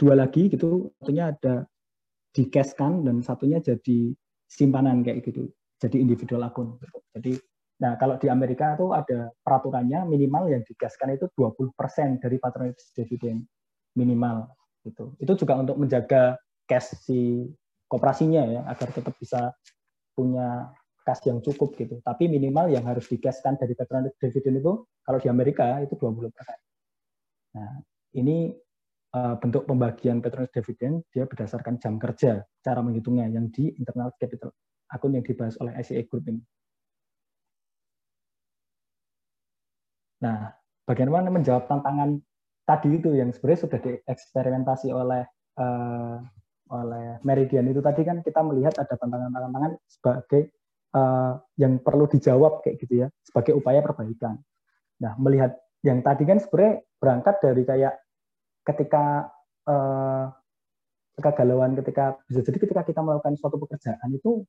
dua 0.00 0.16
lagi 0.16 0.48
gitu 0.48 0.88
satunya 0.96 1.30
ada 1.36 1.68
di 2.32 2.48
cash 2.48 2.72
kan 2.72 3.04
dan 3.04 3.20
satunya 3.20 3.60
jadi 3.60 4.16
simpanan 4.48 5.04
kayak 5.04 5.20
gitu. 5.28 5.52
Jadi 5.76 6.00
individual 6.00 6.48
akun. 6.48 6.80
Jadi 7.12 7.36
Nah, 7.82 7.98
kalau 7.98 8.14
di 8.14 8.30
Amerika 8.30 8.78
itu 8.78 8.94
ada 8.94 9.34
peraturannya 9.42 10.06
minimal 10.06 10.54
yang 10.54 10.62
digaskan 10.62 11.18
itu 11.18 11.26
20% 11.34 11.74
dari 12.22 12.38
patronage 12.38 12.94
dividend 12.94 13.42
minimal 13.98 14.46
gitu. 14.86 15.18
Itu 15.18 15.34
juga 15.34 15.58
untuk 15.58 15.82
menjaga 15.82 16.38
cash 16.70 16.94
si 17.02 17.50
koperasinya 17.90 18.42
ya 18.46 18.60
agar 18.70 18.88
tetap 18.94 19.18
bisa 19.18 19.50
punya 20.14 20.70
cash 21.02 21.26
yang 21.26 21.42
cukup 21.42 21.74
gitu. 21.74 21.98
Tapi 22.06 22.30
minimal 22.30 22.70
yang 22.70 22.86
harus 22.86 23.10
digaskan 23.10 23.58
dari 23.58 23.74
patronage 23.74 24.14
dividend 24.22 24.62
itu 24.62 24.72
kalau 25.02 25.18
di 25.18 25.26
Amerika 25.26 25.82
itu 25.82 25.98
20%. 25.98 26.30
Nah, 27.58 27.82
ini 28.14 28.54
uh, 29.10 29.34
bentuk 29.42 29.66
pembagian 29.66 30.22
patronage 30.22 30.54
dividend 30.54 31.02
dia 31.10 31.26
berdasarkan 31.26 31.82
jam 31.82 31.98
kerja 31.98 32.46
cara 32.62 32.80
menghitungnya 32.80 33.26
yang 33.26 33.50
di 33.50 33.74
internal 33.74 34.14
capital 34.22 34.54
akun 34.92 35.18
yang 35.18 35.26
dibahas 35.26 35.58
oleh 35.58 35.74
ICA 35.82 36.06
Group 36.06 36.30
ini. 36.30 36.42
Nah, 40.22 40.54
bagaimana 40.86 41.28
menjawab 41.28 41.66
tantangan 41.66 42.22
tadi 42.62 42.94
itu 42.94 43.10
yang 43.18 43.34
sebenarnya 43.34 43.60
sudah 43.66 43.78
dieksperimentasi 43.82 44.88
oleh 44.94 45.26
uh, 45.58 46.16
oleh 46.72 47.20
Meridian 47.26 47.68
itu 47.68 47.84
tadi 47.84 48.06
kan 48.06 48.24
kita 48.24 48.40
melihat 48.40 48.72
ada 48.80 48.94
tantangan-tantangan 48.96 49.72
sebagai 49.84 50.54
uh, 50.96 51.36
yang 51.60 51.82
perlu 51.82 52.08
dijawab 52.08 52.64
kayak 52.64 52.80
gitu 52.80 53.04
ya 53.04 53.06
sebagai 53.26 53.58
upaya 53.58 53.84
perbaikan. 53.84 54.40
Nah, 55.02 55.18
melihat 55.18 55.58
yang 55.82 56.00
tadi 56.00 56.22
kan 56.24 56.38
sebenarnya 56.38 56.86
berangkat 57.02 57.34
dari 57.42 57.62
kayak 57.66 57.94
ketika 58.62 59.28
uh, 59.66 60.30
kegalauan 61.18 61.76
ketika 61.76 62.16
bisa 62.30 62.40
jadi 62.46 62.58
ketika 62.62 62.82
kita 62.86 63.00
melakukan 63.04 63.36
suatu 63.36 63.60
pekerjaan 63.60 64.08
itu 64.14 64.46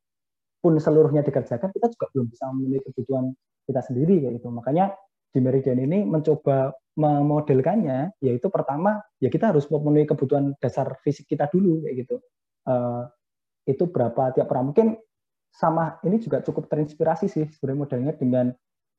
pun 0.63 0.73
seluruhnya 0.79 1.25
dikerjakan 1.27 1.75
kita 1.75 1.91
juga 1.91 2.07
belum 2.15 2.31
bisa 2.31 2.47
memenuhi 2.53 2.79
kebutuhan 2.87 3.35
kita 3.67 3.81
sendiri 3.83 4.23
kayak 4.23 4.33
gitu. 4.39 4.47
Makanya 4.47 4.95
di 5.34 5.39
Meridian 5.41 5.81
ini 5.81 6.05
mencoba 6.05 6.72
memodelkannya 6.93 8.22
yaitu 8.22 8.53
pertama 8.53 9.01
ya 9.18 9.34
kita 9.34 9.49
harus 9.49 9.65
memenuhi 9.65 10.05
kebutuhan 10.05 10.53
dasar 10.61 10.93
fisik 11.01 11.26
kita 11.26 11.49
dulu 11.49 11.81
kayak 11.81 12.05
gitu 12.05 12.22
uh, 12.69 13.10
itu 13.65 13.89
berapa 13.89 14.30
tiap 14.38 14.53
orang 14.53 14.69
mungkin 14.69 14.88
sama 15.49 15.97
ini 16.05 16.22
juga 16.22 16.45
cukup 16.45 16.69
terinspirasi 16.69 17.26
sih 17.26 17.45
sebenarnya 17.49 17.80
modelnya 17.81 18.14
dengan 18.14 18.45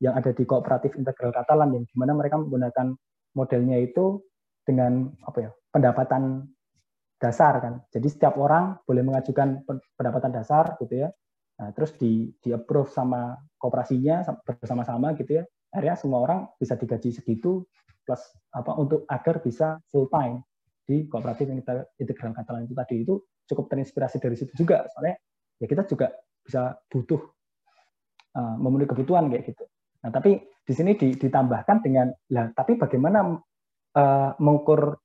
yang 0.03 0.15
ada 0.19 0.35
di 0.35 0.43
kooperatif 0.43 0.99
integral 0.99 1.31
Katalan 1.31 1.71
yang 1.71 1.83
di 1.87 1.95
mana 1.95 2.11
mereka 2.11 2.35
menggunakan 2.35 2.95
modelnya 3.35 3.79
itu 3.79 4.19
dengan 4.67 5.07
apa 5.23 5.37
ya 5.39 5.51
pendapatan 5.71 6.51
dasar 7.19 7.63
kan. 7.63 7.73
Jadi 7.91 8.07
setiap 8.11 8.35
orang 8.35 8.79
boleh 8.83 9.03
mengajukan 9.03 9.63
pendapatan 9.95 10.31
dasar 10.35 10.75
gitu 10.83 11.07
ya. 11.07 11.09
Nah, 11.55 11.71
terus 11.71 11.95
di 11.95 12.35
di 12.43 12.51
approve 12.51 12.91
sama 12.91 13.35
kooperasinya 13.55 14.27
bersama-sama 14.43 15.15
gitu 15.15 15.39
ya. 15.39 15.43
Akhirnya 15.75 15.99
semua 15.99 16.23
orang 16.23 16.47
bisa 16.55 16.79
digaji 16.79 17.11
segitu 17.11 17.67
plus 18.07 18.23
apa 18.55 18.71
untuk 18.79 19.03
agar 19.11 19.43
bisa 19.43 19.75
full 19.91 20.07
time 20.07 20.39
di 20.87 21.09
kooperatif 21.09 21.51
yang 21.51 21.59
kita 21.59 21.83
integral 21.99 22.31
Katalan 22.31 22.63
itu 22.63 22.75
tadi 22.77 22.95
itu 23.03 23.13
cukup 23.49 23.65
terinspirasi 23.67 24.17
dari 24.23 24.39
situ 24.39 24.55
juga 24.55 24.87
soalnya 24.93 25.19
ya 25.59 25.65
kita 25.67 25.83
juga 25.83 26.13
bisa 26.45 26.77
butuh 26.87 27.19
uh, 28.37 28.55
memenuhi 28.61 28.87
kebutuhan 28.87 29.27
kayak 29.27 29.51
gitu. 29.51 29.65
Nah 30.05 30.13
tapi 30.15 30.39
di 30.45 30.73
sini 30.73 30.95
ditambahkan 30.95 31.77
dengan 31.81 32.07
lah 32.31 32.53
tapi 32.53 32.77
bagaimana 32.79 33.35
uh, 33.97 34.31
mengukur 34.39 34.95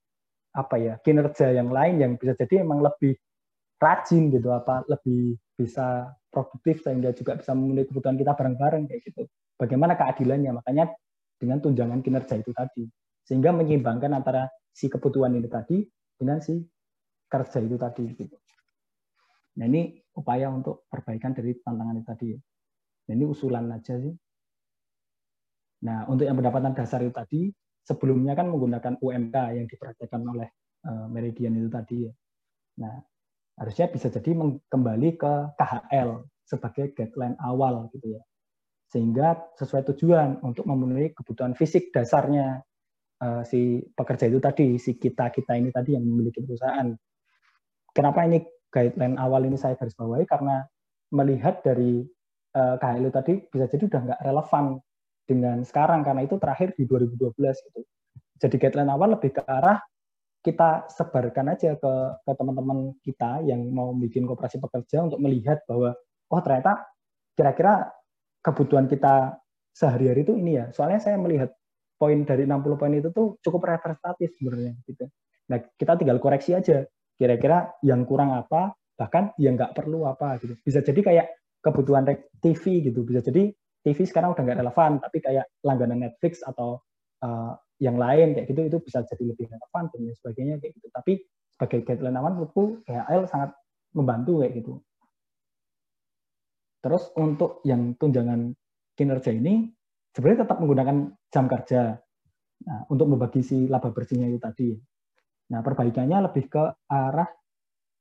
apa 0.54 0.76
ya 0.76 0.94
kinerja 1.00 1.50
yang 1.50 1.72
lain 1.72 1.98
yang 1.98 2.12
bisa 2.14 2.36
jadi 2.36 2.62
emang 2.62 2.84
lebih 2.84 3.16
rajin 3.80 4.28
gitu 4.28 4.52
apa 4.52 4.84
lebih 4.86 5.40
bisa 5.56 6.12
produktif 6.30 6.86
sehingga 6.86 7.10
juga 7.12 7.36
bisa 7.36 7.52
memenuhi 7.52 7.90
kebutuhan 7.90 8.16
kita 8.16 8.32
bareng-bareng 8.38 8.86
kayak 8.86 9.02
gitu. 9.04 9.22
Bagaimana 9.58 9.98
keadilannya? 9.98 10.62
Makanya 10.62 10.94
dengan 11.36 11.58
tunjangan 11.58 12.00
kinerja 12.00 12.38
itu 12.38 12.54
tadi 12.54 12.84
sehingga 13.24 13.54
menyeimbangkan 13.54 14.10
antara 14.10 14.48
si 14.70 14.86
kebutuhan 14.90 15.34
ini 15.36 15.46
tadi 15.50 15.86
dengan 16.18 16.38
si 16.42 16.58
kerja 17.30 17.58
itu 17.62 17.76
tadi 17.78 18.04
gitu. 18.14 18.36
Nah 19.58 19.64
ini 19.66 19.98
upaya 20.18 20.50
untuk 20.50 20.86
perbaikan 20.86 21.34
dari 21.34 21.54
tantangan 21.58 21.98
itu 21.98 22.06
tadi. 22.06 22.28
Nah, 23.06 23.12
ini 23.14 23.24
usulan 23.26 23.70
aja 23.70 23.94
sih. 23.98 24.14
Nah 25.86 26.06
untuk 26.10 26.26
yang 26.26 26.36
pendapatan 26.38 26.74
dasar 26.76 27.00
itu 27.02 27.14
tadi 27.14 27.40
sebelumnya 27.82 28.36
kan 28.36 28.50
menggunakan 28.52 29.00
UMK 29.00 29.36
yang 29.56 29.66
diperhatikan 29.66 30.20
oleh 30.26 30.48
uh, 30.86 31.06
Meridian 31.08 31.56
itu 31.56 31.70
tadi 31.72 31.96
ya. 32.06 32.12
Nah 32.82 32.94
harusnya 33.60 33.92
bisa 33.92 34.08
jadi 34.08 34.32
kembali 34.72 35.20
ke 35.20 35.32
KHL 35.60 36.24
sebagai 36.48 36.96
guideline 36.96 37.36
awal 37.44 37.92
gitu 37.92 38.16
ya 38.16 38.22
sehingga 38.90 39.38
sesuai 39.54 39.86
tujuan 39.94 40.42
untuk 40.42 40.66
memenuhi 40.66 41.14
kebutuhan 41.14 41.54
fisik 41.54 41.94
dasarnya 41.94 42.66
uh, 43.22 43.42
si 43.46 43.78
pekerja 43.94 44.26
itu 44.26 44.42
tadi, 44.42 44.68
si 44.82 44.98
kita 44.98 45.30
kita 45.30 45.54
ini 45.54 45.70
tadi 45.70 45.94
yang 45.94 46.02
memiliki 46.02 46.42
perusahaan. 46.42 46.90
Kenapa 47.94 48.26
ini 48.26 48.42
guideline 48.70 49.14
awal 49.14 49.46
ini 49.46 49.54
saya 49.54 49.78
garis 49.78 49.94
bawahi 49.94 50.26
karena 50.26 50.66
melihat 51.10 51.58
dari 51.66 52.06
uh, 52.54 52.74
eh, 52.74 52.76
KHL 52.78 53.10
tadi 53.10 53.34
bisa 53.50 53.66
jadi 53.66 53.82
udah 53.90 54.00
nggak 54.06 54.20
relevan 54.22 54.64
dengan 55.26 55.58
sekarang 55.66 56.06
karena 56.06 56.22
itu 56.22 56.38
terakhir 56.38 56.74
di 56.78 56.86
2012 56.86 57.34
gitu. 57.66 57.80
Jadi 58.42 58.56
guideline 58.58 58.90
awal 58.90 59.18
lebih 59.18 59.38
ke 59.38 59.42
arah 59.46 59.78
kita 60.40 60.88
sebarkan 60.88 61.52
aja 61.52 61.76
ke 61.76 61.92
ke 62.24 62.32
teman-teman 62.32 62.96
kita 63.04 63.44
yang 63.44 63.60
mau 63.72 63.92
bikin 63.92 64.24
kooperasi 64.24 64.56
pekerja 64.56 65.04
untuk 65.04 65.20
melihat 65.20 65.60
bahwa 65.68 65.92
oh 66.32 66.40
ternyata 66.40 66.88
kira-kira 67.36 67.92
kebutuhan 68.40 68.88
kita 68.88 69.36
sehari-hari 69.76 70.24
itu 70.24 70.34
ini 70.36 70.60
ya. 70.60 70.66
Soalnya 70.72 71.00
saya 71.00 71.16
melihat 71.20 71.52
poin 72.00 72.24
dari 72.24 72.48
60 72.48 72.80
poin 72.80 72.92
itu 72.96 73.12
tuh 73.12 73.36
cukup 73.44 73.68
representatif 73.68 74.32
sebenarnya 74.40 74.72
gitu. 74.88 75.04
Nah, 75.52 75.58
kita 75.76 76.00
tinggal 76.00 76.16
koreksi 76.16 76.56
aja 76.56 76.88
kira-kira 77.20 77.76
yang 77.84 78.08
kurang 78.08 78.32
apa, 78.32 78.72
bahkan 78.96 79.36
yang 79.36 79.60
nggak 79.60 79.76
perlu 79.76 80.08
apa 80.08 80.40
gitu. 80.40 80.56
Bisa 80.64 80.80
jadi 80.80 81.00
kayak 81.04 81.26
kebutuhan 81.60 82.08
TV 82.40 82.88
gitu, 82.88 83.04
bisa 83.04 83.20
jadi 83.20 83.52
TV 83.84 83.98
sekarang 84.08 84.32
udah 84.32 84.40
nggak 84.40 84.60
relevan, 84.64 84.90
tapi 85.04 85.18
kayak 85.20 85.44
langganan 85.60 86.00
Netflix 86.08 86.40
atau 86.40 86.80
uh, 87.24 87.54
yang 87.80 87.96
lain 87.96 88.36
kayak 88.36 88.46
gitu 88.52 88.60
itu 88.68 88.78
bisa 88.84 89.00
jadi 89.08 89.32
lebih 89.32 89.48
relevan 89.48 89.88
dan 89.88 90.00
sebagainya 90.12 90.54
kayak 90.60 90.72
gitu. 90.76 90.88
Tapi 90.92 91.12
sebagai 91.56 91.78
guideline 91.84 92.18
awan 92.20 92.32
menurutku 92.36 92.84
KHL 92.84 93.24
sangat 93.28 93.50
membantu 93.96 94.44
kayak 94.44 94.52
gitu. 94.60 94.72
Terus 96.80 97.12
untuk 97.16 97.60
yang 97.68 97.96
tunjangan 97.96 98.56
kinerja 98.96 99.32
ini 99.32 99.68
sebenarnya 100.12 100.48
tetap 100.48 100.56
menggunakan 100.60 100.96
jam 101.28 101.44
kerja 101.48 101.96
nah, 102.64 102.80
untuk 102.88 103.06
membagi 103.08 103.40
si 103.44 103.68
laba 103.68 103.92
bersihnya 103.92 104.28
itu 104.32 104.40
tadi. 104.40 104.70
Nah, 105.50 105.60
perbaikannya 105.60 106.30
lebih 106.30 106.48
ke 106.48 106.64
arah 106.88 107.28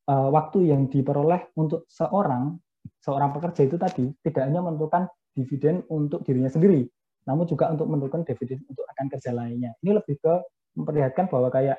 uh, 0.07 0.29
waktu 0.31 0.71
yang 0.71 0.87
diperoleh 0.87 1.55
untuk 1.57 1.87
seorang 1.89 2.55
seorang 2.99 3.31
pekerja 3.35 3.61
itu 3.67 3.77
tadi 3.79 4.05
tidak 4.23 4.47
hanya 4.47 4.63
menentukan 4.63 5.07
dividen 5.35 5.83
untuk 5.87 6.23
dirinya 6.27 6.51
sendiri, 6.51 6.83
namun 7.29 7.45
juga 7.45 7.69
untuk 7.69 7.85
menentukan 7.85 8.25
dividen 8.25 8.65
untuk 8.65 8.89
akan 8.89 9.05
kerja 9.13 9.29
lainnya. 9.29 9.77
Ini 9.85 10.01
lebih 10.01 10.17
ke 10.17 10.33
memperlihatkan 10.81 11.29
bahwa 11.29 11.53
kayak 11.53 11.77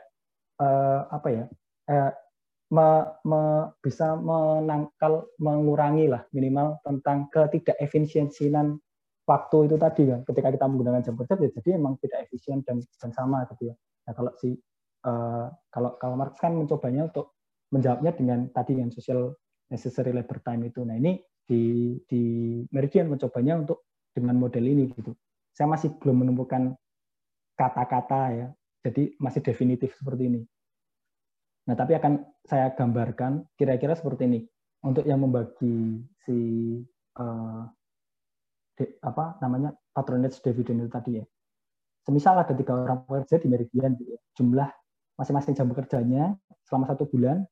uh, 0.62 1.10
apa 1.10 1.28
ya 1.34 1.44
uh, 1.90 2.14
me, 2.70 2.88
me, 3.26 3.40
bisa 3.82 4.14
menangkal, 4.14 5.26
mengurangi 5.42 6.06
lah 6.06 6.22
minimal 6.30 6.78
tentang 6.86 7.26
ketidakefisiensian 7.34 8.78
waktu 9.26 9.56
itu 9.66 9.76
tadi 9.76 10.02
kan. 10.06 10.20
Ketika 10.22 10.48
kita 10.54 10.64
menggunakan 10.70 11.02
jam 11.02 11.14
kerja, 11.18 11.34
ya 11.34 11.50
jadi 11.50 11.68
memang 11.76 11.98
tidak 11.98 12.30
efisien 12.30 12.62
dan, 12.62 12.78
dan 13.02 13.10
sama 13.10 13.42
gitu 13.50 13.70
ya. 13.70 13.74
Nah 14.06 14.12
kalau 14.14 14.32
si 14.38 14.54
uh, 15.02 15.50
kalau 15.66 15.98
kalau 15.98 16.14
Marx 16.14 16.38
kan 16.38 16.54
mencobanya 16.54 17.10
untuk 17.10 17.34
menjawabnya 17.74 18.14
dengan 18.14 18.46
tadi 18.54 18.78
yang 18.78 18.94
social 18.94 19.34
necessary 19.70 20.14
labor 20.14 20.38
time 20.42 20.70
itu. 20.70 20.86
Nah 20.86 20.94
ini 20.94 21.18
di 21.42 21.94
di 22.06 22.22
Meridian 22.70 23.10
mencobanya 23.10 23.58
untuk 23.58 23.90
dengan 24.14 24.38
model 24.38 24.64
ini 24.66 24.90
gitu. 24.94 25.10
Saya 25.54 25.66
masih 25.70 25.92
belum 25.98 26.26
menemukan 26.26 26.74
kata-kata 27.58 28.22
ya. 28.32 28.48
Jadi 28.80 29.14
masih 29.20 29.44
definitif 29.44 29.92
seperti 29.98 30.22
ini. 30.32 30.42
Nah, 31.68 31.76
tapi 31.76 31.92
akan 31.94 32.24
saya 32.42 32.72
gambarkan 32.72 33.44
kira-kira 33.54 33.92
seperti 33.92 34.24
ini. 34.26 34.40
Untuk 34.80 35.04
yang 35.04 35.20
membagi 35.20 36.00
si 36.24 36.38
uh, 37.20 37.62
de, 38.80 38.96
apa 39.04 39.36
namanya 39.44 39.76
patronage 39.92 40.40
dividend 40.40 40.88
itu 40.88 40.90
tadi 40.90 41.10
ya. 41.20 41.24
Semisal 42.00 42.40
ada 42.40 42.56
tiga 42.56 42.80
orang 42.80 43.04
pekerja 43.04 43.36
di 43.36 43.48
Meridian, 43.52 43.92
gitu 44.00 44.16
ya. 44.16 44.20
jumlah 44.40 44.68
masing-masing 45.20 45.52
jam 45.52 45.68
bekerjanya 45.68 46.32
selama 46.64 46.88
satu 46.88 47.04
bulan 47.04 47.44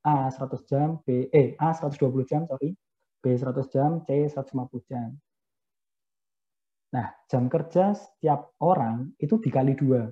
A 0.00 0.32
100 0.32 0.64
jam, 0.64 0.96
B 1.04 1.28
eh 1.36 1.52
A 1.60 1.76
120 1.76 2.24
jam, 2.24 2.48
sorry, 2.48 2.72
B 3.20 3.24
100 3.36 3.68
jam, 3.68 4.00
C 4.08 4.24
150 4.32 4.88
jam. 4.88 5.12
Nah, 6.90 7.06
jam 7.30 7.46
kerja 7.46 7.94
setiap 7.94 8.54
orang 8.58 9.14
itu 9.22 9.38
dikali 9.38 9.78
dua 9.78 10.10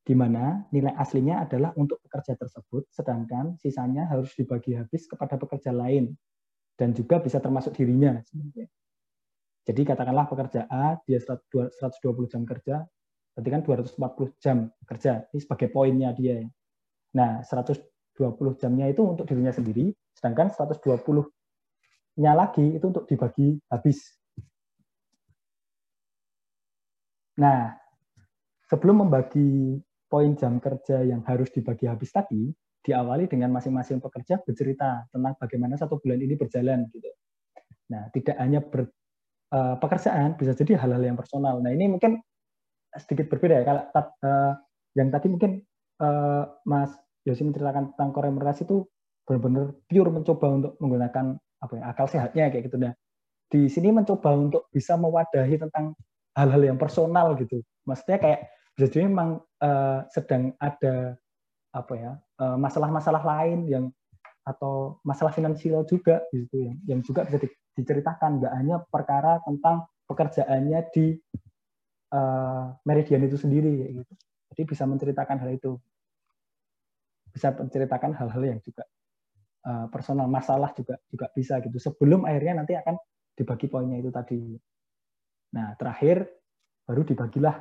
di 0.00 0.16
mana 0.16 0.64
nilai 0.72 0.96
aslinya 0.96 1.44
adalah 1.44 1.70
untuk 1.76 2.00
pekerja 2.02 2.34
tersebut, 2.34 2.88
sedangkan 2.90 3.54
sisanya 3.60 4.08
harus 4.08 4.32
dibagi 4.34 4.74
habis 4.74 5.06
kepada 5.06 5.36
pekerja 5.36 5.70
lain 5.70 6.16
dan 6.74 6.96
juga 6.96 7.20
bisa 7.20 7.38
termasuk 7.38 7.76
dirinya. 7.76 8.18
Jadi 9.68 9.82
katakanlah 9.84 10.26
pekerja 10.26 10.66
A 10.66 10.96
dia 11.04 11.20
120 11.20 12.26
jam 12.26 12.42
kerja, 12.48 12.82
berarti 13.36 13.48
kan 13.52 13.62
240 13.62 14.32
jam 14.40 14.56
kerja. 14.88 15.28
Ini 15.30 15.38
sebagai 15.44 15.68
poinnya 15.70 16.10
dia. 16.16 16.42
Nah, 17.14 17.44
120 17.46 18.56
jamnya 18.58 18.88
itu 18.90 19.04
untuk 19.04 19.28
dirinya 19.28 19.52
sendiri, 19.52 19.94
sedangkan 20.16 20.50
120-nya 20.50 22.32
lagi 22.34 22.66
itu 22.74 22.86
untuk 22.88 23.06
dibagi 23.06 23.60
habis. 23.70 24.19
Nah, 27.40 27.72
sebelum 28.68 29.08
membagi 29.08 29.80
poin 30.10 30.36
jam 30.36 30.60
kerja 30.60 31.00
yang 31.00 31.24
harus 31.24 31.48
dibagi 31.48 31.88
habis 31.88 32.12
tadi 32.12 32.52
diawali 32.84 33.28
dengan 33.28 33.52
masing-masing 33.56 34.00
pekerja 34.00 34.40
bercerita 34.44 35.08
tentang 35.08 35.36
bagaimana 35.40 35.80
satu 35.80 35.96
bulan 36.00 36.20
ini 36.20 36.36
berjalan 36.36 36.84
gitu. 36.92 37.08
Nah, 37.92 38.12
tidak 38.12 38.36
hanya 38.36 38.60
ber, 38.60 38.92
uh, 39.52 39.76
pekerjaan 39.80 40.36
bisa 40.36 40.52
jadi 40.52 40.76
hal-hal 40.80 41.00
yang 41.00 41.16
personal. 41.16 41.60
Nah, 41.64 41.72
ini 41.72 41.88
mungkin 41.88 42.20
sedikit 42.90 43.30
berbeda 43.30 43.62
ya 43.62 43.64
kalau 43.64 43.82
uh, 43.94 44.54
yang 44.98 45.08
tadi 45.14 45.30
mungkin 45.30 45.62
uh, 46.02 46.44
Mas 46.66 46.90
Yosi 47.22 47.46
menceritakan 47.46 47.94
tentang 47.94 48.10
koremerasi 48.10 48.66
itu 48.66 48.84
benar-benar 49.28 49.76
pure 49.86 50.10
mencoba 50.10 50.46
untuk 50.50 50.72
menggunakan 50.82 51.38
apa 51.60 51.72
ya 51.76 51.82
akal 51.92 52.06
sehatnya 52.08 52.44
kayak 52.50 52.66
gitu. 52.66 52.80
Nah, 52.80 52.96
di 53.50 53.68
sini 53.68 53.92
mencoba 53.92 54.34
untuk 54.34 54.66
bisa 54.72 54.96
mewadahi 54.96 55.60
tentang 55.60 55.94
hal-hal 56.40 56.62
yang 56.72 56.78
personal 56.80 57.36
gitu. 57.36 57.60
Maksudnya 57.84 58.18
kayak 58.18 58.40
jadi 58.80 59.04
memang 59.04 59.44
uh, 59.60 60.08
sedang 60.08 60.56
ada 60.56 61.20
apa 61.70 61.94
ya 61.94 62.12
masalah 62.58 62.90
masalah-masalah 62.90 63.22
lain 63.22 63.58
yang 63.70 63.84
atau 64.42 64.98
masalah 65.06 65.30
finansial 65.30 65.86
juga 65.86 66.24
gitu 66.34 66.56
yang 66.58 66.76
yang 66.88 67.00
juga 67.04 67.28
bisa 67.28 67.38
di, 67.38 67.48
diceritakan. 67.76 68.40
Nggak 68.40 68.54
hanya 68.56 68.76
perkara 68.88 69.38
tentang 69.44 69.86
pekerjaannya 70.08 70.80
di 70.90 71.14
uh, 72.10 72.74
meridian 72.82 73.22
itu 73.22 73.36
sendiri 73.38 74.02
gitu. 74.02 74.12
Jadi 74.50 74.62
bisa 74.66 74.84
menceritakan 74.88 75.36
hal 75.44 75.50
itu. 75.54 75.78
Bisa 77.30 77.54
menceritakan 77.54 78.18
hal-hal 78.18 78.42
yang 78.42 78.58
juga 78.64 78.82
uh, 79.68 79.86
personal 79.92 80.26
masalah 80.26 80.74
juga 80.74 80.98
juga 81.06 81.30
bisa 81.30 81.62
gitu. 81.62 81.78
Sebelum 81.78 82.26
akhirnya 82.26 82.64
nanti 82.64 82.74
akan 82.74 82.98
dibagi 83.38 83.70
poinnya 83.70 84.02
itu 84.02 84.10
tadi 84.10 84.58
Nah, 85.56 85.74
terakhir 85.74 86.28
baru 86.86 87.02
dibagilah 87.06 87.56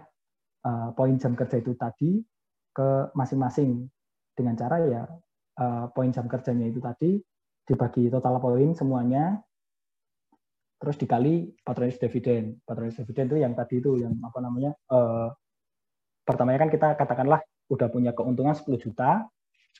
uh, 0.65 0.89
poin 0.93 1.15
jam 1.17 1.33
kerja 1.33 1.61
itu 1.61 1.73
tadi 1.77 2.21
ke 2.73 3.13
masing-masing 3.13 3.89
dengan 4.33 4.55
cara 4.55 4.77
ya 4.85 5.03
uh, 5.59 5.85
poin 5.91 6.09
jam 6.13 6.25
kerjanya 6.25 6.69
itu 6.69 6.79
tadi 6.79 7.19
dibagi 7.67 8.09
total 8.09 8.41
poin 8.41 8.73
semuanya 8.73 9.37
terus 10.79 10.95
dikali 10.95 11.51
patronage 11.61 11.99
dividen. 11.99 12.55
Patronage 12.63 13.03
dividen 13.03 13.25
itu 13.27 13.37
yang 13.43 13.53
tadi 13.53 13.83
itu 13.83 13.99
yang 13.99 14.15
apa 14.23 14.39
namanya? 14.39 14.71
Uh, 14.87 15.29
pertamanya 16.23 16.65
kan 16.65 16.71
kita 16.71 16.87
katakanlah 16.95 17.43
udah 17.69 17.87
punya 17.91 18.15
keuntungan 18.15 18.55
10 18.55 18.79
juta, 18.79 19.27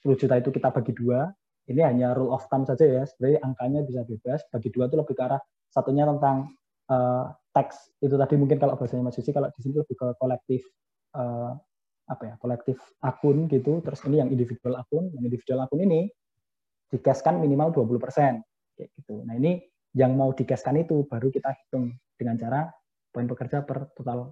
10 0.03 0.19
juta 0.19 0.36
itu 0.38 0.49
kita 0.52 0.69
bagi 0.69 0.94
dua, 0.94 1.31
ini 1.72 1.81
hanya 1.81 2.14
rule 2.14 2.36
of 2.36 2.45
thumb 2.52 2.68
saja 2.68 2.86
ya, 2.86 3.03
sebenarnya 3.07 3.40
angkanya 3.45 3.80
bisa 3.86 4.02
bebas, 4.06 4.41
bagi 4.52 4.69
dua 4.69 4.90
itu 4.91 4.95
lebih 4.99 5.15
ke 5.15 5.23
arah 5.23 5.41
satunya 5.69 6.03
tentang 6.06 6.52
uh, 6.90 7.31
teks, 7.60 7.99
itu 7.99 8.15
tadi 8.15 8.40
mungkin 8.40 8.56
kalau 8.56 8.80
bahasanya 8.80 9.03
Mas 9.11 9.19
Susi, 9.19 9.36
kalau 9.36 9.52
di 9.52 9.60
sini 9.60 9.76
lebih 9.76 9.95
ke 9.99 10.07
kolektif 10.15 10.64
uh, 11.19 11.52
apa 12.07 12.23
ya, 12.23 12.34
kolektif 12.40 12.80
akun 13.03 13.52
gitu, 13.52 13.84
terus 13.84 13.99
ini 14.07 14.23
yang 14.23 14.31
individual 14.31 14.80
akun, 14.80 15.11
yang 15.11 15.23
individual 15.27 15.68
akun 15.68 15.84
ini 15.84 16.07
dikaskan 16.90 17.44
minimal 17.44 17.76
20%, 17.76 18.40
kayak 18.80 18.90
gitu. 18.95 19.22
Nah 19.27 19.36
ini 19.36 19.60
yang 19.94 20.15
mau 20.15 20.31
dikaskan 20.31 20.88
itu 20.88 21.03
baru 21.03 21.27
kita 21.27 21.52
hitung 21.52 21.91
dengan 22.15 22.40
cara 22.40 22.72
poin 23.11 23.27
pekerja 23.27 23.68
per 23.68 23.91
total 23.91 24.31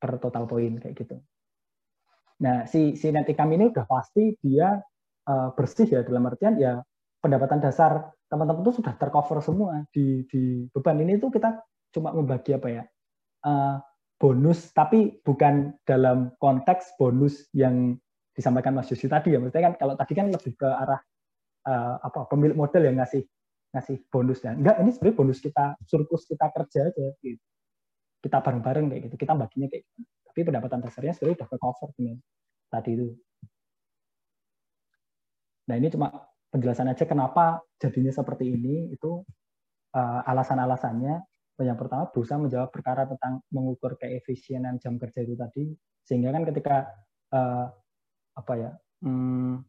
per 0.00 0.16
total 0.16 0.48
poin 0.48 0.80
kayak 0.80 0.94
gitu. 0.96 1.20
Nah, 2.42 2.66
si 2.66 2.98
si 2.98 3.14
net 3.14 3.30
income 3.30 3.54
ini 3.54 3.70
udah 3.70 3.86
pasti 3.86 4.34
dia 4.42 4.74
uh, 5.30 5.48
bersih 5.54 5.86
ya 5.86 6.00
dalam 6.02 6.26
artian 6.26 6.58
ya 6.58 6.82
pendapatan 7.22 7.62
dasar 7.62 8.10
teman-teman 8.26 8.66
itu 8.66 8.82
sudah 8.82 8.94
tercover 8.98 9.38
semua 9.40 9.86
di 9.94 10.26
di 10.26 10.66
beban 10.74 10.98
ini 10.98 11.16
tuh 11.16 11.30
kita 11.30 11.62
cuma 11.94 12.10
membagi 12.10 12.58
apa 12.58 12.68
ya? 12.68 12.82
Uh, 13.44 13.78
bonus 14.18 14.72
tapi 14.74 15.20
bukan 15.22 15.76
dalam 15.86 16.34
konteks 16.42 16.98
bonus 16.98 17.46
yang 17.54 17.94
disampaikan 18.34 18.74
Mas 18.74 18.90
Yosi 18.90 19.06
tadi 19.06 19.32
ya. 19.32 19.38
Maksudnya 19.38 19.72
kan 19.72 19.74
kalau 19.78 19.94
tadi 19.94 20.12
kan 20.18 20.26
lebih 20.28 20.52
ke 20.58 20.66
arah 20.66 21.00
uh, 21.70 21.94
apa 22.02 22.26
pemilik 22.26 22.58
model 22.58 22.90
yang 22.90 22.98
ngasih 22.98 23.22
ngasih 23.74 24.06
bonus 24.10 24.42
dan 24.42 24.62
enggak 24.62 24.78
ini 24.82 24.90
sebenarnya 24.94 25.18
bonus 25.18 25.38
kita 25.38 25.78
surplus 25.86 26.26
kita 26.26 26.50
kerja 26.50 26.90
aja. 26.90 27.06
Gitu 27.22 27.42
kita 28.24 28.40
bareng-bareng 28.40 28.88
kayak 28.88 29.02
gitu 29.12 29.16
kita 29.20 29.36
baginya 29.36 29.68
kayak 29.68 29.84
gitu. 29.84 30.00
Tapi 30.32 30.40
pendapatan 30.48 30.80
dasarnya 30.80 31.12
sebenarnya 31.12 31.36
sudah 31.44 31.48
ke 31.52 31.56
cover 31.60 31.88
dengan 31.92 32.16
tadi 32.72 32.90
itu. 32.96 33.08
Nah 35.68 35.74
ini 35.76 35.88
cuma 35.92 36.08
penjelasan 36.48 36.88
aja 36.88 37.04
kenapa 37.04 37.60
jadinya 37.76 38.08
seperti 38.08 38.48
ini 38.48 38.96
itu 38.96 39.20
uh, 39.92 40.20
alasan-alasannya. 40.24 41.20
Yang 41.62 41.86
pertama 41.86 42.10
berusaha 42.10 42.38
menjawab 42.40 42.70
perkara 42.74 43.06
tentang 43.06 43.38
mengukur 43.54 43.94
keefisienan 43.94 44.82
jam 44.82 44.98
kerja 44.98 45.22
itu 45.22 45.38
tadi, 45.38 45.70
sehingga 46.02 46.34
kan 46.34 46.42
ketika 46.50 46.76
uh, 47.30 47.70
apa 48.34 48.52
ya, 48.58 48.70
hmm, 49.06 49.62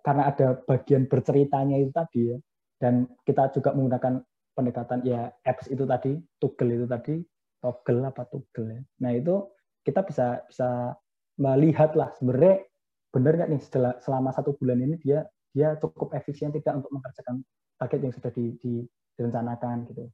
karena 0.00 0.22
ada 0.32 0.56
bagian 0.64 1.04
berceritanya 1.04 1.76
itu 1.76 1.92
tadi 1.92 2.20
ya, 2.32 2.38
dan 2.80 3.04
kita 3.28 3.52
juga 3.52 3.76
menggunakan 3.76 4.24
pendekatan 4.56 5.04
ya 5.04 5.28
apps 5.44 5.68
itu 5.68 5.84
tadi, 5.84 6.16
toggle 6.40 6.72
itu 6.72 6.86
tadi, 6.88 7.20
toggle 7.60 8.08
apa 8.08 8.24
toggle 8.24 8.80
ya. 8.80 8.82
Nah 9.04 9.12
itu 9.12 9.44
kita 9.84 10.00
bisa 10.08 10.40
bisa 10.48 10.96
melihat 11.36 11.92
lah 11.92 12.14
sebenarnya 12.16 12.64
benar 13.12 13.32
nggak 13.36 13.50
nih 13.52 13.62
selama 14.00 14.30
satu 14.32 14.56
bulan 14.56 14.80
ini 14.80 14.96
dia 14.98 15.28
dia 15.54 15.78
cukup 15.78 16.10
efisien 16.18 16.50
tidak 16.50 16.82
untuk 16.82 16.90
mengerjakan 16.90 17.46
target 17.78 18.00
yang 18.02 18.14
sudah 18.14 18.32
di, 18.34 18.44
di, 18.58 18.72
direncanakan 19.18 19.76
gitu. 19.90 20.10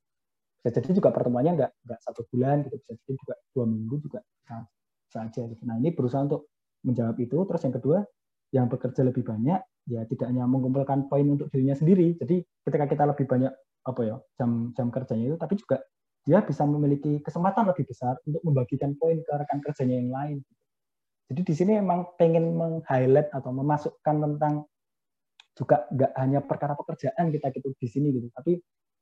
Bisa 0.61 0.69
jadi 0.77 0.89
juga 0.93 1.11
pertemuannya 1.13 1.53
nggak 1.57 1.73
nggak 1.89 2.01
satu 2.05 2.29
bulan 2.29 2.65
gitu, 2.69 2.77
bisa 2.81 2.93
jadi 3.01 3.13
juga 3.17 3.35
dua 3.57 3.65
minggu 3.65 3.97
juga 4.05 4.21
bisa, 4.21 4.57
bisa 5.09 5.19
aja 5.25 5.43
gitu. 5.49 5.63
Nah 5.65 5.77
ini 5.81 5.91
berusaha 5.97 6.23
untuk 6.25 6.53
menjawab 6.85 7.17
itu. 7.21 7.37
Terus 7.49 7.63
yang 7.65 7.75
kedua 7.81 7.99
yang 8.51 8.67
bekerja 8.67 9.03
lebih 9.07 9.23
banyak 9.25 9.61
ya 9.89 10.03
tidak 10.07 10.27
hanya 10.29 10.45
mengumpulkan 10.45 11.09
poin 11.09 11.27
untuk 11.27 11.49
dirinya 11.49 11.73
sendiri. 11.75 12.19
Jadi 12.21 12.45
ketika 12.69 12.85
kita 12.91 13.05
lebih 13.09 13.25
banyak 13.25 13.53
apa 13.81 14.01
ya 14.05 14.17
jam 14.37 14.77
jam 14.77 14.93
kerjanya 14.93 15.33
itu, 15.33 15.37
tapi 15.41 15.55
juga 15.57 15.81
dia 16.29 16.45
bisa 16.45 16.69
memiliki 16.69 17.25
kesempatan 17.25 17.73
lebih 17.73 17.89
besar 17.89 18.21
untuk 18.29 18.45
membagikan 18.45 18.93
poin 19.01 19.17
ke 19.25 19.33
rekan 19.33 19.65
kerjanya 19.65 19.97
yang 19.97 20.13
lain. 20.13 20.39
Jadi 21.33 21.41
di 21.47 21.55
sini 21.57 21.73
memang 21.81 22.13
pengen 22.21 22.59
meng-highlight 22.59 23.33
atau 23.33 23.55
memasukkan 23.55 24.17
tentang 24.19 24.67
juga 25.57 25.89
nggak 25.89 26.13
hanya 26.21 26.41
perkara 26.45 26.75
pekerjaan 26.77 27.33
kita 27.33 27.49
gitu 27.57 27.73
di 27.79 27.89
sini 27.89 28.09
gitu, 28.13 28.29
tapi 28.35 28.61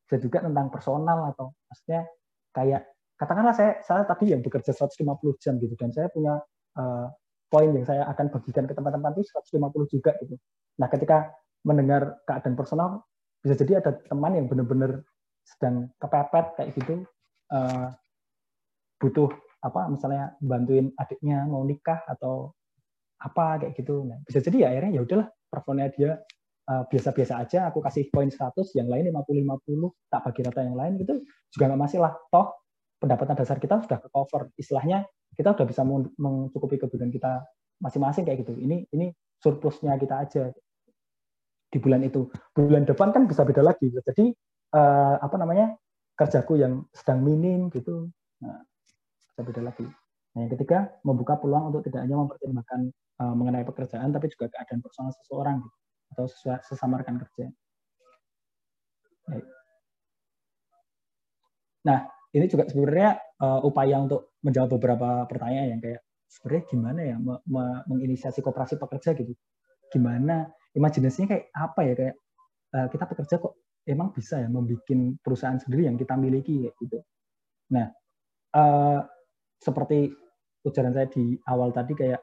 bisa 0.09 0.17
juga 0.25 0.41
tentang 0.41 0.73
personal 0.73 1.37
atau 1.37 1.53
maksudnya 1.69 2.09
kayak 2.57 2.89
katakanlah 3.21 3.53
saya 3.53 3.85
saya 3.85 4.09
tadi 4.09 4.33
yang 4.33 4.41
bekerja 4.41 4.73
150 4.73 5.05
jam 5.37 5.61
gitu 5.61 5.75
dan 5.77 5.93
saya 5.93 6.09
punya 6.09 6.41
uh, 6.81 7.07
poin 7.53 7.69
yang 7.77 7.85
saya 7.85 8.09
akan 8.09 8.33
bagikan 8.33 8.65
ke 8.65 8.73
teman-teman 8.73 9.13
itu 9.17 9.29
150 9.29 9.93
juga 9.93 10.13
gitu. 10.25 10.41
Nah, 10.81 10.89
ketika 10.89 11.33
mendengar 11.65 12.21
keadaan 12.25 12.55
personal 12.55 13.05
bisa 13.43 13.55
jadi 13.59 13.83
ada 13.83 13.99
teman 14.07 14.33
yang 14.35 14.47
benar-benar 14.47 15.03
sedang 15.47 15.89
kepepet 15.97 16.47
kayak 16.59 16.71
gitu 16.77 16.95
uh, 17.55 17.93
butuh 18.99 19.31
apa 19.59 19.91
misalnya 19.91 20.35
bantuin 20.39 20.91
adiknya 20.99 21.47
mau 21.47 21.63
nikah 21.67 22.03
atau 22.07 22.55
apa 23.19 23.63
kayak 23.63 23.75
gitu 23.79 24.07
nah, 24.07 24.19
bisa 24.23 24.39
jadi 24.43 24.57
ya 24.59 24.69
akhirnya 24.75 24.91
ya 24.99 25.01
udahlah 25.03 25.29
performanya 25.51 25.91
dia 25.95 26.11
biasa-biasa 26.69 27.41
aja 27.41 27.73
aku 27.73 27.81
kasih 27.81 28.13
poin 28.13 28.29
100 28.29 28.53
yang 28.77 28.93
lain 28.93 29.09
50-50 29.09 30.13
tak 30.13 30.21
bagi 30.21 30.41
rata 30.45 30.61
yang 30.61 30.77
lain 30.77 31.01
gitu 31.01 31.25
juga 31.49 31.65
nggak 31.73 31.81
masalah 31.81 32.13
toh 32.29 32.59
pendapatan 32.99 33.35
dasar 33.39 33.57
kita 33.63 33.81
sudah 33.83 33.99
ke 34.03 34.09
cover. 34.11 34.51
Istilahnya 34.59 35.07
kita 35.39 35.55
sudah 35.55 35.67
bisa 35.67 35.83
mencukupi 36.19 36.77
kebutuhan 36.77 37.15
kita 37.15 37.47
masing-masing 37.79 38.27
kayak 38.27 38.43
gitu. 38.45 38.59
Ini 38.59 38.91
ini 38.93 39.15
surplusnya 39.39 39.95
kita 39.97 40.15
aja 40.19 40.43
di 41.71 41.79
bulan 41.79 42.03
itu. 42.03 42.27
Bulan 42.53 42.85
depan 42.85 43.15
kan 43.15 43.31
bisa 43.31 43.47
beda 43.47 43.63
lagi. 43.63 43.89
Jadi 43.89 44.35
uh, 44.75 45.17
apa 45.23 45.37
namanya 45.39 45.79
kerjaku 46.19 46.59
yang 46.59 46.83
sedang 46.91 47.23
minim 47.23 47.71
gitu 47.71 48.11
nah, 48.43 48.61
bisa 49.31 49.41
beda 49.47 49.63
lagi. 49.63 49.87
Nah 50.35 50.39
yang 50.45 50.53
ketiga 50.59 50.91
membuka 51.07 51.39
peluang 51.39 51.71
untuk 51.71 51.87
tidak 51.87 52.03
hanya 52.03 52.19
mempertimbangkan 52.19 52.91
uh, 53.23 53.35
mengenai 53.39 53.63
pekerjaan 53.63 54.11
tapi 54.11 54.27
juga 54.35 54.51
keadaan 54.51 54.83
personal 54.83 55.15
seseorang 55.15 55.63
gitu, 55.63 55.77
atau 56.13 56.27
sesama 56.65 57.01
rekan 57.01 57.21
kerja. 57.21 57.53
Nah 61.85 62.01
ini 62.33 62.45
juga 62.49 62.69
sebenarnya 62.69 63.17
uh, 63.41 63.61
upaya 63.65 63.97
untuk 64.01 64.37
menjawab 64.45 64.77
beberapa 64.77 65.25
pertanyaan 65.25 65.79
yang 65.79 65.81
kayak 65.81 66.01
sebenarnya 66.29 66.65
gimana 66.69 67.01
ya 67.01 67.17
me 67.17 67.41
me 67.49 67.65
menginisiasi 67.89 68.45
kooperasi 68.45 68.77
pekerja 68.77 69.17
gitu? 69.17 69.33
Gimana? 69.89 70.49
Imajinasinya 70.77 71.33
kayak 71.33 71.45
apa 71.57 71.81
ya? 71.89 71.93
Kayak 71.97 72.17
uh, 72.77 72.87
kita 72.93 73.05
pekerja 73.09 73.35
kok 73.41 73.55
emang 73.89 74.13
bisa 74.13 74.45
ya 74.45 74.49
membuat 74.53 74.85
perusahaan 75.25 75.57
sendiri 75.57 75.89
yang 75.89 75.97
kita 75.97 76.15
miliki? 76.21 76.69
Kayak 76.69 76.75
gitu. 76.85 76.99
Nah, 77.73 77.89
uh, 78.53 79.01
seperti 79.57 80.13
ujaran 80.69 80.93
saya 80.93 81.09
di 81.09 81.41
awal 81.49 81.73
tadi 81.73 81.97
kayak 81.97 82.21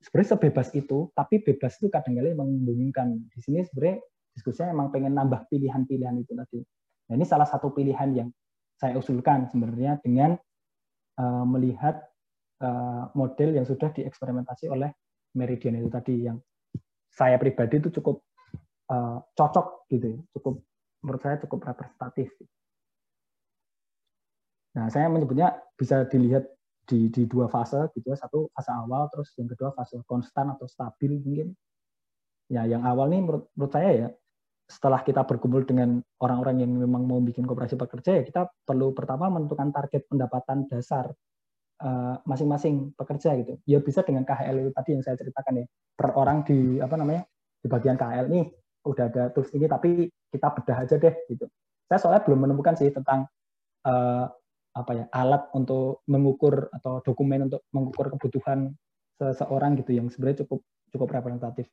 sebenarnya 0.00 0.30
sebebas 0.36 0.68
itu, 0.72 1.12
tapi 1.12 1.44
bebas 1.44 1.76
itu 1.76 1.92
kadang-kadang 1.92 2.40
membingungkan. 2.40 3.20
Di 3.28 3.38
sini 3.44 3.64
sebenarnya 3.68 4.00
diskusinya 4.32 4.72
emang 4.72 4.88
pengen 4.88 5.12
nambah 5.12 5.46
pilihan-pilihan 5.52 6.16
itu 6.20 6.32
tadi. 6.32 6.60
Nah, 7.10 7.14
ini 7.20 7.24
salah 7.28 7.44
satu 7.44 7.70
pilihan 7.74 8.10
yang 8.16 8.28
saya 8.80 8.96
usulkan 8.96 9.50
sebenarnya 9.52 10.00
dengan 10.00 10.40
uh, 11.20 11.44
melihat 11.44 12.00
uh, 12.64 13.12
model 13.12 13.60
yang 13.60 13.66
sudah 13.68 13.92
dieksperimentasi 13.92 14.72
oleh 14.72 14.88
Meridian 15.36 15.78
itu 15.78 15.92
tadi 15.92 16.26
yang 16.26 16.40
saya 17.10 17.36
pribadi 17.36 17.78
itu 17.78 17.90
cukup 18.00 18.24
uh, 18.88 19.20
cocok 19.36 19.90
gitu, 19.92 20.16
ya, 20.16 20.20
cukup 20.38 20.64
menurut 21.04 21.20
saya 21.20 21.36
cukup 21.44 21.60
representatif. 21.66 22.32
Nah, 24.70 24.86
saya 24.88 25.10
menyebutnya 25.10 25.58
bisa 25.74 26.06
dilihat 26.06 26.46
di, 26.90 27.06
di 27.14 27.22
dua 27.30 27.46
fase 27.46 27.86
gitu 27.94 28.10
ya. 28.10 28.18
Satu 28.18 28.50
fase 28.50 28.74
awal, 28.74 29.06
terus 29.14 29.30
yang 29.38 29.46
kedua 29.46 29.70
fase 29.70 30.02
konstan 30.10 30.50
atau 30.50 30.66
stabil 30.66 31.14
mungkin. 31.22 31.54
Ya, 32.50 32.66
yang 32.66 32.82
awal 32.82 33.06
nih 33.14 33.22
menurut, 33.22 33.46
menurut 33.54 33.70
saya 33.70 33.90
ya, 33.94 34.08
setelah 34.70 35.02
kita 35.06 35.22
berkumpul 35.26 35.62
dengan 35.66 36.02
orang-orang 36.22 36.62
yang 36.66 36.70
memang 36.70 37.02
mau 37.02 37.18
bikin 37.18 37.42
kooperasi 37.42 37.74
pekerja 37.74 38.18
ya 38.18 38.22
kita 38.22 38.46
perlu 38.62 38.94
pertama 38.94 39.26
menentukan 39.26 39.74
target 39.74 40.06
pendapatan 40.06 40.70
dasar 40.70 41.10
eh, 41.82 42.14
masing-masing 42.22 42.94
uh, 42.94 42.94
pekerja 42.94 43.34
gitu. 43.42 43.58
Ya 43.66 43.82
bisa 43.82 44.06
dengan 44.06 44.22
KHL 44.22 44.62
itu 44.62 44.70
tadi 44.70 44.88
yang 44.94 45.02
saya 45.02 45.18
ceritakan 45.18 45.62
ya. 45.62 45.66
Per 45.98 46.14
orang 46.14 46.46
di 46.46 46.78
apa 46.78 46.94
namanya? 46.94 47.26
di 47.60 47.68
bagian 47.68 47.96
KHL 48.00 48.26
nih 48.32 48.44
udah 48.88 49.04
ada 49.12 49.28
tools 49.36 49.52
ini 49.52 49.68
tapi 49.68 50.08
kita 50.32 50.48
bedah 50.48 50.78
aja 50.80 50.96
deh 50.96 51.14
gitu. 51.28 51.44
Saya 51.84 51.98
soalnya 52.00 52.22
belum 52.24 52.48
menemukan 52.48 52.72
sih 52.78 52.88
tentang 52.88 53.28
uh, 53.84 54.26
apa 54.70 54.92
ya 54.94 55.04
alat 55.10 55.50
untuk 55.52 56.06
mengukur 56.06 56.70
atau 56.70 57.02
dokumen 57.02 57.50
untuk 57.50 57.66
mengukur 57.74 58.14
kebutuhan 58.14 58.70
seseorang 59.18 59.74
gitu 59.82 59.98
yang 59.98 60.06
sebenarnya 60.06 60.46
cukup 60.46 60.62
cukup 60.94 61.08
representatif 61.10 61.66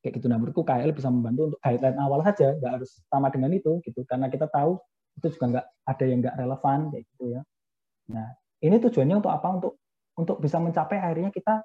kayak 0.00 0.16
gitu. 0.16 0.26
Nah 0.32 0.40
menurutku 0.40 0.64
KL 0.64 0.90
bisa 0.96 1.12
membantu 1.12 1.52
untuk 1.52 1.60
guideline 1.60 1.98
awal 2.00 2.24
saja, 2.24 2.56
nggak 2.56 2.72
harus 2.80 2.90
sama 3.12 3.28
dengan 3.28 3.52
itu 3.52 3.84
gitu, 3.84 4.00
karena 4.08 4.32
kita 4.32 4.48
tahu 4.48 4.80
itu 5.20 5.26
juga 5.36 5.44
nggak 5.56 5.66
ada 5.92 6.04
yang 6.08 6.18
nggak 6.24 6.36
relevan 6.40 6.78
kayak 6.88 7.04
gitu 7.14 7.24
ya. 7.36 7.40
Nah, 8.10 8.28
ini 8.64 8.76
tujuannya 8.80 9.16
untuk 9.20 9.32
apa? 9.32 9.48
Untuk 9.52 9.72
untuk 10.16 10.36
bisa 10.40 10.56
mencapai 10.56 10.98
akhirnya 11.00 11.30
kita 11.32 11.64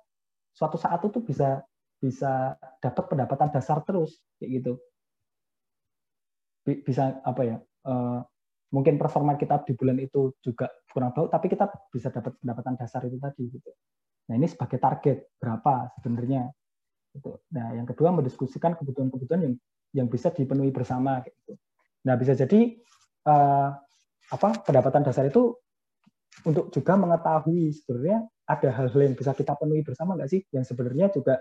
suatu 0.55 0.75
saat 0.79 0.99
itu 1.03 1.19
bisa 1.23 1.63
bisa 1.99 2.55
dapat 2.83 3.03
pendapatan 3.07 3.49
dasar 3.55 3.81
terus 3.87 4.19
kayak 4.39 4.61
gitu. 4.61 4.73
Bisa 6.65 7.23
apa 7.23 7.41
ya? 7.45 7.57
Uh, 7.85 8.19
mungkin 8.73 8.97
performa 8.97 9.37
kita 9.37 9.61
di 9.65 9.73
bulan 9.77 9.97
itu 10.01 10.33
juga 10.41 10.69
kurang 10.89 11.13
baik, 11.13 11.29
tapi 11.29 11.45
kita 11.51 11.69
bisa 11.91 12.09
dapat 12.09 12.37
pendapatan 12.41 12.73
dasar 12.79 13.05
itu 13.05 13.17
tadi 13.21 13.43
gitu. 13.49 13.71
Nah 14.31 14.33
ini 14.37 14.47
sebagai 14.49 14.81
target 14.81 15.37
berapa 15.37 15.93
sebenarnya. 16.01 16.49
Gitu. 17.13 17.31
Nah 17.53 17.77
yang 17.77 17.87
kedua 17.87 18.09
mendiskusikan 18.11 18.73
kebutuhan-kebutuhan 18.75 19.41
yang 19.45 19.55
yang 19.95 20.07
bisa 20.11 20.33
dipenuhi 20.33 20.73
bersama 20.73 21.21
gitu. 21.23 21.55
Nah 22.09 22.17
bisa 22.17 22.33
jadi 22.33 22.75
uh, 23.29 23.69
apa 24.33 24.49
pendapatan 24.65 25.05
dasar 25.05 25.29
itu 25.29 25.53
untuk 26.43 26.73
juga 26.73 26.97
mengetahui 26.97 27.71
sebenarnya 27.71 28.25
ada 28.45 28.69
hal-hal 28.73 29.01
yang 29.01 29.15
bisa 29.17 29.31
kita 29.33 29.57
penuhi 29.57 29.81
bersama 29.81 30.17
nggak 30.17 30.29
sih 30.29 30.41
yang 30.51 30.65
sebenarnya 30.65 31.09
juga 31.13 31.39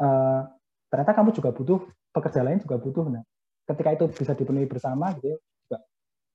uh, 0.00 0.42
ternyata 0.90 1.12
kamu 1.16 1.30
juga 1.32 1.54
butuh 1.54 1.80
pekerja 2.10 2.40
lain 2.42 2.58
juga 2.60 2.76
butuh 2.80 3.06
nah 3.08 3.22
ketika 3.64 3.90
itu 3.96 4.04
bisa 4.12 4.32
dipenuhi 4.36 4.68
bersama 4.68 5.12
gitu 5.16 5.32
ya, 5.32 5.38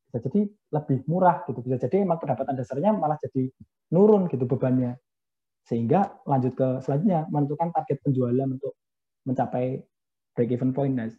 bisa 0.10 0.26
jadi 0.26 0.41
lebih 0.49 1.06
murah 1.06 1.45
gitu 1.45 1.61
bisa 1.61 1.77
jadi 1.77 2.02
emang 2.02 2.18
pendapatan 2.18 2.57
dasarnya 2.57 2.98
malah 2.98 3.22
jadi 3.22 3.45
nurun 3.94 4.26
gitu 4.26 4.49
bebannya 4.49 4.98
sehingga 5.69 6.18
lanjut 6.26 6.57
ke 6.57 6.81
selanjutnya 6.81 7.30
menentukan 7.30 7.69
target 7.69 8.02
penjualan 8.02 8.49
untuk 8.49 8.73
mencapai 9.30 9.86
break 10.34 10.49
even 10.49 10.73
point. 10.73 10.98
Nah, 10.98 11.14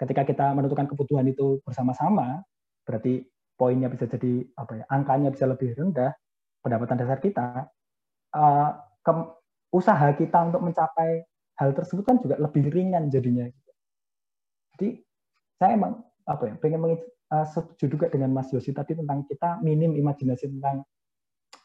ketika 0.00 0.24
kita 0.24 0.46
menentukan 0.56 0.88
kebutuhan 0.88 1.28
itu 1.28 1.60
bersama-sama, 1.60 2.40
berarti 2.88 3.28
poinnya 3.60 3.92
bisa 3.92 4.08
jadi 4.08 4.46
apa 4.56 4.72
ya, 4.80 4.84
angkanya 4.88 5.28
bisa 5.28 5.44
lebih 5.44 5.76
rendah, 5.76 6.16
pendapatan 6.64 6.96
dasar 6.96 7.18
kita, 7.20 7.68
uh, 8.32 8.70
ke, 9.04 9.12
usaha 9.76 10.08
kita 10.16 10.38
untuk 10.48 10.64
mencapai 10.64 11.26
hal 11.60 11.70
tersebut 11.76 12.04
kan 12.08 12.16
juga 12.24 12.40
lebih 12.40 12.72
ringan 12.72 13.12
jadinya. 13.12 13.44
Jadi 14.78 14.96
saya 15.60 15.76
emang 15.76 16.00
apa 16.24 16.48
ya, 16.48 16.54
pengen 16.56 16.80
uh, 17.32 17.46
setuju 17.48 17.96
juga 17.96 18.06
dengan 18.12 18.36
Mas 18.36 18.52
Yosi 18.52 18.76
tadi 18.76 18.92
tentang 18.92 19.24
kita 19.24 19.64
minim 19.64 19.96
imajinasi 19.96 20.52
tentang 20.52 20.84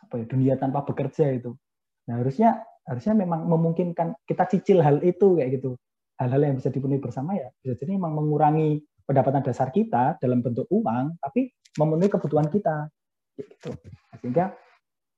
apa 0.07 0.13
ya 0.23 0.25
dunia 0.25 0.53
tanpa 0.55 0.87
bekerja 0.87 1.35
itu. 1.35 1.51
Nah, 2.07 2.23
harusnya 2.23 2.63
harusnya 2.87 3.13
memang 3.19 3.43
memungkinkan 3.51 4.23
kita 4.23 4.47
cicil 4.47 4.79
hal 4.79 5.03
itu 5.03 5.35
kayak 5.35 5.59
gitu. 5.59 5.75
Hal-hal 6.17 6.49
yang 6.49 6.55
bisa 6.57 6.71
dipenuhi 6.71 7.03
bersama 7.03 7.35
ya 7.35 7.51
bisa 7.59 7.77
jadi 7.77 7.99
memang 7.99 8.15
mengurangi 8.15 8.81
pendapatan 9.03 9.43
dasar 9.43 9.69
kita 9.69 10.15
dalam 10.23 10.39
bentuk 10.39 10.65
uang, 10.71 11.19
tapi 11.19 11.51
memenuhi 11.77 12.09
kebutuhan 12.09 12.47
kita. 12.47 12.87
Gitu. 13.35 13.69
Sehingga 14.23 14.55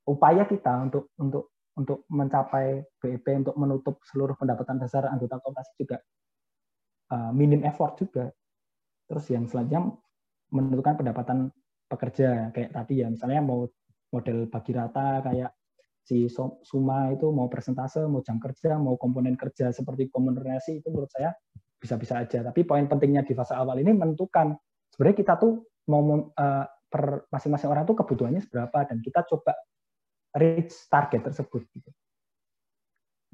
upaya 0.09 0.43
kita 0.49 0.89
untuk 0.89 1.13
untuk 1.21 1.53
untuk 1.79 2.03
mencapai 2.11 2.83
BEP 2.99 3.25
untuk 3.45 3.55
menutup 3.55 3.95
seluruh 4.03 4.35
pendapatan 4.35 4.81
dasar 4.81 5.07
anggota 5.07 5.39
koperasi 5.39 5.71
juga 5.79 5.97
uh, 7.13 7.31
minim 7.31 7.63
effort 7.63 7.95
juga. 7.95 8.27
Terus 9.07 9.25
yang 9.31 9.47
selanjutnya 9.47 9.95
menentukan 10.49 10.97
pendapatan 10.99 11.53
pekerja 11.89 12.53
kayak 12.53 12.73
tadi 12.73 13.01
ya 13.01 13.07
misalnya 13.09 13.41
mau 13.41 13.65
model 14.09 14.49
bagi 14.49 14.71
rata 14.73 15.21
kayak 15.25 15.51
si 16.09 16.25
Suma 16.65 17.13
itu 17.13 17.29
mau 17.29 17.45
persentase, 17.45 18.01
mau 18.09 18.25
jam 18.25 18.41
kerja, 18.41 18.81
mau 18.81 18.97
komponen 18.97 19.37
kerja 19.37 19.69
seperti 19.69 20.09
komunikasi 20.09 20.81
itu 20.81 20.89
menurut 20.89 21.13
saya 21.13 21.37
bisa-bisa 21.77 22.17
aja. 22.25 22.41
Tapi 22.41 22.65
poin 22.65 22.89
pentingnya 22.89 23.21
di 23.21 23.37
fase 23.37 23.53
awal 23.53 23.77
ini 23.77 23.93
menentukan 23.93 24.57
sebenarnya 24.89 25.17
kita 25.21 25.33
tuh 25.37 25.69
mau 25.85 26.01
uh, 26.33 26.65
per 26.89 27.29
masing-masing 27.29 27.69
orang 27.69 27.85
tuh 27.85 27.93
kebutuhannya 27.93 28.41
seberapa 28.41 28.89
dan 28.89 28.97
kita 29.05 29.21
coba 29.29 29.53
reach 30.33 30.73
target 30.89 31.29
tersebut. 31.29 31.61
Gitu. 31.69 31.89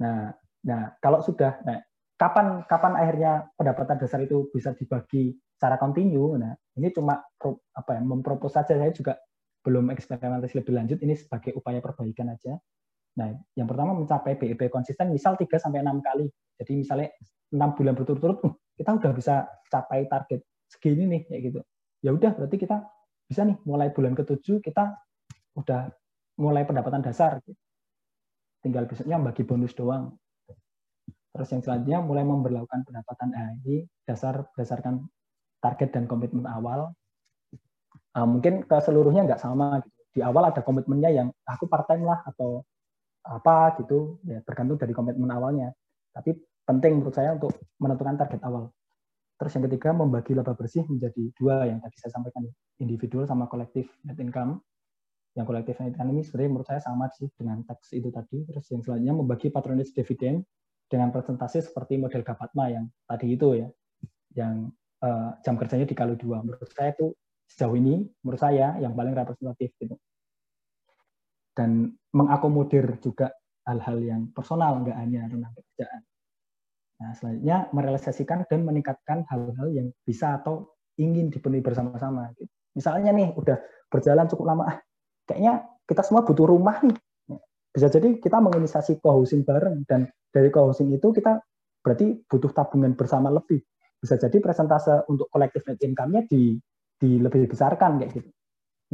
Nah, 0.04 0.36
nah 0.68 0.92
kalau 1.00 1.24
sudah, 1.24 1.64
nah 1.64 1.80
kapan 2.16 2.64
kapan 2.68 2.94
akhirnya 2.96 3.32
pendapatan 3.56 3.96
dasar 4.00 4.24
itu 4.24 4.48
bisa 4.52 4.72
dibagi 4.76 5.36
secara 5.56 5.76
kontinu? 5.80 6.36
Nah, 6.40 6.56
ini 6.80 6.92
cuma 6.92 7.20
apa 7.76 7.90
ya 7.96 8.02
mempropos 8.04 8.56
saja. 8.56 8.76
Saya 8.76 8.92
juga 8.92 9.20
belum 9.66 9.90
eksperimentasi 9.92 10.62
lebih 10.62 10.74
lanjut, 10.78 10.98
ini 11.02 11.18
sebagai 11.18 11.58
upaya 11.58 11.82
perbaikan 11.82 12.30
aja. 12.30 12.54
Nah, 13.16 13.32
yang 13.56 13.66
pertama 13.66 13.96
mencapai 13.96 14.36
BEP 14.38 14.68
konsisten 14.70 15.10
misal 15.10 15.40
3 15.40 15.48
sampai 15.58 15.82
6 15.82 16.04
kali. 16.04 16.28
Jadi 16.60 16.72
misalnya 16.84 17.10
6 17.50 17.78
bulan 17.80 17.94
berturut-turut 17.96 18.38
uh, 18.44 18.54
kita 18.76 18.92
udah 19.00 19.12
bisa 19.16 19.48
capai 19.72 20.06
target 20.12 20.44
segini 20.68 21.08
nih 21.08 21.22
kayak 21.26 21.42
gitu. 21.52 21.60
Ya 22.04 22.12
udah 22.12 22.32
berarti 22.36 22.60
kita 22.60 22.84
bisa 23.26 23.42
nih 23.48 23.58
mulai 23.66 23.90
bulan 23.90 24.14
ke-7 24.14 24.62
kita 24.62 24.94
udah 25.58 25.90
mulai 26.38 26.68
pendapatan 26.68 27.02
dasar 27.02 27.40
gitu. 27.48 27.58
Tinggal 28.62 28.86
besoknya 28.86 29.18
bagi 29.18 29.48
bonus 29.48 29.74
doang. 29.74 30.14
Terus 31.36 31.52
yang 31.52 31.62
selanjutnya 31.68 32.00
mulai 32.00 32.24
memperlakukan 32.24 32.88
pendapatan 32.88 33.36
AI 33.36 33.84
dasar 34.08 34.48
berdasarkan 34.56 35.04
target 35.60 35.92
dan 35.92 36.08
komitmen 36.08 36.48
awal 36.48 36.96
uh, 38.16 38.28
mungkin 38.28 38.64
ke 38.64 38.78
seluruhnya 38.80 39.28
nggak 39.28 39.42
sama 39.44 39.84
gitu. 39.84 40.00
Di 40.16 40.24
awal 40.24 40.48
ada 40.48 40.64
komitmennya 40.64 41.12
yang 41.12 41.28
aku 41.44 41.68
part 41.68 41.92
time 41.92 42.08
lah 42.08 42.24
atau 42.24 42.64
apa 43.28 43.76
gitu, 43.84 44.16
ya 44.24 44.40
tergantung 44.48 44.80
dari 44.80 44.96
komitmen 44.96 45.28
awalnya. 45.28 45.76
Tapi 46.16 46.40
penting 46.64 47.04
menurut 47.04 47.12
saya 47.12 47.36
untuk 47.36 47.52
menentukan 47.84 48.16
target 48.16 48.40
awal. 48.48 48.72
Terus 49.36 49.52
yang 49.60 49.68
ketiga 49.68 49.92
membagi 49.92 50.32
laba 50.32 50.56
bersih 50.56 50.88
menjadi 50.88 51.36
dua 51.36 51.68
yang 51.68 51.84
tadi 51.84 52.00
saya 52.00 52.16
sampaikan 52.16 52.48
individual 52.80 53.28
sama 53.28 53.52
kolektif 53.52 53.92
net 54.08 54.16
income. 54.24 54.64
Yang 55.36 55.46
kolektif 55.52 55.74
net 55.84 55.92
income 55.92 56.10
ini 56.16 56.24
sebenarnya 56.24 56.50
menurut 56.56 56.68
saya 56.72 56.80
sama 56.80 57.12
sih 57.12 57.28
dengan 57.36 57.60
teks 57.68 57.92
itu 57.92 58.08
tadi. 58.08 58.48
Terus 58.48 58.66
yang 58.72 58.82
selanjutnya 58.88 59.16
membagi 59.20 59.52
patronage 59.52 59.92
dividen 59.92 60.48
dengan 60.86 61.10
presentasi 61.10 61.66
seperti 61.66 61.98
model 61.98 62.22
Gapatma 62.22 62.70
yang 62.70 62.86
tadi 63.10 63.34
itu 63.34 63.48
ya, 63.58 63.68
yang 64.38 64.70
uh, 65.02 65.36
jam 65.42 65.58
kerjanya 65.58 65.88
dikali 65.90 66.16
dua. 66.18 66.42
Menurut 66.46 66.70
saya 66.72 66.94
itu 66.94 67.14
sejauh 67.46 67.78
ini 67.78 68.02
menurut 68.26 68.42
saya 68.42 68.74
yang 68.82 68.98
paling 68.98 69.14
representatif 69.14 69.70
gitu 69.78 69.96
dan 71.56 71.96
mengakomodir 72.12 73.00
juga 73.00 73.32
hal-hal 73.66 73.98
yang 74.04 74.22
personal 74.36 74.84
nggak 74.84 74.98
hanya 75.00 75.26
tentang 75.32 75.52
pekerjaan. 75.56 76.02
Nah, 76.96 77.12
selanjutnya 77.18 77.58
merealisasikan 77.72 78.40
dan 78.48 78.60
meningkatkan 78.64 79.24
hal-hal 79.28 79.68
yang 79.72 79.88
bisa 80.04 80.40
atau 80.40 80.76
ingin 81.00 81.32
dipenuhi 81.32 81.64
bersama-sama. 81.64 82.32
Gitu. 82.36 82.52
Misalnya 82.76 83.12
nih 83.16 83.36
udah 83.36 83.58
berjalan 83.92 84.28
cukup 84.32 84.46
lama, 84.48 84.64
ah, 84.68 84.78
kayaknya 85.28 85.66
kita 85.88 86.04
semua 86.04 86.24
butuh 86.24 86.46
rumah 86.48 86.80
nih. 86.84 86.96
Bisa 87.76 87.92
jadi 87.92 88.16
kita 88.24 88.40
menginisiasi 88.40 89.04
co-housing 89.04 89.44
bareng 89.44 89.84
dan 89.84 90.08
dari 90.32 90.48
co-housing 90.48 90.96
itu 90.96 91.12
kita 91.12 91.44
berarti 91.84 92.24
butuh 92.24 92.56
tabungan 92.56 92.96
bersama 92.96 93.28
lebih. 93.28 93.60
Bisa 94.00 94.16
jadi 94.16 94.40
presentase 94.40 95.04
untuk 95.12 95.28
kolektif 95.28 95.68
net 95.68 95.84
income-nya 95.84 96.24
di 96.24 96.56
di 96.96 97.20
lebih 97.20 97.44
dibesarkan 97.44 98.00
kayak 98.00 98.12
gitu. 98.16 98.32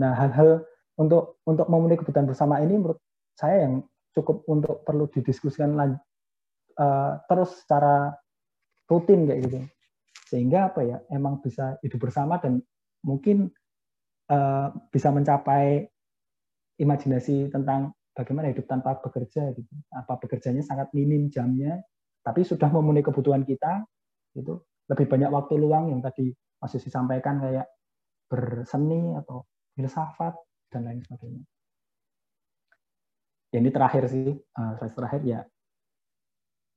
Nah, 0.01 0.17
hal-hal 0.17 0.65
untuk 0.97 1.37
untuk 1.45 1.69
memenuhi 1.69 2.01
kebutuhan 2.01 2.25
bersama 2.25 2.57
ini 2.57 2.73
menurut 2.81 2.97
saya 3.37 3.69
yang 3.69 3.85
cukup 4.17 4.41
untuk 4.49 4.81
perlu 4.81 5.05
didiskusikan 5.13 5.77
uh, 5.77 7.13
terus 7.29 7.61
secara 7.61 8.17
rutin 8.89 9.29
kayak 9.29 9.39
gitu. 9.45 9.59
Sehingga 10.25 10.73
apa 10.73 10.81
ya, 10.81 10.97
emang 11.13 11.37
bisa 11.43 11.77
hidup 11.85 12.09
bersama 12.09 12.41
dan 12.41 12.65
mungkin 13.05 13.53
uh, 14.31 14.73
bisa 14.89 15.13
mencapai 15.13 15.85
imajinasi 16.81 17.53
tentang 17.53 17.93
bagaimana 18.15 18.51
hidup 18.51 18.65
tanpa 18.67 18.99
bekerja 18.99 19.51
gitu. 19.55 19.73
Apa 19.91 20.19
bekerjanya 20.19 20.63
sangat 20.63 20.91
minim 20.95 21.31
jamnya, 21.31 21.81
tapi 22.21 22.45
sudah 22.45 22.69
memenuhi 22.69 23.05
kebutuhan 23.05 23.43
kita 23.47 23.83
itu 24.35 24.59
lebih 24.87 25.07
banyak 25.07 25.29
waktu 25.31 25.53
luang 25.59 25.91
yang 25.91 26.01
tadi 26.03 26.31
masih 26.61 26.79
disampaikan 26.83 27.41
kayak 27.41 27.67
berseni 28.31 29.15
atau 29.17 29.47
filsafat 29.75 30.35
dan 30.71 30.87
lain 30.87 30.99
sebagainya. 31.03 31.43
Ya, 33.51 33.59
ini 33.59 33.71
terakhir 33.71 34.07
sih, 34.07 34.31
uh, 34.31 34.73
terakhir 34.79 35.21
ya 35.27 35.41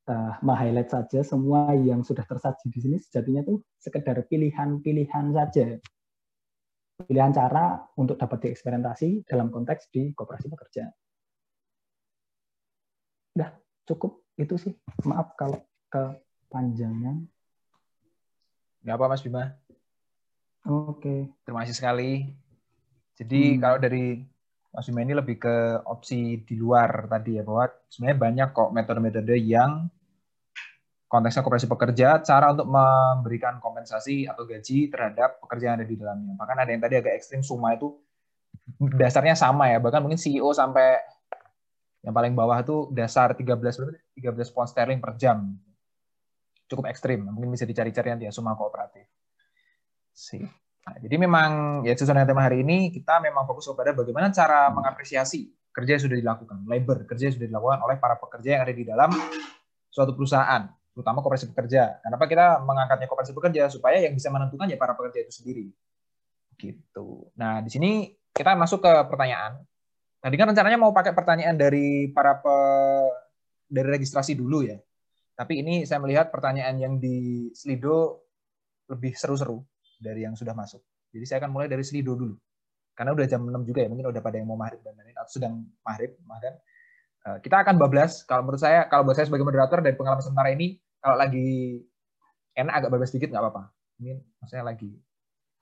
uh, 0.08 0.54
highlight 0.56 0.90
saja 0.92 1.24
semua 1.24 1.72
yang 1.72 2.04
sudah 2.04 2.24
tersaji 2.24 2.68
di 2.68 2.78
sini 2.80 2.96
sejatinya 3.00 3.42
tuh 3.44 3.64
sekedar 3.80 4.24
pilihan-pilihan 4.28 5.26
saja. 5.32 5.78
Pilihan 6.94 7.32
cara 7.34 7.82
untuk 7.98 8.14
dapat 8.14 8.48
dieksperimentasi 8.48 9.26
dalam 9.26 9.50
konteks 9.50 9.90
di 9.90 10.14
kooperasi 10.14 10.46
pekerja. 10.46 10.86
Udah, 13.34 13.50
cukup 13.86 14.22
itu 14.38 14.54
sih. 14.58 14.74
Maaf 15.06 15.34
kalau 15.34 15.58
kepanjangan. 15.90 17.26
Nggak 18.86 18.96
apa 18.96 19.10
Mas 19.10 19.22
Bima. 19.22 19.44
Oke. 20.64 20.98
Okay. 20.98 21.20
Terima 21.42 21.62
kasih 21.66 21.76
sekali. 21.76 22.30
Jadi 23.14 23.54
hmm. 23.54 23.60
kalau 23.62 23.78
dari 23.78 24.22
Mas 24.74 24.86
Bima 24.90 25.06
ini 25.06 25.14
lebih 25.14 25.38
ke 25.38 25.82
opsi 25.86 26.42
di 26.42 26.54
luar 26.58 27.06
tadi 27.06 27.38
ya 27.38 27.46
bahwa 27.46 27.70
sebenarnya 27.86 28.18
banyak 28.18 28.48
kok 28.50 28.70
metode-metode 28.74 29.34
yang 29.38 29.86
konteksnya 31.14 31.46
koperasi 31.46 31.70
pekerja, 31.70 32.18
cara 32.26 32.50
untuk 32.50 32.66
memberikan 32.66 33.62
kompensasi 33.62 34.26
atau 34.26 34.42
gaji 34.50 34.90
terhadap 34.90 35.38
pekerja 35.38 35.70
yang 35.70 35.76
ada 35.78 35.86
di 35.86 35.94
dalamnya. 35.94 36.34
Bahkan 36.34 36.56
ada 36.58 36.70
yang 36.74 36.82
tadi 36.82 36.94
agak 36.98 37.14
ekstrim, 37.14 37.46
Suma 37.46 37.70
itu 37.78 37.94
dasarnya 38.98 39.38
sama 39.38 39.70
ya, 39.70 39.78
bahkan 39.78 40.02
mungkin 40.02 40.18
CEO 40.18 40.50
sampai 40.50 40.98
yang 42.04 42.12
paling 42.12 42.36
bawah 42.36 42.60
itu 42.60 42.92
dasar 42.92 43.32
13 43.32 43.58
13 44.12 44.54
pound 44.54 44.68
sterling 44.68 45.00
per 45.00 45.16
jam. 45.16 45.56
Cukup 46.68 46.88
ekstrim, 46.88 47.24
mungkin 47.24 47.52
bisa 47.52 47.64
dicari-cari 47.64 48.12
nanti 48.12 48.28
ya 48.28 48.32
Suma 48.32 48.52
kooperatif. 48.52 49.08
Sih. 50.12 50.44
Nah, 50.84 50.96
jadi 51.00 51.16
memang 51.16 51.80
ya 51.88 51.96
sesuai 51.96 52.12
dengan 52.12 52.28
tema 52.28 52.42
hari 52.44 52.60
ini 52.60 52.92
kita 52.92 53.16
memang 53.24 53.48
fokus 53.48 53.72
kepada 53.72 53.96
bagaimana 53.96 54.28
cara 54.28 54.68
mengapresiasi 54.68 55.48
kerja 55.72 55.96
yang 55.96 56.02
sudah 56.04 56.18
dilakukan, 56.20 56.56
labor 56.68 57.08
kerja 57.08 57.32
yang 57.32 57.34
sudah 57.40 57.48
dilakukan 57.48 57.78
oleh 57.82 57.96
para 57.96 58.20
pekerja 58.20 58.60
yang 58.60 58.62
ada 58.68 58.74
di 58.76 58.84
dalam 58.84 59.10
suatu 59.88 60.12
perusahaan 60.12 60.68
terutama 60.94 61.18
koperasi 61.26 61.50
pekerja. 61.50 61.98
Kenapa 61.98 62.24
kita 62.30 62.62
mengangkatnya 62.62 63.10
koperasi 63.10 63.32
pekerja 63.34 63.66
supaya 63.66 63.98
yang 63.98 64.14
bisa 64.14 64.30
menentukan 64.30 64.70
ya 64.70 64.78
para 64.78 64.94
pekerja 64.94 65.26
itu 65.26 65.32
sendiri. 65.34 65.66
Gitu. 66.54 67.08
Nah, 67.34 67.58
di 67.66 67.70
sini 67.74 68.14
kita 68.30 68.54
masuk 68.54 68.78
ke 68.78 68.92
pertanyaan. 69.10 69.58
Tadi 70.24 70.40
kan 70.40 70.48
rencananya 70.48 70.80
mau 70.80 70.88
pakai 70.96 71.12
pertanyaan 71.12 71.52
dari 71.52 72.08
para 72.08 72.40
pe... 72.40 72.56
dari 73.68 73.88
registrasi 73.92 74.32
dulu 74.32 74.64
ya. 74.64 74.80
Tapi 75.36 75.60
ini 75.60 75.84
saya 75.84 76.00
melihat 76.00 76.32
pertanyaan 76.32 76.80
yang 76.80 76.94
di 76.96 77.50
Slido 77.52 78.24
lebih 78.88 79.12
seru-seru 79.12 79.60
dari 80.00 80.24
yang 80.24 80.32
sudah 80.32 80.56
masuk. 80.56 80.80
Jadi 81.12 81.24
saya 81.28 81.44
akan 81.44 81.52
mulai 81.52 81.68
dari 81.68 81.84
Slido 81.84 82.16
dulu. 82.16 82.40
Karena 82.96 83.12
udah 83.12 83.26
jam 83.28 83.44
6 83.44 83.68
juga 83.68 83.84
ya, 83.84 83.88
mungkin 83.92 84.08
udah 84.08 84.22
pada 84.24 84.40
yang 84.40 84.48
mau 84.48 84.56
maghrib 84.56 84.80
dan 84.80 84.96
lain-lain 84.96 85.18
atau 85.18 85.32
sedang 85.34 85.54
maghrib, 85.82 86.14
maka 86.24 86.56
eh, 87.26 87.38
kita 87.44 87.66
akan 87.66 87.74
bablas. 87.76 88.24
Kalau 88.24 88.46
menurut 88.46 88.62
saya, 88.62 88.86
kalau 88.88 89.04
buat 89.04 89.18
saya 89.18 89.28
sebagai 89.28 89.44
moderator 89.44 89.82
dari 89.84 89.98
pengalaman 89.98 90.24
sementara 90.24 90.54
ini, 90.54 90.78
kalau 91.02 91.20
lagi 91.20 91.82
enak 92.54 92.74
agak 92.80 92.88
bablas 92.94 93.10
sedikit 93.12 93.34
nggak 93.34 93.44
apa-apa. 93.44 93.62
Ini 94.00 94.16
maksudnya 94.40 94.64
lagi 94.64 94.94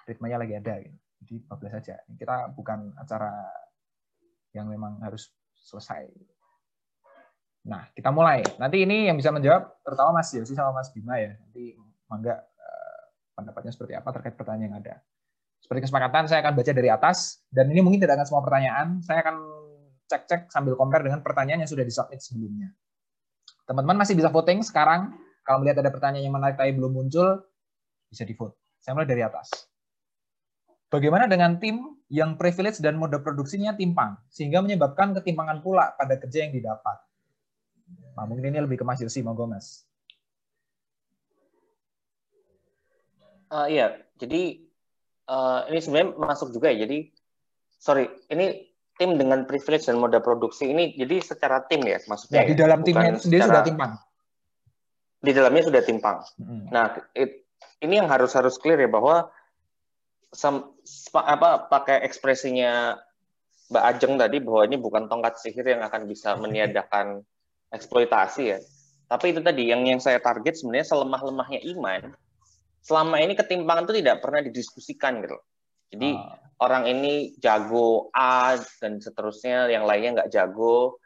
ritmenya 0.06 0.38
lagi 0.38 0.54
ada 0.54 0.74
gitu. 0.86 0.98
Jadi 1.24 1.34
bablas 1.48 1.72
saja. 1.80 1.94
Kita 2.04 2.52
bukan 2.52 2.92
acara 3.00 3.32
yang 4.52 4.68
memang 4.68 5.00
harus 5.00 5.32
selesai. 5.56 6.08
Nah, 7.68 7.88
kita 7.94 8.10
mulai. 8.10 8.42
Nanti 8.58 8.82
ini 8.82 9.06
yang 9.06 9.16
bisa 9.16 9.30
menjawab 9.30 9.80
terutama 9.86 10.20
Mas 10.20 10.34
Yosi 10.34 10.52
sama 10.52 10.74
Mas 10.74 10.90
Bima 10.90 11.16
ya. 11.18 11.32
Nanti 11.38 11.78
mangga 12.10 12.42
eh, 12.42 13.00
pendapatnya 13.38 13.72
seperti 13.72 13.94
apa 13.94 14.08
terkait 14.10 14.34
pertanyaan 14.34 14.66
yang 14.68 14.76
ada. 14.82 14.94
Seperti 15.62 15.86
kesepakatan, 15.86 16.26
saya 16.26 16.42
akan 16.42 16.58
baca 16.58 16.72
dari 16.74 16.90
atas, 16.90 17.46
dan 17.54 17.70
ini 17.70 17.86
mungkin 17.86 18.02
tidak 18.02 18.18
akan 18.18 18.26
semua 18.26 18.42
pertanyaan. 18.42 18.98
Saya 19.06 19.22
akan 19.22 19.36
cek-cek 20.10 20.50
sambil 20.50 20.74
compare 20.74 21.06
dengan 21.06 21.22
pertanyaan 21.22 21.62
yang 21.62 21.70
sudah 21.70 21.86
disubmit 21.86 22.18
sebelumnya. 22.18 22.74
Teman-teman 23.62 24.02
masih 24.02 24.18
bisa 24.18 24.26
voting 24.26 24.60
sekarang 24.66 25.14
kalau 25.46 25.62
melihat 25.62 25.86
ada 25.86 25.94
pertanyaan 25.94 26.26
yang 26.26 26.34
menarik 26.34 26.58
tapi 26.58 26.74
belum 26.74 26.90
muncul, 26.90 27.46
bisa 28.10 28.26
di 28.26 28.34
vote. 28.34 28.58
Saya 28.82 28.98
mulai 28.98 29.06
dari 29.06 29.22
atas. 29.22 29.70
Bagaimana 30.90 31.30
dengan 31.30 31.56
tim 31.62 32.01
yang 32.12 32.36
privilege 32.36 32.84
dan 32.84 33.00
mode 33.00 33.16
produksinya 33.24 33.72
timpang, 33.72 34.20
sehingga 34.28 34.60
menyebabkan 34.60 35.16
ketimpangan 35.16 35.64
pula 35.64 35.96
pada 35.96 36.20
kerja 36.20 36.44
yang 36.44 36.52
didapat? 36.52 37.00
Nah, 38.12 38.28
mungkin 38.28 38.52
ini 38.52 38.60
lebih 38.60 38.76
ke 38.76 38.84
Mas 38.84 39.00
Yosi, 39.00 39.24
monggo 39.24 39.48
Mas. 39.48 39.88
Uh, 43.48 43.68
iya, 43.68 43.96
jadi 44.20 44.60
uh, 45.28 45.68
ini 45.72 45.80
sebenarnya 45.80 46.08
masuk 46.20 46.52
juga 46.52 46.68
ya. 46.72 46.84
Jadi, 46.84 47.08
sorry, 47.80 48.08
ini 48.28 48.68
tim 49.00 49.16
dengan 49.16 49.48
privilege 49.48 49.88
dan 49.88 49.96
mode 49.96 50.20
produksi 50.20 50.68
ini 50.68 50.92
jadi 51.00 51.24
secara 51.24 51.64
tim 51.64 51.80
ya 51.84 51.96
maksudnya. 52.04 52.44
Ya, 52.44 52.48
di 52.48 52.56
dalam 52.56 52.84
timnya 52.84 53.16
sendiri 53.16 53.40
secara... 53.40 53.60
sudah 53.60 53.64
timpang 53.64 53.92
di 55.22 55.30
dalamnya 55.30 55.62
sudah 55.62 55.82
timpang. 55.86 56.18
Hmm. 56.36 56.66
Nah, 56.68 56.98
it, 57.14 57.46
ini 57.78 58.02
yang 58.02 58.10
harus 58.10 58.34
harus 58.34 58.58
clear 58.58 58.82
ya 58.82 58.90
bahwa 58.90 59.30
sem, 60.32 60.64
apa 61.12 61.68
pakai 61.68 62.02
ekspresinya 62.08 62.96
Mbak 63.72 63.84
Ajeng 63.84 64.14
tadi 64.20 64.36
bahwa 64.40 64.62
ini 64.68 64.76
bukan 64.76 65.08
tongkat 65.08 65.40
sihir 65.40 65.64
yang 65.64 65.82
akan 65.84 66.08
bisa 66.08 66.34
meniadakan 66.42 67.22
eksploitasi 67.72 68.42
ya. 68.44 68.58
Tapi 69.08 69.36
itu 69.36 69.40
tadi 69.44 69.68
yang 69.68 69.84
yang 69.84 70.00
saya 70.00 70.20
target 70.20 70.56
sebenarnya 70.56 70.88
selemah-lemahnya 70.88 71.60
iman. 71.76 72.16
Selama 72.82 73.20
ini 73.20 73.36
ketimpangan 73.36 73.84
itu 73.86 73.94
tidak 74.02 74.24
pernah 74.24 74.40
didiskusikan 74.42 75.20
gitu. 75.22 75.38
Jadi 75.92 76.16
ah. 76.16 76.40
orang 76.64 76.88
ini 76.88 77.36
jago 77.36 78.08
A 78.16 78.56
dan 78.80 78.98
seterusnya, 78.98 79.68
yang 79.68 79.84
lainnya 79.84 80.24
nggak 80.24 80.32
jago. 80.32 80.96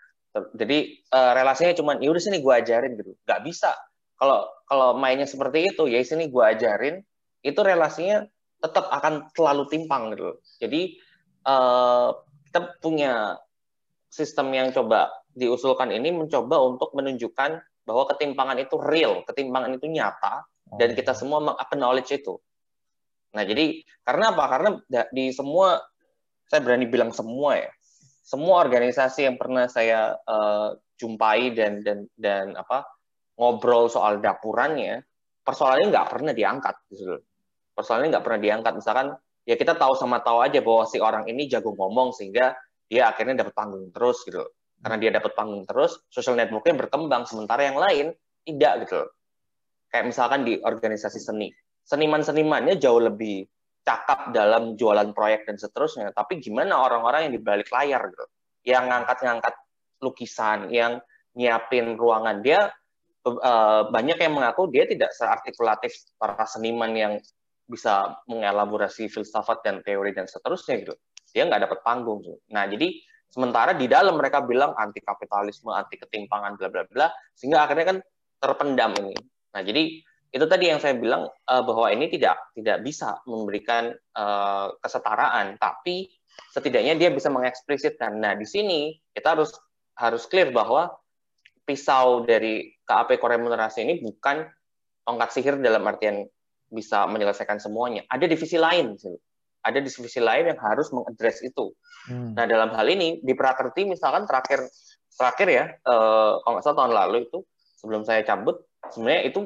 Jadi 0.55 1.03
uh, 1.11 1.32
relasinya 1.35 1.74
cuma 1.74 1.98
ya 1.98 2.09
udah 2.12 2.23
sini 2.23 2.39
gue 2.39 2.55
ajarin 2.55 2.94
gitu. 2.94 3.12
Nggak 3.27 3.40
bisa 3.43 3.74
kalau 4.16 4.48
kalau 4.65 4.97
mainnya 4.97 5.28
seperti 5.28 5.73
itu 5.73 5.85
ya 5.86 6.01
sini 6.03 6.32
gue 6.32 6.44
ajarin 6.44 7.05
itu 7.44 7.61
relasinya 7.61 8.24
tetap 8.62 8.88
akan 8.88 9.28
selalu 9.32 9.68
timpang 9.68 10.12
gitu 10.14 10.40
jadi 10.62 10.82
uh, 11.44 12.16
kita 12.48 12.60
punya 12.80 13.36
sistem 14.08 14.52
yang 14.56 14.72
coba 14.72 15.12
diusulkan 15.36 15.92
ini 15.92 16.12
mencoba 16.12 16.56
untuk 16.64 16.96
menunjukkan 16.96 17.60
bahwa 17.84 18.04
ketimpangan 18.16 18.58
itu 18.58 18.76
real 18.80 19.22
ketimpangan 19.28 19.76
itu 19.76 19.86
nyata 19.86 20.48
dan 20.80 20.96
kita 20.96 21.12
semua 21.12 21.54
acknowledge 21.60 22.10
itu 22.16 22.40
nah 23.36 23.44
jadi 23.44 23.84
karena 24.02 24.32
apa 24.32 24.44
karena 24.48 24.68
di 25.12 25.28
semua 25.30 25.76
saya 26.48 26.64
berani 26.64 26.88
bilang 26.88 27.12
semua 27.12 27.60
ya 27.60 27.70
semua 28.26 28.64
organisasi 28.64 29.28
yang 29.28 29.36
pernah 29.38 29.70
saya 29.70 30.18
uh, 30.26 30.74
jumpai 30.98 31.54
dan 31.54 31.84
dan 31.86 32.10
dan 32.18 32.58
apa 32.58 32.82
ngobrol 33.36 33.86
soal 33.92 34.18
dapurannya, 34.18 35.04
persoalannya 35.44 35.86
nggak 35.92 36.08
pernah 36.10 36.32
diangkat. 36.32 36.76
Gitu. 36.90 37.16
Persoalannya 37.77 38.16
nggak 38.16 38.24
pernah 38.24 38.40
diangkat. 38.40 38.73
Misalkan 38.81 39.07
ya 39.44 39.55
kita 39.61 39.77
tahu 39.77 39.93
sama 40.01 40.24
tahu 40.24 40.40
aja 40.40 40.65
bahwa 40.65 40.89
si 40.89 40.97
orang 40.97 41.28
ini 41.28 41.44
jago 41.44 41.77
ngomong 41.77 42.16
sehingga 42.16 42.57
dia 42.89 43.12
akhirnya 43.12 43.44
dapat 43.44 43.53
panggung 43.53 43.93
terus 43.93 44.24
gitu. 44.24 44.40
Karena 44.81 44.97
dia 44.97 45.11
dapat 45.12 45.36
panggung 45.36 45.69
terus, 45.69 46.01
social 46.09 46.40
networknya 46.40 46.89
berkembang. 46.89 47.28
Sementara 47.28 47.69
yang 47.69 47.77
lain 47.77 48.16
tidak 48.48 48.89
gitu. 48.89 49.05
Kayak 49.93 50.05
misalkan 50.09 50.40
di 50.48 50.57
organisasi 50.57 51.20
seni, 51.20 51.53
seniman-senimannya 51.85 52.81
jauh 52.81 53.01
lebih 53.05 53.44
cakap 53.85 54.32
dalam 54.32 54.74
jualan 54.74 55.12
proyek 55.12 55.47
dan 55.47 55.61
seterusnya. 55.61 56.11
Tapi 56.16 56.40
gimana 56.40 56.81
orang-orang 56.81 57.28
yang 57.28 57.35
di 57.36 57.43
balik 57.44 57.69
layar 57.70 58.09
gitu, 58.11 58.27
yang 58.66 58.89
ngangkat-ngangkat 58.90 59.55
lukisan, 60.03 60.73
yang 60.74 60.98
nyiapin 61.36 61.94
ruangan 62.01 62.40
dia 62.40 62.73
uh, 63.28 63.82
banyak 63.93 64.16
yang 64.16 64.32
mengaku 64.32 64.73
dia 64.73 64.89
tidak 64.89 65.12
seartikulatif 65.12 65.93
para 66.16 66.48
seniman 66.48 66.93
yang 66.97 67.12
bisa 67.66 68.14
mengelaborasi 68.30 69.10
filsafat 69.10 69.62
dan 69.66 69.82
teori 69.82 70.14
dan 70.14 70.30
seterusnya 70.30 70.86
gitu. 70.86 70.94
Dia 71.34 71.44
nggak 71.47 71.68
dapat 71.68 71.78
panggung. 71.82 72.22
Gitu. 72.22 72.38
Nah, 72.55 72.64
jadi 72.70 72.97
sementara 73.28 73.74
di 73.74 73.90
dalam 73.90 74.16
mereka 74.16 74.40
bilang 74.47 74.72
anti 74.78 75.02
kapitalisme, 75.02 75.74
anti 75.74 75.98
ketimpangan, 76.01 76.56
bla 76.56 76.68
bla 76.70 76.82
bla, 76.88 77.06
sehingga 77.34 77.66
akhirnya 77.66 77.86
kan 77.93 77.98
terpendam 78.40 78.93
ini. 79.02 79.14
Nah, 79.52 79.60
jadi 79.60 79.82
itu 80.32 80.44
tadi 80.48 80.68
yang 80.68 80.80
saya 80.82 80.94
bilang 80.98 81.26
uh, 81.28 81.62
bahwa 81.64 81.88
ini 81.90 82.12
tidak 82.12 82.36
tidak 82.52 82.82
bisa 82.84 83.20
memberikan 83.24 83.94
uh, 84.16 84.72
kesetaraan, 84.80 85.56
tapi 85.56 86.12
setidaknya 86.52 86.97
dia 86.97 87.10
bisa 87.12 87.28
mengeksplisitkan. 87.32 88.20
Nah, 88.20 88.32
di 88.36 88.44
sini 88.44 88.94
kita 89.12 89.36
harus 89.36 89.52
harus 89.97 90.28
clear 90.28 90.52
bahwa 90.52 90.93
pisau 91.66 92.22
dari 92.22 92.76
KAP 92.86 93.18
koremunerasi 93.18 93.82
ini 93.82 93.94
bukan 94.05 94.47
tongkat 95.02 95.30
sihir 95.34 95.59
dalam 95.59 95.82
artian 95.88 96.28
bisa 96.70 97.06
menyelesaikan 97.06 97.62
semuanya. 97.62 98.02
Ada 98.10 98.26
divisi 98.26 98.59
lain, 98.59 98.98
ada 99.66 99.78
divisi 99.82 100.20
lain 100.22 100.55
yang 100.55 100.60
harus 100.62 100.94
mengadres 100.94 101.43
itu. 101.43 101.74
Hmm. 102.06 102.38
Nah 102.38 102.47
dalam 102.47 102.70
hal 102.74 102.86
ini 102.86 103.18
di 103.22 103.34
prakerti 103.34 103.82
misalkan 103.82 104.30
terakhir 104.30 104.70
terakhir 105.16 105.48
ya, 105.51 105.64
eh, 105.74 106.32
kalau 106.43 106.52
nggak 106.55 106.64
salah 106.64 106.78
tahun 106.78 106.94
lalu 106.94 107.16
itu 107.26 107.38
sebelum 107.82 108.02
saya 108.06 108.22
cabut, 108.22 108.62
sebenarnya 108.94 109.22
itu 109.26 109.40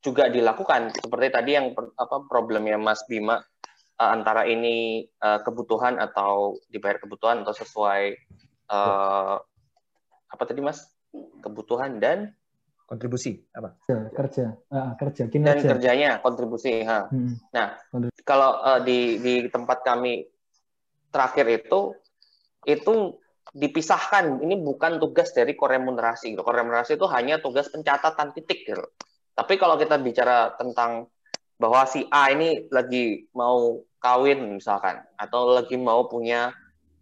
juga 0.00 0.32
dilakukan 0.32 0.96
seperti 0.96 1.28
tadi 1.28 1.50
yang 1.54 1.76
apa 1.76 2.24
problemnya 2.26 2.80
Mas 2.80 3.04
Bima 3.06 3.38
eh, 4.00 4.10
antara 4.10 4.42
ini 4.48 5.06
eh, 5.06 5.40
kebutuhan 5.46 6.02
atau 6.02 6.58
dibayar 6.72 6.98
kebutuhan 6.98 7.46
atau 7.46 7.54
sesuai 7.54 8.02
apa 10.30 10.46
tadi 10.46 10.62
Mas 10.62 10.86
kebutuhan 11.42 11.98
dan 11.98 12.30
kontribusi 12.90 13.38
apa 13.54 13.78
kerja 13.86 14.50
uh, 14.74 14.98
kerja 14.98 15.30
kinerja. 15.30 15.62
dan 15.62 15.70
kerjanya 15.78 16.10
kontribusi 16.18 16.82
ha. 16.82 17.06
Hmm. 17.06 17.38
nah 17.54 17.78
kalau 18.26 18.58
uh, 18.58 18.82
di 18.82 19.22
di 19.22 19.34
tempat 19.46 19.86
kami 19.86 20.26
terakhir 21.14 21.46
itu 21.46 21.94
itu 22.66 23.14
dipisahkan 23.54 24.42
ini 24.42 24.58
bukan 24.58 24.98
tugas 24.98 25.30
dari 25.30 25.54
koremunerasi 25.54 26.34
gitu. 26.34 26.42
koremunerasi 26.42 26.98
itu 26.98 27.06
hanya 27.06 27.38
tugas 27.38 27.70
pencatatan 27.70 28.34
titik 28.34 28.66
gitu. 28.66 28.82
tapi 29.38 29.54
kalau 29.54 29.78
kita 29.78 29.94
bicara 30.02 30.58
tentang 30.58 31.06
bahwa 31.62 31.86
si 31.86 32.02
A 32.10 32.34
ini 32.34 32.66
lagi 32.74 33.30
mau 33.38 33.78
kawin 34.02 34.58
misalkan 34.58 34.98
atau 35.14 35.54
lagi 35.54 35.78
mau 35.78 36.10
punya 36.10 36.50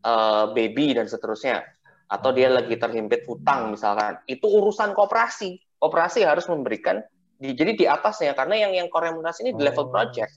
uh, 0.04 0.52
baby 0.52 0.92
dan 0.92 1.08
seterusnya 1.08 1.64
atau 2.08 2.32
dia 2.32 2.48
lagi 2.48 2.76
terhimpit 2.76 3.24
hutang 3.28 3.72
misalkan 3.72 4.20
itu 4.24 4.48
urusan 4.48 4.96
koperasi 4.96 5.67
operasi 5.78 6.22
harus 6.22 6.46
memberikan 6.46 7.00
di 7.36 7.54
jadi 7.54 7.72
di 7.72 7.84
atasnya 7.84 8.34
karena 8.34 8.58
yang 8.58 8.72
yang 8.74 8.86
core 8.88 9.10
remunerasi 9.10 9.46
ini 9.46 9.52
di 9.52 9.62
level 9.62 9.86
Oh. 9.86 9.90
project 9.90 10.32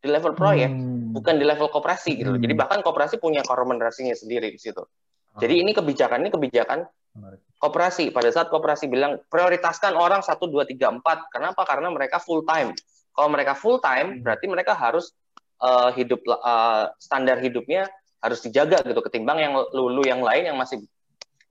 di 0.00 0.08
level 0.08 0.32
proyek 0.32 0.72
Hmm. 0.72 1.12
bukan 1.12 1.36
di 1.36 1.44
level 1.44 1.68
koperasi 1.68 2.16
gitu. 2.16 2.32
Hmm. 2.32 2.40
jadi 2.40 2.54
bahkan 2.56 2.80
koperasi 2.80 3.20
punya 3.20 3.44
core 3.44 3.60
remunerasinya 3.60 4.12
sendiri 4.12 4.48
di 4.48 4.56
situ 4.56 4.80
jadi 5.36 5.60
ini 5.60 5.70
kebijakan 5.70 6.24
ini 6.24 6.30
kebijakan 6.30 6.88
koperasi 7.56 8.08
pada 8.08 8.30
saat 8.30 8.48
koperasi 8.48 8.88
bilang 8.88 9.20
prioritaskan 9.26 9.92
orang 9.92 10.24
1 10.24 10.40
2 10.40 10.64
3 10.64 10.88
4 10.96 11.04
kenapa 11.28 11.62
karena 11.64 11.92
mereka 11.92 12.16
full 12.16 12.40
time 12.42 12.72
kalau 13.12 13.28
mereka 13.28 13.52
full 13.52 13.76
time 13.78 14.24
berarti 14.24 14.48
mereka 14.48 14.72
harus 14.72 15.12
eh, 15.60 15.90
hidup 15.94 16.24
eh, 16.24 16.84
standar 16.96 17.36
hidupnya 17.36 17.84
harus 18.20 18.40
dijaga 18.40 18.80
gitu 18.80 19.00
ketimbang 19.02 19.38
yang 19.38 19.52
lulu 19.70 20.00
yang 20.02 20.24
lain 20.24 20.48
yang 20.48 20.56
masih 20.56 20.80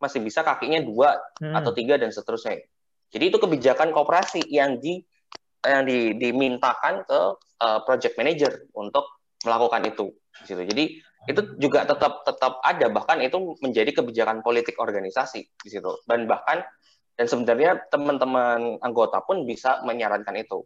masih 0.02 0.18
bisa 0.20 0.42
kakinya 0.42 0.82
dua 0.82 1.14
Hmm. 1.38 1.54
atau 1.54 1.70
tiga 1.72 1.94
dan 1.96 2.10
seterusnya 2.10 2.66
jadi 3.10 3.34
itu 3.34 3.38
kebijakan 3.42 3.90
koperasi 3.90 4.46
yang 4.54 4.78
di 4.78 5.02
yang 5.66 5.84
di, 5.84 6.16
dimintakan 6.16 7.04
ke 7.04 7.22
eh, 7.60 7.80
project 7.84 8.16
manager 8.16 8.52
untuk 8.78 9.06
melakukan 9.44 9.82
itu 9.90 10.14
di 10.44 10.46
situ. 10.48 10.62
Jadi 10.64 10.84
itu 11.28 11.42
juga 11.60 11.84
tetap 11.84 12.24
tetap 12.24 12.64
ada 12.64 12.88
bahkan 12.88 13.20
itu 13.20 13.60
menjadi 13.60 13.92
kebijakan 13.92 14.40
politik 14.40 14.80
organisasi 14.80 15.42
di 15.52 15.70
situ. 15.70 16.00
Dan 16.08 16.30
bahkan 16.30 16.64
dan 17.20 17.28
sebenarnya 17.28 17.84
teman-teman 17.92 18.80
anggota 18.80 19.20
pun 19.26 19.44
bisa 19.44 19.84
menyarankan 19.84 20.40
itu. 20.40 20.64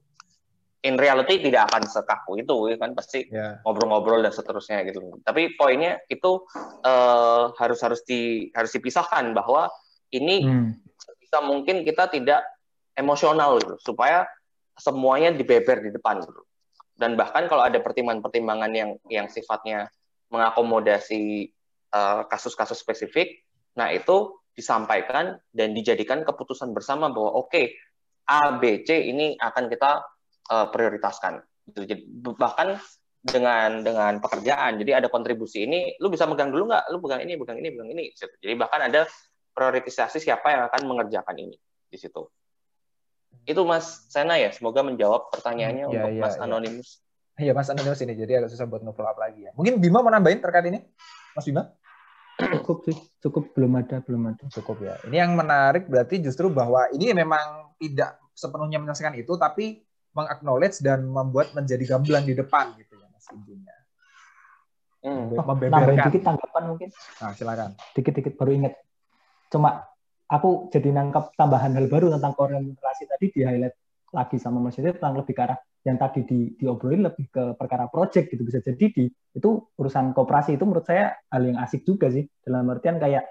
In 0.84 1.00
reality 1.00 1.40
tidak 1.40 1.72
akan 1.72 1.88
sekaku 1.88 2.44
itu 2.44 2.76
ya 2.76 2.78
kan? 2.78 2.92
Pasti 2.94 3.26
Ya. 3.32 3.64
ngobrol-ngobrol 3.64 4.20
dan 4.22 4.36
seterusnya 4.36 4.84
gitu. 4.86 5.00
Tapi 5.24 5.56
poinnya 5.56 6.04
itu 6.12 6.44
eh, 6.86 7.44
harus 7.58 7.80
harus 7.82 8.04
di 8.06 8.52
harus 8.54 8.70
dipisahkan 8.76 9.32
bahwa 9.34 9.72
ini 10.14 10.46
Hmm. 10.46 10.83
Sebisa 11.34 11.50
mungkin 11.50 11.82
kita 11.82 12.14
tidak 12.14 12.46
emosional 12.94 13.58
gitu 13.58 13.74
supaya 13.82 14.30
semuanya 14.78 15.34
dibeber 15.34 15.82
di 15.82 15.90
depan 15.90 16.22
gitu. 16.22 16.46
Dan 16.94 17.18
bahkan 17.18 17.50
kalau 17.50 17.66
ada 17.66 17.82
pertimbangan-pertimbangan 17.82 18.70
yang 18.70 18.92
yang 19.10 19.26
sifatnya 19.26 19.90
mengakomodasi 20.30 21.50
eh, 21.90 22.22
kasus-kasus 22.30 22.78
spesifik, 22.78 23.42
nah 23.74 23.90
itu 23.90 24.38
disampaikan 24.54 25.42
dan 25.50 25.74
dijadikan 25.74 26.22
keputusan 26.22 26.70
bersama 26.78 27.10
bahwa 27.10 27.34
oke 27.42 27.74
A, 28.30 28.62
B, 28.62 28.86
C 28.86 29.10
ini 29.10 29.34
akan 29.42 29.74
kita 29.74 30.06
eh, 30.54 30.68
prioritaskan. 30.70 31.42
Jadi, 31.74 32.06
bahkan 32.38 32.78
dengan 33.24 33.82
dengan 33.82 34.20
pekerjaan, 34.22 34.78
jadi 34.78 35.02
ada 35.02 35.08
kontribusi 35.10 35.66
ini, 35.66 35.98
lu 35.98 36.14
bisa 36.14 36.30
megang 36.30 36.54
dulu 36.54 36.70
nggak? 36.70 36.94
Lu 36.94 37.02
pegang 37.02 37.26
ini, 37.26 37.34
pegang 37.42 37.58
ini, 37.58 37.74
pegang 37.74 37.90
ini. 37.90 38.06
Jadi 38.14 38.54
bahkan 38.54 38.86
ada 38.86 39.10
prioritisasi 39.54 40.18
siapa 40.20 40.50
yang 40.50 40.62
akan 40.68 40.82
mengerjakan 40.90 41.38
ini 41.38 41.58
di 41.88 41.98
situ. 41.98 42.26
Itu 43.46 43.66
Mas 43.66 44.10
Sena 44.10 44.38
ya, 44.38 44.54
semoga 44.54 44.86
menjawab 44.86 45.34
pertanyaannya 45.34 45.86
Iya, 45.90 45.90
untuk 45.90 46.10
iya, 46.14 46.22
Mas 46.22 46.36
iya. 46.38 46.44
Anonymous. 46.46 46.90
Iya 47.34 47.52
Mas 47.58 47.70
Anonimus 47.70 48.02
ini, 48.06 48.14
jadi 48.14 48.32
agak 48.42 48.50
susah 48.54 48.66
buat 48.70 48.82
nge-follow 48.86 49.10
up 49.10 49.18
lagi 49.18 49.50
ya. 49.50 49.52
Mungkin 49.58 49.82
Bima 49.82 50.06
mau 50.06 50.14
nambahin 50.14 50.38
terkait 50.42 50.70
ini? 50.70 50.80
Mas 51.34 51.46
Bima? 51.46 51.70
Cukup 52.34 52.82
sih, 52.90 52.98
cukup 53.22 53.54
belum 53.54 53.78
ada, 53.78 54.02
belum 54.02 54.34
ada. 54.34 54.46
Cukup 54.50 54.82
ya. 54.82 54.98
Ini 55.06 55.22
yang 55.26 55.38
menarik 55.38 55.86
berarti 55.86 56.18
justru 56.22 56.50
bahwa 56.50 56.90
ini 56.94 57.14
memang 57.14 57.74
tidak 57.78 58.18
sepenuhnya 58.34 58.82
menyelesaikan 58.82 59.14
itu, 59.18 59.38
tapi 59.38 59.86
mengaknowledge 60.14 60.82
dan 60.82 61.06
membuat 61.06 61.54
menjadi 61.58 61.98
gamblang 61.98 62.26
di 62.26 62.38
depan 62.38 62.74
gitu 62.78 62.98
ya 62.98 63.06
Mas 63.10 63.26
intinya. 63.34 63.76
Hmm. 65.04 65.36
Oh, 65.36 65.46
Membeberkan. 65.46 66.10
dikit 66.10 66.22
tanggapan 66.24 66.64
mungkin. 66.70 66.90
Nah, 67.20 67.32
silakan. 67.36 67.70
Dikit-dikit 67.92 68.34
baru 68.40 68.52
ingat. 68.56 68.74
Cuma 69.54 69.86
aku 70.26 70.74
jadi 70.74 70.90
nangkap 70.90 71.38
tambahan 71.38 71.78
hal 71.78 71.86
baru 71.86 72.10
tentang 72.10 72.34
korelasi 72.34 73.06
tadi 73.06 73.30
di 73.30 73.46
highlight 73.46 73.78
lagi 74.10 74.42
sama 74.42 74.58
Mas 74.58 74.74
Yudi 74.82 74.98
tentang 74.98 75.14
lebih 75.14 75.34
ke 75.38 75.42
arah 75.46 75.58
yang 75.84 75.98
tadi 76.00 76.26
di, 76.26 76.40
diobrolin 76.58 77.06
lebih 77.06 77.28
ke 77.30 77.44
perkara 77.54 77.86
project 77.92 78.34
gitu 78.34 78.42
bisa 78.42 78.64
jadi 78.66 78.86
di 78.90 79.06
itu 79.10 79.50
urusan 79.78 80.18
koperasi. 80.18 80.58
Itu 80.58 80.66
menurut 80.66 80.90
saya 80.90 81.14
hal 81.30 81.44
yang 81.46 81.62
asik 81.62 81.86
juga 81.86 82.10
sih. 82.10 82.26
Dalam 82.42 82.66
artian 82.74 82.98
kayak 82.98 83.26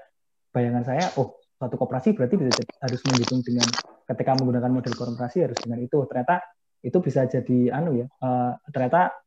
bayangan 0.54 0.84
saya 0.86 1.10
oh 1.18 1.42
suatu 1.58 1.74
koperasi 1.74 2.14
berarti 2.14 2.34
bisa 2.38 2.50
jadi, 2.54 2.72
harus 2.82 3.00
menghitung 3.08 3.40
dengan 3.42 3.66
ketika 4.06 4.30
menggunakan 4.38 4.70
model 4.70 4.94
korporasi 4.94 5.38
harus 5.42 5.58
dengan 5.58 5.80
itu. 5.82 5.98
Ternyata 6.06 6.38
itu 6.82 6.98
bisa 6.98 7.26
jadi 7.30 7.58
anu 7.78 7.94
ya 7.94 8.06
eh, 8.10 8.52
ternyata 8.74 9.21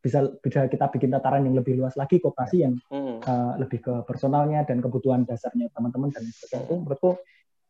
bisa 0.00 0.24
bisa 0.40 0.64
kita 0.66 0.88
bikin 0.88 1.12
tataran 1.12 1.44
yang 1.44 1.56
lebih 1.60 1.76
luas 1.76 1.92
lagi 1.94 2.18
koperasi 2.18 2.56
yang 2.64 2.74
Hmm. 2.88 3.20
uh, 3.20 3.52
lebih 3.60 3.84
ke 3.84 3.94
personalnya 4.08 4.64
dan 4.64 4.80
kebutuhan 4.80 5.28
dasarnya 5.28 5.68
teman-teman 5.76 6.08
dan 6.08 6.24
sebagainya 6.24 6.64
itu 6.66 6.74
menurutku 6.80 7.10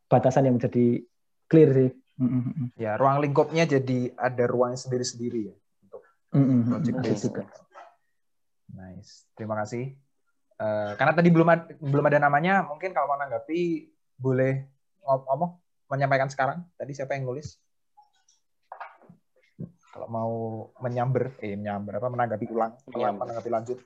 batasan 0.07 0.47
yang 0.47 0.55
menjadi 0.55 1.03
clear 1.51 1.69
sih. 1.75 1.91
Mm, 2.21 2.27
mm, 2.27 2.43
mm. 2.43 2.67
Ya, 2.77 2.95
ruang 2.99 3.17
lingkupnya 3.23 3.63
jadi 3.65 4.13
ada 4.13 4.43
ruangnya 4.47 4.79
sendiri-sendiri 4.79 5.51
ya 5.51 5.55
untuk 5.83 6.01
Mm, 6.31 6.39
mm, 6.39 6.47
mm, 6.47 6.67
project 6.95 7.19
mm, 7.19 7.25
juga. 7.27 7.43
Nice. 8.71 9.27
Terima 9.35 9.55
kasih. 9.59 9.91
Eh, 10.61 10.91
karena 10.95 11.13
tadi 11.17 11.29
belum 11.33 11.47
ada, 11.49 11.63
belum 11.81 12.05
ada 12.05 12.19
namanya, 12.21 12.61
mungkin 12.63 12.93
kalau 12.93 13.09
mau 13.09 13.17
menanggapi 13.17 13.89
boleh 14.15 14.53
ngom- 15.01 15.25
ngomong 15.25 15.51
menyampaikan 15.89 16.29
sekarang. 16.29 16.63
Tadi 16.77 16.91
siapa 16.93 17.17
yang 17.17 17.25
nulis? 17.25 17.57
Kalau 19.91 20.07
mau 20.07 20.31
menyamber, 20.79 21.35
eh 21.43 21.59
menyamber 21.59 21.99
apa 21.99 22.07
menanggapi 22.07 22.45
ulang, 22.47 22.71
Menyamber. 22.87 23.27
menanggapi 23.27 23.49
lanjut. 23.51 23.77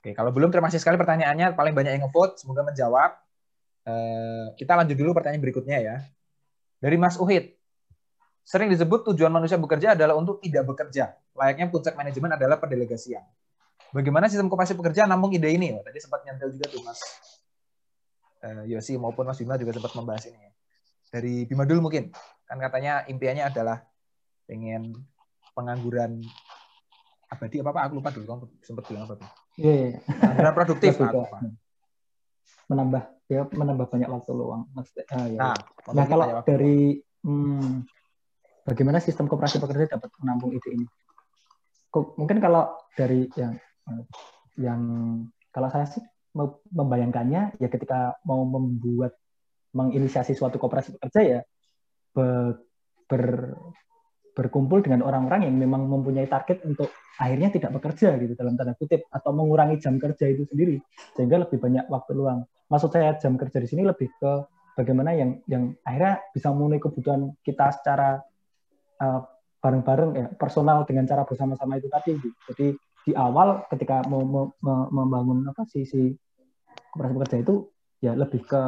Oke, 0.00 0.16
kalau 0.16 0.30
belum 0.32 0.48
terima 0.48 0.70
kasih 0.70 0.80
sekali 0.80 0.96
pertanyaannya, 0.96 1.52
paling 1.58 1.74
banyak 1.74 1.92
yang 1.98 2.06
ngevote, 2.08 2.38
semoga 2.40 2.62
menjawab. 2.64 3.10
Eh, 3.84 4.46
kita 4.56 4.78
lanjut 4.78 4.96
dulu 4.96 5.10
pertanyaan 5.12 5.42
berikutnya 5.42 5.76
ya. 5.82 5.96
Dari 6.80 6.96
Mas 6.96 7.18
Uhid. 7.18 7.52
Sering 8.40 8.72
disebut 8.72 9.04
tujuan 9.12 9.28
manusia 9.28 9.60
bekerja 9.60 9.92
adalah 9.98 10.16
untuk 10.16 10.40
tidak 10.40 10.64
bekerja. 10.64 11.12
Layaknya 11.36 11.68
puncak 11.68 11.94
manajemen 11.98 12.32
adalah 12.32 12.56
pendelegasian. 12.56 13.20
Bagaimana 13.90 14.30
sistem 14.30 14.46
koperasi 14.48 14.78
pekerja 14.78 15.04
nampung 15.04 15.34
ide 15.34 15.50
ini? 15.50 15.74
Oh, 15.74 15.82
tadi 15.82 15.98
sempat 15.98 16.22
nyantel 16.22 16.54
juga 16.54 16.70
tuh 16.70 16.80
Mas 16.86 17.00
eh, 18.40 18.62
Yosi 18.70 18.96
maupun 18.96 19.26
Mas 19.26 19.36
Bima 19.36 19.58
juga 19.58 19.74
sempat 19.74 19.92
membahas 19.98 20.24
ini. 20.30 20.38
ya. 20.38 20.50
Dari 21.10 21.34
Bima 21.44 21.66
dulu 21.68 21.90
mungkin. 21.90 22.08
Kan 22.50 22.58
katanya 22.58 23.06
impiannya 23.06 23.46
adalah 23.46 23.86
pengen 24.50 24.90
pengangguran 25.54 26.18
abadi 27.30 27.62
apa 27.62 27.70
apa 27.70 27.80
aku 27.86 27.92
lupa 28.02 28.10
dulu 28.10 28.26
kamu 28.26 28.44
sempat 28.66 28.84
bilang 28.90 29.06
apa 29.06 29.14
tuh 29.22 29.30
Iya, 29.54 29.72
iya. 29.78 29.90
pengangguran 30.02 30.54
produktif 30.58 30.90
aku 30.98 31.14
lupa. 31.14 31.38
menambah 32.66 33.02
ya 33.30 33.46
menambah 33.50 33.86
banyak 33.86 34.10
waktu 34.10 34.30
luang. 34.34 34.66
Maksudnya, 34.74 35.04
ah, 35.14 35.26
ya, 35.30 35.38
nah, 35.38 35.54
Nah, 35.94 36.06
kalau 36.10 36.26
dari 36.42 36.98
hmm, 37.22 37.86
bagaimana 38.66 38.98
sistem 38.98 39.30
koperasi 39.30 39.62
pekerja 39.62 39.94
dapat 39.94 40.10
menampung 40.18 40.50
ide 40.50 40.70
ini? 40.74 40.86
Kok- 41.90 42.18
Mungkin 42.18 42.38
kalau 42.42 42.74
dari 42.94 43.30
yang 43.38 43.54
yang 44.58 44.80
kalau 45.50 45.70
saya 45.70 45.86
sih 45.86 46.02
me- 46.34 46.62
membayangkannya 46.70 47.58
ya 47.58 47.68
ketika 47.70 48.18
mau 48.26 48.42
membuat 48.42 49.14
menginisiasi 49.74 50.34
suatu 50.34 50.58
koperasi 50.58 50.98
pekerja 50.98 51.20
ya 51.22 51.40
be- 52.14 52.56
ber- 53.10 53.56
berkumpul 54.30 54.80
dengan 54.80 55.02
orang-orang 55.04 55.50
yang 55.50 55.56
memang 55.58 55.84
mempunyai 55.90 56.30
target 56.30 56.62
untuk 56.64 56.88
akhirnya 57.18 57.52
tidak 57.52 57.76
bekerja 57.76 58.16
gitu 58.16 58.32
dalam 58.38 58.56
tanda 58.56 58.72
kutip 58.78 59.04
atau 59.10 59.34
mengurangi 59.34 59.76
jam 59.82 60.00
kerja 60.00 60.30
itu 60.30 60.46
sendiri 60.48 60.80
sehingga 61.18 61.44
lebih 61.44 61.60
banyak 61.60 61.84
waktu 61.90 62.16
luang. 62.16 62.46
Maksud 62.70 62.94
saya 62.94 63.18
jam 63.18 63.34
kerja 63.34 63.58
di 63.60 63.68
sini 63.68 63.82
lebih 63.84 64.08
ke 64.16 64.32
bagaimana 64.78 65.12
yang 65.12 65.42
yang 65.50 65.74
akhirnya 65.84 66.22
bisa 66.32 66.54
memenuhi 66.54 66.80
kebutuhan 66.80 67.34
kita 67.42 67.74
secara 67.74 68.22
uh, 69.02 69.20
bareng-bareng 69.60 70.10
ya 70.16 70.26
personal 70.38 70.88
dengan 70.88 71.04
cara 71.04 71.26
bersama-sama 71.28 71.76
itu 71.76 71.90
tadi. 71.92 72.16
gitu. 72.16 72.38
Jadi 72.54 72.66
di 73.10 73.12
awal 73.12 73.68
ketika 73.68 74.06
mau 74.08 74.22
mau- 74.24 74.54
mau- 74.62 74.88
membangun 74.88 75.44
apa 75.50 75.68
sisi 75.68 76.14
koperasi 76.94 77.12
pekerja 77.16 77.36
itu 77.44 77.54
ya 78.00 78.12
lebih 78.16 78.44
ke 78.44 78.62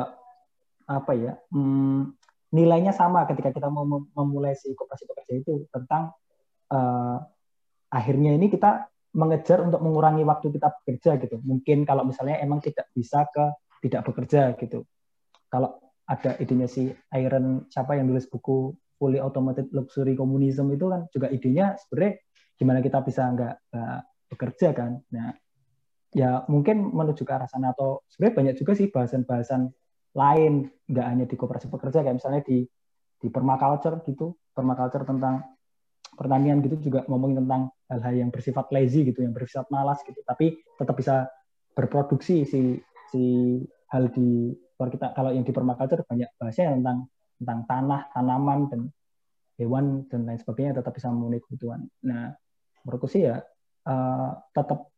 apa 0.88 1.12
ya 1.16 1.32
hmm, 1.52 2.21
nilainya 2.52 2.92
sama 2.92 3.24
ketika 3.24 3.50
kita 3.50 3.68
mau 3.72 3.88
mem- 3.88 4.12
memulai 4.12 4.52
si 4.52 4.76
koperasi 4.76 5.08
pekerja 5.08 5.32
itu 5.40 5.64
tentang 5.72 6.12
uh, 6.68 7.18
akhirnya 7.88 8.36
ini 8.36 8.52
kita 8.52 8.92
mengejar 9.12 9.60
untuk 9.60 9.80
mengurangi 9.84 10.24
waktu 10.24 10.48
kita 10.52 10.68
bekerja 10.80 11.10
gitu. 11.20 11.36
Mungkin 11.44 11.84
kalau 11.84 12.08
misalnya 12.08 12.40
emang 12.40 12.64
tidak 12.64 12.88
bisa 12.96 13.28
ke 13.28 13.44
tidak 13.84 14.08
bekerja 14.08 14.56
gitu. 14.56 14.88
Kalau 15.52 15.80
ada 16.08 16.36
idenya 16.40 16.68
si 16.68 16.88
Iron 17.16 17.68
siapa 17.68 17.96
yang 17.96 18.08
nulis 18.08 18.28
buku 18.28 18.72
Fully 18.96 19.20
Automated 19.20 19.68
Luxury 19.72 20.16
Communism 20.16 20.72
itu 20.72 20.88
kan 20.88 21.08
juga 21.12 21.28
idenya 21.28 21.76
sebenarnya 21.76 22.22
gimana 22.56 22.78
kita 22.80 23.02
bisa 23.04 23.26
nggak 23.32 23.54
nggak 23.72 23.98
bekerja 24.32 24.68
kan. 24.72 25.02
Nah, 25.12 25.36
ya 26.12 26.44
mungkin 26.48 26.92
menuju 26.92 27.24
ke 27.24 27.32
arah 27.32 27.48
sana 27.48 27.72
atau 27.76 28.00
sebenarnya 28.08 28.36
banyak 28.36 28.54
juga 28.60 28.72
sih 28.76 28.88
bahasan-bahasan 28.88 29.68
lain 30.12 30.68
nggak 30.88 31.06
hanya 31.08 31.24
di 31.24 31.36
koperasi 31.36 31.72
pekerja 31.72 32.04
kayak 32.04 32.16
misalnya 32.20 32.42
di 32.44 32.64
di 33.22 33.28
permaculture 33.30 34.02
gitu, 34.04 34.34
permaculture 34.52 35.06
tentang 35.06 35.46
pertanian 36.12 36.60
gitu 36.60 36.92
juga 36.92 37.08
ngomongin 37.08 37.46
tentang 37.46 37.72
hal-hal 37.88 38.14
yang 38.26 38.30
bersifat 38.34 38.68
lazy 38.74 39.08
gitu, 39.08 39.24
yang 39.24 39.32
bersifat 39.32 39.70
malas 39.72 40.02
gitu, 40.04 40.20
tapi 40.26 40.60
tetap 40.76 40.92
bisa 40.98 41.30
berproduksi 41.72 42.44
si 42.44 42.76
si 43.08 43.22
hal 43.88 44.12
di 44.12 44.52
kalau 44.76 44.90
kita 44.90 45.06
kalau 45.16 45.30
yang 45.32 45.46
di 45.46 45.52
permaculture 45.54 46.04
banyak 46.04 46.28
bahasnya 46.36 46.76
tentang 46.76 46.98
tentang 47.40 47.60
tanah, 47.70 48.00
tanaman 48.12 48.60
dan 48.68 48.80
hewan 49.56 50.04
dan 50.10 50.26
lain 50.26 50.40
sebagainya 50.42 50.82
tetap 50.82 50.92
bisa 50.92 51.08
memenuhi 51.08 51.40
kebutuhan. 51.46 51.86
Nah, 52.04 52.34
menurutku 52.84 53.06
sih 53.06 53.24
ya 53.24 53.40
uh, 53.86 54.30
tetap 54.52 54.90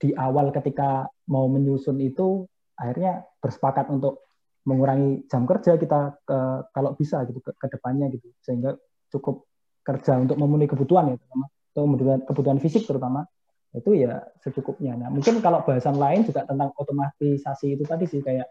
di 0.00 0.10
awal 0.18 0.50
ketika 0.50 1.06
mau 1.30 1.46
menyusun 1.46 2.00
itu 2.02 2.48
akhirnya 2.74 3.22
bersepakat 3.38 3.86
untuk 3.92 4.31
mengurangi 4.62 5.26
jam 5.26 5.42
kerja 5.42 5.74
kita 5.74 6.22
ke, 6.22 6.38
kalau 6.70 6.94
bisa 6.94 7.26
gitu 7.26 7.42
ke, 7.42 7.50
ke 7.58 7.66
depannya 7.66 8.06
gitu 8.14 8.30
sehingga 8.42 8.78
cukup 9.10 9.46
kerja 9.82 10.22
untuk 10.22 10.38
memenuhi 10.38 10.70
kebutuhan 10.70 11.10
ya 11.10 11.16
terutama 11.18 11.46
atau 11.72 11.82
kebutuhan, 11.88 12.20
kebutuhan 12.28 12.58
fisik 12.62 12.84
terutama 12.86 13.26
itu 13.72 13.90
ya 13.96 14.20
secukupnya. 14.44 14.94
Nah 14.94 15.08
mungkin 15.08 15.40
kalau 15.40 15.64
bahasan 15.64 15.96
lain 15.96 16.28
juga 16.28 16.44
tentang 16.44 16.70
otomatisasi 16.76 17.80
itu 17.80 17.84
tadi 17.88 18.04
sih 18.04 18.20
kayak 18.20 18.46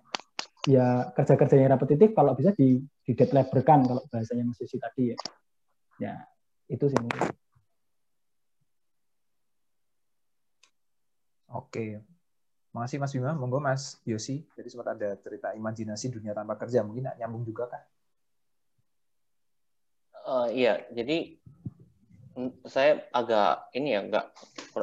ya 0.66 1.10
kerja-kerja 1.14 1.56
yang 1.58 1.72
repetitif 1.74 2.14
kalau 2.14 2.34
bisa 2.34 2.54
di 2.58 2.82
di 3.06 3.12
deadliberkan 3.14 3.86
kalau 3.86 4.02
bahasanya 4.10 4.50
Mas 4.50 4.60
Yosi 4.60 4.78
tadi 4.82 5.14
ya. 5.14 5.18
Ya 6.02 6.14
itu 6.68 6.86
sih 6.90 6.98
mungkin. 6.98 7.30
Oke, 11.52 12.00
Makasih 12.72 12.98
Mas 13.04 13.12
Bima, 13.12 13.36
monggo 13.36 13.60
Mas 13.60 14.00
Yosi. 14.08 14.48
Jadi 14.56 14.68
sempat 14.72 14.96
ada 14.96 15.20
cerita 15.20 15.52
imajinasi 15.52 16.08
dunia 16.08 16.32
tanpa 16.32 16.56
kerja, 16.56 16.88
mungkin 16.88 17.12
nyambung 17.20 17.44
juga 17.44 17.68
kan? 17.68 17.84
Uh, 20.22 20.48
iya, 20.54 20.86
jadi 20.94 21.42
saya 22.64 23.04
agak 23.12 23.76
ini 23.76 23.92
ya 23.92 24.08
nggak 24.08 24.26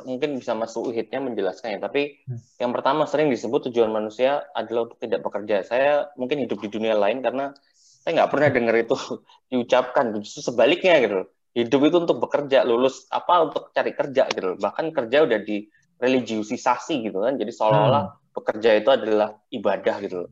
mungkin 0.05 0.37
bisa 0.37 0.53
masuk 0.53 0.93
uhidnya 0.93 1.17
menjelaskannya 1.17 1.81
tapi 1.81 2.21
hmm. 2.29 2.61
yang 2.61 2.77
pertama 2.77 3.09
sering 3.09 3.33
disebut 3.33 3.73
tujuan 3.73 3.89
manusia 3.89 4.45
adalah 4.53 4.85
untuk 4.91 5.01
tidak 5.01 5.25
bekerja. 5.25 5.65
Saya 5.65 6.13
mungkin 6.21 6.45
hidup 6.45 6.61
di 6.61 6.69
dunia 6.69 6.93
lain 6.93 7.25
karena 7.25 7.57
saya 8.05 8.25
nggak 8.25 8.31
pernah 8.31 8.49
dengar 8.53 8.75
itu 8.77 8.97
diucapkan. 9.51 10.13
Justru 10.21 10.53
sebaliknya 10.53 11.01
gitu. 11.01 11.21
Hidup 11.57 11.81
itu 11.89 11.97
untuk 11.97 12.21
bekerja 12.21 12.63
lulus 12.69 13.09
apa 13.09 13.49
untuk 13.49 13.73
cari 13.73 13.97
kerja 13.97 14.29
gitu. 14.29 14.61
Bahkan 14.61 14.93
kerja 14.93 15.25
udah 15.25 15.41
di 15.41 15.65
religiusisasi 15.99 17.11
gitu 17.11 17.23
kan. 17.23 17.35
Jadi 17.37 17.51
seolah-olah 17.51 18.05
hmm. 18.09 18.35
bekerja 18.35 18.71
itu 18.79 18.91
adalah 18.91 19.35
ibadah 19.51 19.97
gitu 20.03 20.17
loh. 20.27 20.31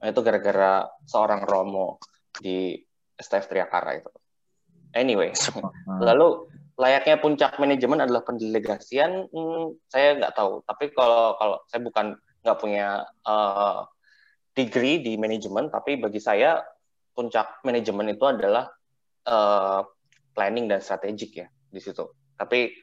Nah, 0.00 0.12
itu 0.12 0.20
gara-gara 0.20 0.86
seorang 1.08 1.42
Romo 1.48 1.98
di 2.36 2.76
STF 3.16 3.48
Triakara 3.48 3.96
itu. 3.96 4.12
Anyway, 4.92 5.32
hmm. 5.32 6.00
lalu 6.08 6.46
layaknya 6.76 7.16
puncak 7.16 7.56
manajemen 7.56 8.04
adalah 8.04 8.22
pendelegasian, 8.22 9.32
hmm, 9.32 9.80
saya 9.88 10.20
nggak 10.20 10.36
tahu. 10.36 10.60
Tapi 10.68 10.92
kalau 10.92 11.34
kalau 11.40 11.56
saya 11.68 11.80
bukan 11.80 12.06
nggak 12.44 12.58
punya 12.60 13.02
uh, 13.24 13.88
degree 14.52 15.00
di 15.00 15.16
manajemen, 15.16 15.72
tapi 15.72 15.96
bagi 15.96 16.20
saya 16.20 16.60
puncak 17.16 17.64
manajemen 17.64 18.12
itu 18.12 18.24
adalah 18.28 18.68
uh, 19.24 19.80
planning 20.36 20.68
dan 20.68 20.84
strategik 20.84 21.32
ya 21.32 21.48
di 21.48 21.80
situ. 21.80 22.04
Tapi 22.36 22.76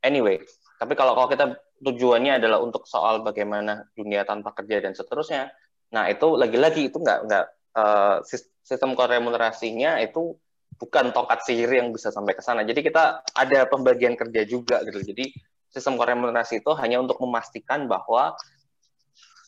anyway, 0.00 0.40
tapi 0.78 0.98
kalau 0.98 1.14
kalau 1.14 1.28
kita 1.30 1.54
tujuannya 1.84 2.42
adalah 2.42 2.58
untuk 2.62 2.88
soal 2.88 3.22
bagaimana 3.22 3.86
dunia 3.94 4.26
tanpa 4.26 4.56
kerja 4.56 4.82
dan 4.82 4.92
seterusnya. 4.96 5.52
Nah 5.94 6.10
itu 6.10 6.34
lagi-lagi 6.34 6.90
itu 6.90 6.98
nggak 6.98 7.18
nggak 7.28 7.46
uh, 7.78 8.16
sistem 8.64 8.98
koremunerasinya 8.98 10.00
itu 10.02 10.34
bukan 10.74 11.14
tongkat 11.14 11.46
sihir 11.46 11.70
yang 11.70 11.94
bisa 11.94 12.10
sampai 12.10 12.34
ke 12.34 12.42
sana. 12.42 12.66
Jadi 12.66 12.82
kita 12.82 13.22
ada 13.22 13.60
pembagian 13.70 14.18
kerja 14.18 14.42
juga 14.42 14.82
gitu. 14.82 15.14
Jadi 15.14 15.30
sistem 15.70 15.94
koremunerasi 15.94 16.62
itu 16.62 16.70
hanya 16.78 17.02
untuk 17.02 17.18
memastikan 17.22 17.86
bahwa 17.86 18.34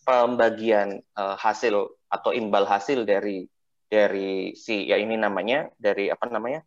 pembagian 0.07 1.03
uh, 1.19 1.35
hasil 1.35 1.91
atau 2.07 2.31
imbal 2.31 2.63
hasil 2.63 3.03
dari 3.03 3.51
dari 3.87 4.55
si 4.55 4.87
ya 4.87 4.99
ini 4.99 5.19
namanya 5.19 5.71
dari 5.79 6.11
apa 6.11 6.27
namanya 6.31 6.63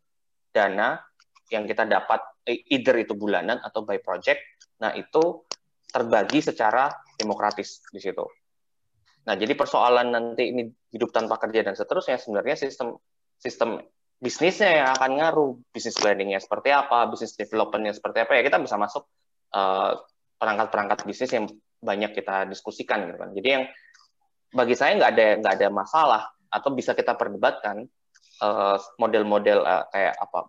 dana 0.52 1.00
yang 1.52 1.68
kita 1.68 1.88
dapat 1.88 2.20
either 2.50 2.96
itu 2.98 3.14
bulanan 3.14 3.62
atau 3.62 3.86
by 3.86 4.02
project. 4.02 4.42
Nah, 4.82 4.96
itu 4.96 5.46
terbagi 5.90 6.42
secara 6.42 6.90
demokratis 7.18 7.84
di 7.90 8.00
situ. 8.02 8.26
Nah, 9.26 9.36
jadi 9.38 9.54
persoalan 9.54 10.10
nanti 10.10 10.50
ini 10.50 10.70
hidup 10.90 11.14
tanpa 11.14 11.38
kerja 11.38 11.62
dan 11.66 11.78
seterusnya 11.78 12.18
sebenarnya 12.18 12.56
sistem 12.58 12.98
sistem 13.38 13.82
bisnisnya 14.20 14.84
yang 14.84 14.90
akan 14.98 15.12
ngaruh, 15.22 15.52
bisnis 15.72 15.96
planningnya 15.96 16.42
seperti 16.42 16.74
apa, 16.74 17.08
bisnis 17.08 17.38
developmentnya 17.38 17.96
seperti 17.96 18.26
apa 18.26 18.36
ya 18.36 18.42
kita 18.44 18.58
bisa 18.60 18.76
masuk 18.76 19.08
eh, 19.54 19.92
perangkat-perangkat 20.40 21.00
bisnis 21.08 21.32
yang 21.36 21.46
banyak 21.80 22.12
kita 22.16 22.48
diskusikan 22.48 23.08
gitu 23.08 23.18
kan. 23.20 23.30
Jadi 23.32 23.48
yang 23.48 23.64
bagi 24.52 24.76
saya 24.76 24.98
nggak 24.98 25.12
ada 25.14 25.28
nggak 25.40 25.54
ada 25.62 25.68
masalah 25.70 26.22
atau 26.50 26.70
bisa 26.74 26.98
kita 26.98 27.14
perdebatkan 27.14 27.86
uh, 28.42 28.78
model-model 28.98 29.62
uh, 29.62 29.86
kayak 29.94 30.18
apa 30.18 30.40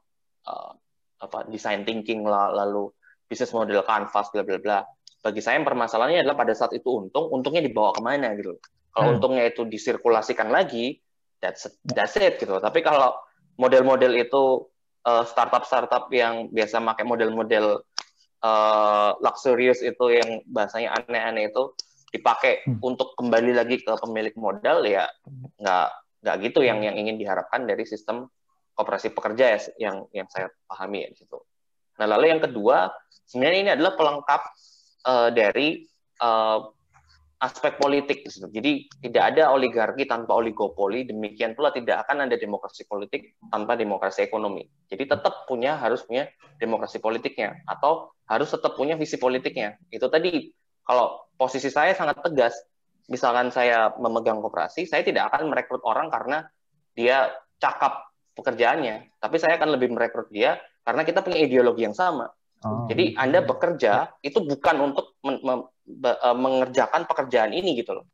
uh, 0.48 0.72
apa 1.20 1.46
design 1.52 1.84
thinking 1.84 2.24
lah, 2.24 2.50
lalu 2.52 2.88
bisnis 3.28 3.52
model 3.54 3.84
canvas 3.86 4.32
bla 4.34 4.42
bla 4.42 4.58
bla 4.58 4.78
bagi 5.20 5.40
saya 5.44 5.60
permasalahannya 5.60 6.24
adalah 6.24 6.36
pada 6.36 6.56
saat 6.56 6.72
itu 6.72 6.88
untung, 6.88 7.28
untungnya 7.28 7.60
dibawa 7.60 7.92
ke 7.92 8.00
mana 8.00 8.32
gitu. 8.40 8.56
Kalau 8.90 9.06
hmm. 9.06 9.14
untungnya 9.20 9.44
itu 9.52 9.68
disirkulasikan 9.68 10.48
lagi, 10.48 10.96
that's 11.38 11.68
that's 11.84 12.16
it 12.16 12.40
gitu. 12.40 12.56
Tapi 12.56 12.80
kalau 12.80 13.12
model-model 13.60 14.16
itu 14.16 14.64
uh, 15.04 15.24
startup-startup 15.28 16.08
yang 16.10 16.48
biasa 16.48 16.80
pakai 16.80 17.04
model-model 17.04 17.84
uh, 18.40 19.12
luxurious 19.20 19.84
itu 19.84 20.04
yang 20.08 20.40
bahasanya 20.48 20.96
aneh-aneh 20.96 21.52
itu 21.52 21.76
dipakai 22.10 22.64
hmm. 22.66 22.80
untuk 22.80 23.14
kembali 23.14 23.54
lagi 23.54 23.78
ke 23.84 23.92
pemilik 24.00 24.34
modal 24.34 24.82
ya 24.82 25.06
nggak 25.62 25.88
nggak 26.26 26.36
gitu 26.42 26.66
yang 26.66 26.82
yang 26.82 26.98
ingin 26.98 27.14
diharapkan 27.22 27.70
dari 27.70 27.86
sistem 27.86 28.26
kooperasi 28.80 29.12
pekerja 29.12 29.44
ya 29.52 29.58
yang 29.76 29.96
yang 30.16 30.26
saya 30.32 30.48
pahami 30.64 31.04
ya 31.04 31.08
di 31.12 31.20
situ. 31.20 31.36
Nah 32.00 32.06
lalu 32.08 32.32
yang 32.32 32.40
kedua 32.40 32.88
sebenarnya 33.28 33.60
ini 33.60 33.70
adalah 33.76 33.92
pelengkap 34.00 34.42
uh, 35.04 35.28
dari 35.28 35.84
uh, 36.24 36.64
aspek 37.40 37.80
politik. 37.80 38.28
Jadi 38.28 38.88
tidak 39.00 39.34
ada 39.34 39.48
oligarki 39.56 40.04
tanpa 40.04 40.36
oligopoli, 40.36 41.08
demikian 41.08 41.56
pula 41.56 41.72
tidak 41.72 42.04
akan 42.04 42.28
ada 42.28 42.36
demokrasi 42.36 42.84
politik 42.84 43.40
tanpa 43.48 43.80
demokrasi 43.80 44.28
ekonomi. 44.28 44.68
Jadi 44.92 45.08
tetap 45.08 45.48
punya 45.48 45.80
harus 45.80 46.04
punya 46.04 46.28
demokrasi 46.60 47.00
politiknya 47.00 47.64
atau 47.64 48.12
harus 48.28 48.52
tetap 48.52 48.76
punya 48.76 49.00
visi 49.00 49.16
politiknya. 49.16 49.80
Itu 49.88 50.12
tadi 50.12 50.52
kalau 50.84 51.32
posisi 51.40 51.72
saya 51.72 51.96
sangat 51.96 52.20
tegas, 52.20 52.52
misalkan 53.08 53.48
saya 53.48 53.96
memegang 53.96 54.44
koperasi, 54.44 54.84
saya 54.84 55.00
tidak 55.00 55.32
akan 55.32 55.48
merekrut 55.48 55.80
orang 55.88 56.12
karena 56.12 56.44
dia 56.92 57.32
cakap 57.56 58.09
pekerjaannya, 58.40 59.20
tapi 59.20 59.36
saya 59.36 59.60
akan 59.60 59.76
lebih 59.76 59.92
merekrut 59.92 60.32
dia 60.32 60.58
karena 60.82 61.04
kita 61.04 61.20
punya 61.20 61.38
ideologi 61.38 61.84
yang 61.84 61.94
sama. 61.94 62.28
Oh. 62.64 62.84
Jadi 62.88 63.16
Anda 63.16 63.40
bekerja 63.40 64.20
itu 64.20 64.40
bukan 64.44 64.76
untuk 64.92 65.16
men 65.24 65.40
men 65.40 65.58
e, 66.04 66.28
mengerjakan 66.36 67.08
pekerjaan 67.08 67.56
ini 67.56 67.72
gitu 67.76 67.96
loh. 67.96 68.04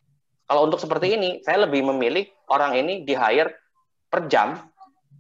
Kalau 0.47 0.70
untuk 0.70 0.78
seperti 0.78 1.19
ini, 1.19 1.43
saya 1.43 1.66
lebih 1.66 1.82
memilih 1.82 2.31
orang 2.55 2.78
ini 2.78 3.03
di 3.03 3.19
hire 3.19 3.51
per 4.07 4.31
jam 4.31 4.55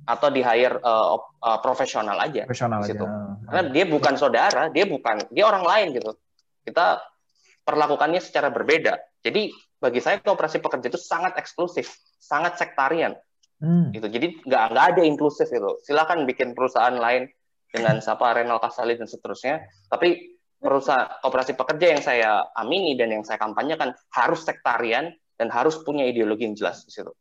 atau 0.06 0.30
di 0.30 0.38
hire 0.38 0.78
uh, 0.86 1.18
uh, 1.18 1.58
profesional 1.58 2.14
aja. 2.22 2.46
Profesional 2.46 2.86
aja. 2.86 2.94
Karena 3.42 3.62
dia 3.74 3.84
bukan 3.90 4.14
saudara, 4.14 4.70
dia 4.70 4.86
bukan 4.86 5.26
dia 5.34 5.42
orang 5.50 5.66
lain 5.66 5.98
gitu. 5.98 6.14
Kita 6.62 7.02
perlakukannya 7.66 8.22
secara 8.22 8.54
berbeda. 8.54 9.02
Jadi 9.26 9.50
bagi 9.82 9.98
saya 9.98 10.22
kooperasi 10.22 10.62
pekerja 10.62 10.94
itu 10.94 11.00
sangat 11.02 11.34
eksklusif, 11.42 11.90
sangat 12.22 12.54
sektarian. 12.54 13.18
Hmm. 13.60 13.88
Gitu. 13.92 14.06
Jadi 14.06 14.26
nggak 14.44 14.62
nggak 14.72 14.86
ada 14.96 15.02
inklusif 15.04 15.48
itu. 15.48 15.80
Silakan 15.84 16.28
bikin 16.28 16.52
perusahaan 16.52 16.92
lain 16.92 17.28
dengan 17.72 18.00
siapa 18.00 18.36
Renal 18.36 18.60
Kasali 18.60 18.96
dan 18.96 19.08
seterusnya. 19.08 19.64
Tapi 19.88 20.36
perusahaan 20.56 21.20
kooperasi 21.20 21.52
pekerja 21.56 21.86
yang 21.92 22.02
saya 22.02 22.30
amini 22.56 22.96
dan 22.96 23.12
yang 23.12 23.24
saya 23.24 23.36
kampanyekan 23.40 23.92
harus 24.12 24.44
sektarian 24.44 25.12
dan 25.36 25.48
harus 25.52 25.80
punya 25.84 26.08
ideologi 26.08 26.48
yang 26.48 26.56
jelas 26.56 26.84
di 26.88 26.92
situ. 26.92 27.12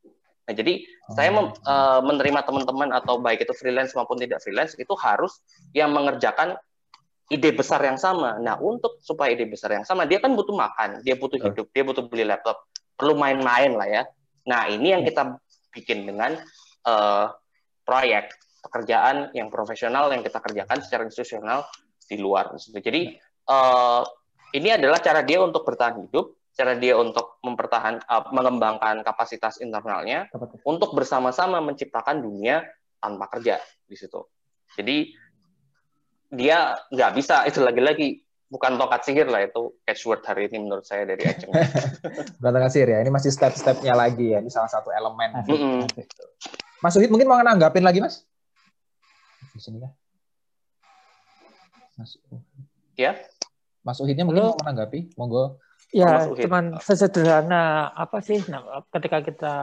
Nah, 0.45 0.53
jadi 0.53 0.86
saya 1.18 1.34
mem, 1.34 1.49
uh, 1.66 2.02
menerima 2.06 2.45
teman-teman 2.45 2.94
atau 2.94 3.18
baik 3.18 3.44
itu 3.49 3.53
freelance 3.57 3.98
maupun 3.98 4.22
tidak 4.22 4.45
freelance 4.45 4.78
itu 4.78 4.94
harus 5.02 5.41
yang 5.74 5.90
mengerjakan 5.90 6.53
ide 7.34 7.49
besar 7.49 7.82
yang 7.82 7.98
sama. 7.98 8.38
Nah, 8.38 8.62
untuk 8.62 9.02
supaya 9.02 9.34
ide 9.34 9.49
besar 9.49 9.74
yang 9.74 9.82
sama, 9.82 10.06
dia 10.06 10.22
kan 10.22 10.38
butuh 10.38 10.53
makan, 10.53 11.02
dia 11.02 11.18
butuh 11.18 11.41
hidup, 11.41 11.74
dia 11.74 11.82
butuh 11.82 12.06
beli 12.06 12.30
laptop, 12.30 12.62
perlu 12.94 13.18
main-main 13.18 13.74
lah 13.74 13.90
ya. 13.90 14.03
Nah, 14.45 14.70
ini 14.70 14.94
yang 14.94 15.02
kita 15.02 15.41
bikin 15.76 16.07
dengan 16.07 16.39
uh, 16.88 17.35
proyek 17.84 18.31
pekerjaan 18.65 19.30
yang 19.38 19.53
profesional 19.53 20.10
yang 20.10 20.26
kita 20.26 20.41
kerjakan 20.41 20.81
secara 20.81 21.06
institusional 21.06 21.68
di 22.10 22.18
luar. 22.18 22.56
Jadi 22.57 23.14
uh, 23.52 24.02
ini 24.57 24.73
adalah 24.73 24.97
cara 25.03 25.22
dia 25.22 25.38
untuk 25.43 25.61
bertahan 25.61 26.10
hidup, 26.10 26.34
cara 26.56 26.73
dia 26.73 26.97
untuk 26.97 27.38
mempertahan, 27.45 28.02
uh, 28.10 28.26
mengembangkan 28.34 29.06
kapasitas 29.06 29.61
internalnya, 29.61 30.26
untuk 30.65 30.97
bersama-sama 30.97 31.61
menciptakan 31.61 32.26
dunia 32.26 32.65
tanpa 32.97 33.30
kerja 33.38 33.61
di 33.85 33.93
situ. 33.93 34.26
Jadi 34.73 35.14
dia 36.34 36.73
nggak 36.89 37.11
bisa 37.14 37.45
itu 37.45 37.61
lagi-lagi 37.61 38.24
bukan 38.46 38.78
tongkat 38.78 39.02
sihir 39.06 39.28
lah 39.28 39.42
itu 39.44 39.74
catchword 39.84 40.22
hari 40.24 40.48
ini 40.50 40.58
menurut 40.62 40.86
saya 40.86 41.04
dari 41.04 41.26
Aceng. 41.26 41.50
bukan 42.40 42.52
tongkat 42.54 42.72
sihir 42.72 42.90
ya, 42.94 43.00
ini 43.02 43.12
masih 43.12 43.32
step-stepnya 43.34 43.94
lagi 43.98 44.38
ya, 44.38 44.40
ini 44.42 44.50
salah 44.54 44.70
satu 44.70 44.94
elemen. 44.94 45.32
Mm 45.46 45.58
-hmm. 45.58 45.82
Mas 46.84 46.94
Uhid 47.00 47.10
mungkin 47.10 47.26
mau 47.26 47.42
nanggapin 47.42 47.82
lagi, 47.82 47.98
Mas? 47.98 48.22
Di 49.56 49.62
sini 49.62 49.82
ya. 49.82 49.90
Mas 51.98 52.20
Ya. 52.96 53.12
Mas 53.86 54.00
Uhidnya 54.02 54.26
mungkin 54.26 54.50
Halo. 54.50 54.52
mau 54.56 54.62
menanggapi, 54.66 55.00
monggo. 55.18 55.62
Ya, 55.94 56.10
Mas 56.10 56.28
Uhid. 56.30 56.46
cuman 56.48 56.66
sesederhana 56.82 57.94
apa 57.94 58.20
sih? 58.20 58.42
Nah, 58.50 58.84
ketika 58.90 59.22
kita 59.22 59.54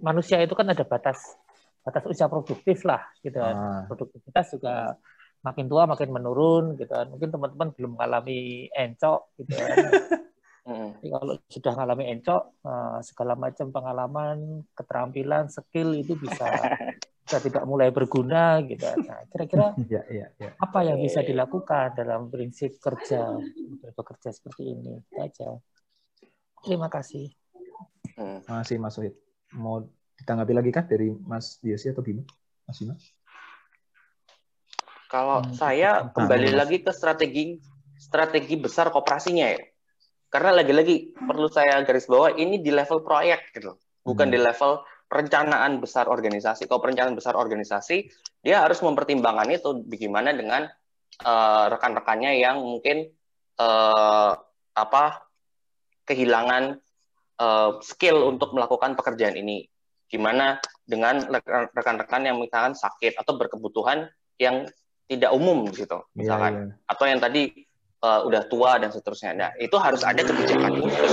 manusia 0.00 0.40
itu 0.40 0.56
kan 0.56 0.68
ada 0.68 0.82
batas 0.82 1.36
batas 1.82 2.02
usia 2.06 2.30
produktif 2.30 2.86
lah, 2.86 3.02
gitu. 3.20 3.38
kan. 3.38 3.54
Ah, 3.54 3.82
Produktivitas 3.90 4.54
juga 4.54 4.96
makin 5.42 5.66
tua 5.66 5.84
makin 5.90 6.08
menurun, 6.14 6.64
gitu. 6.78 6.90
kan. 6.90 7.10
Mungkin 7.10 7.30
teman-teman 7.34 7.68
belum 7.74 7.90
mengalami 7.98 8.70
encok, 8.72 9.20
gitu. 9.42 9.54
kan. 9.58 9.76
Mm-mm. 10.62 10.94
Tapi 10.94 11.08
kalau 11.10 11.34
sudah 11.50 11.72
mengalami 11.74 12.04
encok, 12.14 12.42
eh, 12.62 12.98
segala 13.02 13.34
macam 13.34 13.66
pengalaman, 13.74 14.62
keterampilan, 14.78 15.50
skill 15.50 15.98
itu 15.98 16.14
bisa 16.14 16.46
bisa 17.26 17.38
tidak 17.42 17.64
mulai 17.66 17.90
berguna, 17.90 18.62
gitu. 18.62 18.86
Nah, 18.86 19.26
kira-kira 19.30 19.74
Iya, 19.78 20.02
iya, 20.14 20.26
iya. 20.38 20.50
apa 20.62 20.86
yang 20.86 21.02
bisa 21.02 21.26
dilakukan 21.26 21.98
dalam 21.98 22.30
prinsip 22.30 22.78
kerja 22.78 23.34
bekerja 23.82 24.30
seperti 24.30 24.62
ini 24.74 24.94
Itu 25.02 25.18
aja 25.18 25.48
terima 26.62 26.86
kasih 26.86 27.34
Mm. 28.12 28.44
masih 28.44 28.76
Mas 28.76 29.00
Uhid. 29.00 29.16
Mau 29.56 29.88
ditanggapi 30.20 30.52
lagi 30.52 30.68
kah 30.68 30.84
dari 30.84 31.08
Mas 31.24 31.56
Yosi 31.64 31.96
atau 31.96 32.04
Bima? 32.04 32.20
Mas 32.68 32.76
Bima? 32.76 32.92
Kalau 35.12 35.44
Hmm, 35.44 35.52
saya 35.52 36.08
nah, 36.08 36.12
kembali 36.16 36.56
Mas. 36.56 36.56
lagi 36.56 36.76
ke 36.80 36.88
strategi 36.88 37.60
strategi 38.00 38.56
besar 38.56 38.88
koperasinya 38.88 39.44
ya. 39.52 39.60
Karena 40.32 40.64
lagi-lagi 40.64 41.12
perlu 41.12 41.52
saya 41.52 41.84
garis 41.84 42.08
bawah 42.08 42.32
ini 42.32 42.64
di 42.64 42.72
level 42.72 43.04
proyek 43.04 43.52
gitu, 43.52 43.76
bukan 44.00 44.32
Hmm. 44.32 44.34
di 44.34 44.40
level 44.40 44.80
perencanaan 45.12 45.76
besar 45.84 46.08
organisasi. 46.08 46.64
Kalau 46.64 46.80
perencanaan 46.80 47.12
besar 47.12 47.36
organisasi, 47.36 48.08
dia 48.40 48.64
harus 48.64 48.80
mempertimbangkan 48.80 49.52
itu 49.52 49.84
bagaimana 49.84 50.32
dengan 50.32 50.64
eh, 51.20 51.64
rekan-rekannya 51.68 52.40
yang 52.40 52.64
mungkin 52.64 53.12
eh, 53.60 54.32
apa 54.72 55.04
kehilangan 56.08 56.80
eh, 57.36 57.70
skill 57.84 58.32
untuk 58.32 58.56
melakukan 58.56 58.96
pekerjaan 58.96 59.36
ini. 59.36 59.68
Gimana 60.08 60.56
dengan 60.88 61.20
rekan- 61.28 61.68
rekan-rekan 61.76 62.24
yang 62.24 62.40
misalkan 62.40 62.72
sakit 62.72 63.20
atau 63.20 63.36
berkebutuhan 63.36 64.08
yang 64.40 64.64
tidak 65.10 65.30
umum 65.34 65.68
gitu, 65.70 66.02
misalkan 66.16 66.72
iya. 66.72 66.90
atau 66.90 67.04
yang 67.04 67.20
tadi 67.20 67.52
uh, 68.02 68.26
udah 68.26 68.42
tua 68.50 68.78
dan 68.82 68.90
seterusnya. 68.90 69.32
Nah, 69.32 69.50
itu 69.56 69.76
harus 69.78 70.02
ada 70.02 70.20
kebijakan 70.20 70.82
khusus 70.82 71.12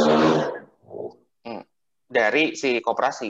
Hmm, 1.45 1.63
dari 2.09 2.57
si 2.57 2.81
koperasi. 2.83 3.29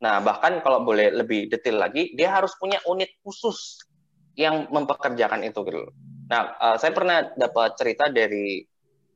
Nah, 0.00 0.22
bahkan 0.22 0.62
kalau 0.62 0.86
boleh 0.86 1.10
lebih 1.10 1.50
detail 1.50 1.82
lagi, 1.82 2.14
dia 2.14 2.32
harus 2.38 2.54
punya 2.56 2.78
unit 2.86 3.18
khusus 3.20 3.82
yang 4.38 4.70
mempekerjakan 4.70 5.42
itu 5.42 5.60
gitu. 5.66 5.90
Nah, 6.30 6.54
uh, 6.62 6.76
saya 6.78 6.94
pernah 6.94 7.26
dapat 7.34 7.74
cerita 7.74 8.06
dari 8.06 8.62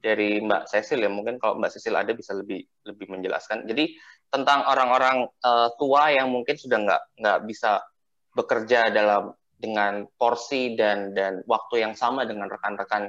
dari 0.03 0.43
Mbak 0.43 0.67
Cecil 0.67 0.99
ya, 0.99 1.07
mungkin 1.07 1.39
kalau 1.39 1.55
Mbak 1.63 1.79
Cecil 1.79 1.95
ada 1.95 2.11
bisa 2.11 2.35
lebih 2.35 2.67
lebih 2.83 3.07
menjelaskan. 3.07 3.71
Jadi 3.71 3.95
tentang 4.35 4.67
orang-orang 4.67 5.31
uh, 5.47 5.71
tua 5.79 6.11
yang 6.11 6.27
mungkin 6.35 6.59
sudah 6.59 6.83
nggak 6.83 7.03
nggak 7.23 7.39
bisa 7.47 7.87
bekerja 8.35 8.91
dalam 8.91 9.31
dengan 9.63 10.11
porsi 10.19 10.75
dan 10.75 11.15
dan 11.15 11.47
waktu 11.47 11.87
yang 11.87 11.95
sama 11.95 12.27
dengan 12.27 12.51
rekan-rekan 12.51 13.07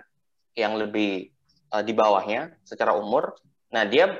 yang 0.54 0.78
lebih 0.78 1.34
uh, 1.74 1.82
di 1.82 1.98
bawahnya 1.98 2.54
secara 2.62 2.94
umur. 2.94 3.34
Nah, 3.74 3.90
dia 3.90 4.14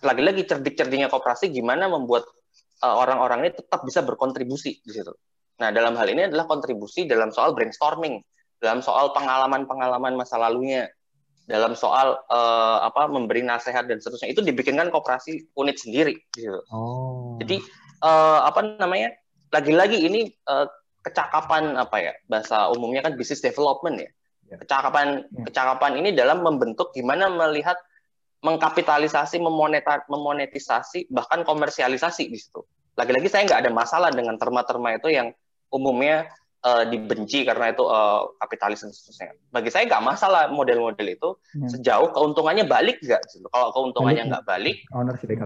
lagi-lagi 0.00 0.48
cerdik-cerdiknya 0.48 1.12
koperasi 1.12 1.52
gimana 1.52 1.92
membuat 1.92 2.24
uh, 2.80 2.96
orang-orang 2.96 3.44
ini 3.44 3.52
tetap 3.52 3.84
bisa 3.84 4.00
berkontribusi 4.00 4.80
di 4.80 4.92
situ. 4.92 5.12
Nah, 5.60 5.68
dalam 5.68 5.92
hal 6.00 6.08
ini 6.08 6.32
adalah 6.32 6.48
kontribusi 6.48 7.04
dalam 7.04 7.28
soal 7.28 7.52
brainstorming, 7.52 8.24
dalam 8.56 8.80
soal 8.80 9.12
pengalaman-pengalaman 9.12 10.16
masa 10.16 10.40
lalunya, 10.40 10.88
dalam 11.44 11.78
soal 11.78 12.18
uh, 12.28 12.78
apa 12.82 13.08
memberi 13.08 13.44
nasihat 13.44 13.84
dan 13.84 14.00
seterusnya. 14.00 14.32
Itu 14.32 14.40
dibikinkan 14.40 14.88
koperasi 14.88 15.52
unit 15.56 15.76
sendiri 15.76 16.16
di 16.32 16.40
situ. 16.44 16.60
Oh. 16.72 17.36
Jadi 17.40 17.60
eh, 18.02 18.40
apa 18.42 18.60
namanya? 18.76 19.14
Lagi-lagi 19.54 20.02
ini 20.02 20.26
eh, 20.26 20.66
kecakapan 21.06 21.78
apa 21.78 21.96
ya? 22.02 22.12
Bahasa 22.26 22.66
umumnya 22.74 23.00
kan 23.00 23.14
business 23.14 23.38
development 23.40 24.02
ya. 24.02 24.10
Ya. 24.46 24.56
Kecakapan 24.58 25.22
Ya. 25.30 25.44
kecakapan 25.46 25.92
ini 25.98 26.10
dalam 26.10 26.42
membentuk 26.42 26.90
gimana 26.90 27.30
melihat 27.30 27.78
mengkapitalisasi, 28.42 29.42
memonetisasi, 30.06 31.10
bahkan 31.10 31.42
komersialisasi 31.42 32.30
di 32.30 32.38
situ. 32.38 32.62
Lagi-lagi 32.94 33.26
saya 33.26 33.42
nggak 33.46 33.60
ada 33.66 33.72
masalah 33.72 34.10
dengan 34.12 34.36
terma-terma 34.36 34.96
itu 34.96 35.10
yang 35.10 35.30
umumnya 35.70 36.30
eh, 36.62 36.84
dibenci 36.88 37.46
karena 37.46 37.70
itu 37.70 37.84
eh, 37.86 38.20
kapitalis 38.38 38.82
dan 38.82 38.90
seterusnya. 38.90 39.30
Bagi 39.50 39.70
saya 39.70 39.86
nggak 39.86 40.02
masalah 40.02 40.42
model-model 40.50 41.06
itu 41.06 41.28
Ya. 41.54 41.68
sejauh 41.70 42.10
keuntungannya 42.10 42.66
balik 42.66 42.98
nggak. 42.98 43.22
gitu. 43.30 43.46
Kalau 43.46 43.70
keuntungannya 43.70 44.30
nggak 44.30 44.44
balik, 44.46 44.82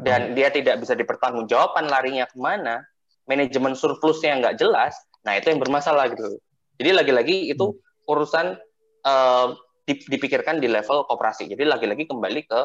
dan 0.01 0.33
dia 0.33 0.49
tidak 0.49 0.81
bisa 0.81 0.97
dipertanggungjawabkan 0.97 1.89
larinya 1.89 2.25
ke 2.25 2.37
mana, 2.41 2.85
manajemen 3.29 3.77
surplusnya 3.77 4.39
nggak 4.41 4.57
jelas, 4.57 4.97
nah 5.21 5.37
itu 5.37 5.53
yang 5.53 5.61
bermasalah 5.61 6.09
gitu. 6.13 6.41
Jadi 6.81 6.91
lagi-lagi 6.97 7.37
itu 7.53 7.77
urusan 8.09 8.57
eh, 9.05 9.47
dip- 9.85 10.09
dipikirkan 10.09 10.59
di 10.59 10.69
level 10.69 11.05
koperasi. 11.05 11.45
Jadi 11.47 11.65
lagi-lagi 11.65 12.09
kembali 12.09 12.41
ke 12.49 12.61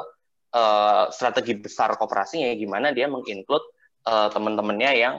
eh, 0.56 1.03
strategi 1.11 1.53
besar 1.60 1.94
koperasinya, 1.99 2.48
gimana 2.56 2.95
dia 2.95 3.11
menginclude 3.11 3.65
eh, 4.07 4.27
teman-temannya 4.32 4.91
yang 4.95 5.15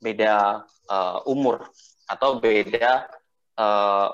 beda 0.00 0.64
eh, 0.88 1.18
umur 1.28 1.68
atau 2.08 2.40
beda 2.40 3.06
eh, 3.54 4.08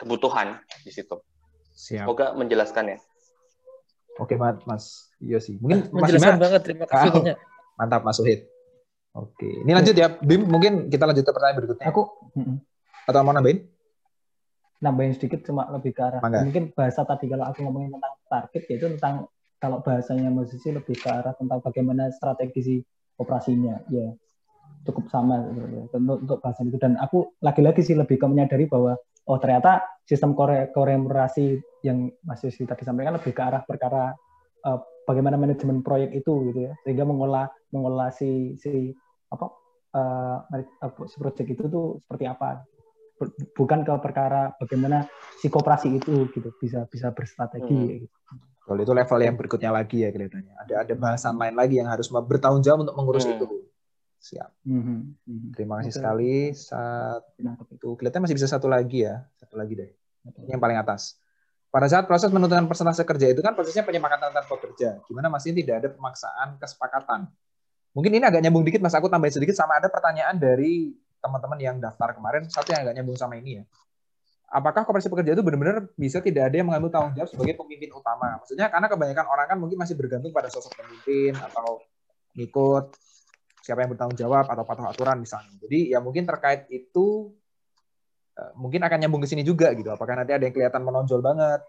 kebutuhan 0.00 0.56
di 0.80 0.90
situ. 0.90 1.20
Siap. 1.76 2.04
Semoga 2.08 2.32
menjelaskan 2.36 2.96
ya. 2.96 2.98
Oke, 4.20 4.36
Mas, 4.36 4.60
Mas 4.68 4.84
Yosi. 5.16 5.56
Mungkin 5.56 5.88
Mas 5.96 6.12
menjelaskan 6.12 6.36
banget 6.36 6.60
terima 6.64 6.84
kasih 6.84 7.08
Oh. 7.08 7.14
banyak 7.24 7.36
mantap 7.80 8.02
Mas 8.04 8.20
Uhid. 8.20 8.49
Oke, 9.20 9.48
ini 9.64 9.72
lanjut 9.76 9.92
ya, 9.92 10.08
Bim. 10.08 10.48
Mungkin 10.48 10.88
kita 10.88 11.04
lanjut 11.04 11.24
ke 11.24 11.32
pertanyaan 11.32 11.58
berikutnya. 11.60 11.86
Aku. 11.92 12.02
Atau 13.04 13.20
mau 13.20 13.36
nambahin? 13.36 13.68
nambahin 14.80 15.12
sedikit 15.12 15.44
cuma 15.44 15.68
lebih 15.68 15.92
ke 15.92 16.00
arah 16.00 16.20
Mangga. 16.24 16.40
mungkin 16.42 16.72
bahasa 16.72 17.04
tadi 17.04 17.28
kalau 17.28 17.52
aku 17.52 17.60
ngomongin 17.62 17.92
tentang 17.92 18.14
target 18.26 18.62
yaitu 18.72 18.86
tentang 18.96 19.14
kalau 19.60 19.84
bahasanya 19.84 20.32
musisi 20.32 20.72
lebih 20.72 20.96
ke 20.96 21.08
arah 21.08 21.36
tentang 21.36 21.60
bagaimana 21.60 22.08
strategi 22.08 22.60
si 22.64 22.74
operasinya 23.20 23.76
ya 23.92 24.08
cukup 24.88 25.12
sama 25.12 25.36
untuk, 25.44 26.24
untuk 26.24 26.38
bahasan 26.40 26.72
itu 26.72 26.80
dan 26.80 26.96
aku 26.96 27.36
lagi-lagi 27.44 27.84
sih 27.84 27.92
lebih 27.92 28.16
ke 28.16 28.24
menyadari 28.24 28.64
bahwa 28.64 28.96
oh 29.28 29.36
ternyata 29.36 29.84
sistem 30.08 30.32
kore 30.32 30.72
koremerasi 30.72 31.60
yang 31.84 32.08
Mas 32.24 32.40
Yusi 32.40 32.64
tadi 32.64 32.88
sampaikan 32.88 33.20
lebih 33.20 33.36
ke 33.36 33.42
arah 33.44 33.60
perkara 33.60 34.16
eh, 34.64 34.78
bagaimana 35.04 35.36
manajemen 35.36 35.84
proyek 35.84 36.16
itu 36.16 36.48
gitu 36.48 36.60
ya 36.64 36.72
sehingga 36.88 37.04
mengolah 37.04 37.52
mengolah 37.76 38.08
si 38.08 38.56
si 38.56 38.96
apa 39.30 39.46
eh, 39.90 40.36
apa, 40.82 41.00
si 41.06 41.16
proyek 41.18 41.46
itu 41.54 41.66
tuh 41.66 41.98
seperti 42.02 42.26
apa 42.26 42.62
bukan 43.52 43.84
ke 43.84 43.94
perkara 44.00 44.56
bagaimana 44.56 45.04
si 45.36 45.52
koperasi 45.52 45.92
itu 46.00 46.28
gitu 46.32 46.50
bisa 46.56 46.88
bisa 46.88 47.12
berstrategi 47.12 47.68
Hmm. 47.68 48.00
gitu. 48.06 48.16
Kalau 48.60 48.80
itu 48.86 48.92
level 48.94 49.18
yang 49.18 49.34
berikutnya 49.34 49.70
lagi 49.74 50.06
ya 50.06 50.14
kelihatannya. 50.14 50.54
Ada 50.62 50.74
ada 50.86 50.94
bahasan 50.94 51.34
lain 51.34 51.58
lagi 51.58 51.82
yang 51.82 51.90
harus 51.90 52.06
bertanggung 52.06 52.62
jawab 52.62 52.86
untuk 52.86 52.94
mengurus 52.94 53.26
Hmm. 53.26 53.34
itu. 53.34 53.46
Siap. 54.20 54.52
Mhm, 54.68 55.16
mhm. 55.26 55.48
Terima 55.56 55.80
kasih 55.80 55.90
Oke. 55.90 55.98
sekali. 55.98 56.34
Saat 56.52 57.22
itu. 57.72 57.88
kelihatannya 57.96 58.24
masih 58.28 58.36
bisa 58.36 58.46
satu 58.46 58.68
lagi 58.68 59.08
ya. 59.08 59.24
Satu 59.40 59.56
lagi 59.56 59.74
deh. 59.74 59.90
Ini 60.44 60.54
yang 60.54 60.62
paling 60.62 60.76
atas. 60.76 61.16
Pada 61.72 61.88
saat 61.88 62.04
proses 62.04 62.28
menentukan 62.28 62.68
persentase 62.68 63.02
kerja 63.06 63.32
itu 63.32 63.40
kan 63.40 63.56
prosesnya 63.56 63.80
penyepakatan 63.82 64.28
antar 64.30 64.44
pekerja. 64.44 65.00
Gimana 65.08 65.32
masih 65.32 65.56
tidak 65.56 65.80
ada 65.80 65.88
pemaksaan 65.90 66.60
kesepakatan. 66.60 67.32
Mungkin 67.90 68.12
ini 68.14 68.22
agak 68.22 68.40
nyambung 68.42 68.62
dikit 68.62 68.78
Mas, 68.78 68.94
aku 68.94 69.10
tambahin 69.10 69.34
sedikit 69.34 69.58
sama 69.58 69.82
ada 69.82 69.90
pertanyaan 69.90 70.38
dari 70.38 70.94
teman-teman 71.18 71.58
yang 71.58 71.76
daftar 71.82 72.14
kemarin, 72.14 72.46
satu 72.46 72.70
yang 72.70 72.86
agak 72.86 72.94
nyambung 72.96 73.18
sama 73.18 73.34
ini 73.36 73.60
ya. 73.60 73.64
Apakah 74.50 74.82
koperasi 74.82 75.06
pekerja 75.06 75.38
itu 75.38 75.46
benar-benar 75.46 75.86
bisa 75.94 76.18
tidak 76.18 76.50
ada 76.50 76.56
yang 76.58 76.66
mengambil 76.66 76.90
tanggung 76.90 77.14
jawab 77.14 77.30
sebagai 77.30 77.54
pemimpin 77.54 77.94
utama? 77.94 78.42
Maksudnya 78.42 78.66
karena 78.66 78.86
kebanyakan 78.90 79.26
orang 79.30 79.46
kan 79.46 79.58
mungkin 79.62 79.78
masih 79.78 79.94
bergantung 79.94 80.34
pada 80.34 80.50
sosok 80.50 80.74
pemimpin 80.74 81.38
atau 81.38 81.78
ngikut 82.34 82.84
siapa 83.62 83.86
yang 83.86 83.94
bertanggung 83.94 84.18
jawab 84.18 84.50
atau 84.50 84.66
patuh 84.66 84.90
aturan 84.90 85.22
misalnya. 85.22 85.54
Jadi 85.62 85.94
ya 85.94 86.02
mungkin 86.02 86.26
terkait 86.26 86.66
itu 86.66 87.30
eh, 88.34 88.52
mungkin 88.58 88.82
akan 88.82 88.98
nyambung 89.06 89.22
ke 89.22 89.30
sini 89.30 89.46
juga 89.46 89.70
gitu. 89.70 89.86
Apakah 89.86 90.18
nanti 90.18 90.34
ada 90.34 90.42
yang 90.42 90.54
kelihatan 90.54 90.82
menonjol 90.82 91.22
banget? 91.22 91.62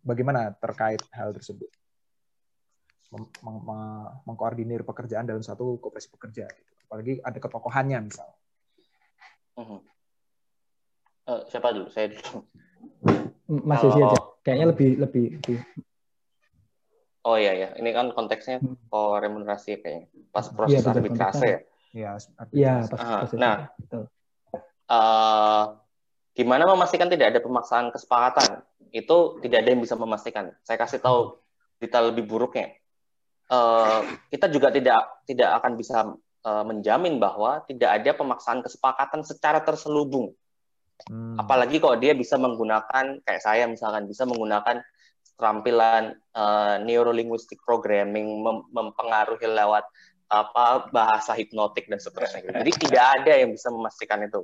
Bagaimana 0.00 0.56
terkait 0.56 1.04
hal 1.12 1.36
tersebut? 1.36 1.68
Meng- 3.14 3.30
meng- 3.40 4.10
mengkoordinir 4.26 4.82
pekerjaan 4.82 5.26
dalam 5.26 5.40
satu 5.40 5.78
koperasi 5.78 6.10
pekerja 6.10 6.50
gitu. 6.50 6.72
Apalagi 6.86 7.18
ada 7.22 7.38
ketokohannya 7.38 7.98
misalnya. 8.02 8.38
Mhm. 9.56 9.78
Eh, 11.26 11.42
siapa 11.50 11.70
dulu? 11.70 11.86
Saya 11.90 12.10
dulu. 12.10 12.42
Mas 13.46 13.78
Kalau- 13.78 13.94
Yusi 13.94 14.00
aja 14.02 14.18
kayaknya 14.42 14.66
lebih 14.74 14.90
lebih, 14.98 15.26
lebih 15.38 15.58
Oh 17.26 17.34
iya 17.34 17.58
ya, 17.58 17.68
ini 17.74 17.90
kan 17.90 18.14
konteksnya 18.14 18.62
Hmm. 18.62 18.78
oh 18.94 19.18
remunerasi 19.18 19.82
kayaknya. 19.82 20.06
Pas 20.30 20.46
Iya, 20.46 20.54
proses 20.54 20.78
betul, 20.78 20.94
arbitrase 20.94 21.46
ya. 21.46 21.58
Iya, 21.90 22.10
Iya, 22.54 22.72
arbitrase. 22.78 22.86
pas 22.86 23.00
Ah, 23.02 23.18
proses 23.18 23.38
nah. 23.38 23.56
Betul. 23.82 24.02
eh 24.86 25.64
gimana 26.38 26.62
memastikan 26.70 27.10
tidak 27.10 27.34
ada 27.34 27.40
pemaksaan 27.42 27.90
kesepakatan? 27.90 28.62
Itu 28.94 29.42
tidak 29.42 29.66
ada 29.66 29.68
yang 29.74 29.82
bisa 29.82 29.98
memastikan. 29.98 30.54
Saya 30.62 30.78
kasih 30.78 31.02
tahu 31.02 31.34
detail 31.82 32.14
lebih 32.14 32.30
buruknya. 32.30 32.70
Eh, 33.46 34.00
kita 34.34 34.50
juga 34.50 34.74
tidak 34.74 35.22
tidak 35.22 35.62
akan 35.62 35.72
bisa 35.78 35.98
eh, 36.42 36.64
menjamin 36.66 37.22
bahwa 37.22 37.62
tidak 37.70 38.02
ada 38.02 38.10
pemaksaan 38.18 38.58
kesepakatan 38.66 39.22
secara 39.22 39.62
terselubung. 39.62 40.34
Hmm. 41.06 41.38
Apalagi 41.38 41.78
kalau 41.78 41.94
dia 41.94 42.16
bisa 42.16 42.34
menggunakan 42.40 43.22
kayak 43.22 43.42
saya 43.44 43.70
misalkan 43.70 44.10
bisa 44.10 44.26
menggunakan 44.26 44.82
keterampilan 45.30 46.18
eh, 46.18 46.76
neurolinguistic 46.82 47.62
programming 47.62 48.42
mem- 48.42 48.66
mempengaruhi 48.74 49.46
lewat 49.46 49.86
apa 50.26 50.90
bahasa 50.90 51.38
hipnotik 51.38 51.86
dan 51.86 52.02
seterusnya. 52.02 52.50
Jadi 52.50 52.70
tidak 52.82 53.04
ada 53.22 53.32
yang 53.46 53.54
bisa 53.54 53.70
memastikan 53.70 54.26
itu. 54.26 54.42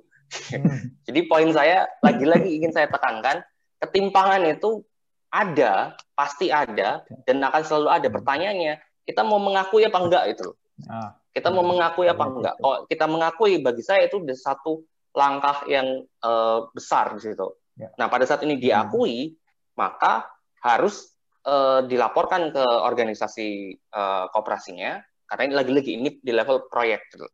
Hmm. 0.55 0.95
Jadi 1.11 1.27
poin 1.27 1.51
saya 1.51 1.91
lagi-lagi 2.07 2.55
ingin 2.55 2.71
saya 2.71 2.87
tekankan, 2.87 3.43
ketimpangan 3.83 4.47
itu 4.47 4.87
ada, 5.33 5.97
pasti 6.15 6.55
ada, 6.55 7.03
dan 7.27 7.43
akan 7.43 7.63
selalu 7.67 7.89
ada. 7.89 8.09
Pertanyaannya, 8.13 8.92
kita 9.03 9.23
mau 9.27 9.39
mengakui 9.43 9.83
apa 9.83 9.99
enggak 9.99 10.25
itu? 10.31 10.43
loh. 10.51 10.57
Ah, 10.89 11.15
Kita 11.33 11.49
mau 11.49 11.65
mengakui 11.65 12.07
apa 12.07 12.25
Iya, 12.29 12.33
enggak? 12.37 12.55
betul. 12.61 12.67
Oh, 12.69 12.79
kita 12.87 13.05
mengakui 13.09 13.53
bagi 13.63 13.83
saya 13.83 14.05
itu 14.07 14.21
udah 14.21 14.37
satu 14.37 14.85
langkah 15.13 15.65
yang 15.69 16.05
eh, 16.05 16.59
besar 16.73 17.17
di 17.17 17.21
situ. 17.25 17.49
Ya. 17.77 17.89
Nah, 17.97 18.07
pada 18.13 18.25
saat 18.29 18.45
ini 18.45 18.57
diakui, 18.61 19.33
maka 19.77 20.29
harus 20.63 21.13
eh, 21.45 21.81
dilaporkan 21.89 22.53
ke 22.53 22.63
organisasi 22.63 23.49
eh, 23.77 24.25
kooperasinya 24.31 25.01
karena 25.29 25.43
ini 25.49 25.55
lagi-lagi 25.57 25.91
ini 25.97 26.09
di 26.21 26.33
level 26.33 26.69
proyek 26.69 27.01
gitu. 27.13 27.27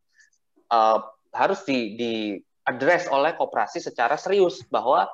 Eh, 0.69 0.97
harus 1.35 1.61
di, 1.67 1.93
di 1.99 2.13
address 2.65 3.05
oleh 3.11 3.35
kooperasi 3.37 3.83
secara 3.83 4.17
serius 4.17 4.63
bahwa 4.71 5.05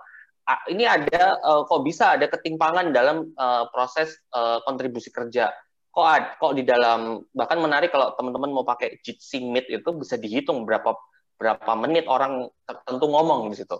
ah, 0.45 0.61
ini 0.72 0.88
ada 0.88 1.40
kok 1.68 1.82
bisa 1.84 2.15
ada 2.15 2.27
ketimpangan 2.32 2.95
dalam 2.95 3.32
proses 3.72 4.15
kontribusi 4.64 5.11
kerja 5.11 5.52
kok 5.95 6.35
kok 6.43 6.53
di 6.59 6.67
dalam 6.67 7.23
bahkan 7.31 7.55
menarik 7.55 7.95
kalau 7.95 8.11
teman-teman 8.19 8.51
mau 8.51 8.67
pakai 8.67 8.99
Jitsi 8.99 9.39
Meet 9.39 9.72
itu 9.72 9.89
bisa 9.95 10.19
dihitung 10.19 10.67
berapa 10.67 10.91
berapa 11.39 11.72
menit 11.80 12.03
orang 12.11 12.51
tertentu 12.67 13.07
ngomong 13.07 13.47
di 13.47 13.55
situ. 13.55 13.80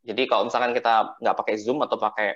Jadi 0.00 0.24
kalau 0.24 0.48
misalkan 0.48 0.72
kita 0.72 1.20
nggak 1.20 1.36
pakai 1.36 1.54
Zoom 1.60 1.84
atau 1.84 2.00
pakai 2.00 2.32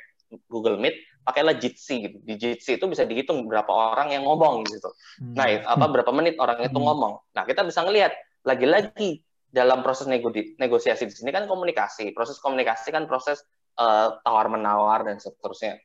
Google 0.50 0.76
Meet, 0.76 1.00
pakailah 1.24 1.56
Jitsi 1.56 1.94
gitu. 2.04 2.16
Di 2.20 2.34
Jitsi 2.36 2.76
itu 2.76 2.84
bisa 2.86 3.08
dihitung 3.08 3.48
berapa 3.48 3.68
orang 3.72 4.12
yang 4.12 4.28
ngomong 4.28 4.66
di 4.68 4.74
situ. 4.76 4.90
hmm. 5.22 5.34
Nah, 5.38 5.46
itu- 5.48 5.66
apa 5.66 5.86
berapa 5.86 6.10
menit 6.12 6.34
orang 6.36 6.60
itu 6.66 6.76
Hmm. 6.76 6.86
ngomong. 6.86 7.14
Nah, 7.32 7.42
kita 7.46 7.62
bisa 7.62 7.86
ngelihat 7.86 8.10
lagi-lagi 8.42 9.22
dalam 9.48 9.80
proses 9.86 10.10
nego- 10.10 10.34
negosiasi 10.58 11.06
di 11.06 11.14
sini 11.14 11.30
kan 11.30 11.46
komunikasi. 11.46 12.10
Proses 12.12 12.36
komunikasi 12.42 12.90
kan 12.92 13.06
proses 13.08 13.40
eh, 13.76 14.08
tawar-menawar 14.24 15.04
dan 15.04 15.20
seterusnya. 15.20 15.76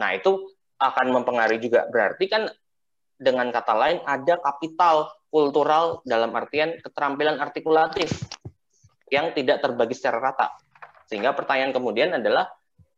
Nah, 0.00 0.16
itu 0.16 0.48
akan 0.80 1.12
mempengaruhi 1.12 1.60
juga. 1.60 1.84
Berarti 1.92 2.24
kan 2.24 2.48
dengan 3.24 3.48
kata 3.48 3.72
lain 3.72 3.98
ada 4.04 4.36
kapital 4.36 5.08
kultural 5.32 6.04
dalam 6.04 6.30
artian 6.36 6.76
keterampilan 6.84 7.40
artikulatif 7.40 8.12
yang 9.08 9.32
tidak 9.32 9.64
terbagi 9.64 9.96
secara 9.96 10.20
rata. 10.20 10.52
Sehingga 11.08 11.32
pertanyaan 11.32 11.72
kemudian 11.72 12.12
adalah 12.14 12.46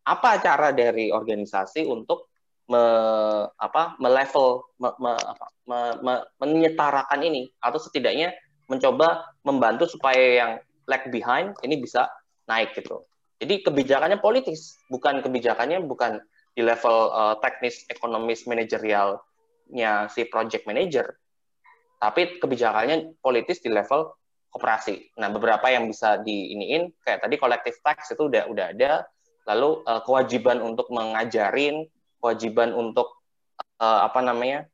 apa 0.07 0.39
cara 0.43 0.75
dari 0.75 1.11
organisasi 1.15 1.87
untuk 1.87 2.31
me, 2.67 2.83
apa 3.57 3.95
melevel 4.03 4.67
me, 4.83 4.91
me- 4.99 5.25
me- 5.67 5.97
me- 6.03 6.25
menyetarakan 6.43 7.21
ini 7.23 7.51
atau 7.63 7.79
setidaknya 7.79 8.35
mencoba 8.67 9.31
membantu 9.47 9.87
supaya 9.87 10.23
yang 10.43 10.53
lag 10.87 11.03
behind 11.11 11.55
ini 11.63 11.79
bisa 11.79 12.11
naik 12.47 12.75
gitu. 12.75 13.07
Jadi 13.37 13.63
kebijakannya 13.67 14.19
politis, 14.23 14.79
bukan 14.89 15.21
kebijakannya 15.21 15.85
bukan 15.85 16.23
di 16.57 16.65
level 16.65 17.13
uh, 17.13 17.37
teknis, 17.45 17.85
ekonomis, 17.93 18.49
manajerialnya 19.67 20.13
si 20.13 20.23
project 20.31 20.65
manager, 20.67 21.07
tapi 21.99 22.39
kebijakannya 22.39 23.19
politis 23.19 23.59
di 23.59 23.71
level 23.73 24.15
koperasi. 24.51 25.13
Nah, 25.21 25.29
beberapa 25.29 25.69
yang 25.69 25.91
bisa 25.91 26.23
diiniin 26.23 26.95
kayak 27.05 27.27
tadi 27.27 27.37
collective 27.37 27.79
tax 27.83 28.15
itu 28.15 28.31
udah 28.31 28.49
udah 28.49 28.67
ada, 28.73 29.05
lalu 29.45 29.83
uh, 29.85 30.01
kewajiban 30.07 30.63
untuk 30.63 30.89
mengajarin, 30.89 31.85
kewajiban 32.23 32.73
untuk 32.73 33.21
uh, 33.83 34.07
apa 34.07 34.23
namanya 34.23 34.65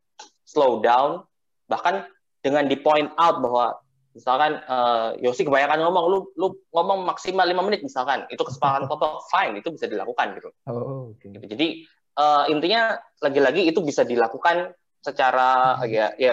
slow 0.46 0.84
down, 0.84 1.24
bahkan 1.66 2.06
dengan 2.44 2.68
di 2.68 2.76
point 2.78 3.10
out 3.16 3.40
bahwa 3.40 3.80
misalkan 4.12 4.60
uh, 4.68 5.16
Yosi 5.18 5.48
kebanyakan 5.48 5.88
ngomong, 5.88 6.04
lu 6.12 6.18
lu 6.36 6.46
ngomong 6.70 7.08
maksimal 7.08 7.48
lima 7.48 7.64
menit 7.64 7.80
misalkan, 7.80 8.28
itu 8.28 8.44
kesepakatan 8.44 8.84
kelompok, 8.86 9.24
fine, 9.32 9.56
itu 9.56 9.72
bisa 9.72 9.88
dilakukan 9.88 10.36
gitu. 10.36 10.50
Oh. 10.68 11.16
Gitu. 11.16 11.32
Jadi 11.48 11.68
eh, 12.12 12.44
intinya 12.52 13.00
lagi-lagi 13.24 13.64
itu 13.72 13.80
bisa 13.80 14.04
dilakukan 14.04 14.76
secara 15.02 15.76
ya, 15.84 16.14
ya 16.16 16.32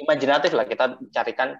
imajinatif 0.00 0.56
lah 0.56 0.64
kita 0.64 0.96
carikan 1.12 1.54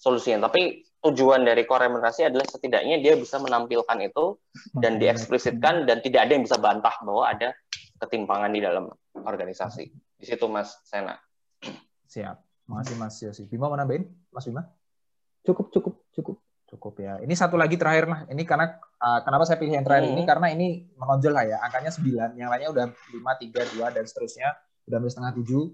solusinya. 0.00 0.48
Tapi 0.50 0.82
tujuan 1.02 1.46
dari 1.46 1.62
core 1.66 1.86
remunerasi 1.90 2.26
adalah 2.26 2.46
setidaknya 2.46 2.98
dia 2.98 3.14
bisa 3.18 3.38
menampilkan 3.38 3.98
itu 4.02 4.38
dan 4.78 4.98
dieksplisitkan 4.98 5.84
dan 5.86 6.00
tidak 6.00 6.26
ada 6.26 6.32
yang 6.34 6.44
bisa 6.46 6.58
bantah 6.58 6.94
bahwa 7.04 7.28
ada 7.28 7.54
ketimpangan 8.02 8.50
di 8.50 8.60
dalam 8.62 8.90
organisasi. 9.14 9.84
Di 10.18 10.24
situ 10.26 10.46
Mas 10.50 10.74
Sena. 10.86 11.14
Siap. 12.10 12.66
Makasih 12.70 12.96
Mas 12.98 13.14
Yosi. 13.22 13.42
Bima 13.50 13.66
mau 13.66 13.78
nambahin? 13.78 14.06
Mas 14.30 14.46
Bima? 14.46 14.62
Cukup, 15.42 15.70
cukup, 15.74 15.94
cukup. 16.14 16.36
Cukup 16.72 17.04
ya. 17.04 17.20
Ini 17.20 17.34
satu 17.36 17.60
lagi 17.60 17.76
terakhir 17.76 18.08
lah. 18.08 18.24
Ini 18.32 18.48
karena 18.48 18.80
uh, 18.96 19.20
kenapa 19.28 19.44
saya 19.44 19.60
pilih 19.60 19.76
yang 19.76 19.84
terakhir 19.84 20.08
ini 20.08 20.24
Hmm. 20.24 20.30
karena 20.32 20.46
ini 20.56 20.88
menonjol 20.96 21.32
lah 21.36 21.44
ya. 21.44 21.60
Angkanya 21.60 21.92
9, 21.92 22.40
yang 22.40 22.48
lainnya 22.48 22.70
udah 22.72 22.86
5, 22.88 23.44
3, 23.44 23.76
2 23.76 23.92
dan 23.92 24.04
seterusnya. 24.08 24.48
Udah 24.88 24.96
hampir 24.96 25.12
setengah 25.12 25.32
7. 25.36 25.68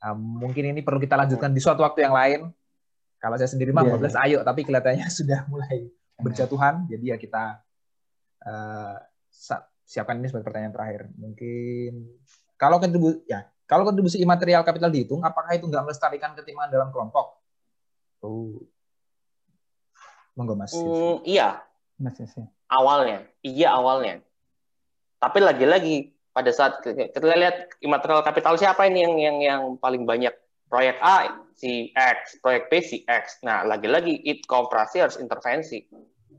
Uh, 0.00 0.16
mungkin 0.16 0.72
ini 0.72 0.80
perlu 0.80 0.96
kita 0.96 1.16
lanjutkan 1.16 1.52
di 1.52 1.60
suatu 1.60 1.84
waktu 1.84 2.08
yang 2.08 2.16
lain. 2.16 2.40
Kalau 3.20 3.36
saya 3.36 3.52
sendiri 3.52 3.68
mah 3.68 3.84
Iya, 3.84 4.00
15 4.00 4.24
ayo, 4.24 4.38
tapi 4.40 4.64
kelihatannya 4.64 5.06
sudah 5.20 5.44
mulai 5.52 5.92
berjatuhan. 6.16 6.88
Jadi 6.88 7.12
ya 7.12 7.16
kita 7.20 7.60
uh, 8.48 8.96
siapkan 9.84 10.16
ini 10.16 10.32
sebagai 10.32 10.48
pertanyaan 10.48 10.72
terakhir. 10.72 11.12
Mungkin 11.20 12.16
kalau 12.56 12.80
kontribusi 12.80 13.20
ya, 13.28 13.44
kalau 13.68 13.84
kontribusi 13.84 14.16
imaterial 14.18 14.64
kapital 14.64 14.88
dihitung, 14.88 15.20
apakah 15.20 15.52
itu 15.52 15.68
nggak 15.68 15.84
melestarikan 15.84 16.32
ketimpangan 16.32 16.72
dalam 16.72 16.88
kelompok? 16.88 17.40
Oh. 18.24 18.56
Monggo 20.38 20.56
Mas. 20.56 20.72
Hmm, 20.72 21.20
iya, 21.28 21.60
Mas 22.00 22.16
awalnya, 22.70 23.26
iya 23.44 23.74
awalnya. 23.76 24.24
Tapi 25.20 25.38
lagi-lagi 25.42 26.16
pada 26.30 26.50
saat 26.54 26.78
kita 26.82 27.36
lihat 27.36 27.74
immaterial 27.82 28.22
capital 28.22 28.54
siapa 28.54 28.86
ini 28.86 29.02
yang 29.02 29.14
yang 29.18 29.36
yang 29.42 29.62
paling 29.82 30.06
banyak 30.06 30.30
proyek 30.70 30.96
A 31.02 31.42
si 31.58 31.90
X, 31.92 32.38
proyek 32.38 32.70
B 32.70 32.78
si 32.80 33.02
X. 33.04 33.42
Nah, 33.42 33.66
lagi-lagi 33.66 34.22
it 34.22 34.46
kooperasi 34.46 35.02
harus 35.02 35.18
intervensi. 35.18 35.84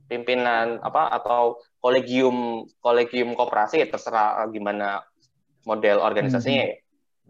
Pimpinan 0.07 0.79
apa 0.83 1.11
atau 1.11 1.59
kolegium 1.79 2.67
kolegium 2.83 3.35
kooperasi 3.35 3.83
ya 3.83 3.87
terserah 3.87 4.43
gimana 4.51 5.03
model 5.67 5.99
organisasinya 5.99 6.63
ya. 6.67 6.77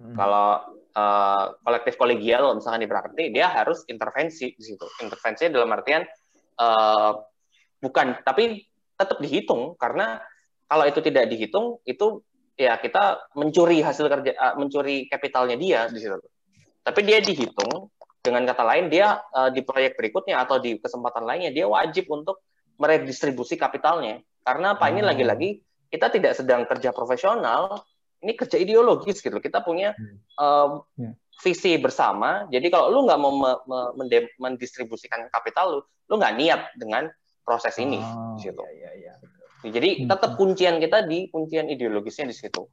Hmm. 0.01 0.15
Kalau 0.17 0.49
eh, 0.93 1.45
kolektif 1.61 1.93
kolegial 1.97 2.57
misalkan 2.57 2.81
di 2.81 2.89
Prakti, 2.89 3.29
dia 3.33 3.49
harus 3.49 3.85
intervensi 3.89 4.53
di 4.53 4.63
situ. 4.65 4.85
Intervensi 5.01 5.49
dalam 5.49 5.69
artian 5.73 6.05
eh, 6.57 7.11
bukan, 7.81 8.21
tapi 8.25 8.65
tetap 8.97 9.17
dihitung 9.17 9.77
karena 9.77 10.21
kalau 10.69 10.85
itu 10.85 11.01
tidak 11.05 11.27
dihitung 11.27 11.81
itu 11.85 12.21
ya 12.61 12.77
kita 12.77 13.33
mencuri 13.33 13.81
hasil 13.81 14.05
kerja, 14.05 14.31
eh, 14.31 14.53
mencuri 14.53 15.09
kapitalnya 15.09 15.57
dia 15.57 15.89
di 15.89 15.97
situ. 15.97 16.17
Tapi 16.81 16.99
dia 17.01 17.17
dihitung 17.17 17.89
dengan 18.21 18.45
kata 18.45 18.61
lain 18.61 18.85
dia 18.87 19.17
eh, 19.17 19.49
di 19.49 19.65
proyek 19.65 19.97
berikutnya 19.97 20.37
atau 20.39 20.61
di 20.61 20.77
kesempatan 20.77 21.25
lainnya 21.25 21.49
dia 21.49 21.65
wajib 21.65 22.05
untuk 22.07 22.45
meredistribusi 22.77 23.57
kapitalnya. 23.57 24.21
Karena 24.41 24.73
apa? 24.73 24.89
Ini 24.89 25.01
Oh. 25.01 25.09
lagi-lagi 25.09 25.49
kita 25.89 26.07
tidak 26.07 26.33
sedang 26.33 26.65
kerja 26.65 26.89
profesional, 26.89 27.81
ini 28.21 28.33
kerja 28.33 28.57
ideologis 28.57 29.19
gitu. 29.19 29.37
Kita 29.37 29.61
punya 29.61 29.93
Hmm. 29.97 30.81
Ya. 30.97 31.11
visi 31.41 31.73
bersama. 31.77 32.45
Jadi 32.53 32.69
kalau 32.69 32.93
lu 32.93 33.09
nggak 33.09 33.17
mau 33.17 33.33
me- 33.33 33.61
me- 33.65 34.29
mendistribusikan 34.37 35.25
kapital 35.33 35.65
lu, 35.73 35.79
lu 36.05 36.21
nggak 36.21 36.37
niat 36.37 36.61
dengan 36.77 37.09
proses 37.41 37.73
ini. 37.77 37.97
Oh, 37.97 38.37
di 38.37 38.45
situ. 38.45 38.61
iya, 38.77 38.93
iya, 38.93 39.13
iya. 39.17 39.29
Jadi 39.61 40.05
Hmm. 40.05 40.09
tetap 40.09 40.31
kuncian 40.41 40.81
kita 40.81 41.05
di 41.05 41.29
kuncian 41.29 41.69
ideologisnya 41.69 42.25
di 42.25 42.33
situ. 42.33 42.65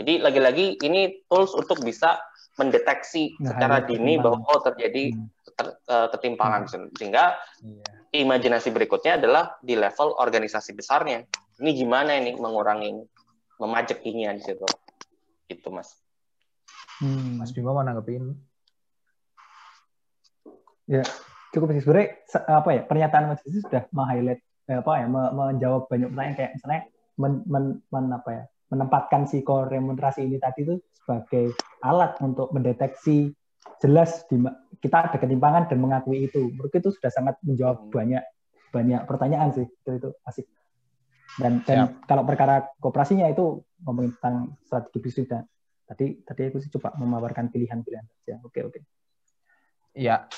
Jadi 0.00 0.16
lagi-lagi 0.24 0.80
ini 0.80 1.28
tools 1.28 1.52
untuk 1.52 1.84
bisa 1.84 2.16
mendeteksi 2.56 3.36
Nah, 3.36 3.52
secara 3.52 3.84
dini 3.84 4.16
bahwa 4.16 4.40
oh 4.48 4.60
terjadi 4.64 5.12
Hmm. 5.12 5.28
ter- 5.56 5.76
eh, 5.76 6.08
ketimpangan 6.16 6.64
sehingga 6.96 7.36
Iya. 7.60 7.84
imajinasi 8.24 8.72
berikutnya 8.72 9.20
adalah 9.20 9.60
di 9.60 9.76
level 9.76 10.16
organisasi 10.16 10.72
besarnya. 10.72 11.28
Ini 11.60 11.70
gimana 11.76 12.16
ini 12.16 12.32
mengurangi 12.32 12.88
ini, 12.88 13.04
memajekinya 13.60 14.32
di 14.32 14.40
situ. 14.40 14.64
Gitu, 15.52 15.68
Mas. 15.68 16.00
Hmm. 17.04 17.36
Mas 17.36 17.52
Bima 17.52 17.76
mau 17.76 17.84
nanggepin? 17.84 18.32
Ya, 20.88 21.04
cukup 21.52 21.76
sih 21.76 21.84
sebenarnya 21.84 22.08
se- 22.24 22.46
apa 22.48 22.68
ya 22.72 22.82
pernyataan 22.82 23.30
Mas 23.30 23.44
Desi 23.44 23.60
sudah 23.62 23.84
meng-highlight 23.92 24.40
eh, 24.70 24.78
apa 24.78 24.92
ya 25.02 25.06
me- 25.10 25.32
menjawab 25.34 25.90
banyak 25.90 26.08
pertanyaan 26.14 26.36
kayak 26.38 26.50
misalnya 26.54 26.80
men, 27.18 27.32
men, 27.50 27.64
men- 27.90 28.14
apa 28.14 28.30
ya 28.30 28.42
menempatkan 28.70 29.26
si 29.26 29.42
core 29.42 29.66
remunerasi 29.66 30.22
ini 30.30 30.38
tadi 30.38 30.62
itu 30.62 30.78
sebagai 30.94 31.50
alat 31.82 32.14
untuk 32.22 32.54
mendeteksi 32.54 33.34
jelas 33.82 34.22
di 34.30 34.38
kita 34.78 35.10
ada 35.10 35.18
ketimpangan 35.18 35.66
dan 35.66 35.82
mengakui 35.82 36.30
itu. 36.30 36.54
Menurut 36.54 36.70
itu 36.70 36.94
sudah 36.94 37.10
sangat 37.10 37.34
menjawab 37.42 37.82
Hmm. 37.82 37.90
banyak 37.90 38.22
banyak 38.70 39.02
pertanyaan 39.10 39.50
sih. 39.50 39.66
Itu 39.66 39.90
itu 39.98 40.08
asik. 40.22 40.46
Dan 41.34 41.66
dan 41.66 41.98
kalau 42.06 42.22
perkara 42.22 42.70
kooperasinya 42.78 43.26
itu 43.26 43.66
ngomongin 43.82 44.14
tentang 44.18 44.54
strategi 44.62 44.98
bisnis 45.02 45.26
dan 45.26 45.42
tadi 45.88 46.22
tadi 46.22 46.40
aku 46.46 46.62
sih 46.62 46.70
coba 46.78 46.94
memaparkan 46.94 47.50
pilihan-pilihan 47.50 48.06
saja. 48.06 48.38
Oke 48.46 48.62
oke. 48.62 48.78
Iya. 49.98 50.30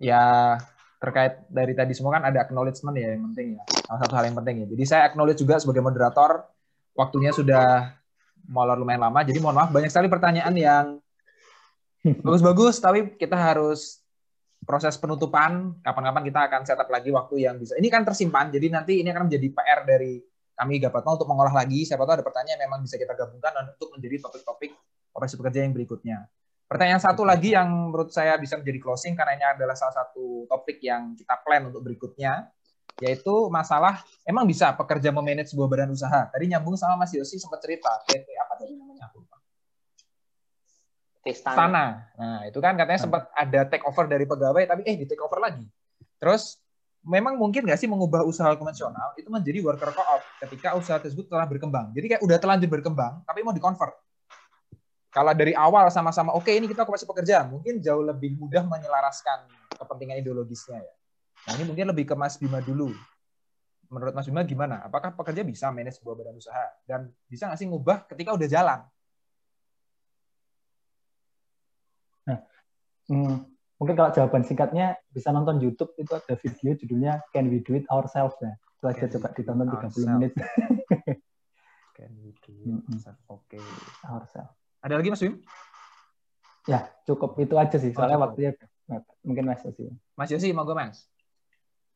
Ya 0.00 0.56
terkait 1.00 1.40
dari 1.48 1.72
tadi 1.72 1.96
semua 1.96 2.20
kan 2.20 2.28
ada 2.28 2.44
acknowledgement 2.44 2.92
ya 2.92 3.16
yang 3.16 3.24
penting 3.32 3.56
ya. 3.56 3.62
Salah 3.88 4.00
satu 4.04 4.14
hal 4.20 4.24
yang 4.28 4.36
penting 4.36 4.56
ya. 4.62 4.66
Jadi 4.68 4.84
saya 4.84 5.02
acknowledge 5.08 5.40
juga 5.40 5.56
sebagai 5.56 5.80
moderator 5.80 6.44
waktunya 6.92 7.32
sudah 7.32 7.96
molor 8.44 8.76
lumayan 8.76 9.08
lama. 9.08 9.24
Jadi 9.24 9.40
mohon 9.40 9.56
maaf 9.56 9.72
banyak 9.72 9.88
sekali 9.88 10.12
pertanyaan 10.12 10.52
yang 10.52 10.86
bagus-bagus 12.24 12.76
tapi 12.78 13.16
kita 13.16 13.34
harus 13.34 14.04
proses 14.60 14.92
penutupan 15.00 15.72
kapan-kapan 15.80 16.22
kita 16.28 16.40
akan 16.52 16.60
setup 16.68 16.88
lagi 16.92 17.08
waktu 17.08 17.48
yang 17.48 17.56
bisa. 17.56 17.80
Ini 17.80 17.88
kan 17.88 18.04
tersimpan 18.04 18.52
jadi 18.52 18.68
nanti 18.68 19.00
ini 19.00 19.08
akan 19.08 19.24
menjadi 19.32 19.48
PR 19.56 19.80
dari 19.88 20.20
kami 20.52 20.76
Gapatma 20.76 21.16
untuk 21.16 21.28
mengolah 21.32 21.56
lagi. 21.56 21.88
Siapa 21.88 22.04
tahu 22.04 22.20
ada 22.20 22.24
pertanyaan 22.24 22.60
yang 22.60 22.68
memang 22.68 22.84
bisa 22.84 23.00
kita 23.00 23.16
gabungkan 23.16 23.56
untuk 23.72 23.96
menjadi 23.96 24.20
topik-topik 24.28 24.76
operasi 25.16 25.40
pekerja 25.40 25.64
yang 25.64 25.72
berikutnya. 25.72 26.28
Pertanyaan 26.70 27.02
satu 27.02 27.26
lagi 27.26 27.50
yang 27.50 27.66
menurut 27.66 28.14
saya 28.14 28.38
bisa 28.38 28.54
menjadi 28.54 28.78
closing 28.78 29.18
karena 29.18 29.34
ini 29.34 29.42
adalah 29.42 29.74
salah 29.74 29.90
satu 29.90 30.46
topik 30.46 30.78
yang 30.78 31.18
kita 31.18 31.34
plan 31.42 31.66
untuk 31.66 31.82
berikutnya, 31.82 32.46
yaitu 33.02 33.50
masalah 33.50 33.98
emang 34.22 34.46
bisa 34.46 34.70
pekerja 34.78 35.10
memanage 35.10 35.50
sebuah 35.50 35.66
badan 35.66 35.90
usaha. 35.90 36.30
Tadi 36.30 36.46
nyambung 36.46 36.78
sama 36.78 36.94
Mas 36.94 37.10
Yosi 37.10 37.42
sempat 37.42 37.58
cerita 37.58 37.90
PT 38.06 38.22
apa 38.38 38.54
tadi 38.54 38.78
namanya? 38.78 39.10
Aku 39.10 39.18
lupa. 39.18 39.42
Istana. 41.26 41.58
Istana. 41.58 41.86
Nah, 42.14 42.40
itu 42.46 42.58
kan 42.62 42.78
katanya 42.78 43.00
sempat 43.02 43.22
ada 43.34 43.60
take 43.66 43.82
over 43.82 44.06
dari 44.06 44.22
pegawai 44.22 44.62
tapi 44.62 44.86
eh 44.86 44.94
di 44.94 45.10
take 45.10 45.26
over 45.26 45.42
lagi. 45.42 45.66
Terus 46.22 46.54
memang 47.02 47.34
mungkin 47.34 47.66
nggak 47.66 47.82
sih 47.82 47.90
mengubah 47.90 48.22
usaha 48.22 48.54
konvensional 48.54 49.18
itu 49.18 49.26
menjadi 49.26 49.58
worker 49.58 49.90
co-op 49.90 50.22
ketika 50.46 50.78
usaha 50.78 51.02
tersebut 51.02 51.26
telah 51.26 51.50
berkembang. 51.50 51.90
Jadi 51.98 52.14
kayak 52.14 52.22
udah 52.22 52.38
terlanjur 52.38 52.70
berkembang 52.70 53.26
tapi 53.26 53.42
mau 53.42 53.50
dikonvert. 53.50 54.09
Kalau 55.10 55.34
dari 55.34 55.52
awal 55.58 55.90
sama-sama 55.90 56.30
oke 56.32 56.50
ini 56.50 56.70
kita 56.70 56.86
operasi 56.86 57.02
pekerja, 57.02 57.42
mungkin 57.42 57.82
jauh 57.82 58.06
lebih 58.06 58.38
mudah 58.38 58.62
menyelaraskan 58.62 59.50
kepentingan 59.74 60.22
ideologisnya 60.22 60.78
ya. 60.78 60.94
Nah, 61.50 61.52
ini 61.58 61.64
mungkin 61.66 61.90
lebih 61.90 62.06
ke 62.06 62.14
Mas 62.14 62.38
Bima 62.38 62.62
dulu. 62.62 62.94
Menurut 63.90 64.14
Mas 64.14 64.30
Bima 64.30 64.46
gimana? 64.46 64.86
Apakah 64.86 65.10
pekerja 65.10 65.42
bisa 65.42 65.66
manage 65.74 65.98
sebuah 65.98 66.14
badan 66.14 66.38
usaha 66.38 66.66
dan 66.86 67.10
bisa 67.26 67.50
nggak 67.50 67.58
sih 67.58 67.66
ngubah 67.66 68.06
ketika 68.06 68.30
udah 68.38 68.48
jalan? 68.48 68.80
Hmm, 73.10 73.42
mungkin 73.74 73.98
kalau 73.98 74.14
jawaban 74.14 74.46
singkatnya 74.46 74.94
bisa 75.10 75.34
nonton 75.34 75.58
YouTube 75.58 75.90
itu 75.98 76.14
ada 76.14 76.34
video 76.38 76.78
judulnya 76.78 77.18
Can 77.34 77.50
We 77.50 77.58
Do 77.58 77.74
It 77.74 77.90
Ourselves 77.90 78.38
ya. 78.38 78.54
Itu 78.78 78.86
aja 78.86 79.04
Can 79.10 79.12
coba 79.18 79.28
ditonton 79.34 79.66
it 79.66 79.74
30 79.74 79.82
ourselves? 79.82 80.06
menit 80.14 80.32
Can 81.98 82.10
we 82.22 82.30
do 82.46 82.54
it? 82.54 82.70
Mm-mm. 82.86 83.00
Oke. 83.26 83.58
ourselves. 84.06 84.59
Ada 84.80 84.94
lagi 84.96 85.08
Mas 85.12 85.20
Bim? 85.20 85.34
Ya, 86.68 86.88
cukup 87.04 87.36
itu 87.40 87.54
aja 87.56 87.76
sih. 87.76 87.92
Soalnya 87.92 88.16
cukup. 88.16 88.26
waktunya 88.32 88.50
mungkin 89.24 89.44
Mas 89.48 89.60
sih. 89.64 89.88
Mas 90.16 90.28
Yosi 90.32 90.52
mau 90.56 90.64
gue 90.64 90.76
Mas? 90.76 91.08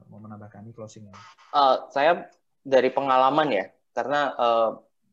Mau 0.08 0.20
menambahkan 0.20 0.64
ini 0.68 0.72
closing 0.76 1.08
ya. 1.08 1.14
Eh, 1.54 1.76
saya 1.88 2.28
dari 2.60 2.92
pengalaman 2.92 3.48
ya, 3.52 3.64
karena 3.96 4.32
eh, 4.36 4.70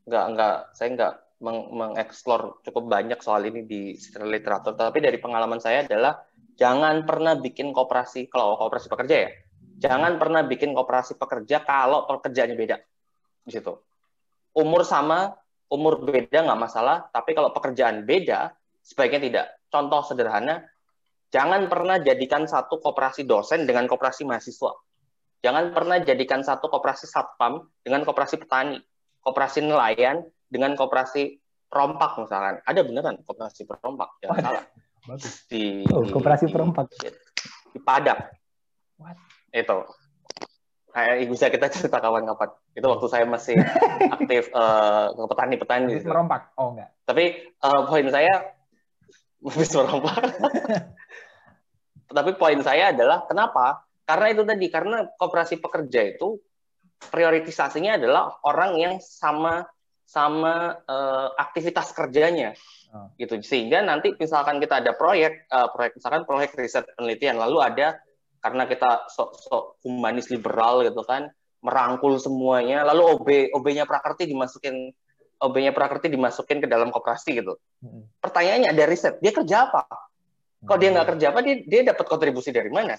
nggak 0.08 0.24
nggak 0.36 0.56
saya 0.74 0.88
nggak 0.92 1.12
meng- 1.40 1.70
mengeksplor 1.72 2.60
cukup 2.66 2.90
banyak 2.90 3.18
soal 3.22 3.46
ini 3.46 3.64
di 3.64 3.96
secara 3.96 4.28
literatur, 4.28 4.76
tapi 4.76 5.00
dari 5.00 5.16
pengalaman 5.16 5.62
saya 5.62 5.86
adalah 5.86 6.22
jangan 6.58 7.06
pernah 7.08 7.38
bikin 7.38 7.72
koperasi 7.72 8.28
kalau 8.28 8.58
koperasi 8.60 8.92
pekerja 8.92 9.16
ya, 9.26 9.30
jangan 9.80 10.20
pernah 10.20 10.44
bikin 10.44 10.76
koperasi 10.76 11.16
pekerja 11.16 11.64
kalau 11.64 12.04
pekerjaannya 12.04 12.56
beda 12.58 12.76
di 13.46 13.50
situ. 13.50 13.72
Umur 14.52 14.84
sama, 14.84 15.32
umur 15.72 16.04
beda 16.04 16.44
nggak 16.44 16.60
masalah, 16.60 17.08
tapi 17.08 17.32
kalau 17.32 17.48
pekerjaan 17.50 18.04
beda 18.04 18.52
sebaiknya 18.84 19.20
tidak. 19.24 19.46
Contoh 19.72 20.04
sederhana, 20.04 20.60
jangan 21.32 21.64
pernah 21.72 21.96
jadikan 21.96 22.44
satu 22.44 22.76
koperasi 22.76 23.24
dosen 23.24 23.64
dengan 23.64 23.88
koperasi 23.88 24.28
mahasiswa. 24.28 24.72
Jangan 25.40 25.72
pernah 25.72 25.96
jadikan 25.98 26.44
satu 26.44 26.68
koperasi 26.68 27.08
satpam 27.08 27.66
dengan 27.80 28.04
koperasi 28.04 28.36
petani, 28.36 28.78
koperasi 29.24 29.64
nelayan 29.64 30.22
dengan 30.46 30.76
koperasi 30.76 31.40
perompak 31.66 32.20
misalkan. 32.20 32.60
Ada 32.62 32.80
beneran 32.84 33.16
koperasi 33.24 33.64
perompak, 33.64 34.20
jangan 34.20 34.36
Waduh. 34.36 34.44
salah. 34.44 34.64
Bagus. 35.02 35.34
Di, 35.50 35.88
Oh, 35.90 36.04
di- 36.04 36.12
koperasi 36.14 36.46
di- 36.46 36.52
perompak. 36.52 36.86
Di 37.72 37.80
Padang. 37.80 38.22
What? 39.00 39.16
Itu. 39.50 39.82
Kayak 40.92 41.14
bisa 41.32 41.46
kita 41.48 41.66
cerita 41.72 41.98
kawan-kawan. 42.04 42.52
Itu 42.76 42.84
waktu 42.84 43.06
saya 43.08 43.24
masih 43.24 43.56
aktif 44.16 44.52
eh, 44.52 45.06
ke 45.08 45.22
petani-petani. 45.24 45.88
Gitu. 45.96 46.08
merompak? 46.08 46.52
Oh 46.60 46.76
enggak. 46.76 46.92
Tapi 47.08 47.24
eh, 47.48 47.82
poin 47.88 48.06
saya 48.12 48.32
habis 49.48 49.70
merompak. 49.72 50.20
Tapi 52.16 52.30
poin 52.36 52.60
saya 52.60 52.92
adalah 52.92 53.24
kenapa? 53.24 53.88
Karena 54.04 54.26
itu 54.36 54.42
tadi 54.44 54.66
karena 54.68 55.08
koperasi 55.16 55.56
pekerja 55.64 56.12
itu 56.12 56.36
prioritisasinya 57.08 57.96
adalah 57.96 58.36
orang 58.44 58.76
yang 58.76 58.94
sama 59.00 59.64
sama 60.04 60.76
eh, 60.84 61.28
aktivitas 61.40 61.96
kerjanya. 61.96 62.52
Oh. 62.92 63.08
Gitu. 63.16 63.40
Sehingga 63.40 63.80
nanti 63.80 64.12
misalkan 64.12 64.60
kita 64.60 64.84
ada 64.84 64.92
proyek 64.92 65.48
eh, 65.48 65.68
proyek 65.72 65.96
misalkan 65.96 66.28
proyek 66.28 66.52
riset 66.52 66.84
penelitian 67.00 67.40
lalu 67.40 67.64
ada 67.64 67.96
karena 68.42 68.66
kita 68.66 69.06
sok-sok 69.06 69.86
humanis 69.86 70.28
liberal 70.28 70.82
gitu 70.82 71.06
kan 71.06 71.30
merangkul 71.62 72.18
semuanya 72.18 72.82
lalu 72.82 73.14
OB 73.14 73.28
OB-nya 73.54 73.86
Prakerti 73.86 74.26
dimasukin 74.26 74.90
OB-nya 75.42 75.74
Prakerti 75.74 76.06
dimasukin 76.06 76.62
ke 76.62 76.70
dalam 76.70 76.94
koperasi 76.94 77.42
gitu. 77.42 77.58
Mm-mm. 77.82 78.06
Pertanyaannya 78.22 78.68
ada 78.70 78.84
riset, 78.86 79.18
dia 79.18 79.34
kerja 79.34 79.66
apa? 79.66 79.90
Kalau 80.62 80.78
dia 80.78 80.94
nggak 80.94 81.08
kerja 81.14 81.26
apa, 81.34 81.42
dia, 81.42 81.56
dia 81.66 81.80
dapat 81.82 82.06
kontribusi 82.06 82.54
dari 82.54 82.70
mana? 82.70 82.94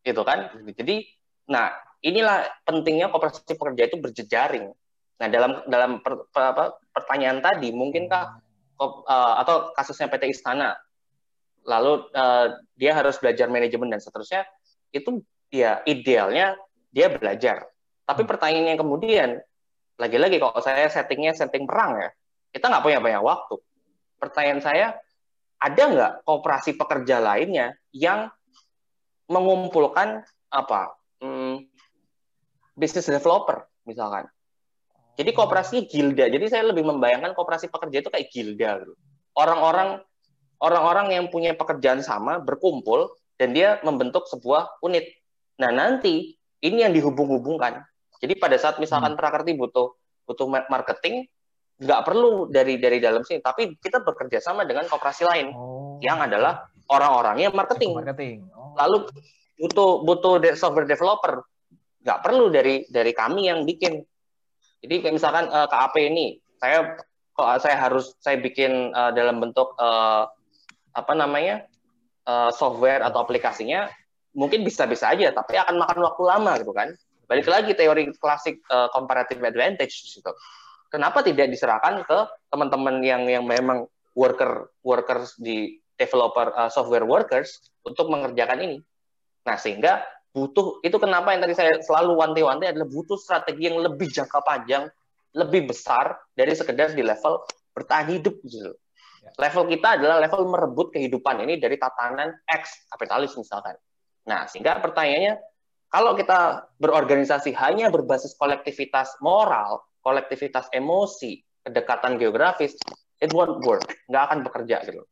Gitu 0.00 0.24
kan? 0.24 0.56
Jadi, 0.72 1.04
nah 1.52 1.68
inilah 2.00 2.48
pentingnya 2.64 3.12
koperasi 3.12 3.52
pekerja 3.52 3.92
itu 3.92 4.00
berjejaring. 4.00 4.72
Nah 5.20 5.28
dalam 5.28 5.60
dalam 5.68 6.00
per- 6.00 6.24
per- 6.32 6.48
apa, 6.56 6.64
pertanyaan 6.96 7.44
tadi, 7.44 7.76
mungkinkah 7.76 8.40
kop- 8.80 9.04
eh, 9.04 9.34
atau 9.44 9.76
kasusnya 9.76 10.08
PT 10.08 10.32
Istana, 10.32 10.72
lalu 11.68 12.08
eh, 12.16 12.46
dia 12.80 12.96
harus 12.96 13.20
belajar 13.20 13.52
manajemen 13.52 13.92
dan 13.92 14.00
seterusnya, 14.00 14.48
itu 15.00 15.22
ya 15.52 15.80
idealnya 15.84 16.56
dia 16.90 17.12
belajar. 17.12 17.68
Tapi 18.06 18.22
pertanyaannya 18.22 18.76
kemudian, 18.78 19.30
lagi-lagi 19.98 20.38
kalau 20.38 20.60
saya 20.62 20.86
settingnya 20.86 21.34
setting 21.34 21.66
perang 21.66 21.98
ya, 21.98 22.10
kita 22.54 22.70
nggak 22.70 22.84
punya 22.84 22.98
banyak 23.02 23.22
waktu. 23.22 23.56
Pertanyaan 24.16 24.62
saya, 24.62 24.86
ada 25.58 25.82
nggak 25.82 26.12
kooperasi 26.24 26.78
pekerja 26.78 27.20
lainnya 27.20 27.74
yang 27.90 28.30
mengumpulkan 29.26 30.22
apa 30.52 30.94
hmm, 31.18 31.66
business 32.78 33.10
developer 33.10 33.66
misalkan. 33.88 34.30
Jadi 35.16 35.32
kooperasinya 35.32 35.82
gilda. 35.88 36.28
Jadi 36.28 36.46
saya 36.52 36.68
lebih 36.68 36.84
membayangkan 36.84 37.32
kooperasi 37.32 37.72
pekerja 37.72 38.04
itu 38.04 38.10
kayak 38.12 38.28
gilda. 38.28 38.70
gitu. 38.84 38.94
Orang-orang 39.32 40.04
orang-orang 40.60 41.12
yang 41.16 41.24
punya 41.32 41.56
pekerjaan 41.56 42.04
sama 42.04 42.40
berkumpul 42.40 43.08
dan 43.36 43.52
dia 43.52 43.80
membentuk 43.84 44.24
sebuah 44.28 44.80
unit. 44.80 45.04
Nah 45.60 45.72
nanti 45.72 46.36
ini 46.60 46.78
yang 46.84 46.92
dihubung-hubungkan. 46.92 47.84
Jadi 48.20 48.34
pada 48.40 48.56
saat 48.56 48.80
misalkan 48.80 49.14
Prakerti 49.14 49.52
butuh 49.52 49.92
butuh 50.24 50.48
ma- 50.48 50.66
marketing, 50.72 51.28
nggak 51.76 52.00
perlu 52.02 52.48
dari 52.48 52.80
dari 52.80 52.98
dalam 52.98 53.20
sini, 53.22 53.44
tapi 53.44 53.76
kita 53.76 54.00
bekerja 54.00 54.40
sama 54.40 54.64
dengan 54.64 54.88
kooperasi 54.88 55.22
lain 55.28 55.46
Oh. 55.52 56.00
yang 56.00 56.18
adalah 56.18 56.66
orang-orangnya 56.88 57.52
marketing. 57.52 57.92
Marketing. 57.92 58.48
Oh. 58.56 58.72
Lalu 58.74 59.06
butuh 59.60 60.02
butuh 60.02 60.34
software 60.56 60.88
developer, 60.88 61.44
nggak 62.02 62.18
perlu 62.24 62.48
dari 62.48 62.88
dari 62.88 63.12
kami 63.12 63.52
yang 63.52 63.62
bikin. 63.68 64.00
Jadi 64.80 64.94
kayak 65.04 65.14
misalkan 65.14 65.44
eh, 65.52 65.68
KAP 65.68 65.94
ini, 66.00 66.40
saya 66.56 66.96
kok 67.36 67.48
saya 67.60 67.76
harus 67.76 68.16
saya 68.24 68.40
bikin 68.40 68.96
eh, 68.96 69.12
dalam 69.12 69.38
bentuk 69.44 69.76
eh, 69.76 70.22
apa 70.96 71.12
namanya 71.12 71.68
eh, 72.26 72.50
software 72.52 73.06
atau 73.06 73.22
aplikasinya, 73.22 73.86
mungkin 74.36 74.66
bisa-bisa 74.66 75.14
aja, 75.14 75.32
tapi 75.32 75.56
akan 75.56 75.80
makan 75.80 75.98
waktu 76.02 76.22
lama 76.26 76.52
gitu 76.60 76.74
kan. 76.74 76.92
Balik 77.26 77.46
lagi 77.48 77.72
teori 77.72 78.10
klasik 78.18 78.60
eh, 78.66 78.88
comparative 78.90 79.40
advantage 79.40 79.94
di 80.04 80.10
situ. 80.18 80.32
Kenapa 80.90 81.22
tidak 81.22 81.50
diserahkan 81.50 82.06
ke 82.06 82.18
teman-teman 82.50 83.02
yang 83.02 83.26
yang 83.26 83.42
memang 83.42 83.90
worker 84.16 84.72
workers 84.86 85.36
di 85.36 85.76
developer 85.96 86.52
uh, 86.56 86.70
software 86.72 87.04
workers 87.04 87.72
untuk 87.82 88.08
mengerjakan 88.12 88.60
ini. 88.64 88.78
Nah, 89.44 89.56
sehingga 89.56 90.04
butuh 90.32 90.84
itu 90.84 90.96
kenapa 91.00 91.32
yang 91.32 91.44
tadi 91.44 91.56
saya 91.56 91.72
selalu 91.80 92.20
wanti-wanti 92.20 92.68
adalah 92.68 92.88
butuh 92.88 93.16
strategi 93.16 93.72
yang 93.72 93.80
lebih 93.80 94.12
jangka 94.12 94.40
panjang, 94.44 94.88
lebih 95.32 95.72
besar 95.72 96.20
dari 96.36 96.52
sekedar 96.52 96.92
di 96.92 97.00
level 97.00 97.44
bertahan 97.72 98.12
hidup 98.12 98.36
gitu. 98.44 98.76
Level 99.34 99.64
kita 99.66 99.98
adalah 99.98 100.22
level 100.22 100.46
merebut 100.46 100.94
kehidupan 100.94 101.42
ini 101.42 101.58
dari 101.58 101.74
tatanan 101.74 102.30
X 102.46 102.86
kapitalis 102.92 103.34
misalkan. 103.34 103.74
Nah, 104.30 104.46
sehingga 104.46 104.78
pertanyaannya 104.78 105.34
kalau 105.90 106.14
kita 106.18 106.70
berorganisasi 106.78 107.54
hanya 107.58 107.90
berbasis 107.90 108.34
kolektivitas 108.38 109.18
moral, 109.22 109.86
kolektivitas 110.02 110.70
emosi, 110.70 111.42
kedekatan 111.62 112.18
geografis, 112.18 112.74
it 113.22 113.30
won't 113.32 113.62
work, 113.62 113.86
nggak 114.10 114.22
akan 114.30 114.38
bekerja 114.46 114.76
gitu. 114.86 115.02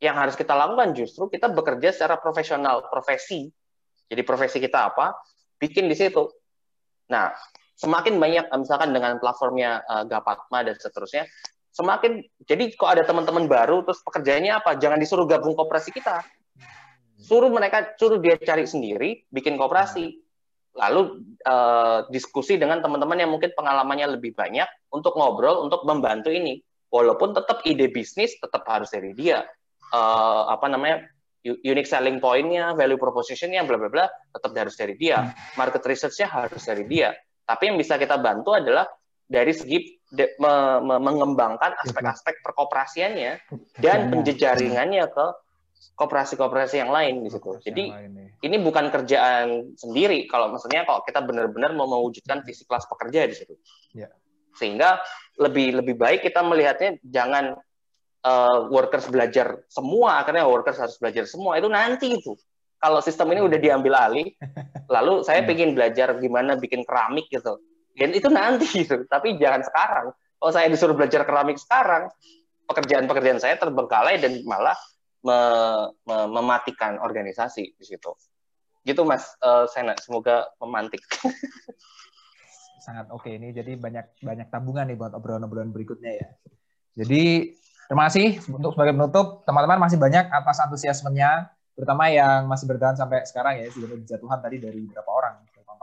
Yang 0.00 0.16
harus 0.16 0.34
kita 0.36 0.52
lakukan 0.52 0.92
justru 0.92 1.28
kita 1.32 1.48
bekerja 1.52 1.92
secara 1.92 2.20
profesional, 2.20 2.88
profesi. 2.88 3.48
Jadi 4.06 4.22
profesi 4.24 4.60
kita 4.60 4.92
apa? 4.92 5.16
Bikin 5.56 5.88
di 5.88 5.96
situ. 5.96 6.28
Nah, 7.08 7.32
semakin 7.76 8.20
banyak 8.20 8.44
misalkan 8.56 8.92
dengan 8.92 9.16
platformnya 9.20 9.84
uh, 9.84 10.04
Gapatma 10.04 10.68
dan 10.68 10.76
seterusnya, 10.76 11.24
semakin 11.76 12.24
jadi 12.48 12.72
kok 12.72 12.88
ada 12.88 13.04
teman-teman 13.04 13.44
baru 13.44 13.84
terus 13.84 14.00
pekerjaannya 14.00 14.56
apa? 14.56 14.80
Jangan 14.80 14.96
disuruh 14.96 15.28
gabung 15.28 15.52
koperasi 15.52 15.92
kita. 15.92 16.24
Suruh 17.20 17.52
mereka 17.52 17.92
suruh 18.00 18.16
dia 18.16 18.40
cari 18.40 18.64
sendiri, 18.64 19.28
bikin 19.28 19.60
koperasi. 19.60 20.24
Lalu 20.76 21.24
uh, 21.44 22.04
diskusi 22.12 22.60
dengan 22.60 22.84
teman-teman 22.84 23.16
yang 23.16 23.32
mungkin 23.32 23.52
pengalamannya 23.56 24.20
lebih 24.20 24.36
banyak 24.36 24.68
untuk 24.92 25.16
ngobrol, 25.16 25.64
untuk 25.64 25.84
membantu 25.88 26.28
ini 26.28 26.60
walaupun 26.92 27.32
tetap 27.32 27.64
ide 27.64 27.88
bisnis 27.88 28.36
tetap 28.36 28.62
harus 28.68 28.92
dari 28.92 29.16
dia 29.16 29.44
uh, 29.92 30.42
apa 30.52 30.68
namanya 30.70 31.08
unique 31.46 31.86
selling 31.86 32.18
point-nya, 32.18 32.74
value 32.74 32.98
proposition-nya, 32.98 33.62
bla 33.62 33.78
bla 33.78 33.86
bla, 33.86 34.06
tetap 34.34 34.50
harus 34.50 34.74
dari 34.74 34.98
dia. 34.98 35.30
Market 35.54 35.78
research-nya 35.86 36.26
harus 36.26 36.58
dari 36.58 36.82
dia. 36.90 37.14
Tapi 37.46 37.70
yang 37.70 37.78
bisa 37.78 37.94
kita 37.94 38.18
bantu 38.18 38.50
adalah 38.50 38.82
dari 39.26 39.52
segi 39.52 39.98
de, 40.10 40.38
me, 40.38 40.80
me, 40.82 40.96
mengembangkan 41.02 41.74
aspek-aspek 41.82 42.40
perkoperasiannya 42.46 43.32
dan 43.82 44.10
penjejaringannya 44.14 45.04
ke 45.10 45.26
kooperasi-kooperasi 45.96 46.80
yang 46.80 46.92
lain 46.92 47.24
di 47.24 47.30
situ. 47.32 47.58
Jadi 47.60 47.84
ini 48.44 48.56
bukan 48.62 48.88
kerjaan 48.88 49.76
sendiri. 49.76 50.24
Kalau 50.30 50.52
maksudnya 50.52 50.86
kalau 50.86 51.02
kita 51.04 51.20
benar-benar 51.24 51.72
mau 51.74 51.88
mewujudkan 51.88 52.44
visi 52.44 52.64
kelas 52.64 52.86
pekerja 52.88 53.28
di 53.28 53.34
situ. 53.34 53.54
Ya. 53.92 54.12
Sehingga 54.56 55.00
lebih 55.36 55.84
lebih 55.84 56.00
baik 56.00 56.24
kita 56.24 56.40
melihatnya 56.40 56.96
jangan 57.04 57.60
uh, 58.24 58.58
workers 58.72 59.06
belajar 59.12 59.62
semua 59.68 60.24
akhirnya 60.24 60.48
workers 60.48 60.80
harus 60.80 60.96
belajar 60.96 61.28
semua 61.28 61.60
itu 61.60 61.68
nanti 61.68 62.16
itu 62.16 62.32
kalau 62.80 63.04
sistem 63.04 63.36
ini 63.36 63.44
udah 63.44 63.58
diambil 63.60 63.94
alih 64.00 64.32
lalu 64.94 65.20
saya 65.22 65.44
pengen 65.44 65.76
belajar 65.76 66.16
gimana 66.18 66.56
bikin 66.56 66.82
keramik 66.88 67.28
gitu 67.28 67.60
dan 67.96 68.10
itu 68.12 68.28
nanti 68.28 68.68
gitu. 68.68 69.08
Tapi 69.08 69.40
jangan 69.40 69.64
sekarang. 69.64 70.06
Kalau 70.36 70.52
saya 70.52 70.68
disuruh 70.68 70.92
belajar 70.92 71.24
keramik 71.24 71.56
sekarang 71.56 72.12
pekerjaan-pekerjaan 72.68 73.40
saya 73.40 73.56
terbengkalai 73.56 74.20
dan 74.20 74.44
malah 74.44 74.76
me, 75.24 75.38
me, 76.04 76.16
mematikan 76.28 77.00
organisasi 77.00 77.72
di 77.72 77.84
situ. 77.84 78.12
Gitu 78.84 79.00
mas 79.02 79.32
uh, 79.40 79.64
Sena. 79.66 79.96
Semoga 79.96 80.44
memantik. 80.60 81.00
Sangat 82.84 83.08
oke 83.10 83.26
okay. 83.26 83.40
ini. 83.40 83.56
Jadi 83.56 83.80
banyak 83.80 84.20
banyak 84.20 84.46
tabungan 84.52 84.86
nih 84.86 84.96
buat 85.00 85.16
obrolan-obrolan 85.16 85.72
berikutnya 85.72 86.12
ya. 86.20 86.28
Jadi 87.00 87.56
terima 87.88 88.12
kasih 88.12 88.44
untuk 88.52 88.76
sebagai 88.76 88.92
penutup. 88.92 89.42
Teman-teman 89.48 89.80
masih 89.80 89.96
banyak 89.96 90.28
atas 90.28 90.60
antusiasmenya 90.62 91.48
terutama 91.76 92.08
yang 92.08 92.44
masih 92.44 92.68
bertahan 92.68 92.94
sampai 92.94 93.24
sekarang 93.24 93.64
ya. 93.64 93.72
Sudah 93.72 93.88
berjatuhan 93.88 94.38
tadi 94.38 94.60
dari 94.60 94.84
beberapa 94.84 95.10
orang? 95.16 95.34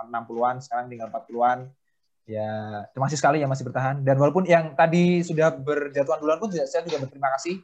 60-an 0.04 0.62
sekarang 0.62 0.86
tinggal 0.92 1.08
40-an 1.10 1.72
ya 2.24 2.84
terima 2.96 3.12
kasih 3.12 3.20
sekali 3.20 3.44
yang 3.44 3.52
masih 3.52 3.68
bertahan 3.68 4.00
dan 4.00 4.16
walaupun 4.16 4.48
yang 4.48 4.72
tadi 4.80 5.20
sudah 5.24 5.52
berjatuhan 5.52 6.24
duluan 6.24 6.40
pun 6.40 6.50
saya 6.52 6.84
juga 6.88 7.04
berterima 7.04 7.28
kasih 7.36 7.60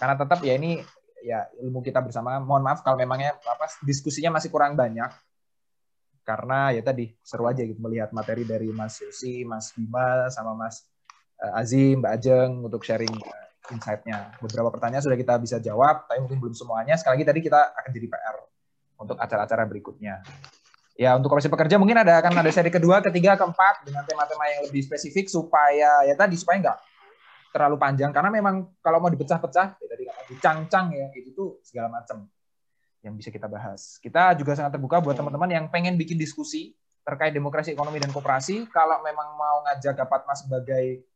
karena 0.00 0.14
tetap 0.16 0.40
ya 0.40 0.56
ini 0.56 0.80
ya 1.20 1.44
ilmu 1.60 1.84
kita 1.84 2.00
bersama 2.00 2.40
mohon 2.40 2.64
maaf 2.64 2.80
kalau 2.80 2.96
memangnya 2.96 3.36
apa 3.44 3.68
diskusinya 3.84 4.40
masih 4.40 4.48
kurang 4.48 4.72
banyak 4.72 5.10
karena 6.28 6.76
ya 6.76 6.84
tadi 6.84 7.08
seru 7.24 7.48
aja 7.48 7.64
gitu 7.64 7.80
melihat 7.80 8.12
materi 8.12 8.44
dari 8.44 8.68
Mas 8.68 9.00
Yosi, 9.00 9.48
Mas 9.48 9.72
Bima, 9.72 10.28
sama 10.28 10.52
Mas 10.52 10.84
uh, 11.40 11.56
Azim, 11.56 12.04
Mbak 12.04 12.12
Ajeng 12.20 12.52
untuk 12.68 12.84
sharing 12.84 13.16
uh, 13.16 13.72
insight-nya. 13.72 14.36
Beberapa 14.36 14.68
pertanyaan 14.68 15.00
sudah 15.00 15.16
kita 15.16 15.40
bisa 15.40 15.56
jawab, 15.56 16.04
tapi 16.04 16.20
mungkin 16.20 16.36
belum 16.36 16.52
semuanya. 16.52 17.00
Sekali 17.00 17.16
lagi 17.16 17.26
tadi 17.32 17.40
kita 17.40 17.72
akan 17.72 17.90
jadi 17.96 18.06
PR 18.12 18.36
untuk 19.00 19.16
acara-acara 19.16 19.64
berikutnya. 19.64 20.20
Ya 20.98 21.14
untuk 21.14 21.30
komisi 21.30 21.46
pekerja 21.46 21.78
mungkin 21.78 21.94
ada 22.02 22.18
akan 22.18 22.42
ada 22.42 22.50
seri 22.50 22.74
kedua, 22.74 22.98
ketiga, 22.98 23.38
keempat 23.38 23.86
dengan 23.86 24.02
tema-tema 24.02 24.50
yang 24.50 24.66
lebih 24.66 24.82
spesifik 24.82 25.30
supaya 25.30 26.02
ya 26.02 26.14
tadi 26.18 26.34
supaya 26.34 26.58
nggak 26.58 26.78
terlalu 27.54 27.78
panjang 27.78 28.10
karena 28.10 28.34
memang 28.34 28.66
kalau 28.82 28.98
mau 28.98 29.06
dipecah-pecah 29.06 29.78
ya 29.78 29.86
tadi 29.86 30.02
kata 30.10 30.22
dicang-cang 30.26 30.86
ya 30.90 31.06
itu 31.14 31.30
tuh 31.30 31.62
segala 31.62 32.02
macam 32.02 32.26
yang 33.06 33.14
bisa 33.14 33.30
kita 33.30 33.46
bahas. 33.46 34.02
Kita 34.02 34.34
juga 34.34 34.58
sangat 34.58 34.74
terbuka 34.74 34.98
buat 34.98 35.14
teman-teman 35.14 35.46
yang 35.46 35.64
pengen 35.70 35.94
bikin 35.94 36.18
diskusi 36.18 36.74
terkait 37.06 37.30
demokrasi, 37.30 37.78
ekonomi, 37.78 38.02
dan 38.02 38.10
kooperasi. 38.10 38.66
Kalau 38.66 38.98
memang 38.98 39.38
mau 39.38 39.62
ngajak 39.70 40.02
Mas 40.26 40.42
sebagai 40.42 41.06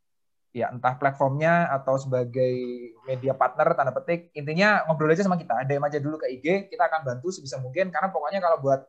ya 0.55 0.70
entah 0.70 0.94
platformnya 0.94 1.75
atau 1.75 1.99
sebagai 1.99 2.55
media 3.09 3.33
partner 3.33 3.73
tanda 3.73 3.89
petik 3.89 4.28
intinya 4.36 4.85
ngobrol 4.85 5.09
aja 5.09 5.25
sama 5.25 5.41
kita 5.41 5.65
DM 5.65 5.81
aja 5.81 5.97
dulu 5.97 6.20
ke 6.20 6.28
IG 6.28 6.69
kita 6.69 6.93
akan 6.93 7.09
bantu 7.09 7.33
sebisa 7.33 7.57
mungkin 7.57 7.89
karena 7.89 8.12
pokoknya 8.12 8.36
kalau 8.44 8.61
buat 8.61 8.85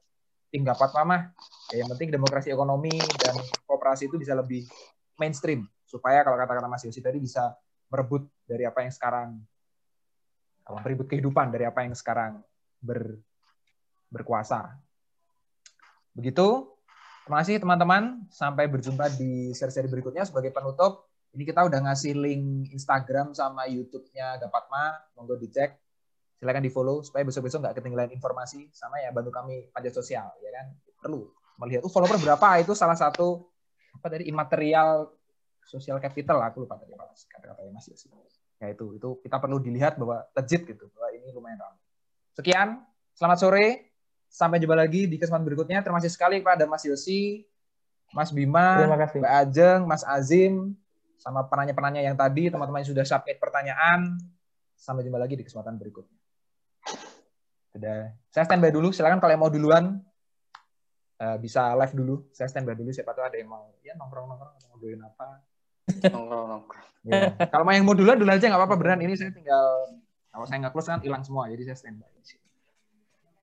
tim 0.53 0.61
dapat 0.61 0.93
mama 0.93 1.33
ya 1.73 1.81
yang 1.81 1.89
penting 1.97 2.13
demokrasi 2.13 2.53
ekonomi 2.53 2.93
dan 3.17 3.33
kooperasi 3.65 4.05
itu 4.05 4.21
bisa 4.21 4.37
lebih 4.37 4.69
mainstream 5.17 5.65
supaya 5.89 6.21
kalau 6.21 6.37
kata-kata 6.37 6.69
Mas 6.69 6.85
Yosi 6.85 7.01
tadi 7.01 7.17
bisa 7.17 7.57
merebut 7.89 8.29
dari 8.45 8.69
apa 8.69 8.85
yang 8.85 8.93
sekarang 8.93 9.41
merebut 10.71 11.11
kehidupan 11.11 11.51
dari 11.51 11.67
apa 11.67 11.83
yang 11.83 11.91
sekarang 11.91 12.39
ber, 12.79 13.19
berkuasa. 14.07 14.79
Begitu. 16.15 16.71
Terima 17.27 17.43
kasih 17.43 17.59
teman-teman. 17.59 18.23
Sampai 18.31 18.71
berjumpa 18.71 19.11
di 19.19 19.51
seri-seri 19.51 19.91
berikutnya. 19.91 20.23
Sebagai 20.23 20.55
penutup, 20.55 21.11
ini 21.35 21.43
kita 21.43 21.67
udah 21.67 21.79
ngasih 21.91 22.15
link 22.15 22.71
Instagram 22.71 23.35
sama 23.35 23.67
YouTube-nya 23.67 24.39
Dapatma. 24.39 25.11
Monggo 25.19 25.35
dicek. 25.35 25.82
Silakan 26.43 26.59
di-follow 26.67 26.99
supaya 27.07 27.23
besok-besok 27.23 27.63
nggak 27.63 27.75
ketinggalan 27.79 28.11
informasi. 28.11 28.67
Sama 28.75 28.99
ya 28.99 29.15
bantu 29.15 29.31
kami 29.31 29.71
pajak 29.71 29.95
sosial, 29.95 30.27
ya 30.43 30.51
kan? 30.51 30.75
Perlu 30.99 31.31
melihat, 31.55 31.87
oh 31.87 31.91
follower 31.91 32.19
berapa? 32.19 32.59
Itu 32.59 32.75
salah 32.75 32.99
satu 32.99 33.47
apa 33.95 34.11
dari 34.11 34.27
imaterial 34.27 35.07
social 35.63 35.95
capital 36.03 36.43
aku 36.43 36.67
lupa 36.67 36.75
tadi 36.75 36.91
kata-katanya 36.99 37.71
Mas 37.71 37.87
Yosi. 37.87 38.11
Ya 38.59 38.75
itu, 38.75 38.99
itu 38.99 39.09
kita 39.23 39.39
perlu 39.39 39.63
dilihat 39.63 39.95
bahwa 39.95 40.27
legit 40.35 40.67
gitu, 40.67 40.91
bahwa 40.91 41.15
ini 41.15 41.31
lumayan 41.31 41.63
ramai. 41.63 41.79
Sekian, 42.35 42.83
selamat 43.15 43.37
sore. 43.39 43.67
Sampai 44.27 44.57
jumpa 44.57 44.73
lagi 44.73 45.05
di 45.05 45.21
kesempatan 45.21 45.45
berikutnya. 45.45 45.79
Terima 45.85 46.01
kasih 46.01 46.11
sekali 46.11 46.41
kepada 46.41 46.65
Mas 46.65 46.81
Yosi, 46.83 47.45
Mas 48.11 48.33
Bima, 48.33 48.81
Mbak 48.83 49.29
Ajeng, 49.29 49.85
Mas 49.85 50.01
Azim, 50.03 50.73
sama 51.21 51.45
penanya-penanya 51.45 52.01
yang 52.01 52.17
tadi, 52.17 52.49
teman-teman 52.49 52.81
yang 52.81 52.91
sudah 52.91 53.05
submit 53.05 53.37
pertanyaan. 53.37 54.17
Sampai 54.73 55.05
jumpa 55.05 55.21
lagi 55.21 55.37
di 55.37 55.45
kesempatan 55.45 55.77
berikutnya. 55.77 56.22
Sudah. 57.73 58.13
Saya 58.29 58.43
standby 58.45 58.71
dulu. 58.73 58.93
Silakan 58.93 59.17
kalau 59.17 59.31
yang 59.33 59.43
mau 59.43 59.51
duluan 59.53 60.01
uh, 61.21 61.37
bisa 61.41 61.73
live 61.73 61.93
dulu. 61.93 62.15
Saya 62.35 62.47
standby 62.49 62.77
dulu. 62.77 62.93
Siapa 62.93 63.13
tahu 63.13 63.25
ada 63.25 63.37
yang 63.37 63.49
mau 63.49 63.73
ya 63.81 63.97
nongkrong-nongkrong 63.97 64.53
atau 64.59 64.67
ngobrolin 64.73 65.01
apa. 65.01 65.27
Nongkrong-nongkrong. 66.11 66.87
ya. 67.09 67.33
Kalau 67.49 67.63
mau 67.65 67.73
yang 67.73 67.85
mau 67.87 67.97
duluan, 67.97 68.17
dulu 68.19 68.29
aja 68.29 68.45
nggak 68.45 68.59
apa-apa. 68.59 68.75
Beneran 68.77 69.01
ini 69.03 69.13
saya 69.17 69.33
tinggal 69.33 69.99
kalau 70.33 70.45
saya 70.49 70.65
nggak 70.65 70.73
close 70.73 70.89
kan 70.89 71.01
hilang 71.05 71.21
semua, 71.21 71.45
jadi 71.45 71.61
saya 71.69 71.77
standby. 71.77 72.09